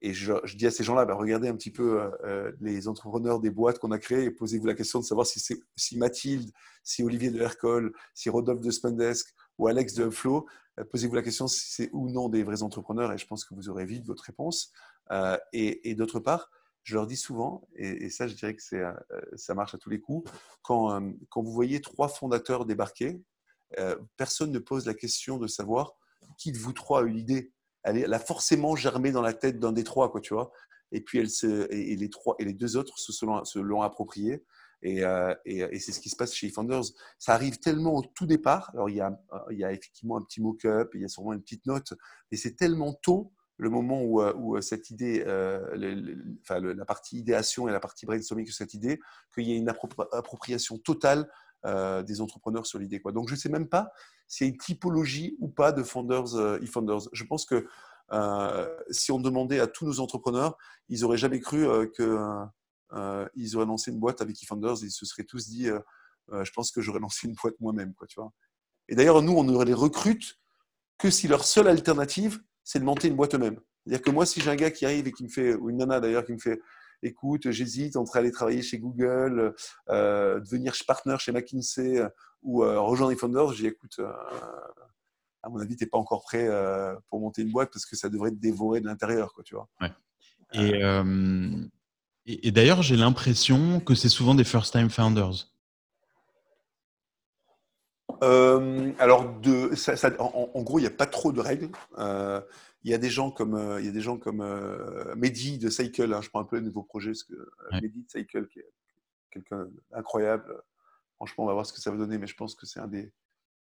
et 0.00 0.14
je, 0.14 0.56
dis 0.56 0.66
à 0.66 0.70
ces 0.70 0.84
gens-là, 0.84 1.04
bah, 1.04 1.14
regardez 1.14 1.48
un 1.48 1.56
petit 1.56 1.70
peu 1.70 2.00
euh, 2.00 2.10
euh, 2.24 2.52
les 2.60 2.88
entrepreneurs 2.88 3.40
des 3.40 3.50
boîtes 3.50 3.78
qu'on 3.78 3.90
a 3.90 3.98
créées 3.98 4.24
et 4.24 4.30
posez-vous 4.30 4.66
la 4.66 4.74
question 4.74 5.00
de 5.00 5.04
savoir 5.04 5.26
si, 5.26 5.40
si 5.76 5.98
Mathilde, 5.98 6.50
si 6.82 7.02
Olivier 7.02 7.30
de 7.30 7.40
Hercole, 7.40 7.92
si 8.14 8.30
Rodolphe 8.30 8.60
de 8.60 8.70
Spendesk 8.70 9.34
ou 9.58 9.66
Alex 9.66 9.94
de 9.94 10.10
Flow, 10.10 10.46
euh, 10.78 10.84
posez-vous 10.84 11.14
la 11.14 11.22
question 11.22 11.48
si 11.48 11.70
c'est 11.70 11.90
ou 11.92 12.08
non 12.10 12.28
des 12.28 12.42
vrais 12.42 12.62
entrepreneurs 12.62 13.12
et 13.12 13.18
je 13.18 13.26
pense 13.26 13.44
que 13.44 13.54
vous 13.54 13.68
aurez 13.68 13.86
vite 13.86 14.06
votre 14.06 14.24
réponse. 14.24 14.72
et, 15.52 15.94
d'autre 15.94 16.20
part, 16.20 16.50
je 16.84 16.94
leur 16.94 17.06
dis 17.06 17.16
souvent, 17.16 17.68
et, 17.74 18.08
ça 18.10 18.28
je 18.28 18.34
dirais 18.34 18.54
que 18.54 18.62
ça 19.36 19.54
marche 19.54 19.74
à 19.74 19.78
tous 19.78 19.90
les 19.90 20.00
coups, 20.00 20.30
quand 20.62 21.00
vous 21.36 21.52
voyez 21.52 21.80
trois 21.80 22.08
fondateurs 22.08 22.66
débarquer, 22.66 23.20
personne 24.16 24.52
ne 24.52 24.58
pose 24.58 24.86
la 24.86 24.94
question 24.94 25.38
de 25.38 25.46
savoir 25.46 25.94
qui 26.36 26.52
de 26.52 26.58
vous 26.58 26.72
trois 26.72 27.00
a 27.00 27.04
eu 27.04 27.10
l'idée 27.10 27.52
elle, 27.90 28.12
a 28.12 28.18
forcément 28.18 28.76
germé 28.76 29.12
dans 29.12 29.22
la 29.22 29.32
tête 29.32 29.58
d'un 29.58 29.72
des 29.72 29.84
trois, 29.84 30.10
quoi, 30.10 30.20
tu 30.20 30.34
vois. 30.34 30.50
Et 30.92 31.00
puis 31.00 31.18
elle 31.18 31.30
se, 31.30 31.70
et, 31.72 31.96
les 31.96 32.10
trois 32.10 32.34
et 32.38 32.44
les 32.44 32.54
deux 32.54 32.76
autres 32.76 32.98
se, 32.98 33.58
l'ont 33.58 33.82
approprié. 33.82 34.44
Euh, 34.84 35.34
et, 35.44 35.78
c'est 35.78 35.92
ce 35.92 36.00
qui 36.00 36.08
se 36.08 36.16
passe 36.16 36.34
chez 36.34 36.50
Founders. 36.50 36.84
Ça 37.18 37.34
arrive 37.34 37.58
tellement 37.58 37.96
au 37.96 38.02
tout 38.02 38.26
départ. 38.26 38.70
Alors 38.74 38.88
il 38.88 38.96
y 38.96 39.00
a, 39.00 39.72
effectivement 39.72 40.16
un 40.16 40.22
petit 40.22 40.40
mock-up, 40.40 40.90
il 40.94 41.02
y 41.02 41.04
a 41.04 41.08
sûrement 41.08 41.32
une 41.32 41.42
petite 41.42 41.66
note, 41.66 41.94
mais 42.30 42.38
c'est 42.38 42.56
tellement 42.56 42.94
tôt 42.94 43.32
le 43.60 43.70
moment 43.70 44.02
où, 44.02 44.22
euh, 44.22 44.32
où 44.36 44.60
cette 44.60 44.88
idée, 44.90 45.24
euh, 45.26 46.36
enfin, 46.42 46.60
la 46.60 46.84
partie 46.84 47.18
idéation 47.18 47.68
et 47.68 47.72
la 47.72 47.80
partie 47.80 48.06
brainstorming 48.06 48.46
de 48.46 48.52
cette 48.52 48.72
idée, 48.72 49.00
qu'il 49.34 49.48
y 49.48 49.52
a 49.52 49.56
une 49.56 49.68
appropriation 49.68 50.78
totale 50.78 51.28
des 51.64 52.20
entrepreneurs 52.20 52.66
sur 52.66 52.78
l'idée. 52.78 53.00
Quoi. 53.00 53.12
Donc 53.12 53.28
je 53.28 53.34
ne 53.34 53.38
sais 53.38 53.48
même 53.48 53.68
pas 53.68 53.90
s'il 54.26 54.46
y 54.46 54.50
a 54.50 54.52
une 54.52 54.58
typologie 54.58 55.36
ou 55.40 55.48
pas 55.48 55.72
de 55.72 55.82
founders, 55.82 56.36
e-founders. 56.62 57.08
Je 57.12 57.24
pense 57.24 57.44
que 57.44 57.66
euh, 58.12 58.66
si 58.90 59.12
on 59.12 59.20
demandait 59.20 59.60
à 59.60 59.66
tous 59.66 59.86
nos 59.86 60.00
entrepreneurs, 60.00 60.56
ils 60.88 61.00
n'auraient 61.00 61.18
jamais 61.18 61.40
cru 61.40 61.68
euh, 61.68 61.86
qu'ils 61.86 62.04
euh, 62.04 63.54
auraient 63.54 63.66
lancé 63.66 63.90
une 63.90 63.98
boîte 63.98 64.20
avec 64.22 64.42
eFounders. 64.42 64.82
Ils 64.82 64.90
se 64.90 65.04
seraient 65.04 65.24
tous 65.24 65.48
dit, 65.48 65.68
je 66.30 66.50
pense 66.52 66.70
que 66.70 66.80
j'aurais 66.80 67.00
lancé 67.00 67.26
une 67.26 67.34
boîte 67.34 67.54
moi-même. 67.60 67.94
Quoi, 67.94 68.06
tu 68.06 68.20
vois 68.20 68.32
Et 68.88 68.94
d'ailleurs, 68.94 69.22
nous, 69.22 69.32
on 69.32 69.44
ne 69.44 69.64
les 69.64 69.74
recrute 69.74 70.38
que 70.98 71.10
si 71.10 71.28
leur 71.28 71.44
seule 71.44 71.68
alternative, 71.68 72.40
c'est 72.64 72.80
de 72.80 72.84
monter 72.84 73.08
une 73.08 73.16
boîte 73.16 73.34
eux-mêmes. 73.34 73.60
C'est-à-dire 73.84 74.02
que 74.02 74.10
moi, 74.10 74.26
si 74.26 74.40
j'ai 74.40 74.50
un 74.50 74.56
gars 74.56 74.70
qui 74.70 74.84
arrive 74.84 75.06
et 75.06 75.12
qui 75.12 75.24
me 75.24 75.28
fait, 75.28 75.54
ou 75.54 75.70
une 75.70 75.78
nana 75.78 76.00
d'ailleurs, 76.00 76.24
qui 76.24 76.32
me 76.32 76.38
fait, 76.38 76.60
écoute, 77.02 77.50
j'hésite 77.50 77.96
entre 77.96 78.16
aller 78.16 78.30
travailler 78.30 78.62
chez 78.62 78.78
Google, 78.78 79.54
devenir 79.88 80.74
partner 80.86 81.16
chez 81.18 81.32
McKinsey 81.32 82.02
ou 82.42 82.60
rejoindre 82.60 83.12
eFounders, 83.12 83.52
j'ai 83.52 83.66
écoute, 83.66 84.00
à 85.42 85.48
mon 85.48 85.60
avis, 85.60 85.76
tu 85.76 85.84
n'es 85.84 85.88
pas 85.88 85.98
encore 85.98 86.22
prêt 86.22 86.46
euh, 86.48 86.94
pour 87.08 87.20
monter 87.20 87.42
une 87.42 87.52
boîte 87.52 87.70
parce 87.72 87.86
que 87.86 87.96
ça 87.96 88.08
devrait 88.08 88.30
te 88.30 88.36
dévorer 88.36 88.80
de 88.80 88.86
l'intérieur, 88.86 89.32
quoi, 89.32 89.44
tu 89.44 89.54
vois. 89.54 89.68
Et, 90.52 90.82
euh, 90.82 91.56
et, 92.26 92.50
d'ailleurs, 92.50 92.82
j'ai 92.82 92.96
l'impression 92.96 93.80
que 93.80 93.94
c'est 93.94 94.08
souvent 94.08 94.34
des 94.34 94.44
first-time 94.44 94.90
founders. 94.90 95.48
Euh, 98.22 98.92
alors, 98.98 99.32
de, 99.40 99.74
ça, 99.74 100.10
en, 100.18 100.62
gros, 100.62 100.78
il 100.78 100.82
n'y 100.82 100.88
a 100.88 100.90
pas 100.90 101.06
trop 101.06 101.32
de 101.32 101.40
règles. 101.40 101.68
Il 102.88 102.90
y 102.90 102.94
a 102.94 102.98
des 102.98 103.10
gens 103.10 103.30
comme, 103.30 103.76
il 103.78 103.84
y 103.84 103.88
a 103.88 103.92
des 103.92 104.00
gens 104.00 104.16
comme 104.16 104.42
Mehdi 105.14 105.58
de 105.58 105.68
Cycle. 105.68 106.10
Hein, 106.12 106.22
je 106.22 106.30
prends 106.30 106.40
un 106.40 106.44
peu 106.44 106.56
le 106.56 106.62
nouveau 106.62 106.82
projet 106.82 107.10
parce 107.10 107.24
que 107.24 107.34
Mehdi 107.82 108.02
de 108.02 108.08
Cycle, 108.08 108.48
qui 108.48 108.60
est 108.60 108.72
quelqu'un 109.30 109.68
d'incroyable. 109.90 110.62
Franchement, 111.16 111.44
on 111.44 111.46
va 111.48 111.52
voir 111.52 111.66
ce 111.66 111.74
que 111.74 111.80
ça 111.80 111.90
va 111.90 111.98
donner, 111.98 112.16
mais 112.16 112.26
je 112.26 112.34
pense 112.34 112.54
que 112.54 112.64
c'est 112.64 112.80
un 112.80 112.88
des, 112.88 113.12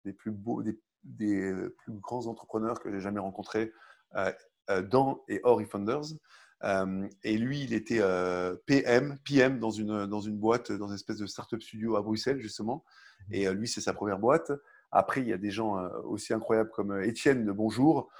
des 0.04 0.12
plus 0.12 0.32
beaux, 0.32 0.62
des, 0.62 0.76
des 1.04 1.54
plus 1.78 1.92
grands 1.92 2.26
entrepreneurs 2.26 2.80
que 2.80 2.90
j'ai 2.90 2.98
jamais 2.98 3.20
rencontrés 3.20 3.72
euh, 4.16 4.32
euh, 4.70 4.82
dans 4.82 5.22
et 5.28 5.40
hors 5.44 5.60
eFounders. 5.60 6.14
et 7.22 7.38
lui, 7.38 7.62
il 7.62 7.74
était 7.74 8.00
PM, 8.66 9.18
PM 9.24 9.60
dans 9.60 9.70
une, 9.70 10.06
dans 10.06 10.20
une 10.20 10.36
boîte, 10.36 10.72
dans 10.72 10.88
une 10.88 10.94
espèce 10.94 11.18
de 11.18 11.26
startup 11.26 11.62
studio 11.62 11.94
à 11.94 12.02
Bruxelles, 12.02 12.40
justement. 12.40 12.84
Mmh. 13.28 13.34
Et 13.34 13.52
lui, 13.52 13.68
c'est 13.68 13.80
sa 13.80 13.92
première 13.92 14.18
boîte. 14.18 14.50
Après, 14.92 15.22
il 15.22 15.28
y 15.28 15.32
a 15.32 15.38
des 15.38 15.50
gens 15.50 15.82
aussi 16.04 16.34
incroyables 16.34 16.70
comme 16.70 17.02
Étienne 17.02 17.46
de 17.46 17.52
Bonjour, 17.52 18.10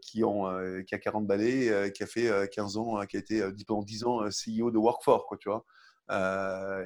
qui, 0.00 0.22
ont, 0.22 0.46
qui 0.86 0.94
a 0.94 0.98
40 0.98 1.26
balais, 1.26 1.90
qui 1.92 2.04
a 2.04 2.06
fait 2.06 2.48
15 2.50 2.76
ans, 2.76 3.04
qui 3.06 3.16
a 3.16 3.20
été 3.20 3.42
pendant 3.66 3.82
10 3.82 4.04
ans 4.04 4.20
CEO 4.28 4.70
de 4.70 4.78
Workfor, 4.78 5.26
quoi, 5.26 5.36
tu 5.38 5.48
vois, 5.48 5.64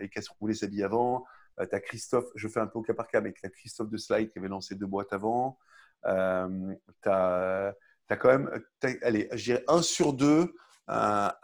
et 0.00 0.08
qui 0.08 0.18
a 0.18 0.22
roulé 0.40 0.54
sa 0.54 0.66
vie 0.66 0.82
avant. 0.82 1.26
tu 1.58 1.74
as 1.74 1.80
Christophe, 1.80 2.30
je 2.34 2.48
fais 2.48 2.60
un 2.60 2.66
peu 2.66 2.78
au 2.78 2.82
cas 2.82 2.94
par 2.94 3.06
cas, 3.06 3.20
mais 3.20 3.32
tu 3.32 3.44
as 3.44 3.50
Christophe 3.50 3.90
de 3.90 3.98
Slide 3.98 4.30
qui 4.30 4.38
avait 4.38 4.48
lancé 4.48 4.74
deux 4.76 4.86
boîtes 4.86 5.12
avant. 5.12 5.58
tu 6.04 6.10
as, 7.10 7.74
quand 8.08 8.28
même, 8.28 8.50
allez, 9.02 9.28
je 9.32 9.44
dirais 9.44 9.64
un 9.68 9.82
sur 9.82 10.14
deux 10.14 10.54
à, 10.86 11.38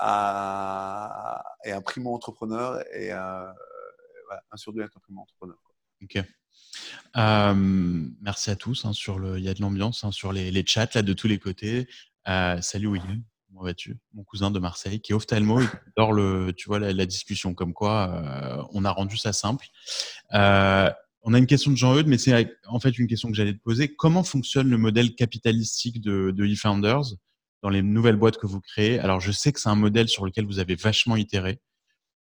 et 1.64 1.72
un 1.72 1.82
primo-entrepreneur 1.82 2.82
et 2.92 3.12
un, 3.12 3.52
sur 4.54 4.72
deux 4.72 4.82
est 4.82 4.96
un 4.96 5.00
primo-entrepreneur. 5.00 5.58
Ok. 6.02 6.18
Merci 7.14 8.50
à 8.50 8.56
tous. 8.56 8.84
Hein, 8.84 8.92
sur 8.92 9.18
le, 9.18 9.38
il 9.38 9.44
y 9.44 9.48
a 9.48 9.54
de 9.54 9.60
l'ambiance 9.60 10.04
hein, 10.04 10.10
sur 10.12 10.32
les, 10.32 10.50
les, 10.50 10.64
chats 10.66 10.88
là, 10.94 11.02
de 11.02 11.12
tous 11.12 11.28
les 11.28 11.38
côtés. 11.38 11.88
Euh, 12.28 12.60
salut 12.60 12.88
William, 12.88 13.22
comment 13.48 13.62
vas-tu? 13.62 13.98
Mon 14.14 14.24
cousin 14.24 14.50
de 14.50 14.58
Marseille 14.58 15.00
qui 15.00 15.12
est 15.12 15.14
ophtalmo 15.14 15.60
et 15.60 15.66
qui 15.66 15.76
adore 15.96 16.12
le, 16.12 16.52
tu 16.56 16.68
vois, 16.68 16.78
la, 16.78 17.06
discussion. 17.06 17.54
Comme 17.54 17.72
quoi, 17.72 18.10
euh, 18.14 18.62
on 18.72 18.84
a 18.84 18.90
rendu 18.90 19.16
ça 19.16 19.32
simple. 19.32 19.66
Euh, 20.34 20.90
on 21.22 21.34
a 21.34 21.38
une 21.38 21.46
question 21.46 21.70
de 21.70 21.76
Jean-Eudes, 21.76 22.06
mais 22.06 22.16
c'est 22.16 22.56
en 22.66 22.80
fait 22.80 22.98
une 22.98 23.06
question 23.06 23.28
que 23.28 23.34
j'allais 23.34 23.52
te 23.52 23.62
poser. 23.62 23.94
Comment 23.94 24.24
fonctionne 24.24 24.70
le 24.70 24.78
modèle 24.78 25.14
capitalistique 25.14 26.00
de, 26.00 26.30
de 26.30 26.44
eFounders 26.46 27.14
dans 27.62 27.68
les 27.68 27.82
nouvelles 27.82 28.16
boîtes 28.16 28.38
que 28.38 28.46
vous 28.46 28.60
créez? 28.60 28.98
Alors, 29.00 29.20
je 29.20 29.30
sais 29.30 29.52
que 29.52 29.60
c'est 29.60 29.68
un 29.68 29.74
modèle 29.74 30.08
sur 30.08 30.24
lequel 30.24 30.46
vous 30.46 30.60
avez 30.60 30.76
vachement 30.76 31.16
itéré. 31.16 31.60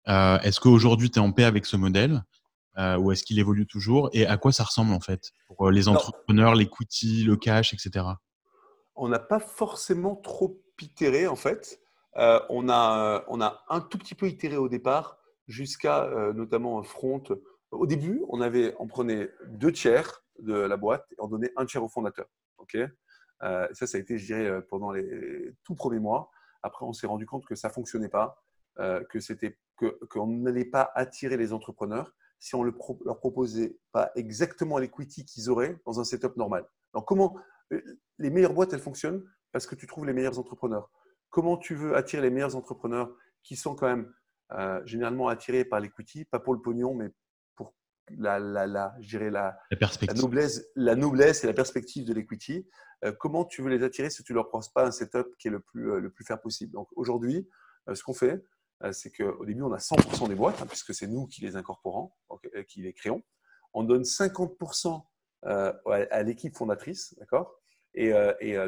Est-ce 0.06 0.58
qu'aujourd'hui, 0.58 1.10
tu 1.10 1.18
es 1.18 1.22
en 1.22 1.32
paix 1.32 1.44
avec 1.44 1.66
ce 1.66 1.76
modèle? 1.76 2.22
euh, 2.22 2.37
ou 2.78 3.10
est-ce 3.10 3.24
qu'il 3.24 3.38
évolue 3.38 3.66
toujours 3.66 4.08
Et 4.12 4.26
à 4.26 4.36
quoi 4.36 4.52
ça 4.52 4.64
ressemble 4.64 4.92
en 4.92 5.00
fait 5.00 5.32
pour 5.46 5.66
euh, 5.66 5.72
les 5.72 5.88
entrepreneurs, 5.88 6.54
l'equity, 6.54 7.24
le 7.24 7.36
cash, 7.36 7.74
etc. 7.74 8.06
On 8.94 9.08
n'a 9.08 9.18
pas 9.18 9.40
forcément 9.40 10.14
trop 10.14 10.62
itéré 10.80 11.26
en 11.26 11.36
fait. 11.36 11.80
Euh, 12.16 12.40
on, 12.48 12.68
a, 12.68 13.24
on 13.28 13.40
a 13.40 13.64
un 13.68 13.80
tout 13.80 13.98
petit 13.98 14.14
peu 14.14 14.28
itéré 14.28 14.56
au 14.56 14.68
départ 14.68 15.18
jusqu'à 15.48 16.08
notamment 16.34 16.82
Front. 16.82 17.22
Au 17.70 17.86
début, 17.86 18.22
on, 18.28 18.40
avait, 18.40 18.74
on 18.78 18.86
prenait 18.86 19.30
deux 19.46 19.72
tiers 19.72 20.22
de 20.38 20.52
la 20.52 20.76
boîte 20.76 21.06
et 21.12 21.16
on 21.18 21.28
donnait 21.28 21.52
un 21.56 21.64
tiers 21.64 21.82
au 21.82 21.88
fondateur. 21.88 22.26
Ok? 22.58 22.76
Ça, 23.40 23.68
ça 23.72 23.96
a 23.96 24.00
été, 24.00 24.18
je 24.18 24.26
dirais, 24.26 24.62
pendant 24.68 24.90
les 24.92 25.54
tout 25.64 25.74
premiers 25.74 26.00
mois. 26.00 26.30
Après, 26.62 26.84
on 26.84 26.92
s'est 26.92 27.06
rendu 27.06 27.24
compte 27.24 27.46
que 27.46 27.54
ça 27.54 27.70
fonctionnait 27.70 28.10
pas, 28.10 28.42
que 28.76 29.20
c'était 29.20 29.58
que 29.78 29.98
qu'on 30.10 30.26
n'allait 30.26 30.66
pas 30.66 30.92
attirer 30.94 31.38
les 31.38 31.54
entrepreneurs 31.54 32.14
si 32.38 32.54
on 32.54 32.64
ne 32.64 32.70
leur 33.04 33.18
proposait 33.18 33.78
pas 33.92 34.10
exactement 34.14 34.78
l'equity 34.78 35.24
qu'ils 35.24 35.50
auraient 35.50 35.80
dans 35.84 36.00
un 36.00 36.04
setup 36.04 36.36
normal. 36.36 36.66
Donc, 36.94 37.06
comment 37.06 37.36
euh, 37.72 37.80
les 38.18 38.30
meilleures 38.30 38.54
boîtes, 38.54 38.72
elles 38.72 38.80
fonctionnent 38.80 39.24
parce 39.52 39.66
que 39.66 39.74
tu 39.74 39.86
trouves 39.86 40.06
les 40.06 40.12
meilleurs 40.12 40.38
entrepreneurs. 40.38 40.90
Comment 41.30 41.56
tu 41.56 41.74
veux 41.74 41.96
attirer 41.96 42.22
les 42.22 42.30
meilleurs 42.30 42.56
entrepreneurs 42.56 43.14
qui 43.42 43.56
sont 43.56 43.74
quand 43.74 43.86
même 43.86 44.12
euh, 44.52 44.80
généralement 44.86 45.28
attirés 45.28 45.64
par 45.64 45.80
l'equity, 45.80 46.24
pas 46.24 46.38
pour 46.38 46.54
le 46.54 46.60
pognon, 46.60 46.94
mais 46.94 47.10
pour 47.54 47.74
la, 48.16 48.38
la, 48.38 48.66
la, 48.66 48.94
la, 48.98 49.58
la, 49.70 50.14
noblesse, 50.14 50.66
la 50.74 50.96
noblesse 50.96 51.44
et 51.44 51.46
la 51.46 51.52
perspective 51.52 52.06
de 52.06 52.14
l'equity. 52.14 52.66
Euh, 53.04 53.12
comment 53.12 53.44
tu 53.44 53.62
veux 53.62 53.68
les 53.68 53.82
attirer 53.84 54.10
si 54.10 54.22
tu 54.22 54.32
ne 54.32 54.36
leur 54.36 54.48
proposes 54.48 54.70
pas 54.70 54.86
un 54.86 54.90
setup 54.90 55.36
qui 55.38 55.48
est 55.48 55.50
le 55.50 55.60
plus, 55.60 56.00
le 56.00 56.10
plus 56.10 56.24
faire 56.24 56.40
possible? 56.40 56.72
Donc 56.72 56.88
aujourd'hui, 56.96 57.48
ce 57.92 58.02
qu'on 58.02 58.14
fait, 58.14 58.32
euh, 58.34 58.42
c'est 58.92 59.10
qu'au 59.10 59.44
début, 59.44 59.62
on 59.62 59.72
a 59.72 59.78
100% 59.78 60.28
des 60.28 60.34
boîtes, 60.34 60.60
hein, 60.62 60.66
puisque 60.66 60.94
c'est 60.94 61.06
nous 61.06 61.26
qui 61.26 61.40
les 61.40 61.56
incorporons, 61.56 62.12
euh, 62.30 62.62
qui 62.62 62.82
les 62.82 62.92
créons. 62.92 63.22
On 63.74 63.84
donne 63.84 64.02
50% 64.02 65.02
euh, 65.46 65.72
à 65.84 66.22
l'équipe 66.22 66.56
fondatrice, 66.56 67.14
d'accord? 67.18 67.54
Et, 67.94 68.12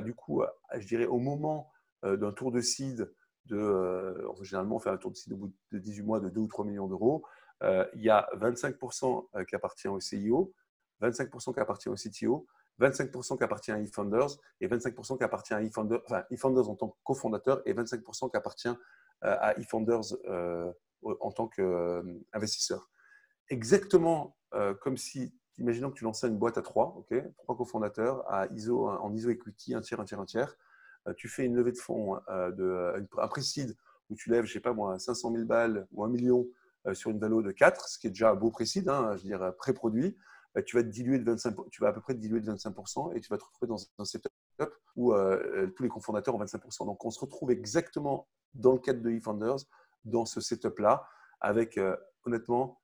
du 0.02 0.14
coup, 0.14 0.42
je 0.76 0.86
dirais 0.86 1.06
au 1.06 1.18
moment 1.18 1.70
d'un 2.02 2.32
tour 2.32 2.50
de 2.50 2.60
seed, 2.60 3.12
de, 3.46 4.16
généralement, 4.42 4.76
on 4.76 4.80
fait 4.80 4.90
un 4.90 4.96
tour 4.96 5.12
de 5.12 5.16
seed 5.16 5.32
au 5.32 5.36
bout 5.36 5.52
de 5.70 5.78
18 5.78 6.02
mois 6.02 6.20
de 6.20 6.28
2 6.28 6.40
ou 6.40 6.48
3 6.48 6.64
millions 6.64 6.88
d'euros, 6.88 7.24
il 7.62 8.02
y 8.02 8.10
a 8.10 8.28
25% 8.34 9.46
qui 9.46 9.54
appartient 9.54 9.88
au 9.88 10.00
CIO, 10.00 10.52
25% 11.00 11.54
qui 11.54 11.60
appartient 11.60 11.88
au 11.88 11.94
CTO, 11.94 12.46
25% 12.80 13.36
qui 13.36 13.44
appartient 13.44 13.72
à 13.72 13.78
eFounders 13.78 14.28
et 14.60 14.68
25% 14.68 15.18
qui 15.18 15.24
appartient 15.24 15.54
à 15.54 15.62
eFounders, 15.62 16.00
enfin 16.06 16.24
eFounders 16.30 16.68
en 16.68 16.74
tant 16.74 16.88
que 16.88 16.96
cofondateur 17.04 17.62
et 17.66 17.74
25% 17.74 18.30
qui 18.30 18.36
appartient 18.36 18.68
euh, 18.68 18.74
à 19.22 19.58
eFounders 19.58 20.16
euh, 20.26 20.72
en 21.02 21.32
tant 21.32 21.48
qu'investisseur. 21.48 22.90
Exactement 23.48 24.36
euh, 24.54 24.74
comme 24.74 24.96
si, 24.96 25.34
imaginons 25.58 25.90
que 25.90 25.96
tu 25.96 26.04
lançais 26.04 26.28
une 26.28 26.38
boîte 26.38 26.58
à 26.58 26.62
trois, 26.62 26.94
ok, 26.96 27.14
trois 27.38 27.56
cofondateurs 27.56 28.30
à 28.30 28.46
ISO, 28.52 28.88
en 28.88 29.12
ISO 29.14 29.30
equity, 29.30 29.74
un 29.74 29.80
tiers, 29.80 30.00
un 30.00 30.04
tiers, 30.04 30.20
un 30.20 30.26
tiers. 30.26 30.56
tu 31.16 31.28
fais 31.28 31.44
une 31.44 31.54
levée 31.54 31.72
de 31.72 31.78
fonds, 31.78 32.16
de, 32.28 33.08
un 33.18 33.28
précide 33.28 33.76
où 34.08 34.14
tu 34.14 34.30
lèves, 34.30 34.44
je 34.44 34.52
sais 34.52 34.60
pas 34.60 34.72
moi, 34.72 34.98
500 34.98 35.32
000 35.32 35.44
balles 35.44 35.86
ou 35.92 36.04
un 36.04 36.08
million 36.08 36.46
sur 36.92 37.10
une 37.10 37.18
valeur 37.18 37.42
de 37.42 37.52
4, 37.52 37.88
ce 37.88 37.98
qui 37.98 38.06
est 38.06 38.10
déjà 38.10 38.30
un 38.30 38.34
beau 38.34 38.50
précide, 38.50 38.88
hein, 38.88 39.16
je 39.16 39.22
veux 39.22 39.28
dire 39.28 39.54
pré-produit. 39.56 40.16
tu 40.66 40.76
vas 40.76 40.82
diluer 40.82 41.18
de 41.18 41.24
25, 41.24 41.54
tu 41.70 41.80
vas 41.82 41.88
à 41.88 41.92
peu 41.92 42.00
près 42.00 42.14
te 42.14 42.18
diluer 42.18 42.40
de 42.40 42.50
25% 42.50 43.14
et 43.14 43.20
tu 43.20 43.28
vas 43.28 43.38
te 43.38 43.44
retrouver 43.44 43.68
dans 43.68 43.78
un 43.98 44.04
où 44.96 45.14
tous 45.76 45.82
les 45.82 45.88
cofondateurs 45.88 46.34
ont 46.34 46.44
25%. 46.44 46.86
Donc 46.86 47.04
on 47.04 47.10
se 47.10 47.20
retrouve 47.20 47.50
exactement 47.50 48.28
dans 48.54 48.72
le 48.72 48.78
cadre 48.78 49.00
de 49.00 49.10
eFounders, 49.10 49.58
dans 50.04 50.24
ce 50.24 50.40
setup-là, 50.40 51.06
avec 51.40 51.78
euh, 51.78 51.96
honnêtement, 52.24 52.80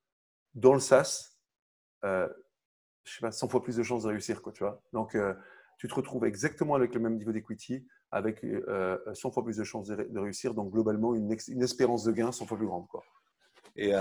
dans 0.55 0.75
le 0.75 0.81
SaaS, 0.81 1.39
euh, 2.05 2.29
je 3.05 3.15
sais 3.15 3.21
pas, 3.21 3.33
100 3.33 3.49
fois 3.49 3.63
plus 3.63 3.77
de 3.77 3.83
chances 3.83 4.05
de 4.05 4.09
réussir. 4.09 4.43
Quoi, 4.43 4.53
tu 4.53 4.65
vois 4.65 4.83
Donc, 4.93 5.15
euh, 5.15 5.35
tu 5.79 5.89
te 5.89 5.95
retrouves 5.95 6.25
exactement 6.25 6.75
avec 6.75 6.95
le 6.95 7.01
même 7.01 7.17
niveau 7.17 7.33
d'equity, 7.33 7.87
avec 8.11 8.45
100 9.13 9.31
fois 9.31 9.45
plus 9.45 9.57
de 9.57 9.65
chances 9.65 9.89
de, 9.89 10.19
réussir. 10.19 10.55
Donc, 10.55 10.73
globalement, 10.73 11.15
une, 11.15 11.31
espérance 11.63 12.05
de 12.05 12.13
gain 12.13 12.33
100 12.33 12.47
fois 12.47 12.57
plus 12.57 12.67
grande. 12.67 12.87
Quoi. 12.89 13.05
Et, 13.77 13.93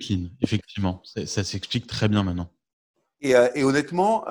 clean, 0.00 0.30
effectivement. 0.40 1.02
Ça, 1.04 1.44
s'explique 1.44 1.86
très 1.86 2.08
bien 2.08 2.22
maintenant. 2.22 2.50
Et, 3.20 3.32
et 3.32 3.64
honnêtement, 3.64 4.24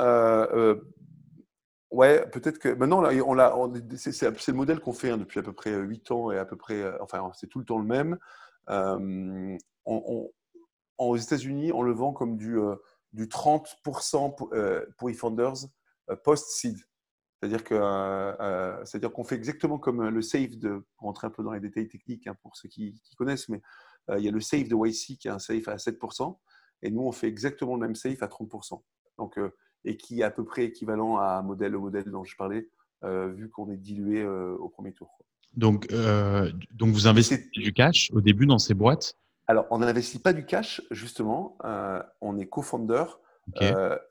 Ouais, 1.91 2.27
peut-être 2.29 2.59
que 2.59 2.69
maintenant, 2.69 3.01
là, 3.01 3.11
on 3.25 3.33
l'a, 3.33 3.55
c'est, 3.97 4.21
le 4.21 4.53
modèle 4.53 4.79
qu'on 4.79 4.93
fait 4.93 5.09
hein, 5.09 5.17
depuis 5.17 5.39
à 5.39 5.43
peu 5.43 5.53
près 5.53 5.75
8 5.75 6.11
ans 6.11 6.31
et 6.31 6.37
à 6.37 6.45
peu 6.45 6.55
près, 6.55 6.81
euh, 6.81 6.95
enfin, 7.01 7.31
c'est 7.33 7.47
tout 7.47 7.59
le 7.59 7.65
temps 7.65 7.79
le 7.79 7.85
même. 7.85 8.17
Euh, 8.69 9.57
aux 10.97 11.17
États-Unis, 11.17 11.71
on 11.73 11.81
le 11.81 11.93
vend 11.93 12.13
comme 12.13 12.37
du, 12.37 12.59
euh, 12.59 12.75
du 13.13 13.27
30% 13.27 14.35
pour, 14.35 14.53
euh, 14.53 14.85
pour 14.97 15.09
eFounders 15.09 15.67
post-seed. 16.23 16.77
C'est-à-dire, 17.41 17.63
qu'on 17.63 19.23
fait 19.23 19.35
exactement 19.35 19.79
comme 19.79 20.09
le 20.09 20.21
save 20.21 20.57
de, 20.57 20.85
pour 20.97 21.07
rentrer 21.07 21.27
un 21.27 21.29
peu 21.29 21.41
dans 21.41 21.53
les 21.53 21.61
détails 21.61 21.87
techniques 21.87 22.27
hein, 22.27 22.35
pour 22.43 22.57
ceux 22.57 22.67
qui, 22.67 22.99
qui 23.03 23.15
connaissent, 23.15 23.47
mais 23.47 23.61
il 24.17 24.25
y 24.25 24.27
a 24.27 24.31
le 24.31 24.41
save 24.41 24.67
de 24.67 24.75
YC 24.75 25.17
qui 25.17 25.27
est 25.27 25.31
un 25.31 25.39
save 25.39 25.69
à 25.69 25.77
7%, 25.77 26.37
et 26.81 26.91
nous, 26.91 27.01
on 27.01 27.11
fait 27.11 27.27
exactement 27.27 27.75
le 27.75 27.81
même 27.81 27.95
save 27.95 28.17
à 28.21 28.27
30%. 28.27 28.81
Donc, 29.17 29.39
et 29.85 29.97
qui 29.97 30.21
est 30.21 30.23
à 30.23 30.31
peu 30.31 30.43
près 30.43 30.65
équivalent 30.65 31.17
à 31.17 31.37
un 31.37 31.41
modèle, 31.41 31.75
au 31.75 31.81
modèle 31.81 32.05
dont 32.05 32.23
je 32.23 32.35
parlais, 32.35 32.69
euh, 33.03 33.29
vu 33.29 33.49
qu'on 33.49 33.71
est 33.71 33.77
dilué 33.77 34.21
euh, 34.21 34.55
au 34.57 34.67
premier 34.67 34.91
tour. 34.91 35.17
Donc, 35.55 35.87
euh, 35.91 36.51
donc 36.71 36.89
vous 36.89 37.07
investissez 37.07 37.49
du 37.53 37.73
cash 37.73 38.11
au 38.13 38.21
début 38.21 38.45
dans 38.45 38.59
ces 38.59 38.73
boîtes? 38.73 39.15
Alors, 39.47 39.65
on 39.71 39.79
n'investit 39.79 40.19
pas 40.19 40.33
du 40.33 40.45
cash, 40.45 40.81
justement. 40.91 41.57
on 42.21 42.37
est 42.37 42.47
co-founder 42.47 43.05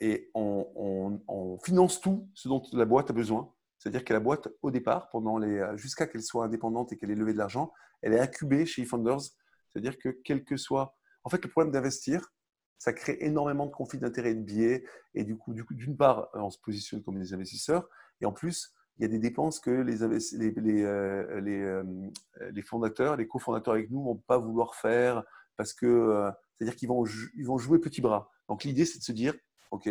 et 0.01 0.31
on, 0.35 1.21
on, 1.29 1.59
finance 1.59 2.01
tout 2.01 2.29
ce 2.35 2.49
dont 2.49 2.63
la 2.73 2.87
boîte 2.87 3.11
a 3.11 3.13
besoin. 3.13 3.53
C'est-à-dire 3.79 4.05
que 4.05 4.13
la 4.13 4.21
boîte, 4.21 4.49
au 4.63 4.71
départ, 4.73 5.11
pendant 5.11 5.39
les, 5.39 5.65
jusqu'à 5.77 6.07
qu'elle 6.07 6.23
soit 6.23 6.47
indépendante 6.47 6.93
et 6.93 6.97
qu'elle 6.97 7.11
ait 7.11 7.15
levé 7.15 7.35
de 7.35 7.39
l'argent, 7.39 7.73
elle 8.03 8.15
est 8.15 8.21
incubée 8.21 8.67
chez 8.67 8.83
eFounders. 8.83 9.21
C'est-à-dire 9.69 9.99
que 9.99 10.09
quel 10.25 10.45
que 10.45 10.57
soit. 10.57 10.97
En 11.25 11.31
fait, 11.31 11.45
le 11.45 11.51
problème 11.51 11.73
d'investir, 11.73 12.33
ça 12.79 12.93
crée 12.93 13.19
énormément 13.21 13.67
de 13.67 13.73
conflits 13.73 13.99
d'intérêts 13.99 14.31
et 14.31 14.35
de 14.35 14.43
biais. 14.43 14.85
Et 15.15 15.25
du 15.25 15.37
coup, 15.37 15.53
d'une 15.53 15.97
part, 15.97 16.29
on 16.35 16.51
se 16.51 16.59
positionne 16.59 17.03
comme 17.03 17.19
des 17.19 17.35
investisseurs. 17.35 17.89
Et 18.21 18.27
en 18.27 18.33
plus, 18.33 18.75
il 18.99 19.03
y 19.03 19.05
a 19.05 19.09
des 19.09 19.19
dépenses 19.19 19.61
que 19.61 19.71
les, 19.71 19.97
les, 20.39 20.51
les, 20.51 20.83
euh, 20.83 21.41
euh, 21.41 22.51
les, 22.53 22.63
fondateurs, 22.63 23.17
les 23.17 23.29
cofondateurs 23.29 23.75
avec 23.75 23.91
nous 23.91 24.01
ne 24.01 24.05
vont 24.05 24.17
pas 24.17 24.39
vouloir 24.39 24.75
faire 24.75 25.23
parce 25.57 25.73
que, 25.73 25.87
euh, 25.87 26.31
c'est-à-dire 26.55 26.77
qu'ils 26.77 26.89
vont, 26.89 27.05
ils 27.37 27.47
vont 27.47 27.59
jouer 27.59 27.79
petit 27.79 28.01
bras. 28.01 28.31
Donc 28.49 28.65
l'idée, 28.65 28.85
c'est 28.85 28.99
de 28.99 29.05
se 29.05 29.13
dire, 29.13 29.35
OK, 29.71 29.89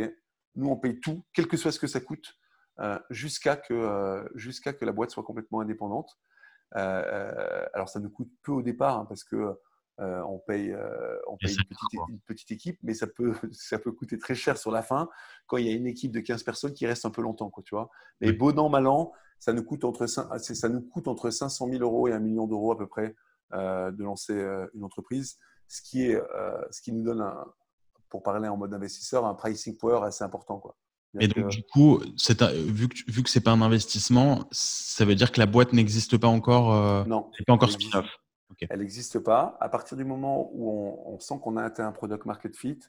nous, 0.55 0.69
on 0.69 0.75
paye 0.75 0.99
tout, 0.99 1.23
quel 1.33 1.47
que 1.47 1.55
soit 1.55 1.71
ce 1.71 1.79
que 1.79 1.87
ça 1.87 1.99
coûte, 1.99 2.37
jusqu'à 3.09 3.55
que, 3.55 4.29
jusqu'à 4.35 4.71
que 4.73 4.85
la 4.85 4.91
boîte 4.91 5.09
soit 5.09 5.23
complètement 5.23 5.61
indépendante. 5.61 6.19
alors 6.71 7.89
ça 7.89 7.99
nous 7.99 8.09
coûte 8.09 8.29
peu 8.43 8.51
au 8.51 8.61
départ 8.61 8.99
hein, 8.99 9.05
parce 9.05 9.23
que 9.23 9.57
on 9.99 10.39
paye, 10.39 10.75
on 11.27 11.37
paye 11.37 11.55
une, 12.09 12.19
petite, 12.19 12.51
équipe, 12.51 12.77
mais 12.83 12.93
ça 12.93 13.07
peut, 13.07 13.33
ça 13.51 13.79
peut 13.79 13.91
coûter 13.91 14.17
très 14.17 14.35
cher 14.35 14.57
sur 14.57 14.71
la 14.71 14.81
fin 14.83 15.09
quand 15.47 15.57
il 15.57 15.65
y 15.65 15.69
a 15.69 15.73
une 15.73 15.87
équipe 15.87 16.11
de 16.11 16.19
15 16.19 16.43
personnes 16.43 16.73
qui 16.73 16.85
reste 16.85 17.05
un 17.05 17.09
peu 17.09 17.21
longtemps. 17.21 17.49
Quoi, 17.49 17.63
tu 17.63 17.75
vois 17.75 17.89
mais 18.21 18.31
bon 18.31 18.57
an, 18.59 18.69
mal 18.69 18.87
an, 18.87 19.11
ça 19.39 19.53
nous, 19.53 19.63
coûte 19.63 19.83
entre, 19.83 20.05
ça 20.05 20.69
nous 20.69 20.81
coûte 20.81 21.07
entre 21.07 21.29
500 21.29 21.69
000 21.69 21.81
euros 21.81 22.07
et 22.07 22.13
1 22.13 22.19
million 22.19 22.47
d'euros 22.47 22.71
à 22.71 22.77
peu 22.77 22.87
près 22.87 23.15
de 23.51 24.03
lancer 24.03 24.33
une 24.73 24.83
entreprise, 24.83 25.37
ce 25.67 25.81
qui, 25.81 26.03
est, 26.03 26.21
ce 26.71 26.81
qui 26.81 26.91
nous 26.91 27.03
donne, 27.03 27.21
un, 27.21 27.45
pour 28.09 28.23
parler 28.23 28.47
en 28.47 28.57
mode 28.57 28.73
investisseur, 28.73 29.25
un 29.25 29.33
pricing 29.33 29.77
power 29.77 30.05
assez 30.05 30.23
important. 30.23 30.59
Quoi. 30.59 30.75
Et 31.19 31.27
donc, 31.27 31.47
du 31.47 31.63
coup, 31.63 31.99
vu 31.99 32.87
que, 32.89 33.11
vu 33.11 33.23
que 33.23 33.29
ce 33.29 33.39
n'est 33.39 33.43
pas 33.43 33.51
un 33.51 33.61
investissement, 33.61 34.47
ça 34.51 35.05
veut 35.05 35.15
dire 35.15 35.31
que 35.31 35.39
la 35.39 35.45
boîte 35.45 35.73
n'existe 35.73 36.17
pas 36.17 36.27
encore 36.27 36.73
euh. 36.73 37.03
C'est 37.37 37.45
pas 37.45 37.53
encore 37.53 37.71
spin-off 37.71 38.05
Elle 38.69 38.79
n'existe 38.79 39.19
pas. 39.19 39.57
À 39.59 39.69
partir 39.69 39.97
du 39.97 40.05
moment 40.05 40.49
où 40.53 40.69
on, 41.05 41.19
sent 41.19 41.35
qu'on 41.41 41.57
a 41.57 41.63
atteint 41.63 41.87
un 41.87 41.91
product 41.91 42.25
market 42.25 42.55
fit, 42.55 42.79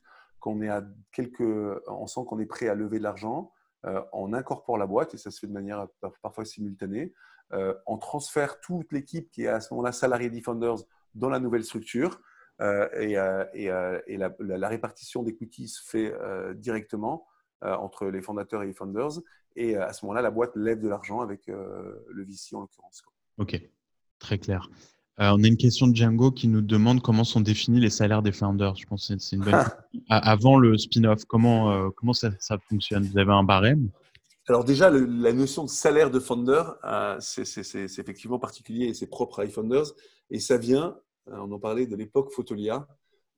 qu'on 0.41 0.61
est 0.63 0.69
à 0.69 0.85
quelques, 1.13 1.41
on 1.89 2.07
sent 2.07 2.21
qu'on 2.27 2.39
est 2.39 2.47
prêt 2.47 2.69
à 2.69 2.75
lever 2.75 2.99
de 2.99 3.03
l'argent, 3.03 3.53
euh, 3.85 4.03
on 4.13 4.33
incorpore 4.33 4.79
la 4.79 4.87
boîte, 4.87 5.15
et 5.15 5.19
ça 5.19 5.31
se 5.31 5.41
fait 5.41 5.47
de 5.47 5.53
manière 5.53 5.87
parfois 6.23 6.45
simultanée. 6.45 7.13
Euh, 7.53 7.75
on 7.87 7.99
transfère 7.99 8.61
toute 8.61 8.93
l'équipe 8.93 9.31
qui 9.31 9.45
est 9.45 9.49
à 9.49 9.61
ce 9.61 9.73
moment-là 9.75 9.93
salarié 9.93 10.31
Defenders 10.31 10.85
dans 11.15 11.29
la 11.29 11.41
nouvelle 11.41 11.65
structure. 11.65 12.21
et, 12.61 13.15
la, 13.15 14.33
la, 14.39 14.69
répartition 14.69 15.23
d'equity 15.23 15.69
se 15.69 15.83
fait 15.83 16.13
directement. 16.57 17.27
Euh, 17.65 17.75
entre 17.75 18.07
les 18.07 18.23
fondateurs 18.23 18.63
et 18.63 18.67
les 18.67 18.73
founders. 18.73 19.21
Et 19.57 19.77
euh, 19.77 19.85
à 19.85 19.93
ce 19.93 20.05
moment-là, 20.05 20.23
la 20.23 20.31
boîte 20.31 20.55
lève 20.55 20.81
de 20.81 20.89
l'argent 20.89 21.23
avec 21.23 21.49
euh, 21.49 22.05
le 22.07 22.23
VC 22.23 22.55
en 22.55 22.61
l'occurrence. 22.61 23.03
Ok, 23.37 23.61
très 24.21 24.39
clair. 24.39 24.71
On 25.19 25.43
a 25.43 25.47
une 25.47 25.57
question 25.57 25.87
de 25.87 25.97
Django 25.97 26.31
qui 26.31 26.49
nous 26.49 26.61
demande 26.61 27.03
comment 27.03 27.25
sont 27.25 27.41
définis 27.41 27.81
les 27.81 27.91
salaires 27.91 28.23
des 28.23 28.33
founders. 28.33 28.77
Je 28.77 28.87
pense 28.87 29.09
que 29.09 29.19
c'est 29.19 29.37
une 29.37 29.43
bonne 29.43 29.65
Avant 30.09 30.59
le 30.59 30.79
spin-off, 30.79 31.25
comment, 31.25 31.91
comment 31.93 32.13
ça, 32.13 32.31
fonctionne? 32.69 33.05
Vous 33.05 33.19
avez 33.19 33.33
un 33.33 33.45
barème? 33.45 33.91
Alors 34.49 34.65
déjà, 34.65 34.91
la 34.91 35.33
notion 35.33 35.65
de 35.65 35.69
salaire 35.69 36.11
de 36.11 36.21
founder, 36.21 36.63
c'est 37.21 37.99
effectivement 37.99 38.39
particulier 38.39 38.87
et 38.87 38.95
c'est 38.95 39.09
propre 39.09 39.41
à 39.41 39.45
iFounders. 39.45 39.93
Et 40.31 40.41
ça 40.41 40.57
vient, 40.57 40.97
on 41.27 41.51
en 41.53 41.59
parlait 41.59 41.87
de 41.87 41.97
l'époque 41.97 42.33
Photolia, 42.33 42.87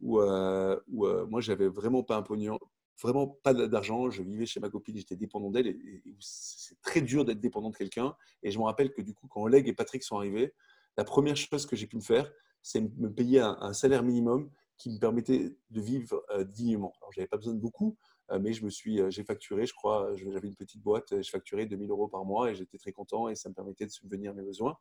où, 0.01 0.21
où 0.21 1.07
moi, 1.29 1.41
j'avais 1.41 1.69
vraiment 1.69 2.03
pas 2.03 2.17
un 2.17 2.23
pognon, 2.23 2.59
vraiment 3.03 3.27
pas 3.27 3.55
d'argent. 3.55 4.11
Je 4.11 4.23
vivais 4.23 4.47
chez 4.47 4.61
ma 4.61 4.69
copine, 4.69 4.97
j'étais 4.97 5.17
dépendant 5.17 5.51
d'elle. 5.51 5.69
Et, 5.69 6.03
c'est 6.19 6.81
très 6.83 7.01
dur 7.01 7.25
d'être 7.25 7.41
dépendant 7.41 7.71
de 7.71 7.77
quelqu'un. 7.77 8.15
Et 8.43 8.51
je 8.51 8.59
me 8.59 8.65
rappelle 8.65 8.93
que 8.93 9.03
du 9.03 9.15
coup, 9.15 9.27
quand 9.29 9.43
Oleg 9.43 9.69
et 9.69 9.73
Patrick 9.73 10.03
sont 10.03 10.17
arrivés, 10.17 10.53
la 10.97 11.05
première 11.05 11.37
chose 11.37 11.67
que 11.67 11.77
j'ai 11.77 11.87
pu 11.87 11.97
me 11.97 12.03
faire, 12.03 12.31
c'est 12.63 12.81
me 12.81 13.13
payer 13.13 13.41
un, 13.41 13.73
salaire 13.73 14.03
minimum 14.03 14.51
qui 14.77 14.91
me 14.91 14.99
permettait 14.99 15.55
de 15.71 15.81
vivre 15.81 16.25
euh, 16.31 16.45
dignement. 16.45 16.93
Alors, 17.01 17.13
j'avais 17.13 17.27
pas 17.27 17.37
besoin 17.37 17.55
de 17.55 17.59
beaucoup, 17.59 17.97
euh, 18.31 18.39
mais 18.39 18.53
je 18.53 18.65
me 18.65 18.71
suis, 18.71 19.01
euh, 19.01 19.11
j'ai 19.11 19.25
facturé, 19.25 19.67
je 19.67 19.75
crois, 19.75 20.15
j'avais 20.15 20.49
une 20.49 20.57
petite 20.57 20.83
boîte, 20.83 21.21
je 21.23 21.31
facturais 21.31 21.67
2000 21.67 21.91
euros 21.91 22.09
par 22.09 22.25
mois 22.25 22.51
et 22.51 22.55
j'étais 22.55 22.79
très 22.79 22.93
content 22.93 23.29
et 23.29 23.35
ça 23.35 23.49
me 23.49 23.55
permettait 23.55 23.85
de 23.85 23.91
subvenir 23.91 24.35
mes 24.35 24.43
besoins. 24.43 24.77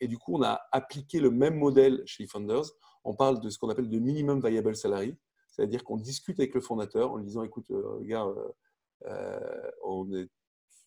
et 0.00 0.08
du 0.08 0.18
coup, 0.18 0.34
on 0.34 0.42
a 0.42 0.60
appliqué 0.72 1.20
le 1.20 1.30
même 1.30 1.56
modèle 1.56 2.02
chez 2.06 2.26
Funders. 2.26 2.66
On 3.04 3.14
parle 3.14 3.40
de 3.40 3.50
ce 3.50 3.58
qu'on 3.58 3.68
appelle 3.68 3.88
de 3.88 3.98
minimum 3.98 4.44
viable 4.44 4.74
salary. 4.74 5.16
C'est-à-dire 5.48 5.84
qu'on 5.84 5.96
discute 5.96 6.38
avec 6.40 6.54
le 6.54 6.60
fondateur 6.60 7.12
en 7.12 7.16
lui 7.16 7.24
disant 7.24 7.42
écoute, 7.44 7.70
gars, 8.02 8.26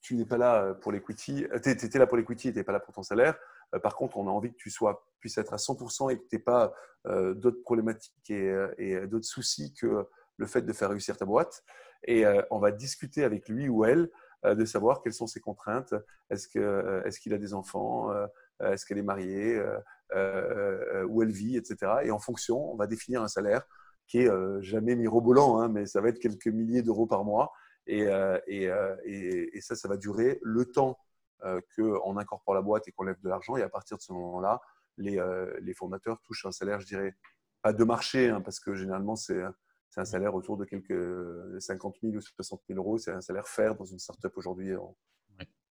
tu 0.01 0.16
n'es 0.16 0.26
pas 0.26 0.38
là 0.38 0.74
pour 0.74 0.91
l'equity, 0.91 1.45
tu 1.64 1.70
étais 1.70 1.99
là 1.99 2.07
pour 2.07 2.18
l'equity 2.18 2.51
tu 2.51 2.57
n'es 2.57 2.64
pas 2.64 2.74
là 2.74 2.80
pour 2.80 2.93
ton 2.93 3.03
salaire. 3.03 3.38
Par 3.84 3.96
contre, 3.96 4.18
on 4.18 4.28
a 4.28 4.32
envie 4.32 4.52
que 4.52 4.58
tu 4.58 4.70
sois, 4.70 5.06
puisses 5.20 5.38
être 5.38 5.54
à 5.54 5.58
100% 5.58 6.12
et 6.12 6.18
que 6.18 6.24
tu 6.28 6.36
n'aies 6.36 6.42
pas 6.42 6.74
d'autres 7.06 7.62
problématiques 7.62 8.32
et, 8.32 9.08
d'autres 9.08 9.26
soucis 9.26 9.74
que 9.74 10.08
le 10.38 10.46
fait 10.46 10.62
de 10.62 10.74
faire 10.74 10.90
réussir 10.90 11.18
ta 11.18 11.26
boîte. 11.26 11.64
Et 12.08 12.24
on 12.50 12.60
va 12.60 12.72
discuter 12.72 13.24
avec 13.24 13.48
lui 13.48 13.70
ou 13.70 13.86
elle 13.86 14.10
de 14.44 14.66
savoir 14.66 15.02
quelles 15.02 15.14
sont 15.14 15.28
ses 15.28 15.40
contraintes. 15.40 15.94
Est-ce 16.30 16.48
qu'il 16.48 17.34
a 17.34 17.38
des 17.38 17.54
enfants 17.54 18.12
Est-ce 18.62 18.86
qu'elle 18.86 18.98
est 18.98 19.04
mariée 19.04 19.62
Où 20.14 21.22
elle 21.22 21.32
vit 21.32 21.58
Etc. 21.58 21.78
Et 22.04 22.12
en 22.12 22.20
fonction, 22.20 22.72
on 22.72 22.76
va 22.76 22.88
définir 22.88 23.22
un 23.22 23.28
salaire 23.28 23.68
qui 24.10 24.18
est 24.18 24.30
euh, 24.30 24.60
jamais 24.62 24.96
mirobolant, 24.96 25.60
hein, 25.60 25.70
mais 25.70 25.86
ça 25.86 26.02
va 26.02 26.10
être 26.10 26.20
quelques 26.20 26.48
milliers 26.48 26.82
d'euros 26.82 27.06
par 27.06 27.24
mois. 27.24 27.54
Et, 27.88 28.08
euh, 28.08 28.38
euh, 28.50 28.96
et, 29.06 29.58
et, 29.58 29.62
ça, 29.62 29.76
ça 29.76 29.88
va 29.88 29.98
durer 29.98 30.40
le 30.42 30.66
temps 30.66 30.98
qu'on 31.76 32.18
incorpore 32.18 32.54
la 32.54 32.62
boîte 32.62 32.88
et 32.88 32.92
qu'on 32.92 33.04
lève 33.04 33.20
de 33.22 33.30
l'argent. 33.30 33.56
Et 33.56 33.62
à 33.62 33.70
partir 33.70 33.98
de 33.98 34.02
ce 34.02 34.14
moment-là, 34.14 34.62
les, 34.98 35.22
les, 35.62 35.74
fondateurs 35.74 36.20
touchent 36.22 36.46
un 36.46 36.52
salaire, 36.52 36.80
je 36.82 36.86
dirais, 36.86 37.16
pas 37.62 37.74
de 37.74 37.84
marché, 37.84 38.30
hein, 38.30 38.42
parce 38.42 38.60
que 38.60 38.76
généralement, 38.76 39.16
c'est 39.16 39.42
un 39.98 40.06
salaire 40.06 40.36
autour 40.36 40.58
de 40.58 40.66
quelques 40.66 41.62
50 41.62 41.96
000 42.02 42.16
ou 42.16 42.22
60 42.22 42.62
000 42.68 42.80
euros. 42.80 42.98
C'est 42.98 43.12
un 43.12 43.22
salaire 43.22 43.48
faire 43.48 43.76
dans 43.76 43.86
une 43.86 44.00
startup 44.00 44.32
aujourd'hui 44.36 44.76
en, 44.76 44.96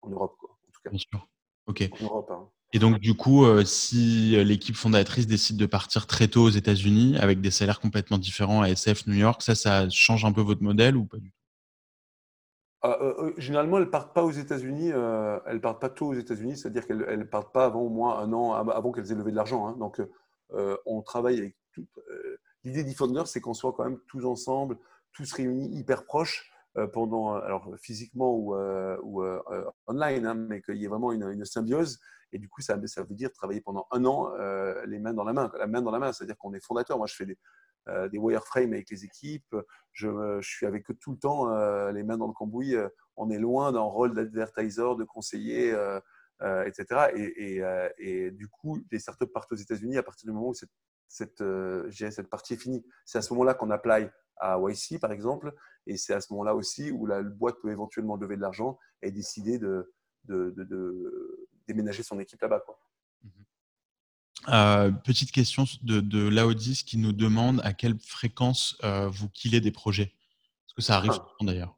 en, 0.02 0.10
Europe, 0.10 0.36
quoi, 0.38 0.50
en 0.50 0.70
tout 0.72 0.80
cas. 0.82 0.90
Bien 0.90 0.98
sûr. 0.98 1.28
OK. 1.66 1.88
En 2.00 2.04
Europe, 2.04 2.30
hein. 2.30 2.50
Et 2.74 2.78
donc, 2.78 2.98
du 2.98 3.14
coup, 3.14 3.46
euh, 3.46 3.64
si 3.64 4.44
l'équipe 4.44 4.76
fondatrice 4.76 5.26
décide 5.26 5.56
de 5.56 5.64
partir 5.64 6.06
très 6.06 6.28
tôt 6.28 6.42
aux 6.42 6.50
États-Unis 6.50 7.16
avec 7.16 7.40
des 7.40 7.50
salaires 7.50 7.80
complètement 7.80 8.18
différents 8.18 8.60
à 8.60 8.68
SF 8.68 9.06
New 9.06 9.14
York, 9.14 9.40
ça, 9.40 9.54
ça 9.54 9.88
change 9.88 10.26
un 10.26 10.32
peu 10.32 10.42
votre 10.42 10.62
modèle 10.62 10.96
ou 10.96 11.06
pas 11.06 11.16
du 11.16 11.30
tout? 11.30 11.37
Euh, 12.84 13.14
euh, 13.18 13.34
généralement, 13.38 13.78
elles 13.78 13.90
partent 13.90 14.14
pas 14.14 14.22
aux 14.22 14.30
États-Unis. 14.30 14.88
elles 14.88 15.54
ne 15.54 15.58
partent 15.58 15.80
pas 15.80 15.90
tôt 15.90 16.08
aux 16.08 16.14
États-Unis, 16.14 16.56
c'est-à-dire 16.56 16.86
qu'elles 16.86 17.18
ne 17.18 17.24
partent 17.24 17.52
pas 17.52 17.64
avant 17.64 17.82
au 17.82 17.88
moins 17.88 18.18
un 18.18 18.32
an 18.32 18.52
avant 18.52 18.92
qu'elles 18.92 19.10
aient 19.10 19.16
levé 19.16 19.30
de 19.30 19.36
l'argent. 19.36 19.66
Hein. 19.66 19.76
Donc, 19.78 20.00
on 20.86 21.02
travaille 21.02 21.38
avec 21.38 21.56
tout. 21.72 21.86
L'idée 22.64 22.84
d'eFounder, 22.84 23.22
c'est 23.26 23.40
qu'on 23.40 23.54
soit 23.54 23.72
quand 23.72 23.84
même 23.84 23.98
tous 24.08 24.24
ensemble, 24.24 24.78
tous 25.12 25.32
réunis, 25.32 25.68
hyper 25.76 26.04
proches 26.04 26.52
pendant, 26.92 27.34
alors 27.34 27.68
physiquement 27.80 28.34
ou, 28.36 28.54
online, 29.86 30.26
hein, 30.26 30.34
mais 30.34 30.62
qu'il 30.62 30.76
y 30.76 30.84
ait 30.84 30.88
vraiment 30.88 31.12
une, 31.12 31.44
symbiose 31.44 31.98
et 32.32 32.38
du 32.38 32.48
coup, 32.48 32.60
ça, 32.60 32.76
veut 32.76 33.14
dire 33.14 33.32
travailler 33.32 33.60
pendant 33.60 33.86
un 33.90 34.04
an 34.04 34.32
euh, 34.38 34.84
les 34.86 34.98
mains 34.98 35.14
dans 35.14 35.24
la 35.24 35.32
main, 35.32 35.50
la 35.58 35.66
main 35.66 35.80
dans 35.80 35.90
la 35.90 35.98
main. 35.98 36.12
C'est-à-dire 36.12 36.36
qu'on 36.36 36.52
est 36.52 36.64
fondateur. 36.64 36.98
Moi, 36.98 37.06
je 37.06 37.14
fais 37.14 37.26
des, 37.26 37.32
euh, 37.32 37.36
des 37.86 38.18
wireframes 38.18 38.72
avec 38.72 38.90
les 38.90 39.04
équipes. 39.04 39.56
Je, 39.92 40.08
je, 40.40 40.48
suis 40.48 40.66
avec 40.66 40.90
eux 40.90 40.94
tout 41.00 41.12
le 41.12 41.18
temps, 41.18 41.50
euh, 41.50 41.90
les 41.92 42.02
mains 42.02 42.18
dans 42.18 42.26
le 42.26 42.32
cambouis. 42.32 42.74
on 43.16 43.30
est 43.30 43.38
loin 43.38 43.72
d'un 43.72 43.80
rôle 43.80 44.14
d'advertiser, 44.14 44.82
de 44.98 45.04
conseiller, 45.04 45.74
etc. 46.66 47.10
Et, 47.98 48.30
du 48.30 48.48
coup, 48.48 48.78
les 48.90 48.98
startups 48.98 49.26
partent 49.26 49.52
aux 49.52 49.56
États-Unis 49.56 49.96
à 49.98 50.02
partir 50.02 50.26
du 50.26 50.32
moment 50.32 50.50
où 50.50 50.54
cette, 50.54 50.70
cette, 51.08 52.30
partie 52.30 52.54
est 52.54 52.58
finie. 52.58 52.84
C'est 53.04 53.18
à 53.18 53.22
ce 53.22 53.32
moment-là 53.32 53.54
qu'on 53.54 53.70
apply 53.70 54.08
à 54.40 54.58
YC, 54.58 55.00
par 55.00 55.12
exemple. 55.12 55.52
Et 55.86 55.96
c'est 55.96 56.14
à 56.14 56.20
ce 56.20 56.32
moment-là 56.32 56.54
aussi 56.54 56.90
où 56.90 57.06
la 57.06 57.22
boîte 57.22 57.56
peut 57.60 57.70
éventuellement 57.70 58.16
lever 58.16 58.36
de 58.36 58.42
l'argent 58.42 58.78
et 59.02 59.10
décider 59.10 59.58
de, 59.58 59.92
déménager 61.66 62.02
son 62.02 62.18
équipe 62.18 62.40
là-bas. 62.40 62.62
Mhm. 62.66 62.74
Euh, 64.48 64.90
petite 64.90 65.32
question 65.32 65.64
de, 65.82 66.00
de 66.00 66.28
Laodis 66.28 66.84
qui 66.86 66.96
nous 66.96 67.12
demande 67.12 67.60
à 67.64 67.72
quelle 67.72 67.98
fréquence 67.98 68.76
euh, 68.84 69.08
vous 69.08 69.28
killez 69.28 69.60
des 69.60 69.72
projets. 69.72 70.14
Est-ce 70.66 70.74
que 70.74 70.82
ça 70.82 70.96
arrive 70.96 71.12
ah. 71.14 71.26
souvent 71.38 71.52
d'ailleurs? 71.52 71.74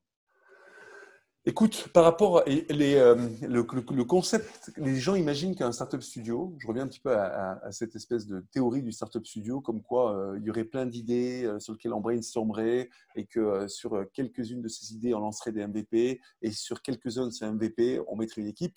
Écoute, 1.46 1.88
par 1.94 2.04
rapport 2.04 2.44
les, 2.46 2.96
euh, 2.96 3.16
le, 3.40 3.62
concept, 4.04 4.72
les 4.76 4.96
gens 4.96 5.14
imaginent 5.14 5.56
qu'un 5.56 5.72
startup 5.72 6.02
studio, 6.02 6.54
je 6.58 6.66
reviens 6.66 6.82
un 6.82 6.86
petit 6.86 7.00
peu 7.00 7.16
à, 7.16 7.72
cette 7.72 7.96
espèce 7.96 8.26
de 8.26 8.44
théorie 8.52 8.82
du 8.82 8.92
startup 8.92 9.26
studio, 9.26 9.62
comme 9.62 9.82
quoi 9.82 10.34
il 10.36 10.44
y 10.44 10.50
aurait 10.50 10.64
plein 10.64 10.84
d'idées 10.84 11.50
sur 11.58 11.72
lesquelles 11.72 11.94
on 11.94 12.00
brainstormerait 12.00 12.90
et 13.16 13.24
que 13.24 13.66
sur 13.68 14.04
quelques-unes 14.12 14.61
de 14.61 14.68
ces 14.68 14.92
idées, 14.92 15.14
on 15.14 15.20
lancerait 15.20 15.52
des 15.52 15.66
MVP 15.66 16.20
et 16.42 16.50
sur 16.52 16.82
quelques-unes 16.82 17.28
de 17.28 17.30
ces 17.30 17.46
MVP, 17.46 18.00
on 18.06 18.16
mettrait 18.16 18.42
une 18.42 18.48
équipe. 18.48 18.76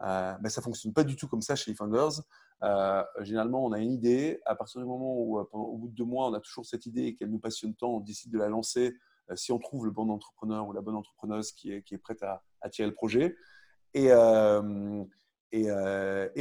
Euh, 0.00 0.34
ben, 0.40 0.48
ça 0.48 0.60
ne 0.60 0.64
fonctionne 0.64 0.92
pas 0.92 1.04
du 1.04 1.16
tout 1.16 1.28
comme 1.28 1.42
ça 1.42 1.54
chez 1.54 1.70
les 1.70 1.76
founders. 1.76 2.22
Euh, 2.62 3.02
généralement, 3.20 3.64
on 3.64 3.72
a 3.72 3.78
une 3.78 3.92
idée. 3.92 4.40
À 4.46 4.54
partir 4.54 4.80
du 4.80 4.86
moment 4.86 5.14
où, 5.18 5.38
euh, 5.38 5.44
au 5.52 5.76
bout 5.76 5.88
de 5.88 5.94
deux 5.94 6.04
mois, 6.04 6.28
on 6.28 6.34
a 6.34 6.40
toujours 6.40 6.64
cette 6.64 6.86
idée 6.86 7.04
et 7.04 7.14
qu'elle 7.14 7.30
nous 7.30 7.38
passionne 7.38 7.74
tant, 7.74 7.96
on 7.96 8.00
décide 8.00 8.32
de 8.32 8.38
la 8.38 8.48
lancer 8.48 8.96
si 9.34 9.52
on 9.52 9.58
trouve 9.58 9.86
le 9.86 9.92
bon 9.92 10.10
entrepreneur 10.10 10.66
ou 10.66 10.72
la 10.72 10.82
bonne 10.82 10.96
entrepreneuse 10.96 11.52
qui 11.52 11.72
est, 11.72 11.82
qui 11.82 11.94
est 11.94 11.98
prête 11.98 12.22
à, 12.22 12.42
tirer 12.70 12.88
le 12.88 12.94
projet. 12.94 13.36
Et, 13.94 14.08
et, 14.08 14.14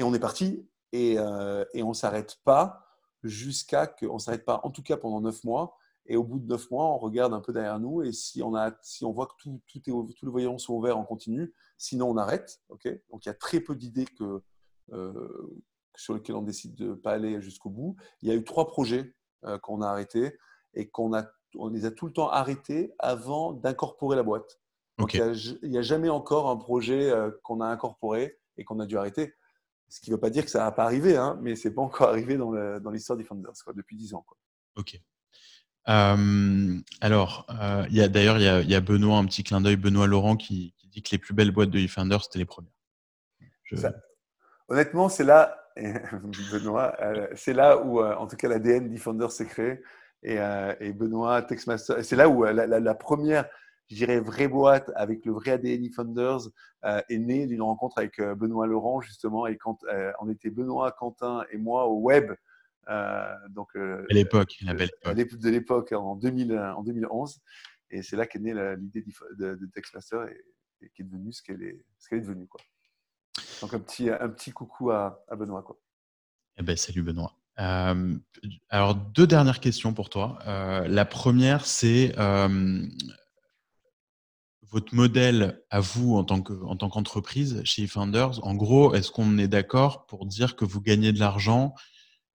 on 0.04 0.14
est 0.14 0.20
parti. 0.20 0.68
Et, 0.92 1.14
et 1.14 1.84
on 1.84 1.90
ne 1.90 1.94
s'arrête 1.94 2.40
pas 2.44 2.92
jusqu'à 3.24 3.88
qu'on 3.88 4.16
ne 4.16 4.20
s'arrête 4.20 4.46
pas, 4.46 4.60
en 4.64 4.72
tout 4.72 4.84
cas 4.84 4.98
pendant 4.98 5.22
neuf 5.22 5.44
mois. 5.44 5.78
Et 6.08 6.18
au 6.18 6.24
bout 6.24 6.40
de 6.40 6.48
neuf 6.48 6.70
mois, 6.72 6.86
on 6.86 6.98
regarde 6.98 7.34
un 7.34 7.42
peu 7.42 7.54
derrière 7.54 7.80
nous 7.80 8.02
et 8.02 8.12
si 8.12 8.42
on, 8.42 8.56
a, 8.56 8.72
si 8.82 9.06
on 9.06 9.12
voit 9.12 9.28
que 9.28 9.36
tout, 9.38 9.62
tout 9.68 9.80
est, 9.80 10.14
tous 10.16 10.26
les 10.26 10.32
voyants 10.32 10.58
sont 10.58 10.74
ouverts, 10.74 10.98
on 10.98 11.06
continue. 11.06 11.54
Sinon, 11.78 12.10
on 12.10 12.18
arrête. 12.18 12.62
Ok? 12.70 12.88
Donc, 13.12 13.26
il 13.26 13.30
y 13.30 13.32
a 13.32 13.36
très 13.36 13.60
peu 13.60 13.76
d'idées 13.76 14.06
que, 14.06 14.42
euh, 14.92 15.64
sur 15.96 16.14
lesquelles 16.14 16.36
on 16.36 16.42
décide 16.42 16.76
de 16.76 16.90
ne 16.90 16.94
pas 16.94 17.14
aller 17.14 17.42
jusqu'au 17.42 17.70
bout. 17.70 17.96
Il 18.22 18.30
y 18.30 18.32
a 18.32 18.36
eu 18.36 18.44
trois 18.44 18.68
projets 18.68 19.14
euh, 19.46 19.58
qu'on 19.58 19.82
a 19.82 19.88
arrêtés 19.88 20.38
et 20.74 20.90
qu'on 20.90 21.14
a, 21.14 21.26
on 21.56 21.70
les 21.70 21.86
a 21.86 21.92
tout 21.92 22.06
le 22.06 22.14
temps 22.14 22.30
arrêtés 22.30 22.94
avant 23.00 23.54
d'incorporer 23.54 24.16
la 24.16 24.24
boîte. 24.24 24.60
Donc, 24.98 25.14
il 25.14 25.70
n'y 25.70 25.78
a, 25.78 25.82
jamais 25.82 26.10
encore 26.10 26.50
un 26.50 26.58
projet 26.58 27.10
euh, 27.10 27.32
qu'on 27.44 27.60
a 27.60 27.66
incorporé 27.66 28.38
et 28.58 28.64
qu'on 28.64 28.80
a 28.80 28.86
dû 28.86 28.98
arrêter. 28.98 29.34
Ce 29.90 30.00
qui 30.00 30.12
ne 30.12 30.16
veut 30.16 30.20
pas 30.20 30.30
dire 30.30 30.46
que 30.46 30.52
ça 30.52 30.60
va 30.60 30.72
pas 30.72 30.84
arriver, 30.84 31.18
hein, 31.18 31.40
mais 31.42 31.56
c'est 31.56 31.74
pas 31.74 31.82
encore 31.82 32.10
arrivé 32.10 32.38
dans 32.38 32.92
l'histoire 32.92 33.18
des 33.18 33.24
Founders 33.24 33.54
quoi, 33.64 33.74
depuis 33.74 33.98
10 33.98 34.14
ans. 34.14 34.24
Quoi. 34.26 34.38
Ok. 34.78 35.02
alors, 35.86 37.48
il 37.90 37.96
y 37.96 38.02
a 38.02 38.08
d'ailleurs 38.08 38.38
il 38.38 38.70
y, 38.70 38.76
a 38.76 38.82
Benoît, 38.82 39.18
un 39.18 39.26
petit 39.26 39.44
clin 39.44 39.60
d'œil, 39.60 39.76
Benoît 39.76 40.08
Laurent 40.08 40.38
qui, 40.38 40.74
dit 40.92 41.02
que 41.02 41.12
les 41.12 41.18
plus 41.18 41.34
belles 41.34 41.52
boîtes 41.52 41.70
de 41.70 41.80
eFounder, 41.80 42.18
c'était 42.22 42.40
les 42.40 42.46
premières. 42.46 42.72
honnêtement, 44.68 45.10
c'est 45.10 45.24
là, 45.24 45.61
Benoît, 46.52 46.96
c'est 47.36 47.54
là 47.54 47.82
où, 47.84 48.02
en 48.02 48.28
tout 48.28 48.36
cas, 48.36 48.48
l'ADN 48.48 48.90
d'eFounder 48.90 49.30
s'est 49.30 49.46
créé. 49.46 49.82
Et, 50.24 50.38
et, 50.80 50.94
Benoît, 50.94 51.42
Textmaster, 51.42 52.04
c'est 52.04 52.16
là 52.16 52.30
où 52.30 52.44
la, 52.44 52.96
première, 52.96 53.46
je 53.90 53.96
dirais, 53.96 54.20
vraie 54.20 54.48
boîte 54.48 54.92
avec 54.96 55.26
le 55.26 55.32
vrai 55.32 55.52
ADN 55.52 55.84
eFounders 55.86 56.50
est 56.84 57.18
née 57.18 57.48
d'une 57.48 57.62
rencontre 57.62 57.98
avec 57.98 58.22
Benoît 58.22 58.68
Laurent, 58.68 59.02
justement. 59.02 59.48
Et 59.48 59.58
quand 59.58 59.80
on 60.20 60.30
était 60.30 60.50
Benoît, 60.50 60.92
Quentin 60.92 61.44
et 61.52 61.58
moi 61.58 61.88
au 61.88 62.00
web 62.00 62.32
euh, 62.90 63.36
donc, 63.50 63.70
euh, 63.76 64.06
à 64.10 64.14
l'époque, 64.14 64.58
la 64.62 64.74
belle 64.74 64.90
époque. 64.90 65.40
De 65.40 65.50
l'époque, 65.50 65.92
en, 65.92 66.16
2000, 66.16 66.58
en 66.58 66.84
2011. 66.84 67.40
Et 67.92 68.02
c'est 68.02 68.16
là 68.16 68.26
qu'est 68.26 68.40
née 68.40 68.54
l'idée 68.78 69.04
de, 69.38 69.56
de 69.56 69.66
Textmaster 69.68 70.28
et, 70.30 70.90
qui 70.96 71.02
est 71.02 71.06
devenue 71.06 71.32
ce 71.32 71.44
qu'elle 71.44 71.62
est, 71.62 71.84
ce 72.00 72.10
qu'elle 72.10 72.20
est 72.20 72.24
devenue. 72.24 72.48
Quoi. 72.48 72.62
Donc 73.62 73.74
un 73.74 73.80
petit, 73.80 74.10
un 74.10 74.30
petit 74.30 74.52
coucou 74.52 74.92
à, 74.92 75.24
à 75.30 75.36
Benoît. 75.36 75.62
Quoi. 75.64 75.78
Eh 76.58 76.64
ben, 76.64 76.76
salut 76.76 77.04
Benoît. 77.04 77.36
Euh, 77.60 78.16
alors, 78.70 78.96
deux 78.96 79.28
dernières 79.28 79.60
questions 79.60 79.94
pour 79.94 80.10
toi. 80.10 80.40
la 80.46 81.06
première, 81.06 81.66
c'est 81.66 82.16
votre 84.72 84.96
modèle 84.96 85.62
à 85.70 85.82
vous 85.82 86.16
en 86.16 86.24
tant, 86.24 86.42
que, 86.42 86.54
en 86.64 86.78
tant 86.78 86.90
qu'entreprise 86.90 87.62
chez 87.66 87.84
eFounders. 87.84 88.46
En 88.46 88.56
gros, 88.56 88.94
est-ce 88.94 89.12
qu'on 89.12 89.38
est 89.38 89.50
d'accord 89.50 90.06
pour 90.06 90.26
dire 90.26 90.56
que 90.56 90.64
vous 90.64 90.82
gagnez 90.82 91.12
de 91.12 91.20
l'argent 91.20 91.76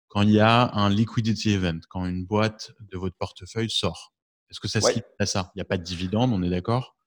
quand 0.10 0.22
il 0.22 0.31
y 0.31 0.39
a 0.41 0.69
un 0.73 0.89
liquidity 0.89 1.52
event, 1.52 1.80
quand 1.89 2.06
une 2.06 2.26
boîte 2.26 2.73
de 2.91 2.97
votre 2.97 3.15
portefeuille 3.15 3.69
sort? 3.69 4.14
Est-ce 4.49 4.60
que 4.60 4.68
ça 4.68 4.81
se 4.81 4.89
limite 4.89 5.06
à 5.18 5.26
ça? 5.26 5.52
Il 5.56 5.60
n'y 5.60 5.61
a 5.61 5.65
pas 5.65 5.77
de 5.77 5.84
dividende, 5.84 6.31
on 6.34 6.43
est 6.43 6.49
d'accord? 6.49 6.97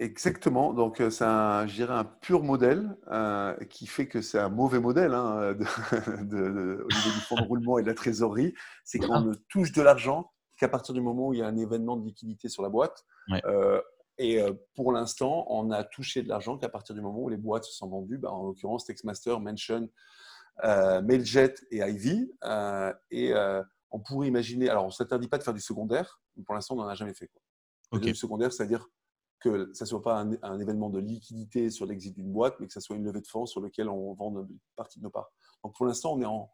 Exactement. 0.00 0.72
Donc, 0.72 1.00
euh, 1.00 1.10
c'est 1.10 1.24
un, 1.24 1.66
je 1.66 1.74
dirais 1.74 1.94
un 1.94 2.04
pur 2.04 2.42
modèle 2.42 2.96
euh, 3.12 3.54
qui 3.70 3.86
fait 3.86 4.08
que 4.08 4.22
c'est 4.22 4.38
un 4.38 4.48
mauvais 4.48 4.80
modèle 4.80 5.14
hein, 5.14 5.54
de, 6.22 6.84
au 6.84 6.88
niveau 6.88 7.10
du 7.14 7.20
fonds 7.20 7.36
de 7.36 7.46
roulement 7.46 7.78
et 7.78 7.82
de 7.82 7.86
la 7.86 7.94
trésorerie. 7.94 8.54
C'est 8.84 8.98
qu'on 8.98 9.20
ne 9.20 9.34
touche 9.48 9.72
de 9.72 9.82
l'argent 9.82 10.32
qu'à 10.56 10.68
partir 10.68 10.94
du 10.94 11.00
moment 11.00 11.28
où 11.28 11.34
il 11.34 11.40
y 11.40 11.42
a 11.42 11.46
un 11.46 11.56
événement 11.56 11.96
de 11.96 12.04
liquidité 12.04 12.48
sur 12.48 12.62
la 12.62 12.68
boîte. 12.68 13.04
Euh, 13.44 13.80
et 14.18 14.40
pour 14.76 14.92
l'instant, 14.92 15.44
on 15.48 15.72
a 15.72 15.82
touché 15.82 16.22
de 16.22 16.28
l'argent 16.28 16.56
qu'à 16.56 16.68
partir 16.68 16.94
du 16.94 17.00
moment 17.00 17.18
où 17.18 17.28
les 17.28 17.36
boîtes 17.36 17.64
se 17.64 17.72
sont 17.72 17.88
vendues. 17.88 18.18
Bah, 18.18 18.30
en 18.30 18.44
l'occurrence, 18.44 18.84
Textmaster, 18.84 19.40
Mention, 19.40 19.88
euh, 20.62 21.02
Mailjet 21.02 21.54
et 21.70 21.78
Ivy. 21.78 22.32
Euh, 22.44 22.92
et 23.10 23.32
euh, 23.32 23.62
on 23.90 23.98
pourrait 24.00 24.28
imaginer, 24.28 24.68
alors 24.68 24.84
on 24.84 24.88
ne 24.88 24.92
s'interdit 24.92 25.28
pas 25.28 25.38
de 25.38 25.42
faire 25.42 25.54
du 25.54 25.60
secondaire, 25.60 26.20
mais 26.36 26.44
pour 26.44 26.54
l'instant 26.54 26.74
on 26.74 26.78
n'en 26.78 26.88
a 26.88 26.94
jamais 26.94 27.14
fait. 27.14 27.28
Quoi. 27.28 28.00
Du 28.00 28.14
secondaire, 28.14 28.52
c'est-à-dire 28.52 28.88
que 29.44 29.70
ça 29.74 29.84
ne 29.84 29.88
soit 29.88 30.02
pas 30.02 30.26
un, 30.42 30.58
événement 30.58 30.90
de 30.90 30.98
liquidité 30.98 31.70
sur 31.70 31.86
l'exit 31.86 32.14
d'une 32.14 32.32
boîte, 32.32 32.56
mais 32.58 32.66
que 32.66 32.72
ça 32.72 32.80
soit 32.80 32.96
une 32.96 33.04
levée 33.04 33.20
de 33.20 33.26
fonds 33.26 33.46
sur 33.46 33.60
lequel 33.60 33.88
on 33.88 34.14
vend 34.14 34.32
une 34.32 34.58
partie 34.76 34.98
de 34.98 35.04
nos 35.04 35.10
parts. 35.10 35.30
Donc 35.62 35.74
pour 35.74 35.86
l'instant, 35.86 36.14
on 36.14 36.20
est, 36.22 36.26
en, 36.26 36.50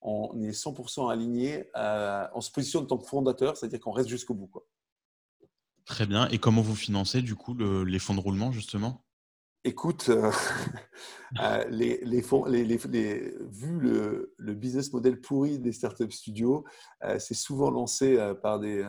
on 0.00 0.40
est 0.40 0.50
100% 0.50 1.10
aligné, 1.10 1.68
on 1.74 2.40
se 2.40 2.50
positionne 2.50 2.84
en 2.84 2.86
tant 2.86 2.98
que 2.98 3.06
fondateur, 3.06 3.56
c'est-à-dire 3.56 3.80
qu'on 3.80 3.92
reste 3.92 4.08
jusqu'au 4.08 4.34
bout. 4.34 4.46
Quoi. 4.46 4.64
Très 5.84 6.06
bien. 6.06 6.28
Et 6.28 6.38
comment 6.38 6.62
vous 6.62 6.76
financez 6.76 7.22
du 7.22 7.34
coup 7.34 7.54
les 7.54 7.98
fonds 7.98 8.14
de 8.14 8.20
roulement 8.20 8.52
justement? 8.52 9.04
Écoute, 9.64 10.08
euh, 10.08 10.30
euh, 11.40 11.64
les, 11.68 12.00
les, 12.04 12.22
fonds, 12.22 12.44
les, 12.44 12.64
vu 12.64 13.78
le, 13.80 14.34
le, 14.38 14.54
business 14.54 14.92
model 14.92 15.20
pourri 15.20 15.58
des 15.58 15.72
startup 15.72 16.12
studios, 16.12 16.64
euh, 17.02 17.18
c'est 17.18 17.34
souvent 17.34 17.70
lancé 17.70 18.16
par 18.40 18.60
des, 18.60 18.88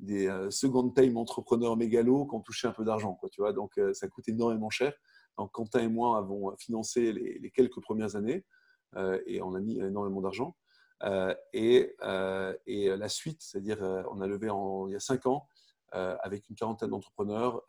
des 0.00 0.48
second 0.50 0.90
time 0.90 1.16
entrepreneurs 1.16 1.76
mégalos 1.76 2.26
qui 2.26 2.34
ont 2.34 2.40
touché 2.40 2.66
un 2.68 2.72
peu 2.72 2.84
d'argent. 2.84 3.18
Tu 3.32 3.40
vois 3.40 3.52
Donc, 3.52 3.78
ça 3.92 4.08
coûte 4.08 4.28
énormément 4.28 4.70
cher. 4.70 4.92
Donc, 5.38 5.52
Quentin 5.52 5.80
et 5.80 5.88
moi 5.88 6.18
avons 6.18 6.54
financé 6.56 7.12
les, 7.12 7.50
quelques 7.50 7.80
premières 7.80 8.16
années 8.16 8.44
et 9.26 9.40
on 9.42 9.54
a 9.54 9.60
mis 9.60 9.78
énormément 9.78 10.20
d'argent. 10.20 10.56
et, 11.52 11.94
et, 12.66 12.96
la 12.96 13.08
suite, 13.08 13.42
c'est-à-dire, 13.42 13.78
on 14.10 14.20
a 14.20 14.26
levé 14.26 14.50
en, 14.50 14.88
il 14.88 14.92
y 14.92 14.96
a 14.96 15.00
cinq 15.00 15.26
ans 15.26 15.46
avec 15.92 16.48
une 16.48 16.56
quarantaine 16.56 16.90
d'entrepreneurs, 16.90 17.62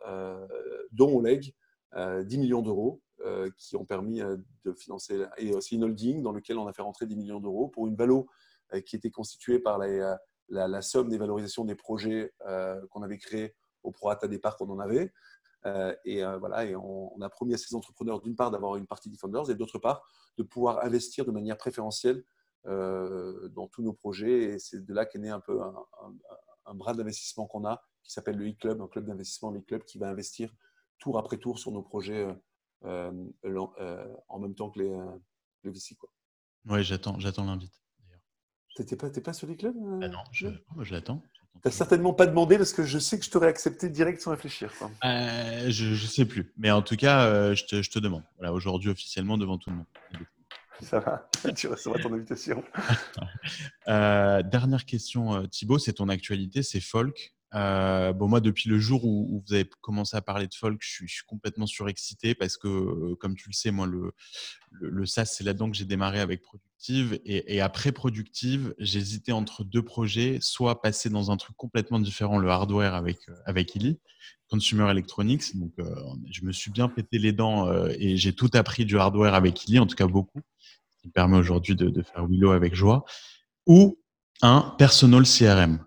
dont 0.92 1.16
Oleg. 1.18 1.54
10 1.94 1.98
euh, 1.98 2.24
millions 2.38 2.62
d'euros 2.62 3.02
euh, 3.20 3.50
qui 3.58 3.76
ont 3.76 3.84
permis 3.84 4.22
euh, 4.22 4.36
de 4.64 4.72
financer, 4.72 5.24
et 5.36 5.54
aussi 5.54 5.76
une 5.76 5.84
holding 5.84 6.22
dans 6.22 6.32
lequel 6.32 6.58
on 6.58 6.66
a 6.66 6.72
fait 6.72 6.82
rentrer 6.82 7.06
10 7.06 7.16
millions 7.16 7.40
d'euros 7.40 7.68
pour 7.68 7.86
une 7.86 7.96
valo 7.96 8.26
qui 8.86 8.96
était 8.96 9.10
constituée 9.10 9.58
par 9.58 9.78
la, 10.52 10.82
somme 10.82 11.08
des 11.08 11.18
valorisations 11.18 11.64
des 11.64 11.74
projets 11.74 12.32
qu'on 12.90 13.02
avait 13.02 13.18
créés 13.18 13.54
au 13.82 13.90
prorata 13.90 14.28
départ 14.28 14.56
qu'on 14.56 14.70
en 14.70 14.78
avait. 14.78 15.12
et 16.04 16.22
voilà, 16.38 16.64
et 16.64 16.76
on, 16.76 17.20
a 17.20 17.28
promis 17.28 17.54
à 17.54 17.58
ces 17.58 17.74
entrepreneurs 17.74 18.20
d'une 18.20 18.36
part 18.36 18.50
d'avoir 18.50 18.76
une 18.76 18.86
partie 18.86 19.10
des 19.10 19.16
founders 19.16 19.50
et 19.50 19.54
d'autre 19.54 19.78
part 19.78 20.02
de 20.38 20.42
pouvoir 20.42 20.84
investir 20.84 21.24
de 21.24 21.30
manière 21.30 21.56
préférentielle 21.56 22.24
dans 22.64 23.68
tous 23.72 23.82
nos 23.82 23.92
projets. 23.92 24.54
Et 24.54 24.58
c'est 24.58 24.84
de 24.84 24.94
là 24.94 25.06
qu'est 25.06 25.18
né 25.18 25.30
un 25.30 25.40
peu 25.40 25.60
un, 26.66 26.74
bras 26.74 26.94
d'investissement 26.94 27.46
qu'on 27.46 27.64
a 27.64 27.82
qui 28.02 28.12
s'appelle 28.12 28.36
le 28.36 28.48
e-club, 28.48 28.80
un 28.80 28.88
club 28.88 29.06
d'investissement, 29.06 29.50
le 29.50 29.60
qui 29.78 29.98
va 29.98 30.08
investir 30.08 30.52
tour 30.98 31.18
après 31.18 31.36
tour 31.36 31.58
sur 31.58 31.72
nos 31.72 31.82
projets 31.82 32.28
euh, 32.84 33.12
euh, 33.44 33.66
euh, 33.80 34.14
en 34.28 34.38
même 34.38 34.54
temps 34.54 34.70
que 34.70 34.80
les, 34.80 34.90
le 35.62 35.70
VC. 35.70 35.96
Oui, 36.66 36.82
j'attends, 36.84 37.18
j'attends 37.18 37.44
l'invite. 37.44 37.81
T'es 38.74 38.96
pas, 38.96 39.10
pas 39.10 39.32
sur 39.32 39.46
les 39.46 39.56
clubs 39.56 39.74
bah 40.00 40.08
Non, 40.08 40.22
je, 40.32 40.48
je 40.80 40.92
l'attends. 40.92 41.22
T'as 41.62 41.70
certainement 41.70 42.14
pas 42.14 42.26
demandé 42.26 42.56
parce 42.56 42.72
que 42.72 42.84
je 42.84 42.98
sais 42.98 43.18
que 43.18 43.24
je 43.24 43.30
t'aurais 43.30 43.48
accepté 43.48 43.88
direct 43.88 44.20
sans 44.20 44.30
réfléchir. 44.30 44.72
je, 45.02 45.90
ne 45.90 45.96
sais 45.96 46.24
plus, 46.24 46.52
mais 46.56 46.70
en 46.70 46.82
tout 46.82 46.96
cas, 46.96 47.54
je, 47.54 47.64
te, 47.64 47.82
je, 47.82 47.90
te, 47.90 47.98
demande. 47.98 48.24
Voilà, 48.38 48.52
aujourd'hui 48.52 48.90
officiellement 48.90 49.38
devant 49.38 49.58
tout 49.58 49.70
le 49.70 49.76
monde. 49.76 49.86
Ça 50.80 50.98
va, 50.98 51.28
tu 51.54 51.68
recevras 51.68 52.00
ton 52.00 52.12
invitation. 52.14 52.64
dernière 53.86 54.84
question, 54.86 55.46
Thibaut, 55.46 55.78
c'est 55.78 55.92
ton 55.92 56.08
actualité, 56.08 56.62
c'est 56.62 56.80
folk. 56.80 57.34
Euh, 57.54 58.12
bon, 58.12 58.28
moi, 58.28 58.40
depuis 58.40 58.68
le 58.68 58.78
jour 58.78 59.04
où, 59.04 59.42
vous 59.46 59.54
avez 59.54 59.68
commencé 59.80 60.16
à 60.16 60.22
parler 60.22 60.46
de 60.46 60.54
folk, 60.54 60.80
je 60.80 61.06
suis, 61.06 61.22
complètement 61.26 61.66
surexcité 61.66 62.34
parce 62.34 62.56
que, 62.56 62.68
euh, 62.68 63.14
comme 63.16 63.34
tu 63.34 63.48
le 63.48 63.52
sais, 63.52 63.70
moi, 63.70 63.86
le, 63.86 64.12
le, 64.70 65.06
SaaS, 65.06 65.26
c'est 65.26 65.44
là-dedans 65.44 65.70
que 65.70 65.76
j'ai 65.76 65.84
démarré 65.84 66.20
avec 66.20 66.42
Et, 66.88 67.60
après 67.60 67.92
Productive, 67.92 68.74
j'hésitais 68.78 69.32
entre 69.32 69.64
deux 69.64 69.82
projets, 69.82 70.38
soit 70.40 70.82
passer 70.82 71.10
dans 71.10 71.30
un 71.30 71.36
truc 71.36 71.56
complètement 71.56 72.00
différent, 72.00 72.38
le 72.38 72.48
hardware 72.50 72.94
avec, 72.94 73.18
euh, 73.28 73.34
avec 73.46 73.74
Illy, 73.74 73.98
Consumer 74.48 74.90
Electronics. 74.90 75.56
Donc, 75.56 75.72
je 76.30 76.44
me 76.44 76.52
suis 76.52 76.70
bien 76.70 76.88
pété 76.88 77.18
les 77.18 77.32
dents 77.32 77.72
et 77.98 78.16
j'ai 78.16 78.34
tout 78.34 78.50
appris 78.52 78.84
du 78.84 78.98
hardware 78.98 79.34
avec 79.34 79.64
Illy, 79.66 79.78
en 79.78 79.86
tout 79.86 79.96
cas 79.96 80.06
beaucoup, 80.06 80.40
ce 80.90 81.00
qui 81.00 81.08
me 81.08 81.12
permet 81.12 81.38
aujourd'hui 81.38 81.74
de, 81.74 82.02
faire 82.02 82.26
Willow 82.26 82.50
avec 82.50 82.74
joie. 82.74 83.04
Ou 83.66 83.98
un 84.42 84.74
personal 84.76 85.22
CRM. 85.22 85.78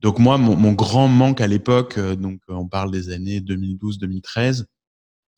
Donc 0.00 0.18
moi, 0.18 0.38
mon, 0.38 0.72
grand 0.72 1.08
manque 1.08 1.40
à 1.40 1.46
l'époque, 1.46 1.98
euh, 1.98 2.16
donc 2.16 2.40
on 2.48 2.66
parle 2.66 2.90
des 2.90 3.10
années 3.10 3.40
2012-2013, 3.40 4.64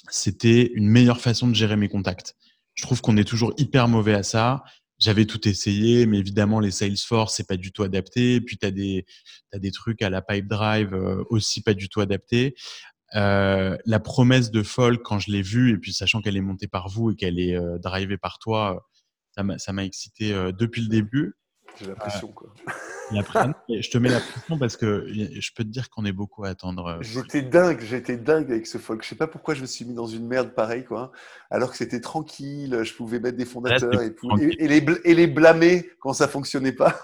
c'était 0.08 0.72
une 0.74 0.88
meilleure 0.88 1.20
façon 1.20 1.48
de 1.48 1.54
gérer 1.54 1.76
mes 1.76 1.88
contacts. 1.88 2.36
Je 2.74 2.82
trouve 2.82 3.00
qu'on 3.00 3.16
est 3.16 3.24
toujours 3.24 3.52
hyper 3.58 3.88
mauvais 3.88 4.14
à 4.14 4.22
ça. 4.22 4.62
J'avais 5.02 5.24
tout 5.24 5.48
essayé, 5.48 6.06
mais 6.06 6.18
évidemment, 6.18 6.60
les 6.60 6.70
Salesforce, 6.70 7.34
c'est 7.34 7.48
pas 7.48 7.56
du 7.56 7.72
tout 7.72 7.82
adapté. 7.82 8.40
Puis, 8.40 8.56
tu 8.56 8.66
as 8.66 8.70
des, 8.70 9.04
trucs 9.72 10.00
à 10.00 10.10
la 10.10 10.22
Pipe 10.22 10.46
Drive 10.46 10.94
euh, 10.94 11.24
aussi 11.28 11.60
pas 11.60 11.74
du 11.74 11.88
tout 11.88 12.00
adaptés. 12.00 12.54
Euh, 13.16 13.76
la 13.84 13.98
promesse 13.98 14.52
de 14.52 14.62
Folk, 14.62 15.02
quand 15.02 15.18
je 15.18 15.32
l'ai 15.32 15.42
vue, 15.42 15.72
et 15.72 15.78
puis 15.78 15.92
sachant 15.92 16.22
qu'elle 16.22 16.36
est 16.36 16.40
montée 16.40 16.68
par 16.68 16.88
vous 16.88 17.10
et 17.10 17.16
qu'elle 17.16 17.40
est 17.40 17.58
drivée 17.80 18.16
par 18.16 18.38
toi, 18.38 18.86
ça 19.34 19.72
m'a 19.72 19.84
excité 19.84 20.30
depuis 20.56 20.82
le 20.82 20.88
début. 20.88 21.34
J'ai 21.80 21.86
l'impression, 21.86 22.28
quoi 22.28 22.52
je 23.12 23.90
te 23.90 23.98
mets 23.98 24.08
la 24.08 24.20
pression 24.20 24.58
parce 24.58 24.76
que 24.76 25.06
je 25.08 25.50
peux 25.54 25.64
te 25.64 25.68
dire 25.68 25.90
qu'on 25.90 26.04
est 26.04 26.12
beaucoup 26.12 26.44
à 26.44 26.48
attendre. 26.48 26.86
Euh, 26.86 26.98
j'étais 27.00 27.42
dingue, 27.42 27.80
j'étais 27.80 28.16
dingue 28.16 28.50
avec 28.50 28.66
ce 28.66 28.78
folk. 28.78 29.02
Je 29.02 29.08
sais 29.08 29.14
pas 29.14 29.26
pourquoi 29.26 29.54
je 29.54 29.62
me 29.62 29.66
suis 29.66 29.84
mis 29.84 29.94
dans 29.94 30.06
une 30.06 30.26
merde 30.26 30.50
pareille, 30.50 30.84
quoi. 30.84 31.12
Alors 31.50 31.70
que 31.70 31.76
c'était 31.76 32.00
tranquille, 32.00 32.80
je 32.82 32.94
pouvais 32.94 33.20
mettre 33.20 33.36
des 33.36 33.44
fondateurs 33.44 34.00
et, 34.02 34.14
et, 34.40 34.68
les, 34.68 34.84
et, 35.04 35.14
les, 35.14 35.26
blâmer 35.26 35.90
quand 36.00 36.12
ça 36.12 36.28
fonctionnait 36.28 36.72
pas. 36.72 37.00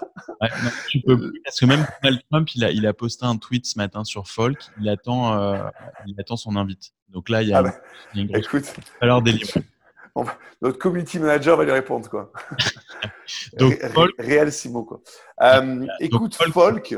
tu 0.89 1.01
peux 1.01 1.13
euh. 1.13 1.33
parce 1.43 1.59
que 1.59 1.65
même 1.65 1.85
Donald 2.03 2.21
Trump, 2.31 2.49
il 2.55 2.63
a, 2.63 2.71
il 2.71 2.87
a 2.87 2.93
posté 2.93 3.25
un 3.25 3.37
tweet 3.37 3.65
ce 3.65 3.77
matin 3.77 4.03
sur 4.03 4.27
folk. 4.27 4.57
Il 4.81 4.89
attend, 4.89 5.37
euh, 5.37 5.63
il 6.07 6.19
attend 6.19 6.37
son 6.37 6.55
invite. 6.55 6.93
Donc 7.09 7.29
là, 7.29 7.41
il 7.41 7.49
y 7.49 7.53
a, 7.53 7.63
ah 7.65 7.73
une 8.15 8.27
grosse 8.27 8.45
Écoute, 8.45 8.75
alors 9.01 9.21
notre 10.61 10.77
community 10.77 11.19
manager 11.19 11.57
va 11.57 11.63
lui 11.63 11.71
répondre 11.71 12.09
quoi. 12.09 12.31
Donc, 13.57 13.79
Folk, 13.93 14.11
réel 14.17 14.51
Simo 14.51 14.83
quoi. 14.83 15.01
Euh, 15.41 15.85
écoute, 15.99 16.35
Folk. 16.35 16.95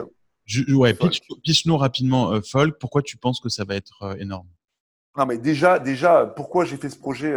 ouais, 0.69 0.93
pitch-nous 1.43 1.77
rapidement 1.77 2.33
euh, 2.33 2.41
Folk. 2.41 2.77
Pourquoi 2.79 3.01
tu 3.01 3.17
penses 3.17 3.39
que 3.39 3.49
ça 3.49 3.63
va 3.63 3.75
être 3.75 4.03
euh, 4.03 4.15
énorme? 4.15 4.47
Non 5.17 5.25
mais 5.25 5.37
déjà, 5.37 5.79
déjà, 5.79 6.25
pourquoi 6.25 6.65
j'ai 6.65 6.77
fait 6.77 6.89
ce 6.89 6.97
projet 6.97 7.35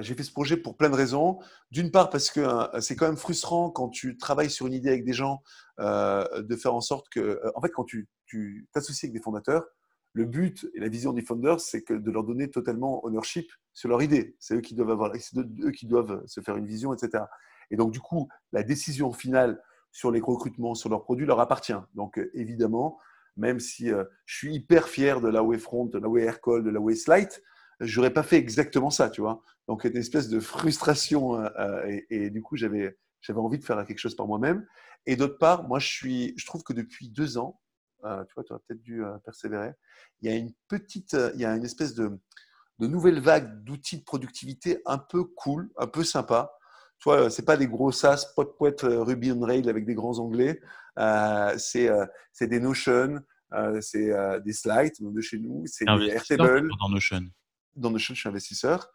j'ai 0.00 0.14
fait 0.14 0.22
ce 0.22 0.32
projet 0.32 0.56
pour 0.56 0.76
plein 0.76 0.88
de 0.88 0.94
raisons. 0.94 1.38
D'une 1.70 1.90
part, 1.90 2.08
parce 2.08 2.30
que 2.30 2.40
c'est 2.80 2.96
quand 2.96 3.06
même 3.06 3.18
frustrant 3.18 3.70
quand 3.70 3.90
tu 3.90 4.16
travailles 4.16 4.50
sur 4.50 4.66
une 4.66 4.72
idée 4.72 4.88
avec 4.88 5.04
des 5.04 5.12
gens, 5.12 5.42
de 5.78 6.56
faire 6.56 6.74
en 6.74 6.80
sorte 6.80 7.08
que, 7.10 7.40
en 7.54 7.60
fait, 7.60 7.68
quand 7.68 7.84
tu 7.84 8.08
t'associes 8.72 9.04
avec 9.04 9.12
des 9.12 9.22
fondateurs, 9.22 9.66
le 10.16 10.24
but 10.24 10.66
et 10.74 10.80
la 10.80 10.88
vision 10.88 11.12
des 11.12 11.20
founders, 11.20 11.60
c'est 11.60 11.82
que 11.82 11.92
de 11.92 12.10
leur 12.10 12.24
donner 12.24 12.48
totalement 12.48 13.04
ownership 13.04 13.46
sur 13.76 13.90
leur 13.90 14.02
idée. 14.02 14.34
C'est 14.40 14.54
eux 14.54 14.60
qui 14.62 14.74
doivent 14.74 14.90
avoir, 14.90 15.12
eux 15.14 15.70
qui 15.70 15.86
doivent 15.86 16.26
se 16.26 16.40
faire 16.40 16.56
une 16.56 16.66
vision, 16.66 16.94
etc. 16.94 17.24
Et 17.70 17.76
donc, 17.76 17.92
du 17.92 18.00
coup, 18.00 18.26
la 18.52 18.62
décision 18.62 19.12
finale 19.12 19.62
sur 19.92 20.10
les 20.10 20.20
recrutements, 20.20 20.74
sur 20.74 20.88
leurs 20.88 21.04
produits, 21.04 21.26
leur 21.26 21.40
appartient. 21.40 21.76
Donc, 21.94 22.18
euh, 22.18 22.30
évidemment, 22.32 22.98
même 23.36 23.60
si 23.60 23.92
euh, 23.92 24.04
je 24.24 24.36
suis 24.36 24.54
hyper 24.54 24.88
fier 24.88 25.20
de 25.20 25.28
la 25.28 25.42
Way 25.42 25.58
Front, 25.58 25.84
de 25.84 25.98
la 25.98 26.08
Way 26.08 26.22
Aircall, 26.22 26.64
de 26.64 26.70
la 26.70 26.80
Way 26.80 26.94
Slide, 26.94 27.28
j'aurais 27.80 28.14
pas 28.14 28.22
fait 28.22 28.38
exactement 28.38 28.88
ça, 28.88 29.10
tu 29.10 29.20
vois. 29.20 29.42
Donc, 29.68 29.84
une 29.84 29.96
espèce 29.98 30.30
de 30.30 30.40
frustration. 30.40 31.34
Euh, 31.36 32.00
et, 32.08 32.30
du 32.30 32.40
coup, 32.40 32.56
j'avais, 32.56 32.96
j'avais 33.20 33.40
envie 33.40 33.58
de 33.58 33.64
faire 33.64 33.84
quelque 33.86 33.98
chose 33.98 34.16
par 34.16 34.26
moi-même. 34.26 34.66
Et 35.04 35.16
d'autre 35.16 35.36
part, 35.36 35.68
moi, 35.68 35.78
je, 35.80 35.88
suis, 35.88 36.32
je 36.38 36.46
trouve 36.46 36.62
que 36.62 36.72
depuis 36.72 37.10
deux 37.10 37.36
ans, 37.36 37.60
tu 38.02 38.34
vois, 38.34 38.44
tu 38.44 38.52
aurais 38.52 38.62
peut-être 38.66 38.82
dû 38.82 39.02
persévérer, 39.24 39.72
il 40.20 40.30
y 40.30 40.32
a 40.32 40.36
une 40.36 40.52
petite, 40.68 41.16
il 41.34 41.40
y 41.40 41.44
a 41.44 41.56
une 41.56 41.64
espèce 41.64 41.94
de, 41.94 42.20
de 42.78 42.86
nouvelle 42.86 43.20
vague 43.20 43.64
d'outils 43.64 43.98
de 43.98 44.04
productivité 44.04 44.80
un 44.86 44.98
peu 44.98 45.24
cool, 45.24 45.70
un 45.78 45.86
peu 45.86 46.04
sympa, 46.04 46.56
tu 46.98 47.08
vois, 47.08 47.30
c'est 47.30 47.44
pas 47.44 47.56
des 47.56 47.66
gros 47.66 47.92
SaaS, 47.92 48.32
pot 48.34 48.56
poète 48.56 48.84
euh, 48.84 49.02
Ruby 49.02 49.30
on 49.30 49.40
Rails 49.40 49.68
avec 49.68 49.84
des 49.84 49.94
grands 49.94 50.18
onglets. 50.18 50.60
Euh, 50.98 51.54
c'est 51.58 51.88
euh, 51.88 52.06
des 52.40 52.60
Notion, 52.60 53.20
c'est 53.80 54.12
des 54.44 54.52
slides 54.52 54.94
de 55.00 55.20
chez 55.20 55.38
nous, 55.38 55.64
c'est 55.66 55.84
des 55.84 56.06
Airtable. 56.08 56.68
Dans 56.80 56.88
Notion. 56.88 57.22
Dans 57.74 57.90
Notion, 57.90 58.14
je 58.14 58.20
suis 58.20 58.28
investisseur. 58.28 58.90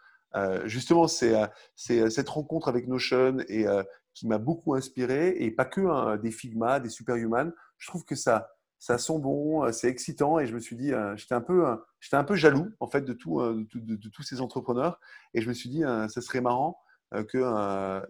justement, 0.66 1.08
c'est 1.08 1.36
cette 1.76 2.30
rencontre 2.30 2.68
avec 2.68 2.88
Notion 2.88 3.38
et 3.48 3.66
qui 4.14 4.28
m'a 4.28 4.40
beaucoup 4.40 4.74
inspiré 4.76 5.36
et 5.38 5.52
pas 5.52 5.66
que 5.66 5.82
hein, 5.82 6.18
des 6.18 6.32
Figma, 6.32 6.80
des 6.80 6.90
Superhuman. 6.90 7.54
Je 7.78 7.88
trouve 7.88 8.04
que 8.04 8.16
ça, 8.16 8.50
ça 8.82 8.98
sent 8.98 9.20
bon, 9.20 9.72
c'est 9.72 9.90
excitant 9.90 10.40
et 10.40 10.48
je 10.48 10.56
me 10.56 10.60
suis 10.60 10.76
dit, 10.76 10.92
j'étais 11.16 11.36
un 11.36 11.42
peu, 11.42 11.64
j'étais 12.00 12.18
un 12.18 12.24
peu 12.24 12.36
jaloux 12.36 12.72
en 12.80 12.88
fait 12.88 13.06
de, 13.06 13.14
tous 13.14 14.24
ces 14.24 14.42
entrepreneurs 14.42 15.00
et 15.36 15.42
je 15.42 15.48
me 15.48 15.54
suis 15.54 15.70
dit, 15.70 15.84
ça 16.10 16.20
serait 16.20 16.42
marrant 16.42 16.82
euh, 17.14 17.24
que 17.24 17.38
euh, 17.38 18.02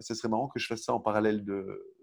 je 0.56 0.66
fasse 0.66 0.82
ça 0.82 0.92
en 0.92 1.00
parallèle 1.00 1.44
de, 1.44 1.94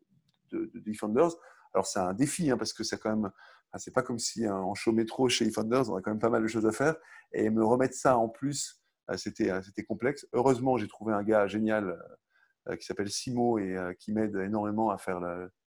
de, 0.52 0.70
Defenders. 0.76 1.32
Alors 1.74 1.88
c'est 1.88 2.00
un 2.00 2.14
défi 2.14 2.52
hein, 2.52 2.58
parce 2.58 2.74
que 2.74 2.84
c'est 2.84 3.00
quand 3.00 3.16
même, 3.16 3.32
c'est 3.78 3.94
pas 3.94 4.02
comme 4.02 4.20
si 4.20 4.48
en 4.48 4.74
chômait 4.76 5.06
trop 5.06 5.30
chez 5.30 5.46
Defenders, 5.46 5.90
on 5.90 5.96
a 5.96 6.02
quand 6.02 6.12
même 6.12 6.20
pas 6.20 6.30
mal 6.30 6.44
de 6.44 6.48
choses 6.48 6.66
à 6.66 6.72
faire 6.72 6.96
et 7.32 7.50
me 7.50 7.64
remettre 7.64 7.96
ça 7.96 8.18
en 8.18 8.28
plus, 8.28 8.82
euh, 9.10 9.18
c'était 9.18 9.62
c'était 9.64 9.84
complexe. 9.84 10.28
Heureusement, 10.34 10.78
j'ai 10.78 10.88
trouvé 10.88 11.14
un 11.14 11.24
gars 11.24 11.48
génial 11.48 11.98
qui 12.80 12.86
s'appelle 12.86 13.10
Simo 13.10 13.58
et 13.58 13.76
qui 14.00 14.12
m'aide 14.12 14.36
énormément 14.36 14.92
à 14.92 15.00
faire 15.00 15.22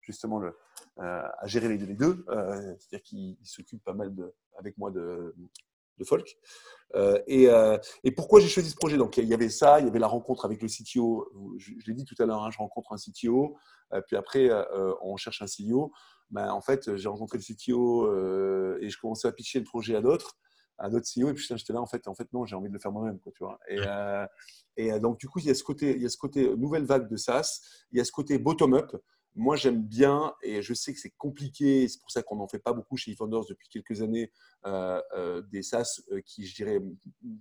justement 0.05 0.39
le, 0.39 0.55
à 0.97 1.45
gérer 1.45 1.67
les 1.67 1.77
deux, 1.77 2.25
c'est-à-dire 2.27 3.01
qu'il 3.03 3.37
s'occupe 3.43 3.83
pas 3.83 3.93
mal 3.93 4.13
de, 4.15 4.33
avec 4.57 4.77
moi 4.77 4.91
de, 4.91 5.35
de 5.97 6.03
folk. 6.03 6.37
Euh, 6.95 7.19
euh, 7.29 7.77
et, 8.03 8.11
pourquoi 8.11 8.39
j'ai 8.39 8.47
choisi 8.47 8.69
ce 8.69 8.75
projet? 8.75 8.97
Donc, 8.97 9.17
il 9.17 9.25
y 9.25 9.33
avait 9.33 9.49
ça, 9.49 9.79
il 9.79 9.85
y 9.85 9.89
avait 9.89 9.99
la 9.99 10.07
rencontre 10.07 10.45
avec 10.45 10.61
le 10.61 10.67
CTO. 10.67 11.29
Je, 11.57 11.73
l'ai 11.87 11.93
dit 11.93 12.05
tout 12.05 12.15
à 12.19 12.25
l'heure, 12.25 12.43
hein, 12.43 12.51
je 12.51 12.57
rencontre 12.57 12.93
un 12.93 12.97
CTO, 12.97 13.57
euh, 13.93 14.01
puis 14.05 14.15
après, 14.15 14.49
on 15.01 15.17
cherche 15.17 15.41
un 15.41 15.45
CEO. 15.45 15.91
Ben, 16.31 16.51
en 16.51 16.61
fait, 16.61 16.95
j'ai 16.95 17.07
rencontré 17.07 17.37
le 17.37 17.43
CTO 17.43 18.79
et 18.79 18.89
je 18.89 18.97
commençais 18.99 19.27
à 19.27 19.31
pitcher 19.31 19.59
le 19.59 19.65
projet 19.65 19.95
à 19.95 20.01
d'autres, 20.01 20.37
à 20.77 20.89
d'autres 20.89 21.07
CEO. 21.07 21.29
Et 21.29 21.33
puis, 21.33 21.45
j'étais 21.47 21.73
là, 21.73 21.81
en 21.81 21.85
fait, 21.85 22.07
en 22.07 22.15
fait, 22.15 22.31
non, 22.33 22.45
j'ai 22.45 22.55
envie 22.55 22.69
de 22.69 22.73
le 22.73 22.79
faire 22.79 22.91
moi-même. 22.91 23.19
tu 23.19 23.31
vois. 23.43 23.59
Et, 23.67 23.79
et 24.77 24.99
donc, 24.99 25.19
du 25.19 25.27
coup, 25.27 25.39
il 25.39 25.45
y, 25.45 25.49
a 25.49 25.55
ce 25.55 25.63
côté, 25.63 25.95
il 25.95 26.01
y 26.01 26.05
a 26.05 26.09
ce 26.09 26.17
côté 26.17 26.55
nouvelle 26.55 26.85
vague 26.85 27.07
de 27.07 27.17
SaaS, 27.17 27.61
il 27.91 27.97
y 27.97 28.01
a 28.01 28.05
ce 28.05 28.11
côté 28.11 28.37
bottom-up 28.37 28.95
moi, 29.35 29.57
j'aime 29.57 29.83
bien, 29.83 30.33
et 30.41 30.61
je 30.61 30.73
sais 30.73 30.93
que 30.93 30.99
c'est 30.99 31.13
compliqué, 31.17 31.89
c'est 31.89 31.99
pour 31.99 32.09
ça 32.09 32.23
qu'on 32.23 32.37
n'en 32.37 32.47
fait 32.47 32.59
pas 32.59 32.71
beaucoup 32.71 32.95
chez 32.95 33.11
eFounders 33.11 33.43
depuis 33.49 33.67
quelques 33.67 34.01
années, 34.01 34.31
euh, 34.65 35.01
euh, 35.13 35.41
des 35.41 35.61
SaaS 35.61 36.01
euh, 36.11 36.21
qui, 36.25 36.47
je 36.47 36.55
dirais, 36.55 36.79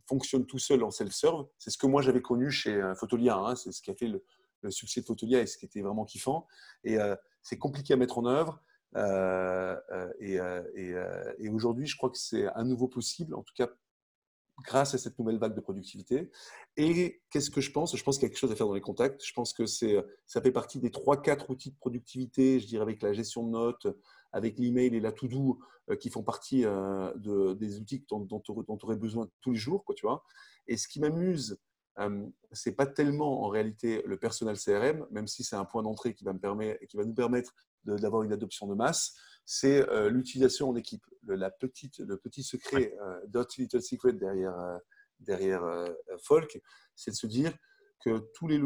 fonctionnent 0.08 0.44
tout 0.44 0.58
seuls 0.58 0.82
en 0.82 0.90
self-serve. 0.90 1.46
C'est 1.58 1.70
ce 1.70 1.78
que 1.78 1.86
moi, 1.86 2.02
j'avais 2.02 2.20
connu 2.20 2.50
chez 2.50 2.92
Photolia. 2.98 3.36
Hein, 3.36 3.54
c'est 3.54 3.70
ce 3.70 3.80
qui 3.80 3.92
a 3.92 3.94
fait 3.94 4.08
le, 4.08 4.24
succès 4.70 5.02
de 5.02 5.06
Photolia 5.06 5.40
et 5.40 5.46
ce 5.46 5.56
qui 5.56 5.66
était 5.66 5.82
vraiment 5.82 6.04
kiffant. 6.04 6.46
Et 6.84 6.96
c'est 7.42 7.58
compliqué 7.58 7.94
à 7.94 7.96
mettre 7.96 8.18
en 8.18 8.26
œuvre. 8.26 8.60
et, 10.20 11.48
aujourd'hui, 11.48 11.86
je 11.86 11.96
crois 11.96 12.10
que 12.10 12.18
c'est 12.18 12.46
à 12.46 12.64
nouveau 12.64 12.88
possible, 12.88 13.34
en 13.34 13.42
tout 13.42 13.54
cas 13.54 13.68
grâce 14.62 14.94
à 14.94 14.98
cette 14.98 15.18
nouvelle 15.18 15.38
vague 15.38 15.54
de 15.54 15.60
productivité. 15.60 16.30
Et 16.76 17.22
qu'est-ce 17.30 17.50
que 17.50 17.60
je 17.60 17.72
pense? 17.72 17.96
Je 17.96 18.02
pense 18.02 18.18
qu'il 18.18 18.24
y 18.24 18.26
a 18.26 18.28
quelque 18.28 18.38
chose 18.38 18.52
à 18.52 18.56
faire 18.56 18.68
dans 18.68 18.74
les 18.74 18.80
contacts. 18.80 19.24
Je 19.24 19.32
pense 19.32 19.52
que 19.52 19.66
c'est, 19.66 19.96
ça 20.26 20.40
fait 20.40 20.52
partie 20.52 20.78
des 20.78 20.90
3-4 20.90 21.50
outils 21.50 21.70
de 21.70 21.76
productivité, 21.76 22.60
je 22.60 22.66
dirais 22.66 22.82
avec 22.82 23.02
la 23.02 23.12
gestion 23.12 23.44
de 23.44 23.50
notes, 23.50 23.86
avec 24.32 24.58
l'email 24.58 24.94
et 24.94 25.00
la 25.00 25.12
to-do, 25.12 25.58
euh, 25.90 25.96
qui 25.96 26.08
font 26.08 26.22
partie 26.22 26.64
euh, 26.64 27.12
de, 27.16 27.54
des 27.54 27.78
outils 27.78 28.04
dont, 28.08 28.20
dont 28.20 28.40
tu 28.40 28.52
aurais 28.52 28.96
besoin 28.96 29.28
tous 29.40 29.52
les 29.52 29.58
jours. 29.58 29.84
Quoi, 29.84 29.94
tu 29.94 30.06
vois 30.06 30.24
et 30.66 30.76
ce 30.76 30.88
qui 30.88 31.00
m'amuse, 31.00 31.58
euh, 31.98 32.26
c'est 32.52 32.72
pas 32.72 32.86
tellement 32.86 33.44
en 33.44 33.48
réalité 33.48 34.02
le 34.06 34.16
personnel 34.16 34.56
CRM, 34.58 35.06
même 35.10 35.26
si 35.26 35.44
c'est 35.44 35.56
un 35.56 35.64
point 35.64 35.82
d'entrée 35.82 36.14
qui 36.14 36.24
va, 36.24 36.32
me 36.32 36.84
qui 36.86 36.96
va 36.96 37.04
nous 37.04 37.14
permettre 37.14 37.54
d'avoir 37.84 38.22
une 38.22 38.32
adoption 38.32 38.66
de 38.66 38.74
masse 38.74 39.14
c'est 39.44 39.88
euh, 39.90 40.08
l'utilisation 40.08 40.70
en 40.70 40.76
équipe. 40.76 41.04
Le, 41.22 41.36
la 41.36 41.50
petite, 41.50 41.98
le 41.98 42.16
petit 42.16 42.42
secret, 42.42 42.94
euh, 43.02 43.44
little 43.58 43.82
secret 43.82 44.12
derrière, 44.12 44.58
euh, 44.58 44.78
derrière 45.20 45.62
Folk, 46.22 46.60
c'est 46.94 47.10
de 47.10 47.16
se 47.16 47.26
dire 47.26 47.52
que 48.00 48.30
tous 48.34 48.46
les, 48.46 48.60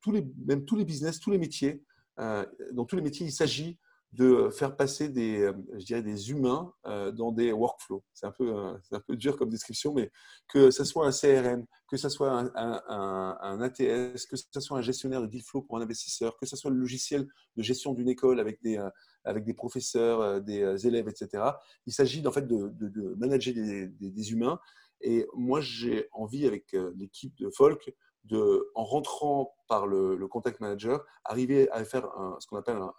tous 0.00 0.12
les, 0.12 0.26
même 0.46 0.64
tous 0.64 0.76
les 0.76 0.84
business, 0.84 1.20
tous 1.20 1.30
les 1.30 1.38
métiers, 1.38 1.84
dans 2.16 2.84
tous 2.86 2.96
les 2.96 3.02
métiers, 3.02 3.26
il 3.26 3.32
s'agit 3.32 3.78
de 4.12 4.50
faire 4.50 4.76
passer 4.76 5.08
des, 5.08 5.40
euh, 5.40 5.52
je 5.78 5.84
dirais 5.84 6.02
des 6.02 6.30
humains 6.30 6.72
euh, 6.86 7.12
dans 7.12 7.30
des 7.30 7.52
workflows. 7.52 8.02
C'est 8.12 8.26
un, 8.26 8.32
peu, 8.32 8.56
euh, 8.56 8.76
un 8.90 9.00
peu 9.00 9.16
dur 9.16 9.36
comme 9.36 9.50
description, 9.50 9.94
mais 9.94 10.10
que 10.48 10.72
ce 10.72 10.82
soit 10.82 11.06
un 11.06 11.12
CRM, 11.12 11.64
que 11.88 11.96
ce 11.96 12.08
soit 12.08 12.32
un, 12.32 12.50
un, 12.56 13.60
ATS, 13.60 14.26
que 14.26 14.36
ce 14.36 14.60
soit 14.60 14.78
un 14.78 14.82
gestionnaire 14.82 15.22
de 15.22 15.26
deal 15.28 15.42
flow 15.42 15.62
pour 15.62 15.78
un 15.78 15.82
investisseur, 15.82 16.36
que 16.38 16.46
ce 16.46 16.56
soit 16.56 16.72
le 16.72 16.76
logiciel 16.76 17.28
de 17.56 17.62
gestion 17.62 17.94
d'une 17.94 18.08
école 18.08 18.40
avec 18.40 18.60
des, 18.62 18.84
avec 19.24 19.44
des 19.44 19.54
professeurs, 19.54 20.40
des 20.40 20.86
élèves, 20.86 21.08
etc. 21.08 21.44
Il 21.86 21.92
s'agit 21.92 22.26
en 22.26 22.32
fait 22.32 22.46
de, 22.46 22.72
de, 22.80 23.14
manager 23.16 23.54
des, 23.54 23.88
des, 23.88 24.32
humains. 24.32 24.58
Et 25.00 25.26
moi, 25.34 25.60
j'ai 25.60 26.08
envie, 26.12 26.46
avec 26.46 26.76
l'équipe 26.96 27.36
de 27.38 27.50
Folk, 27.50 27.92
de, 28.24 28.70
en 28.74 28.84
rentrant 28.84 29.54
par 29.68 29.86
le, 29.86 30.14
le, 30.16 30.28
contact 30.28 30.60
manager, 30.60 31.04
arriver 31.24 31.70
à 31.70 31.84
faire 31.84 32.08
ce 32.38 32.46
qu'on 32.46 32.56
appelle 32.56 32.76
un, 32.76 32.92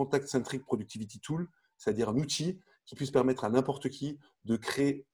Contact 0.00 0.28
Centric 0.28 0.64
Productivity 0.64 1.20
Tool, 1.20 1.46
c'est-à-dire 1.76 2.08
un 2.08 2.16
outil 2.16 2.58
qui 2.86 2.94
puisse 2.94 3.10
permettre 3.10 3.44
à 3.44 3.50
n'importe 3.50 3.90
qui 3.90 4.18
de 4.46 4.56
créer 4.56 5.06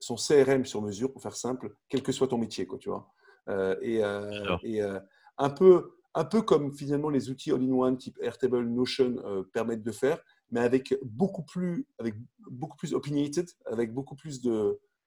son 0.00 0.16
CRM 0.16 0.64
sur 0.64 0.82
mesure, 0.82 1.12
pour 1.12 1.22
faire 1.22 1.36
simple, 1.36 1.76
quel 1.88 2.02
que 2.02 2.10
soit 2.10 2.26
ton 2.26 2.38
métier. 2.38 2.66
Quoi, 2.66 2.78
tu 2.80 2.88
vois. 2.88 3.08
Euh, 3.48 3.76
et, 3.80 4.02
euh, 4.02 4.56
et 4.64 4.82
euh, 4.82 4.98
un, 5.38 5.50
peu, 5.50 5.92
un 6.14 6.24
peu 6.24 6.42
comme 6.42 6.72
finalement 6.72 7.08
les 7.08 7.30
outils 7.30 7.52
all-in-one 7.52 7.96
type 7.98 8.18
Airtable, 8.20 8.64
Notion 8.64 9.14
permettent 9.52 9.84
de 9.84 9.92
faire, 9.92 10.18
mais 10.50 10.58
avec 10.58 10.92
beaucoup 11.04 11.44
plus, 11.44 11.86
avec 12.00 12.16
beaucoup 12.50 12.76
plus 12.76 12.94
opinionated, 12.94 13.48
avec 13.66 13.92
beaucoup 13.94 14.16
plus 14.16 14.42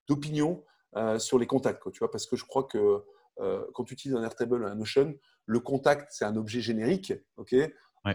d'opinion 0.08 0.64
sur 1.18 1.38
les 1.38 1.46
contacts. 1.46 1.84
Quoi, 1.84 1.92
tu 1.92 2.00
vois, 2.00 2.10
parce 2.10 2.26
que 2.26 2.38
je 2.38 2.46
crois 2.46 2.64
que 2.64 3.04
quand 3.74 3.84
tu 3.84 3.96
utilises 3.96 4.16
un 4.16 4.24
Airtable, 4.24 4.66
un 4.66 4.76
Notion, 4.76 5.14
le 5.46 5.60
contact, 5.60 6.08
c'est 6.14 6.24
un 6.24 6.38
objet 6.38 6.62
générique. 6.62 7.12
ok? 7.36 7.54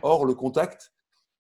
Or, 0.03 0.25
le 0.25 0.35
contact, 0.35 0.93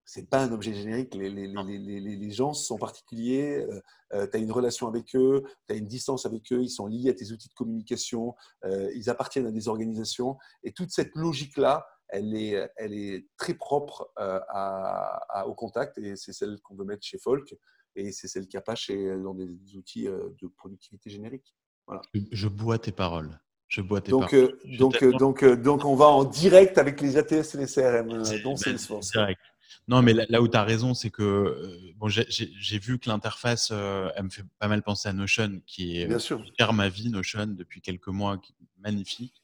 c'est 0.07 0.29
pas 0.29 0.41
un 0.41 0.51
objet 0.53 0.73
générique. 0.73 1.13
Les, 1.13 1.29
les, 1.29 1.47
les, 1.47 1.99
les 1.99 2.31
gens 2.31 2.53
sont 2.53 2.77
particuliers. 2.77 3.67
Euh, 3.69 3.81
euh, 4.13 4.25
tu 4.25 4.37
as 4.37 4.39
une 4.39 4.53
relation 4.53 4.87
avec 4.87 5.13
eux, 5.15 5.43
tu 5.67 5.73
as 5.73 5.77
une 5.77 5.85
distance 5.85 6.25
avec 6.25 6.51
eux, 6.53 6.63
ils 6.63 6.69
sont 6.69 6.87
liés 6.87 7.09
à 7.09 7.13
tes 7.13 7.33
outils 7.33 7.49
de 7.49 7.53
communication, 7.53 8.33
euh, 8.63 8.89
ils 8.95 9.09
appartiennent 9.09 9.47
à 9.47 9.51
des 9.51 9.67
organisations. 9.67 10.37
Et 10.63 10.71
toute 10.71 10.91
cette 10.91 11.13
logique-là, 11.13 11.85
elle 12.07 12.33
est, 12.33 12.71
elle 12.77 12.93
est 12.93 13.27
très 13.35 13.53
propre 13.53 14.09
à, 14.15 15.45
au 15.45 15.53
contact 15.53 15.97
et 15.97 16.15
c'est 16.15 16.31
celle 16.31 16.57
qu'on 16.61 16.75
veut 16.75 16.85
mettre 16.85 17.05
chez 17.05 17.17
Folk 17.17 17.53
et 17.97 18.13
c'est 18.13 18.29
celle 18.29 18.47
qu'il 18.47 18.57
n'y 18.57 18.61
a 18.61 18.63
pas 18.63 18.75
chez, 18.75 19.17
dans 19.17 19.33
des 19.33 19.49
outils 19.75 20.05
de 20.05 20.47
productivité 20.55 21.09
générique. 21.09 21.53
Voilà. 21.85 22.01
Je 22.13 22.47
bois 22.47 22.79
tes 22.79 22.93
paroles. 22.93 23.37
Je 23.67 23.81
bois 23.81 23.99
tes 23.99 24.11
donc, 24.11 24.33
donc, 24.79 25.03
donc, 25.03 25.43
donc, 25.43 25.83
on 25.83 25.95
va 25.97 26.05
en 26.05 26.23
direct 26.23 26.77
avec 26.77 27.01
les 27.01 27.17
ATS 27.17 27.55
et 27.55 27.57
les 27.57 27.65
CRM, 27.65 28.23
dont 28.41 28.55
Salesforce. 28.55 29.11
Direct. 29.11 29.41
Non, 29.87 30.01
mais 30.01 30.13
là, 30.13 30.41
où 30.41 30.47
tu 30.47 30.57
as 30.57 30.63
raison, 30.63 30.93
c'est 30.93 31.09
que 31.09 31.23
euh, 31.23 31.93
bon, 31.95 32.07
j'ai 32.09 32.79
vu 32.79 32.99
que 32.99 33.09
l'interface, 33.09 33.69
euh, 33.71 34.09
elle 34.15 34.25
me 34.25 34.29
fait 34.29 34.43
pas 34.59 34.67
mal 34.67 34.83
penser 34.83 35.07
à 35.07 35.13
Notion, 35.13 35.61
qui 35.65 35.97
est 35.99 36.07
Bien 36.07 36.19
sûr. 36.19 36.43
ma 36.73 36.89
vie, 36.89 37.09
Notion, 37.09 37.47
depuis 37.47 37.81
quelques 37.81 38.07
mois, 38.07 38.41
magnifique. 38.79 39.41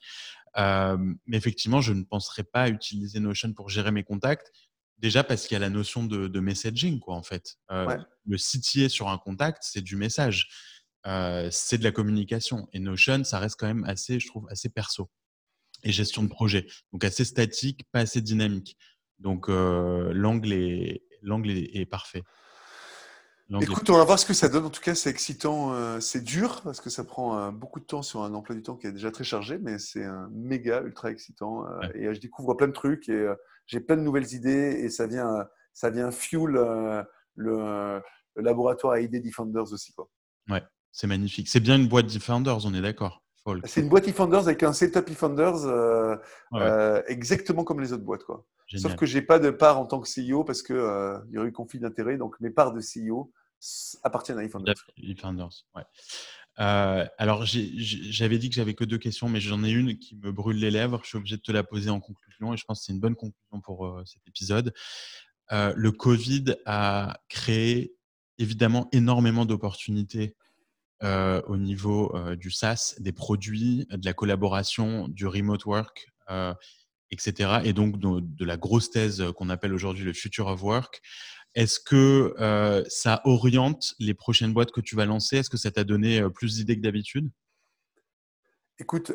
Euh, 0.57 0.97
mais 1.25 1.37
effectivement, 1.37 1.81
je 1.81 1.93
ne 1.93 2.03
penserais 2.03 2.43
pas 2.43 2.69
utiliser 2.69 3.19
Notion 3.19 3.53
pour 3.53 3.69
gérer 3.69 3.91
mes 3.91 4.03
contacts. 4.03 4.51
Déjà 4.97 5.23
parce 5.23 5.47
qu'il 5.47 5.55
y 5.55 5.57
a 5.57 5.59
la 5.59 5.69
notion 5.69 6.03
de, 6.03 6.39
messaging, 6.39 6.99
quoi, 6.99 7.15
en 7.15 7.23
fait. 7.23 7.57
Le 7.69 8.37
citier 8.37 8.89
sur 8.89 9.09
un 9.09 9.17
contact, 9.17 9.63
c'est 9.65 9.81
du 9.81 9.95
message. 9.95 10.49
c'est 11.05 11.77
de 11.77 11.83
la 11.83 11.91
communication. 11.91 12.67
Et 12.73 12.79
Notion, 12.79 13.23
ça 13.23 13.39
reste 13.39 13.59
quand 13.59 13.67
même 13.67 13.83
assez, 13.85 14.19
je 14.19 14.27
trouve, 14.27 14.47
assez 14.49 14.69
perso 14.69 15.09
et 15.83 15.91
gestion 15.91 16.23
de 16.23 16.29
projet. 16.29 16.65
Donc 16.91 17.03
assez 17.03 17.25
statique, 17.25 17.83
pas 17.91 17.99
assez 17.99 18.21
dynamique. 18.21 18.77
Donc 19.23 19.47
l'angle 19.47 20.51
est, 20.51 21.01
est, 21.23 21.85
parfait. 21.85 22.23
Écoute, 23.61 23.89
on 23.89 23.97
va 23.97 24.03
voir 24.03 24.19
ce 24.19 24.25
que 24.25 24.33
ça 24.33 24.49
donne. 24.49 24.65
En 24.65 24.69
tout 24.69 24.81
cas, 24.81 24.95
c'est 24.95 25.09
excitant. 25.09 25.99
c'est 26.01 26.23
dur 26.23 26.61
parce 26.63 26.81
que 26.81 26.89
ça 26.89 27.05
prend 27.05 27.51
beaucoup 27.51 27.79
de 27.79 27.85
temps 27.85 28.01
sur 28.01 28.21
un 28.23 28.33
emploi 28.33 28.55
du 28.55 28.61
temps 28.61 28.75
qui 28.75 28.87
est 28.87 28.91
déjà 28.91 29.11
très 29.11 29.23
chargé, 29.23 29.57
mais 29.57 29.79
c'est 29.79 30.03
un 30.03 30.29
méga, 30.31 30.81
ultra 30.81 31.09
excitant. 31.09 31.65
Et 31.95 32.13
je 32.13 32.19
découvre 32.19 32.53
plein 32.53 32.67
de 32.67 32.73
trucs 32.73 33.07
et 33.07 33.27
j'ai 33.65 33.79
plein 33.79 33.95
de 33.95 34.01
nouvelles 34.01 34.33
idées 34.33 34.81
et 34.83 34.89
ça 34.89 35.07
vient, 35.07 35.47
ça 35.73 35.89
vient 35.89 36.11
fuel 36.11 36.59
le, 37.35 38.01
laboratoire 38.35 38.93
à 38.93 38.99
idées 38.99 39.21
Defenders 39.21 39.71
aussi. 39.71 39.93
Quoi. 39.93 40.09
Ouais, 40.49 40.63
c'est 40.91 41.07
magnifique. 41.07 41.47
C'est 41.47 41.61
bien 41.61 41.77
une 41.77 41.87
boîte 41.87 42.07
Defenders, 42.07 42.65
on 42.65 42.73
est 42.73 42.81
d'accord. 42.81 43.22
C'est 43.65 43.81
une 43.81 43.89
boîte 43.89 44.07
eFounders 44.07 44.47
avec 44.47 44.63
un 44.63 44.73
setup 44.73 45.09
eFounders 45.09 45.65
euh, 45.65 46.15
euh, 46.53 47.01
exactement 47.07 47.63
comme 47.63 47.81
les 47.81 47.91
autres 47.91 48.03
boîtes. 48.03 48.23
Quoi. 48.23 48.45
Sauf 48.75 48.95
que 48.95 49.05
je 49.05 49.17
n'ai 49.17 49.21
pas 49.21 49.39
de 49.39 49.49
part 49.49 49.79
en 49.79 49.85
tant 49.85 49.99
que 49.99 50.07
CEO 50.07 50.43
parce 50.43 50.63
qu'il 50.63 50.75
euh, 50.75 51.19
y 51.29 51.37
aurait 51.37 51.49
eu 51.49 51.51
conflit 51.51 51.79
d'intérêt. 51.79 52.17
Donc 52.17 52.39
mes 52.39 52.49
parts 52.49 52.73
de 52.73 52.79
CEO 52.79 53.31
appartiennent 54.03 54.39
à 54.39 54.43
eFounders. 54.43 54.75
eFounders, 54.97 55.65
ouais. 55.75 55.83
alors, 56.55 57.45
j'avais 57.45 58.37
dit 58.37 58.49
que 58.49 58.55
j'avais 58.55 58.73
que 58.75 58.85
deux 58.85 58.97
questions, 58.97 59.27
mais 59.27 59.41
j'en 59.41 59.63
ai 59.63 59.71
une 59.71 59.97
qui 59.97 60.15
me 60.15 60.31
brûle 60.31 60.57
les 60.57 60.71
lèvres. 60.71 61.01
Je 61.03 61.09
suis 61.09 61.17
obligé 61.17 61.35
de 61.35 61.41
te 61.41 61.51
la 61.51 61.63
poser 61.63 61.89
en 61.89 61.99
conclusion 61.99 62.53
et 62.53 62.57
je 62.57 62.63
pense 62.65 62.79
que 62.79 62.85
c'est 62.85 62.93
une 62.93 63.01
bonne 63.01 63.15
conclusion 63.15 63.59
pour 63.61 64.01
cet 64.05 64.25
épisode. 64.27 64.73
le 65.51 65.91
Covid 65.91 66.55
a 66.65 67.19
créé 67.27 67.93
évidemment 68.37 68.87
énormément 68.93 69.45
d'opportunités 69.45 70.35
euh, 71.03 71.41
au 71.47 71.57
niveau 71.57 72.15
euh, 72.15 72.37
du 72.37 72.49
SaaS, 72.49 72.95
des 72.99 73.11
produits, 73.11 73.85
de 73.89 74.05
la 74.05 74.13
collaboration, 74.13 75.09
du 75.09 75.27
remote 75.27 75.65
work, 75.65 76.07
euh, 76.29 76.53
etc. 77.11 77.59
Et 77.65 77.73
donc 77.73 77.97
de, 77.99 78.45
la 78.45 78.55
grosse 78.55 78.89
thèse 78.89 79.21
qu'on 79.35 79.49
appelle 79.49 79.73
aujourd'hui 79.73 80.05
le 80.05 80.13
Future 80.13 80.47
of 80.47 80.63
Work. 80.63 81.01
Est-ce 81.55 81.79
que 81.79 82.33
ça 82.87 83.21
oriente 83.25 83.93
les 83.99 84.13
prochaines 84.13 84.53
boîtes 84.53 84.71
que 84.71 84.81
tu 84.81 84.95
vas 84.95 85.05
lancer? 85.05 85.37
Est-ce 85.37 85.49
que 85.49 85.57
ça 85.57 85.71
t'a 85.71 85.83
donné 85.83 86.27
plus 86.33 86.55
d'idées 86.55 86.77
que 86.77 86.81
d'habitude? 86.81 87.29
Écoute, 88.79 89.11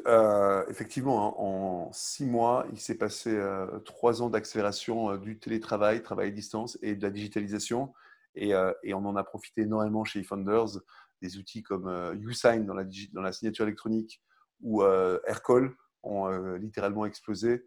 effectivement, 0.68 1.30
hein, 1.30 1.34
en 1.42 1.92
six 1.92 2.24
mois, 2.24 2.66
il 2.70 2.78
s'est 2.78 2.96
passé 2.96 3.36
trois 3.84 4.22
ans 4.22 4.30
d'accélération 4.30 5.16
du 5.16 5.38
télétravail, 5.40 6.02
travail 6.02 6.28
à 6.28 6.30
distance 6.30 6.78
et 6.80 6.94
de 6.94 7.02
la 7.02 7.10
digitalisation. 7.10 7.92
Et, 8.36 8.52
et, 8.84 8.94
on 8.94 9.04
en 9.04 9.16
a 9.16 9.24
profité 9.24 9.62
énormément 9.62 10.04
chez 10.04 10.20
eFounders 10.20 10.78
des 11.22 11.36
outils 11.36 11.62
comme 11.62 11.88
euh, 11.88 12.14
Usign 12.14 12.64
dans 12.64 12.74
la, 12.74 12.84
dans 13.12 13.22
la 13.22 13.32
signature 13.32 13.64
électronique 13.64 14.22
ou 14.60 14.82
euh, 14.82 15.18
Aircall 15.26 15.74
ont 16.02 16.28
euh, 16.28 16.56
littéralement 16.56 17.06
explosé. 17.06 17.64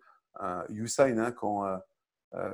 Usign, 0.70 1.20
hein, 1.20 1.34
quand, 1.34 1.66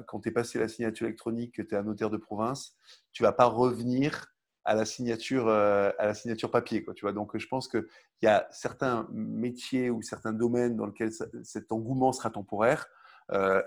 quand 0.08 0.20
tu 0.20 0.30
es 0.30 0.32
passé 0.32 0.58
la 0.58 0.68
signature 0.68 1.06
électronique, 1.06 1.54
que 1.54 1.62
tu 1.62 1.76
es 1.76 1.78
un 1.78 1.84
notaire 1.84 2.10
de 2.10 2.18
province, 2.18 2.76
tu 3.12 3.22
vas 3.22 3.32
pas 3.32 3.46
revenir 3.46 4.34
à 4.66 4.74
la 4.74 4.84
signature, 4.84 5.48
à 5.48 5.94
la 6.00 6.16
signature 6.16 6.50
papier. 6.50 6.84
Quoi, 6.84 6.96
tu 6.96 7.06
vois 7.06 7.14
Donc, 7.14 7.38
je 7.38 7.48
pense 7.48 7.68
qu'il 7.68 7.86
y 8.24 8.28
a 8.28 8.48
certains 8.50 9.08
métiers 9.12 9.92
ou 9.92 10.02
certains 10.02 10.34
domaines 10.34 10.76
dans 10.76 10.88
lesquels 10.88 11.12
cet 11.44 11.72
engouement 11.72 12.12
sera 12.14 12.32
temporaire 12.32 12.88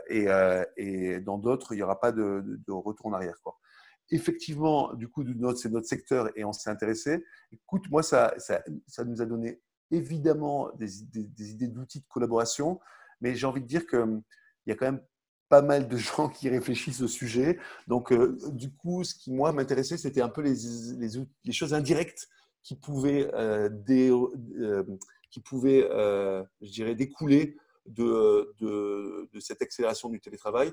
et, 0.08 0.26
et, 0.76 1.20
dans 1.20 1.38
d'autres, 1.38 1.72
il 1.72 1.76
n'y 1.76 1.82
aura 1.82 2.00
pas 2.00 2.10
de, 2.10 2.42
de, 2.66 2.72
retour 2.72 3.06
en 3.06 3.12
arrière. 3.12 3.40
Quoi 3.44 3.59
effectivement, 4.10 4.92
du 4.94 5.08
coup, 5.08 5.24
c'est 5.56 5.70
notre 5.70 5.86
secteur 5.86 6.30
et 6.36 6.44
on 6.44 6.52
s'est 6.52 6.70
intéressé. 6.70 7.24
Écoute, 7.52 7.88
moi, 7.90 8.02
ça, 8.02 8.34
nous 9.06 9.22
a 9.22 9.26
donné 9.26 9.60
évidemment 9.90 10.70
des, 10.76 11.02
idées 11.50 11.68
d'outils 11.68 12.00
de 12.00 12.06
collaboration, 12.08 12.80
mais 13.20 13.34
j'ai 13.34 13.46
envie 13.46 13.60
de 13.60 13.66
dire 13.66 13.86
qu'il 13.86 14.22
y 14.66 14.72
a 14.72 14.74
quand 14.74 14.86
même 14.86 15.02
pas 15.48 15.62
mal 15.62 15.88
de 15.88 15.96
gens 15.98 16.28
qui 16.28 16.48
réfléchissent 16.48 17.02
au 17.02 17.08
sujet. 17.08 17.58
Donc, 17.86 18.12
euh, 18.12 18.36
du 18.52 18.72
coup, 18.74 19.04
ce 19.04 19.14
qui, 19.14 19.32
moi, 19.32 19.52
m'intéressait, 19.52 19.96
c'était 19.96 20.22
un 20.22 20.28
peu 20.28 20.42
les, 20.42 21.52
choses 21.52 21.74
indirectes 21.74 22.28
qui 22.62 22.76
pouvaient, 22.76 23.30
euh, 23.34 23.70
euh, 23.88 24.84
je 26.60 26.70
dirais, 26.70 26.94
découler 26.94 27.56
de, 27.86 28.54
de, 28.60 29.28
de, 29.32 29.40
cette 29.40 29.62
accélération 29.62 30.08
du 30.08 30.20
télétravail. 30.20 30.72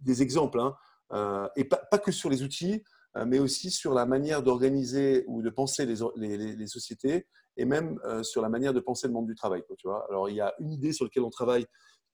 Des 0.00 0.22
exemples, 0.22 0.60
hein. 0.60 0.74
Euh, 1.12 1.48
et 1.56 1.64
pas, 1.64 1.98
que 1.98 2.12
sur 2.12 2.30
les 2.30 2.42
outils, 2.42 2.82
euh, 3.16 3.24
mais 3.26 3.38
aussi 3.38 3.70
sur 3.70 3.94
la 3.94 4.06
manière 4.06 4.42
d'organiser 4.42 5.24
ou 5.26 5.42
de 5.42 5.50
penser 5.50 5.84
les, 5.86 6.66
sociétés 6.66 7.26
et 7.56 7.64
même 7.64 7.98
euh, 8.04 8.22
sur 8.22 8.42
la 8.42 8.48
manière 8.48 8.72
de 8.72 8.80
penser 8.80 9.08
le 9.08 9.12
monde 9.12 9.26
du 9.26 9.34
travail. 9.34 9.62
tu 9.76 9.88
vois 9.88 10.06
Alors, 10.08 10.28
il 10.28 10.36
y 10.36 10.40
a 10.40 10.54
une 10.60 10.72
idée 10.72 10.92
sur 10.92 11.04
laquelle 11.04 11.24
on 11.24 11.30
travaille 11.30 11.66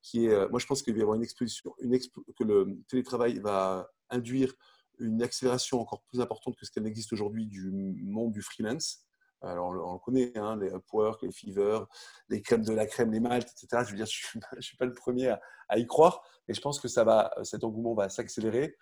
qui 0.02 0.26
est, 0.26 0.48
moi 0.50 0.60
je 0.60 0.66
pense 0.66 0.82
qu'il 0.82 0.92
va 0.92 1.00
y 1.00 1.02
avoir 1.02 1.16
une 1.16 1.24
exposition, 1.24 1.74
une 1.80 1.98
que 1.98 2.44
le 2.44 2.78
télétravail 2.88 3.40
va 3.40 3.90
induire 4.08 4.54
une 5.00 5.20
accélération 5.20 5.80
encore 5.80 6.02
plus 6.02 6.20
importante 6.20 6.56
que 6.56 6.64
ce 6.64 6.70
qu'elle 6.70 6.84
n'existe 6.84 7.12
aujourd'hui 7.12 7.46
du 7.46 7.70
monde 8.04 8.32
du 8.32 8.40
freelance. 8.40 9.05
Alors, 9.46 9.68
on 9.68 9.92
le 9.92 9.98
connaît, 9.98 10.36
hein, 10.36 10.56
les 10.56 10.68
Upwork, 10.68 11.22
les 11.22 11.32
Fever, 11.32 11.80
les 12.28 12.42
crèmes 12.42 12.64
de 12.64 12.72
la 12.72 12.86
crème, 12.86 13.12
les 13.12 13.20
maltes, 13.20 13.50
etc. 13.52 13.82
Je 13.84 13.90
veux 13.90 13.96
dire, 13.96 14.06
je 14.52 14.56
ne 14.56 14.60
suis, 14.60 14.76
pas 14.76 14.84
le 14.84 14.94
premier 14.94 15.34
à, 15.68 15.78
y 15.78 15.86
croire, 15.86 16.22
mais 16.48 16.54
je 16.54 16.60
pense 16.60 16.80
que 16.80 16.88
ça 16.88 17.04
va, 17.04 17.32
cet 17.42 17.64
engouement 17.64 17.94
va 17.94 18.08
s'accélérer 18.08 18.76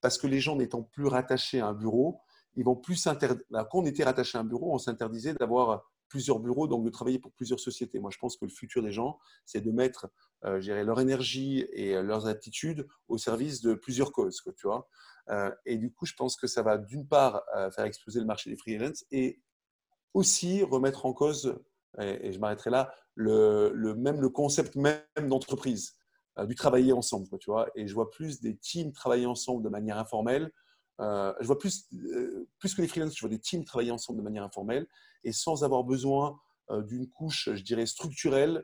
parce 0.00 0.18
que 0.18 0.26
les 0.26 0.40
gens 0.40 0.56
n'étant 0.56 0.82
plus 0.82 1.06
rattachés 1.06 1.60
à 1.60 1.66
un 1.66 1.74
bureau, 1.74 2.20
ils 2.54 2.64
vont 2.64 2.76
plus 2.76 2.96
s'interdire. 2.96 3.44
Quand 3.50 3.80
on 3.80 3.84
était 3.86 4.04
rattaché 4.04 4.38
à 4.38 4.42
un 4.42 4.44
bureau, 4.44 4.72
on 4.72 4.78
s'interdisait 4.78 5.34
d'avoir 5.34 5.90
plusieurs 6.08 6.40
bureaux, 6.40 6.66
donc 6.66 6.84
de 6.84 6.90
travailler 6.90 7.18
pour 7.18 7.32
plusieurs 7.32 7.60
sociétés. 7.60 7.98
Moi, 7.98 8.10
je 8.12 8.18
pense 8.18 8.36
que 8.36 8.44
le 8.44 8.50
futur 8.50 8.82
des 8.82 8.92
gens, 8.92 9.18
c'est 9.44 9.60
de 9.60 9.70
mettre 9.70 10.08
euh, 10.44 10.60
leur 10.84 11.00
énergie 11.00 11.66
et 11.72 12.00
leurs 12.00 12.26
aptitudes 12.26 12.86
au 13.08 13.18
service 13.18 13.60
de 13.60 13.74
plusieurs 13.74 14.12
causes. 14.12 14.42
tu 14.56 14.66
vois 14.66 14.88
euh, 15.30 15.50
et 15.66 15.76
du 15.76 15.92
coup, 15.92 16.06
je 16.06 16.14
pense 16.14 16.36
que 16.36 16.46
ça 16.46 16.62
va 16.62 16.78
d'une 16.78 17.06
part 17.06 17.42
euh, 17.54 17.70
faire 17.70 17.84
exploser 17.84 18.20
le 18.20 18.26
marché 18.26 18.50
des 18.50 18.56
freelance 18.56 19.04
et 19.10 19.40
aussi 20.14 20.62
remettre 20.62 21.06
en 21.06 21.12
cause, 21.12 21.58
et, 22.00 22.32
je 22.32 22.38
m'arrêterai 22.38 22.70
là, 22.70 22.92
le, 23.14 23.94
même 23.94 24.20
le 24.20 24.28
concept 24.28 24.76
même 24.76 25.02
d'entreprise, 25.16 25.96
euh, 26.38 26.46
du 26.46 26.54
travailler 26.54 26.92
ensemble. 26.92 27.26
tu 27.38 27.50
vois 27.50 27.68
et 27.74 27.86
je 27.86 27.94
vois 27.94 28.10
plus 28.10 28.40
des 28.40 28.56
teams 28.56 28.92
travailler 28.92 29.26
ensemble 29.26 29.62
de 29.62 29.68
manière 29.68 29.98
informelle. 29.98 30.52
Euh, 31.00 31.32
je 31.40 31.46
vois 31.46 31.58
plus, 31.58 31.86
euh, 31.94 32.48
plus 32.58 32.74
que 32.74 32.82
les 32.82 32.88
freelances, 32.88 33.14
je 33.14 33.20
vois 33.20 33.30
des 33.30 33.38
teams 33.38 33.64
travailler 33.64 33.90
ensemble 33.90 34.18
de 34.18 34.24
manière 34.24 34.42
informelle 34.42 34.86
et 35.24 35.32
sans 35.32 35.64
avoir 35.64 35.84
besoin 35.84 36.38
d'une 36.86 37.08
couche, 37.08 37.48
je 37.54 37.62
dirais, 37.62 37.86
structurelle 37.86 38.62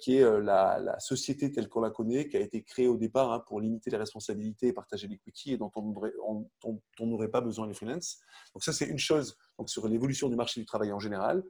qui 0.00 0.16
est 0.16 0.40
la, 0.40 0.98
société 0.98 1.50
telle 1.50 1.68
qu'on 1.68 1.80
la 1.80 1.90
connaît, 1.90 2.28
qui 2.28 2.36
a 2.36 2.40
été 2.40 2.62
créée 2.62 2.88
au 2.88 2.96
départ 2.96 3.32
hein, 3.32 3.40
pour 3.46 3.60
limiter 3.60 3.90
les 3.90 3.96
responsabilités 3.96 4.68
et 4.68 4.72
partager 4.72 5.08
l'equity 5.08 5.52
et 5.52 5.56
dont 5.56 5.70
on 5.76 7.06
n'aurait 7.06 7.30
pas 7.30 7.40
besoin 7.40 7.66
les 7.66 7.74
freelances. 7.74 8.20
Donc 8.54 8.64
ça, 8.64 8.72
c'est 8.72 8.86
une 8.86 8.98
chose 8.98 9.36
donc, 9.58 9.70
sur 9.70 9.88
l'évolution 9.88 10.28
du 10.28 10.36
marché 10.36 10.60
du 10.60 10.66
travail 10.66 10.92
en 10.92 10.98
général, 10.98 11.42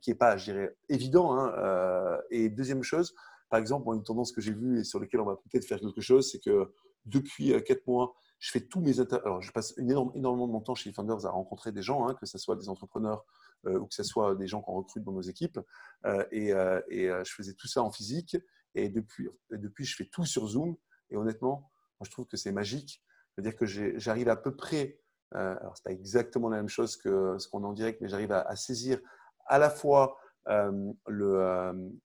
qui 0.00 0.10
n'est 0.10 0.16
pas, 0.16 0.36
je 0.36 0.52
dirais, 0.52 0.76
évident. 0.88 1.38
Hein, 1.38 2.18
et 2.30 2.48
deuxième 2.48 2.82
chose, 2.82 3.14
par 3.48 3.60
exemple, 3.60 3.88
une 3.94 4.02
tendance 4.02 4.32
que 4.32 4.40
j'ai 4.40 4.52
vue 4.52 4.80
et 4.80 4.84
sur 4.84 5.00
laquelle 5.00 5.20
on 5.20 5.26
va 5.26 5.36
peut-être 5.36 5.64
faire 5.64 5.80
quelque 5.80 6.00
chose, 6.00 6.30
c'est 6.30 6.40
que 6.40 6.72
depuis 7.06 7.52
quatre 7.64 7.86
mois, 7.86 8.14
je 8.38 8.50
fais 8.50 8.60
tous 8.60 8.80
mes 8.80 9.00
Alors, 9.00 9.42
je 9.42 9.50
passe 9.50 9.76
énormément 9.78 10.46
de 10.46 10.52
mon 10.52 10.60
temps 10.60 10.74
chez 10.74 10.92
Founders 10.92 11.26
à 11.26 11.30
rencontrer 11.30 11.72
des 11.72 11.82
gens, 11.82 12.06
hein, 12.06 12.14
que 12.14 12.26
ce 12.26 12.38
soit 12.38 12.56
des 12.56 12.68
entrepreneurs 12.68 13.18
euh, 13.20 13.24
ou 13.64 13.86
que 13.86 13.94
ce 13.94 14.02
soit 14.02 14.34
des 14.34 14.46
gens 14.46 14.60
qu'on 14.60 14.74
recrute 14.74 15.04
dans 15.04 15.12
nos 15.12 15.22
équipes. 15.22 15.58
Euh, 16.06 16.24
et, 16.30 16.52
euh, 16.52 16.80
je 17.24 17.32
faisais 17.32 17.54
tout 17.54 17.68
ça 17.68 17.82
en 17.82 17.90
physique. 17.90 18.36
Et 18.74 18.88
depuis, 18.88 19.28
depuis, 19.50 19.84
je 19.84 19.96
fais 19.96 20.06
tout 20.06 20.24
sur 20.24 20.46
Zoom. 20.46 20.76
Et 21.10 21.16
honnêtement, 21.16 21.70
je 22.02 22.10
trouve 22.10 22.26
que 22.26 22.36
c'est 22.36 22.52
magique. 22.52 23.02
C'est-à-dire 23.34 23.56
que 23.56 23.66
j'arrive 23.98 24.28
à 24.28 24.36
peu 24.36 24.54
près, 24.54 25.00
alors 25.32 25.76
c'est 25.76 25.84
pas 25.84 25.92
exactement 25.92 26.48
la 26.48 26.56
même 26.56 26.68
chose 26.68 26.96
que 26.96 27.36
ce 27.38 27.48
qu'on 27.48 27.62
est 27.62 27.66
en 27.66 27.72
direct, 27.72 28.00
mais 28.00 28.08
j'arrive 28.08 28.32
à, 28.32 28.56
saisir 28.56 28.98
à 29.46 29.58
la 29.58 29.70
fois 29.70 30.18
le, 30.46 31.40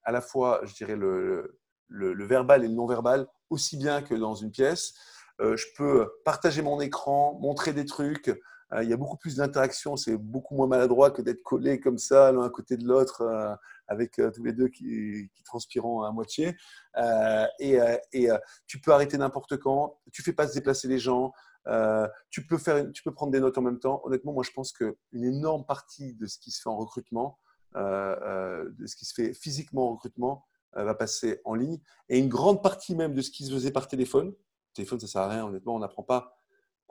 à 0.04 0.12
la 0.12 0.22
fois, 0.22 0.62
je 0.64 0.74
dirais 0.76 0.96
le, 0.96 1.58
verbal 1.90 2.64
et 2.64 2.68
le 2.68 2.74
non-verbal 2.74 3.28
aussi 3.50 3.78
bien 3.78 4.02
que 4.02 4.14
dans 4.14 4.36
une 4.36 4.52
pièce. 4.52 4.94
je 5.40 5.66
peux 5.76 6.10
partager 6.24 6.62
mon 6.62 6.80
écran, 6.80 7.38
montrer 7.42 7.74
des 7.74 7.86
trucs, 7.86 8.30
euh, 8.30 8.40
il 8.82 8.90
y 8.90 8.94
a 8.94 8.98
beaucoup 8.98 9.18
plus 9.18 9.36
d'interaction, 9.36 9.96
c'est 9.96 10.18
beaucoup 10.18 10.56
moins 10.56 10.68
maladroit 10.68 11.12
que 11.12 11.22
d'être 11.22 11.44
collé 11.44 11.80
comme 11.80 11.98
ça 11.98 12.32
l'un 12.32 12.44
à 12.44 12.50
côté 12.50 12.78
de 12.78 12.88
l'autre 12.88 13.22
euh, 13.22 13.56
avec 13.88 14.20
euh, 14.20 14.32
tous 14.32 14.44
les 14.44 14.54
deux 14.54 14.70
qui, 14.70 15.30
qui 15.34 15.44
transpirent 15.44 15.86
à 16.04 16.12
moitié. 16.12 16.56
et, 17.60 18.30
tu 18.68 18.80
peux 18.80 18.92
arrêter 18.92 19.18
n'importe 19.18 19.58
quand, 19.58 20.00
tu 20.12 20.24
fais 20.24 20.34
pas 20.34 20.48
se 20.48 20.54
déplacer 20.54 20.88
les 20.88 21.00
gens, 21.00 21.34
tu, 22.30 22.46
peux 22.48 22.58
faire, 22.58 22.92
tu 22.92 23.04
peux 23.04 23.14
prendre 23.14 23.32
des 23.32 23.40
notes 23.40 23.58
en 23.58 23.62
même 23.62 23.80
temps. 23.80 24.02
Honnêtement, 24.06 24.34
moi 24.34 24.44
je 24.44 24.52
pense 24.52 24.72
qu'une 24.72 24.96
énorme 25.14 25.66
partie 25.66 26.14
de 26.16 26.26
ce 26.26 26.40
qui 26.40 26.52
se 26.52 26.62
fait 26.62 26.70
en 26.70 26.78
recrutement, 26.78 27.40
de 27.76 28.86
ce 28.86 28.96
qui 28.96 29.06
se 29.06 29.14
fait 29.14 29.34
physiquement 29.34 29.90
en 29.90 29.92
recrutement, 29.94 30.46
va 30.74 30.96
passer 30.96 31.42
en 31.46 31.54
ligne. 31.54 31.80
Et 32.10 32.18
une 32.18 32.30
grande 32.30 32.64
partie 32.64 32.96
même 32.96 33.14
de 33.14 33.22
ce 33.22 33.30
qui 33.30 33.46
se 33.46 33.54
faisait 33.54 33.72
par 33.72 33.88
téléphone, 33.88 34.34
téléphone 34.74 35.00
ça 35.00 35.08
sert 35.08 35.22
à 35.22 35.30
rien, 35.30 35.46
honnêtement, 35.46 35.76
on 35.76 35.80
n'apprend 35.80 36.04
pas 36.04 36.36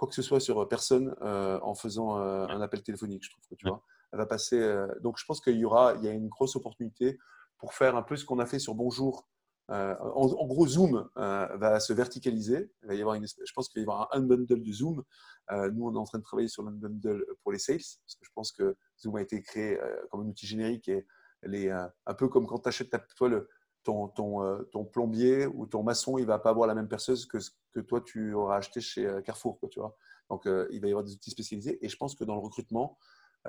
quoi 0.03 0.09
que 0.09 0.17
ce 0.17 0.23
soit 0.23 0.41
sur 0.41 0.67
personne 0.67 1.15
euh, 1.23 1.61
en 1.63 1.77
faisant 1.77 2.19
euh, 2.19 2.45
un 2.49 2.61
appel 2.61 2.83
téléphonique, 2.83 3.23
je 3.23 3.31
trouve. 3.31 3.47
Que, 3.49 3.55
tu 3.55 3.69
vois 3.69 3.81
va 4.13 4.27
passer. 4.27 4.61
donc, 5.01 5.17
je 5.17 5.25
pense 5.25 5.41
qu'il 5.41 5.57
y 5.57 5.65
aura, 5.65 5.95
il 5.95 6.05
y 6.05 6.09
a 6.09 6.13
une 6.13 6.29
grosse 6.29 6.55
opportunité 6.57 7.19
pour 7.57 7.73
faire 7.73 7.97
un 7.97 8.03
peu 8.03 8.17
ce 8.17 8.27
qu'on 8.27 8.41
a 8.41 8.47
fait 8.47 8.59
sur 8.59 8.75
Bonjour. 8.75 9.27
En, 9.69 10.47
gros, 10.47 10.67
Zoom 10.67 11.09
va 11.15 11.81
se 11.81 11.95
verticaliser. 11.95 12.71
Il 12.83 12.89
va 12.89 12.95
y 12.95 13.01
avoir 13.01 13.15
une, 13.15 13.27
je 13.27 13.53
pense 13.55 13.71
qu'il 13.71 13.81
va 13.81 13.81
y 13.81 13.85
avoir 13.85 14.09
un 14.13 14.19
unbundle 14.21 14.63
de 14.63 14.73
Zoom. 14.73 15.03
nous, 15.51 15.87
on 15.87 15.95
est 15.95 15.99
en 15.99 16.05
train 16.05 16.19
de 16.19 16.25
travailler 16.25 16.49
sur 16.49 16.63
l'unbundle 16.63 17.25
pour 17.43 17.53
les 17.53 17.59
sales, 17.59 17.79
parce 17.79 18.17
que 18.17 18.25
je 18.27 18.31
pense 18.35 18.53
que 18.53 18.77
Zoom 19.01 19.17
a 19.17 19.23
été 19.23 19.41
créé 19.41 19.81
comme 20.11 20.21
un 20.21 20.27
outil 20.27 20.47
générique 20.47 20.89
et 20.89 21.07
elle 21.41 21.91
un 22.05 22.15
peu 22.15 22.29
comme 22.29 22.47
quand 22.47 22.59
tu 22.59 22.69
achètes 22.69 22.95
toi, 23.17 23.31
le, 23.31 23.49
ton, 23.83 24.09
ton, 24.09 24.63
ton, 24.73 24.85
plombier 24.85 25.47
ou 25.47 25.65
ton 25.65 25.83
maçon, 25.83 26.19
il 26.19 26.23
ne 26.23 26.27
va 26.27 26.39
pas 26.39 26.51
avoir 26.51 26.67
la 26.67 26.75
même 26.75 26.89
perceuse 26.89 27.25
que 27.25 27.41
ce 27.41 27.51
que 27.73 27.81
toi, 27.81 28.01
tu 28.01 28.35
auras 28.35 28.57
acheté 28.57 28.81
chez 28.81 29.09
Carrefour. 29.25 29.59
Quoi, 29.59 29.69
tu 29.69 29.81
vois 29.81 29.97
Donc, 30.31 30.45
il 30.47 30.81
va 30.81 30.87
y 30.87 30.91
avoir 30.91 31.05
des 31.05 31.13
outils 31.13 31.31
spécialisés. 31.31 31.85
Et 31.85 31.89
je 31.89 31.97
pense 31.97 32.15
que 32.15 32.25
dans 32.25 32.35
le 32.35 32.41
recrutement, 32.41 32.99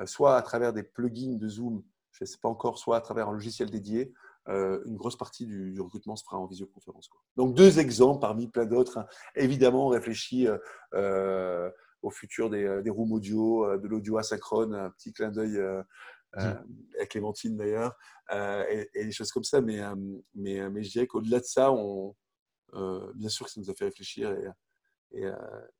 soit 0.06 0.38
à 0.38 0.42
travers 0.42 0.74
des 0.74 0.84
plugins 0.84 1.38
de 1.38 1.48
Zoom, 1.48 1.84
je 2.12 2.24
ne 2.24 2.28
sais 2.28 2.38
pas 2.42 2.50
encore, 2.50 2.78
soit 2.78 2.98
à 2.98 3.02
travers 3.02 3.30
un 3.30 3.34
logiciel 3.34 3.70
dédié, 3.70 4.14
une 4.48 4.98
grosse 4.98 5.18
partie 5.18 5.46
du, 5.46 5.80
recrutement 5.80 6.16
se 6.16 6.24
fera 6.24 6.38
en 6.38 6.48
visioconférence. 6.48 7.08
Quoi. 7.08 7.22
Donc, 7.36 7.56
deux 7.56 7.80
exemples 7.80 8.20
parmi 8.20 8.48
plein 8.48 8.66
d'autres. 8.66 8.98
Hein. 8.98 9.06
Évidemment, 9.36 9.88
on 9.88 9.90
réfléchit 9.90 10.48
au 12.02 12.10
futur 12.10 12.50
des, 12.50 12.82
des 12.84 12.90
rooms 12.90 13.14
audio, 13.14 13.78
de 13.78 13.88
l'audio 13.88 14.18
asynchrone, 14.18 14.74
un 14.74 14.90
petit 14.90 15.14
clin 15.14 15.32
d'œil 15.32 15.60
euh, 16.38 16.54
avec 16.96 17.10
Clémentine 17.10 17.56
d'ailleurs, 17.56 17.96
euh, 18.32 18.86
et, 18.94 19.06
des 19.06 19.12
choses 19.12 19.32
comme 19.32 19.44
ça. 19.44 19.62
Mais, 19.62 19.82
euh, 19.82 19.96
mais, 20.34 20.70
mais 20.70 20.84
je 20.84 20.92
dirais 20.92 21.08
qu'au-delà 21.08 21.40
de 21.40 21.46
ça, 21.46 21.72
on, 21.72 22.16
bien 23.16 23.30
sûr 23.30 23.46
que 23.46 23.52
ça 23.52 23.60
nous 23.60 23.70
a 23.70 23.74
fait 23.74 23.86
réfléchir 23.86 24.36
et, 25.12 25.30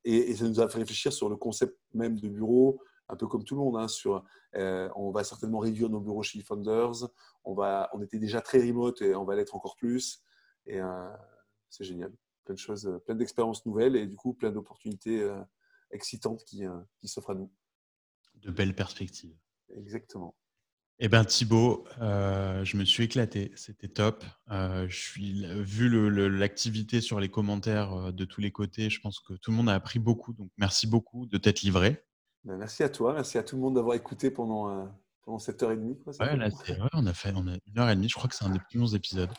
et, 0.04 0.34
ça 0.34 0.48
nous 0.48 0.60
a 0.60 0.68
fait 0.68 0.78
réfléchir 0.78 1.12
sur 1.12 1.28
le 1.28 1.36
concept 1.36 1.78
même 1.92 2.18
de 2.18 2.28
bureau, 2.28 2.80
un 3.08 3.16
peu 3.16 3.26
comme 3.26 3.44
tout 3.44 3.54
le 3.54 3.60
monde. 3.60 3.76
Hein, 3.76 3.88
sur, 3.88 4.24
on 4.54 5.10
va 5.10 5.24
certainement 5.24 5.58
réduire 5.58 5.88
nos 5.90 6.00
bureaux 6.00 6.22
chez 6.22 6.40
Founders. 6.40 7.08
On, 7.44 7.54
va, 7.54 7.90
on 7.92 8.02
était 8.02 8.18
déjà 8.18 8.40
très 8.40 8.58
remote 8.58 9.02
et 9.02 9.14
on 9.14 9.24
va 9.24 9.34
l'être 9.36 9.54
encore 9.54 9.76
plus. 9.76 10.22
Et 10.66 10.80
c'est 11.68 11.84
génial. 11.84 12.12
Plein 12.44 12.54
de 12.54 12.58
choses, 12.58 13.00
plein 13.06 13.14
d'expériences 13.14 13.64
nouvelles 13.66 13.96
et 13.96 14.06
du 14.06 14.16
coup 14.16 14.34
plein 14.34 14.50
d'opportunités 14.50 15.28
excitantes 15.90 16.44
qui, 16.44 16.64
qui 16.98 17.08
s'offrent 17.08 17.30
à 17.30 17.34
nous. 17.34 17.50
De 18.34 18.50
belles 18.50 18.74
perspectives. 18.74 19.36
Exactement. 19.70 20.36
Eh 21.00 21.08
bien 21.08 21.24
Thibaut, 21.24 21.84
euh, 22.00 22.64
je 22.64 22.76
me 22.76 22.84
suis 22.84 23.04
éclaté, 23.04 23.50
c'était 23.56 23.88
top. 23.88 24.24
Euh, 24.52 24.86
je 24.88 24.96
suis, 24.96 25.44
vu 25.62 25.90
l'activité 26.30 27.00
sur 27.00 27.18
les 27.18 27.28
commentaires 27.28 27.92
euh, 27.94 28.12
de 28.12 28.24
tous 28.24 28.40
les 28.40 28.52
côtés, 28.52 28.90
je 28.90 29.00
pense 29.00 29.18
que 29.18 29.34
tout 29.34 29.50
le 29.50 29.56
monde 29.56 29.68
a 29.68 29.74
appris 29.74 29.98
beaucoup. 29.98 30.32
Donc 30.34 30.50
merci 30.56 30.86
beaucoup 30.86 31.26
de 31.26 31.36
t'être 31.36 31.62
livré. 31.62 32.04
Ben, 32.44 32.56
merci 32.56 32.84
à 32.84 32.88
toi, 32.88 33.12
merci 33.12 33.38
à 33.38 33.42
tout 33.42 33.56
le 33.56 33.62
monde 33.62 33.74
d'avoir 33.74 33.96
écouté 33.96 34.30
pendant, 34.30 34.88
pendant 35.24 35.40
cette 35.40 35.62
heure 35.64 35.72
et 35.72 35.76
demie. 35.76 35.98
ouais, 36.06 36.36
là, 36.36 36.48
on 36.92 37.06
a 37.06 37.12
fait 37.12 37.32
on 37.34 37.48
a 37.48 37.56
une 37.66 37.78
heure 37.78 37.90
et 37.90 37.96
demie, 37.96 38.08
je 38.08 38.14
crois 38.14 38.28
que 38.28 38.36
c'est 38.36 38.44
un 38.44 38.50
des 38.50 38.60
plus 38.70 38.78
longs 38.78 38.86
épisodes. 38.86 39.30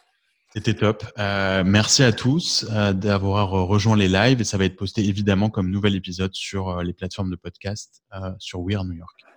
C'était 0.53 0.73
top. 0.73 1.05
merci 1.17 2.03
à 2.03 2.11
tous 2.11 2.65
d'avoir 2.65 3.51
rejoint 3.51 3.95
les 3.95 4.07
lives 4.07 4.41
et 4.41 4.45
ça 4.45 4.57
va 4.57 4.65
être 4.65 4.75
posté 4.75 5.05
évidemment 5.05 5.49
comme 5.49 5.69
nouvel 5.69 5.95
épisode 5.95 6.33
sur 6.33 6.81
les 6.81 6.93
plateformes 6.93 7.29
de 7.29 7.35
podcast 7.35 8.03
sur 8.39 8.59
We 8.59 8.75
Are 8.75 8.83
New 8.83 8.93
York. 8.93 9.34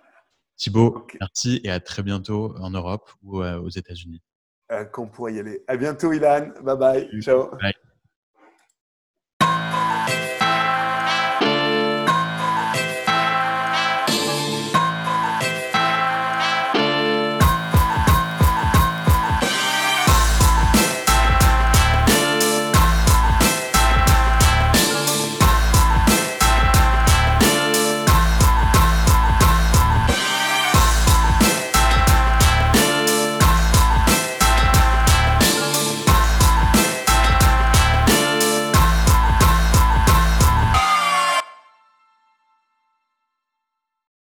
Thibaut, 0.59 1.07
merci 1.21 1.61
et 1.63 1.71
à 1.71 1.79
très 1.79 2.03
bientôt 2.03 2.53
en 2.57 2.69
Europe 2.69 3.09
ou 3.23 3.41
euh, 3.41 3.59
aux 3.61 3.69
États-Unis. 3.69 4.21
Euh, 4.73 4.83
qu'on 4.83 5.07
pourrait 5.07 5.33
y 5.33 5.39
aller. 5.39 5.63
À 5.67 5.77
bientôt, 5.77 6.11
Ilan. 6.11 6.49
Bye 6.61 6.77
bye. 6.77 7.21
Ciao. 7.21 7.49
Bye. 7.61 7.73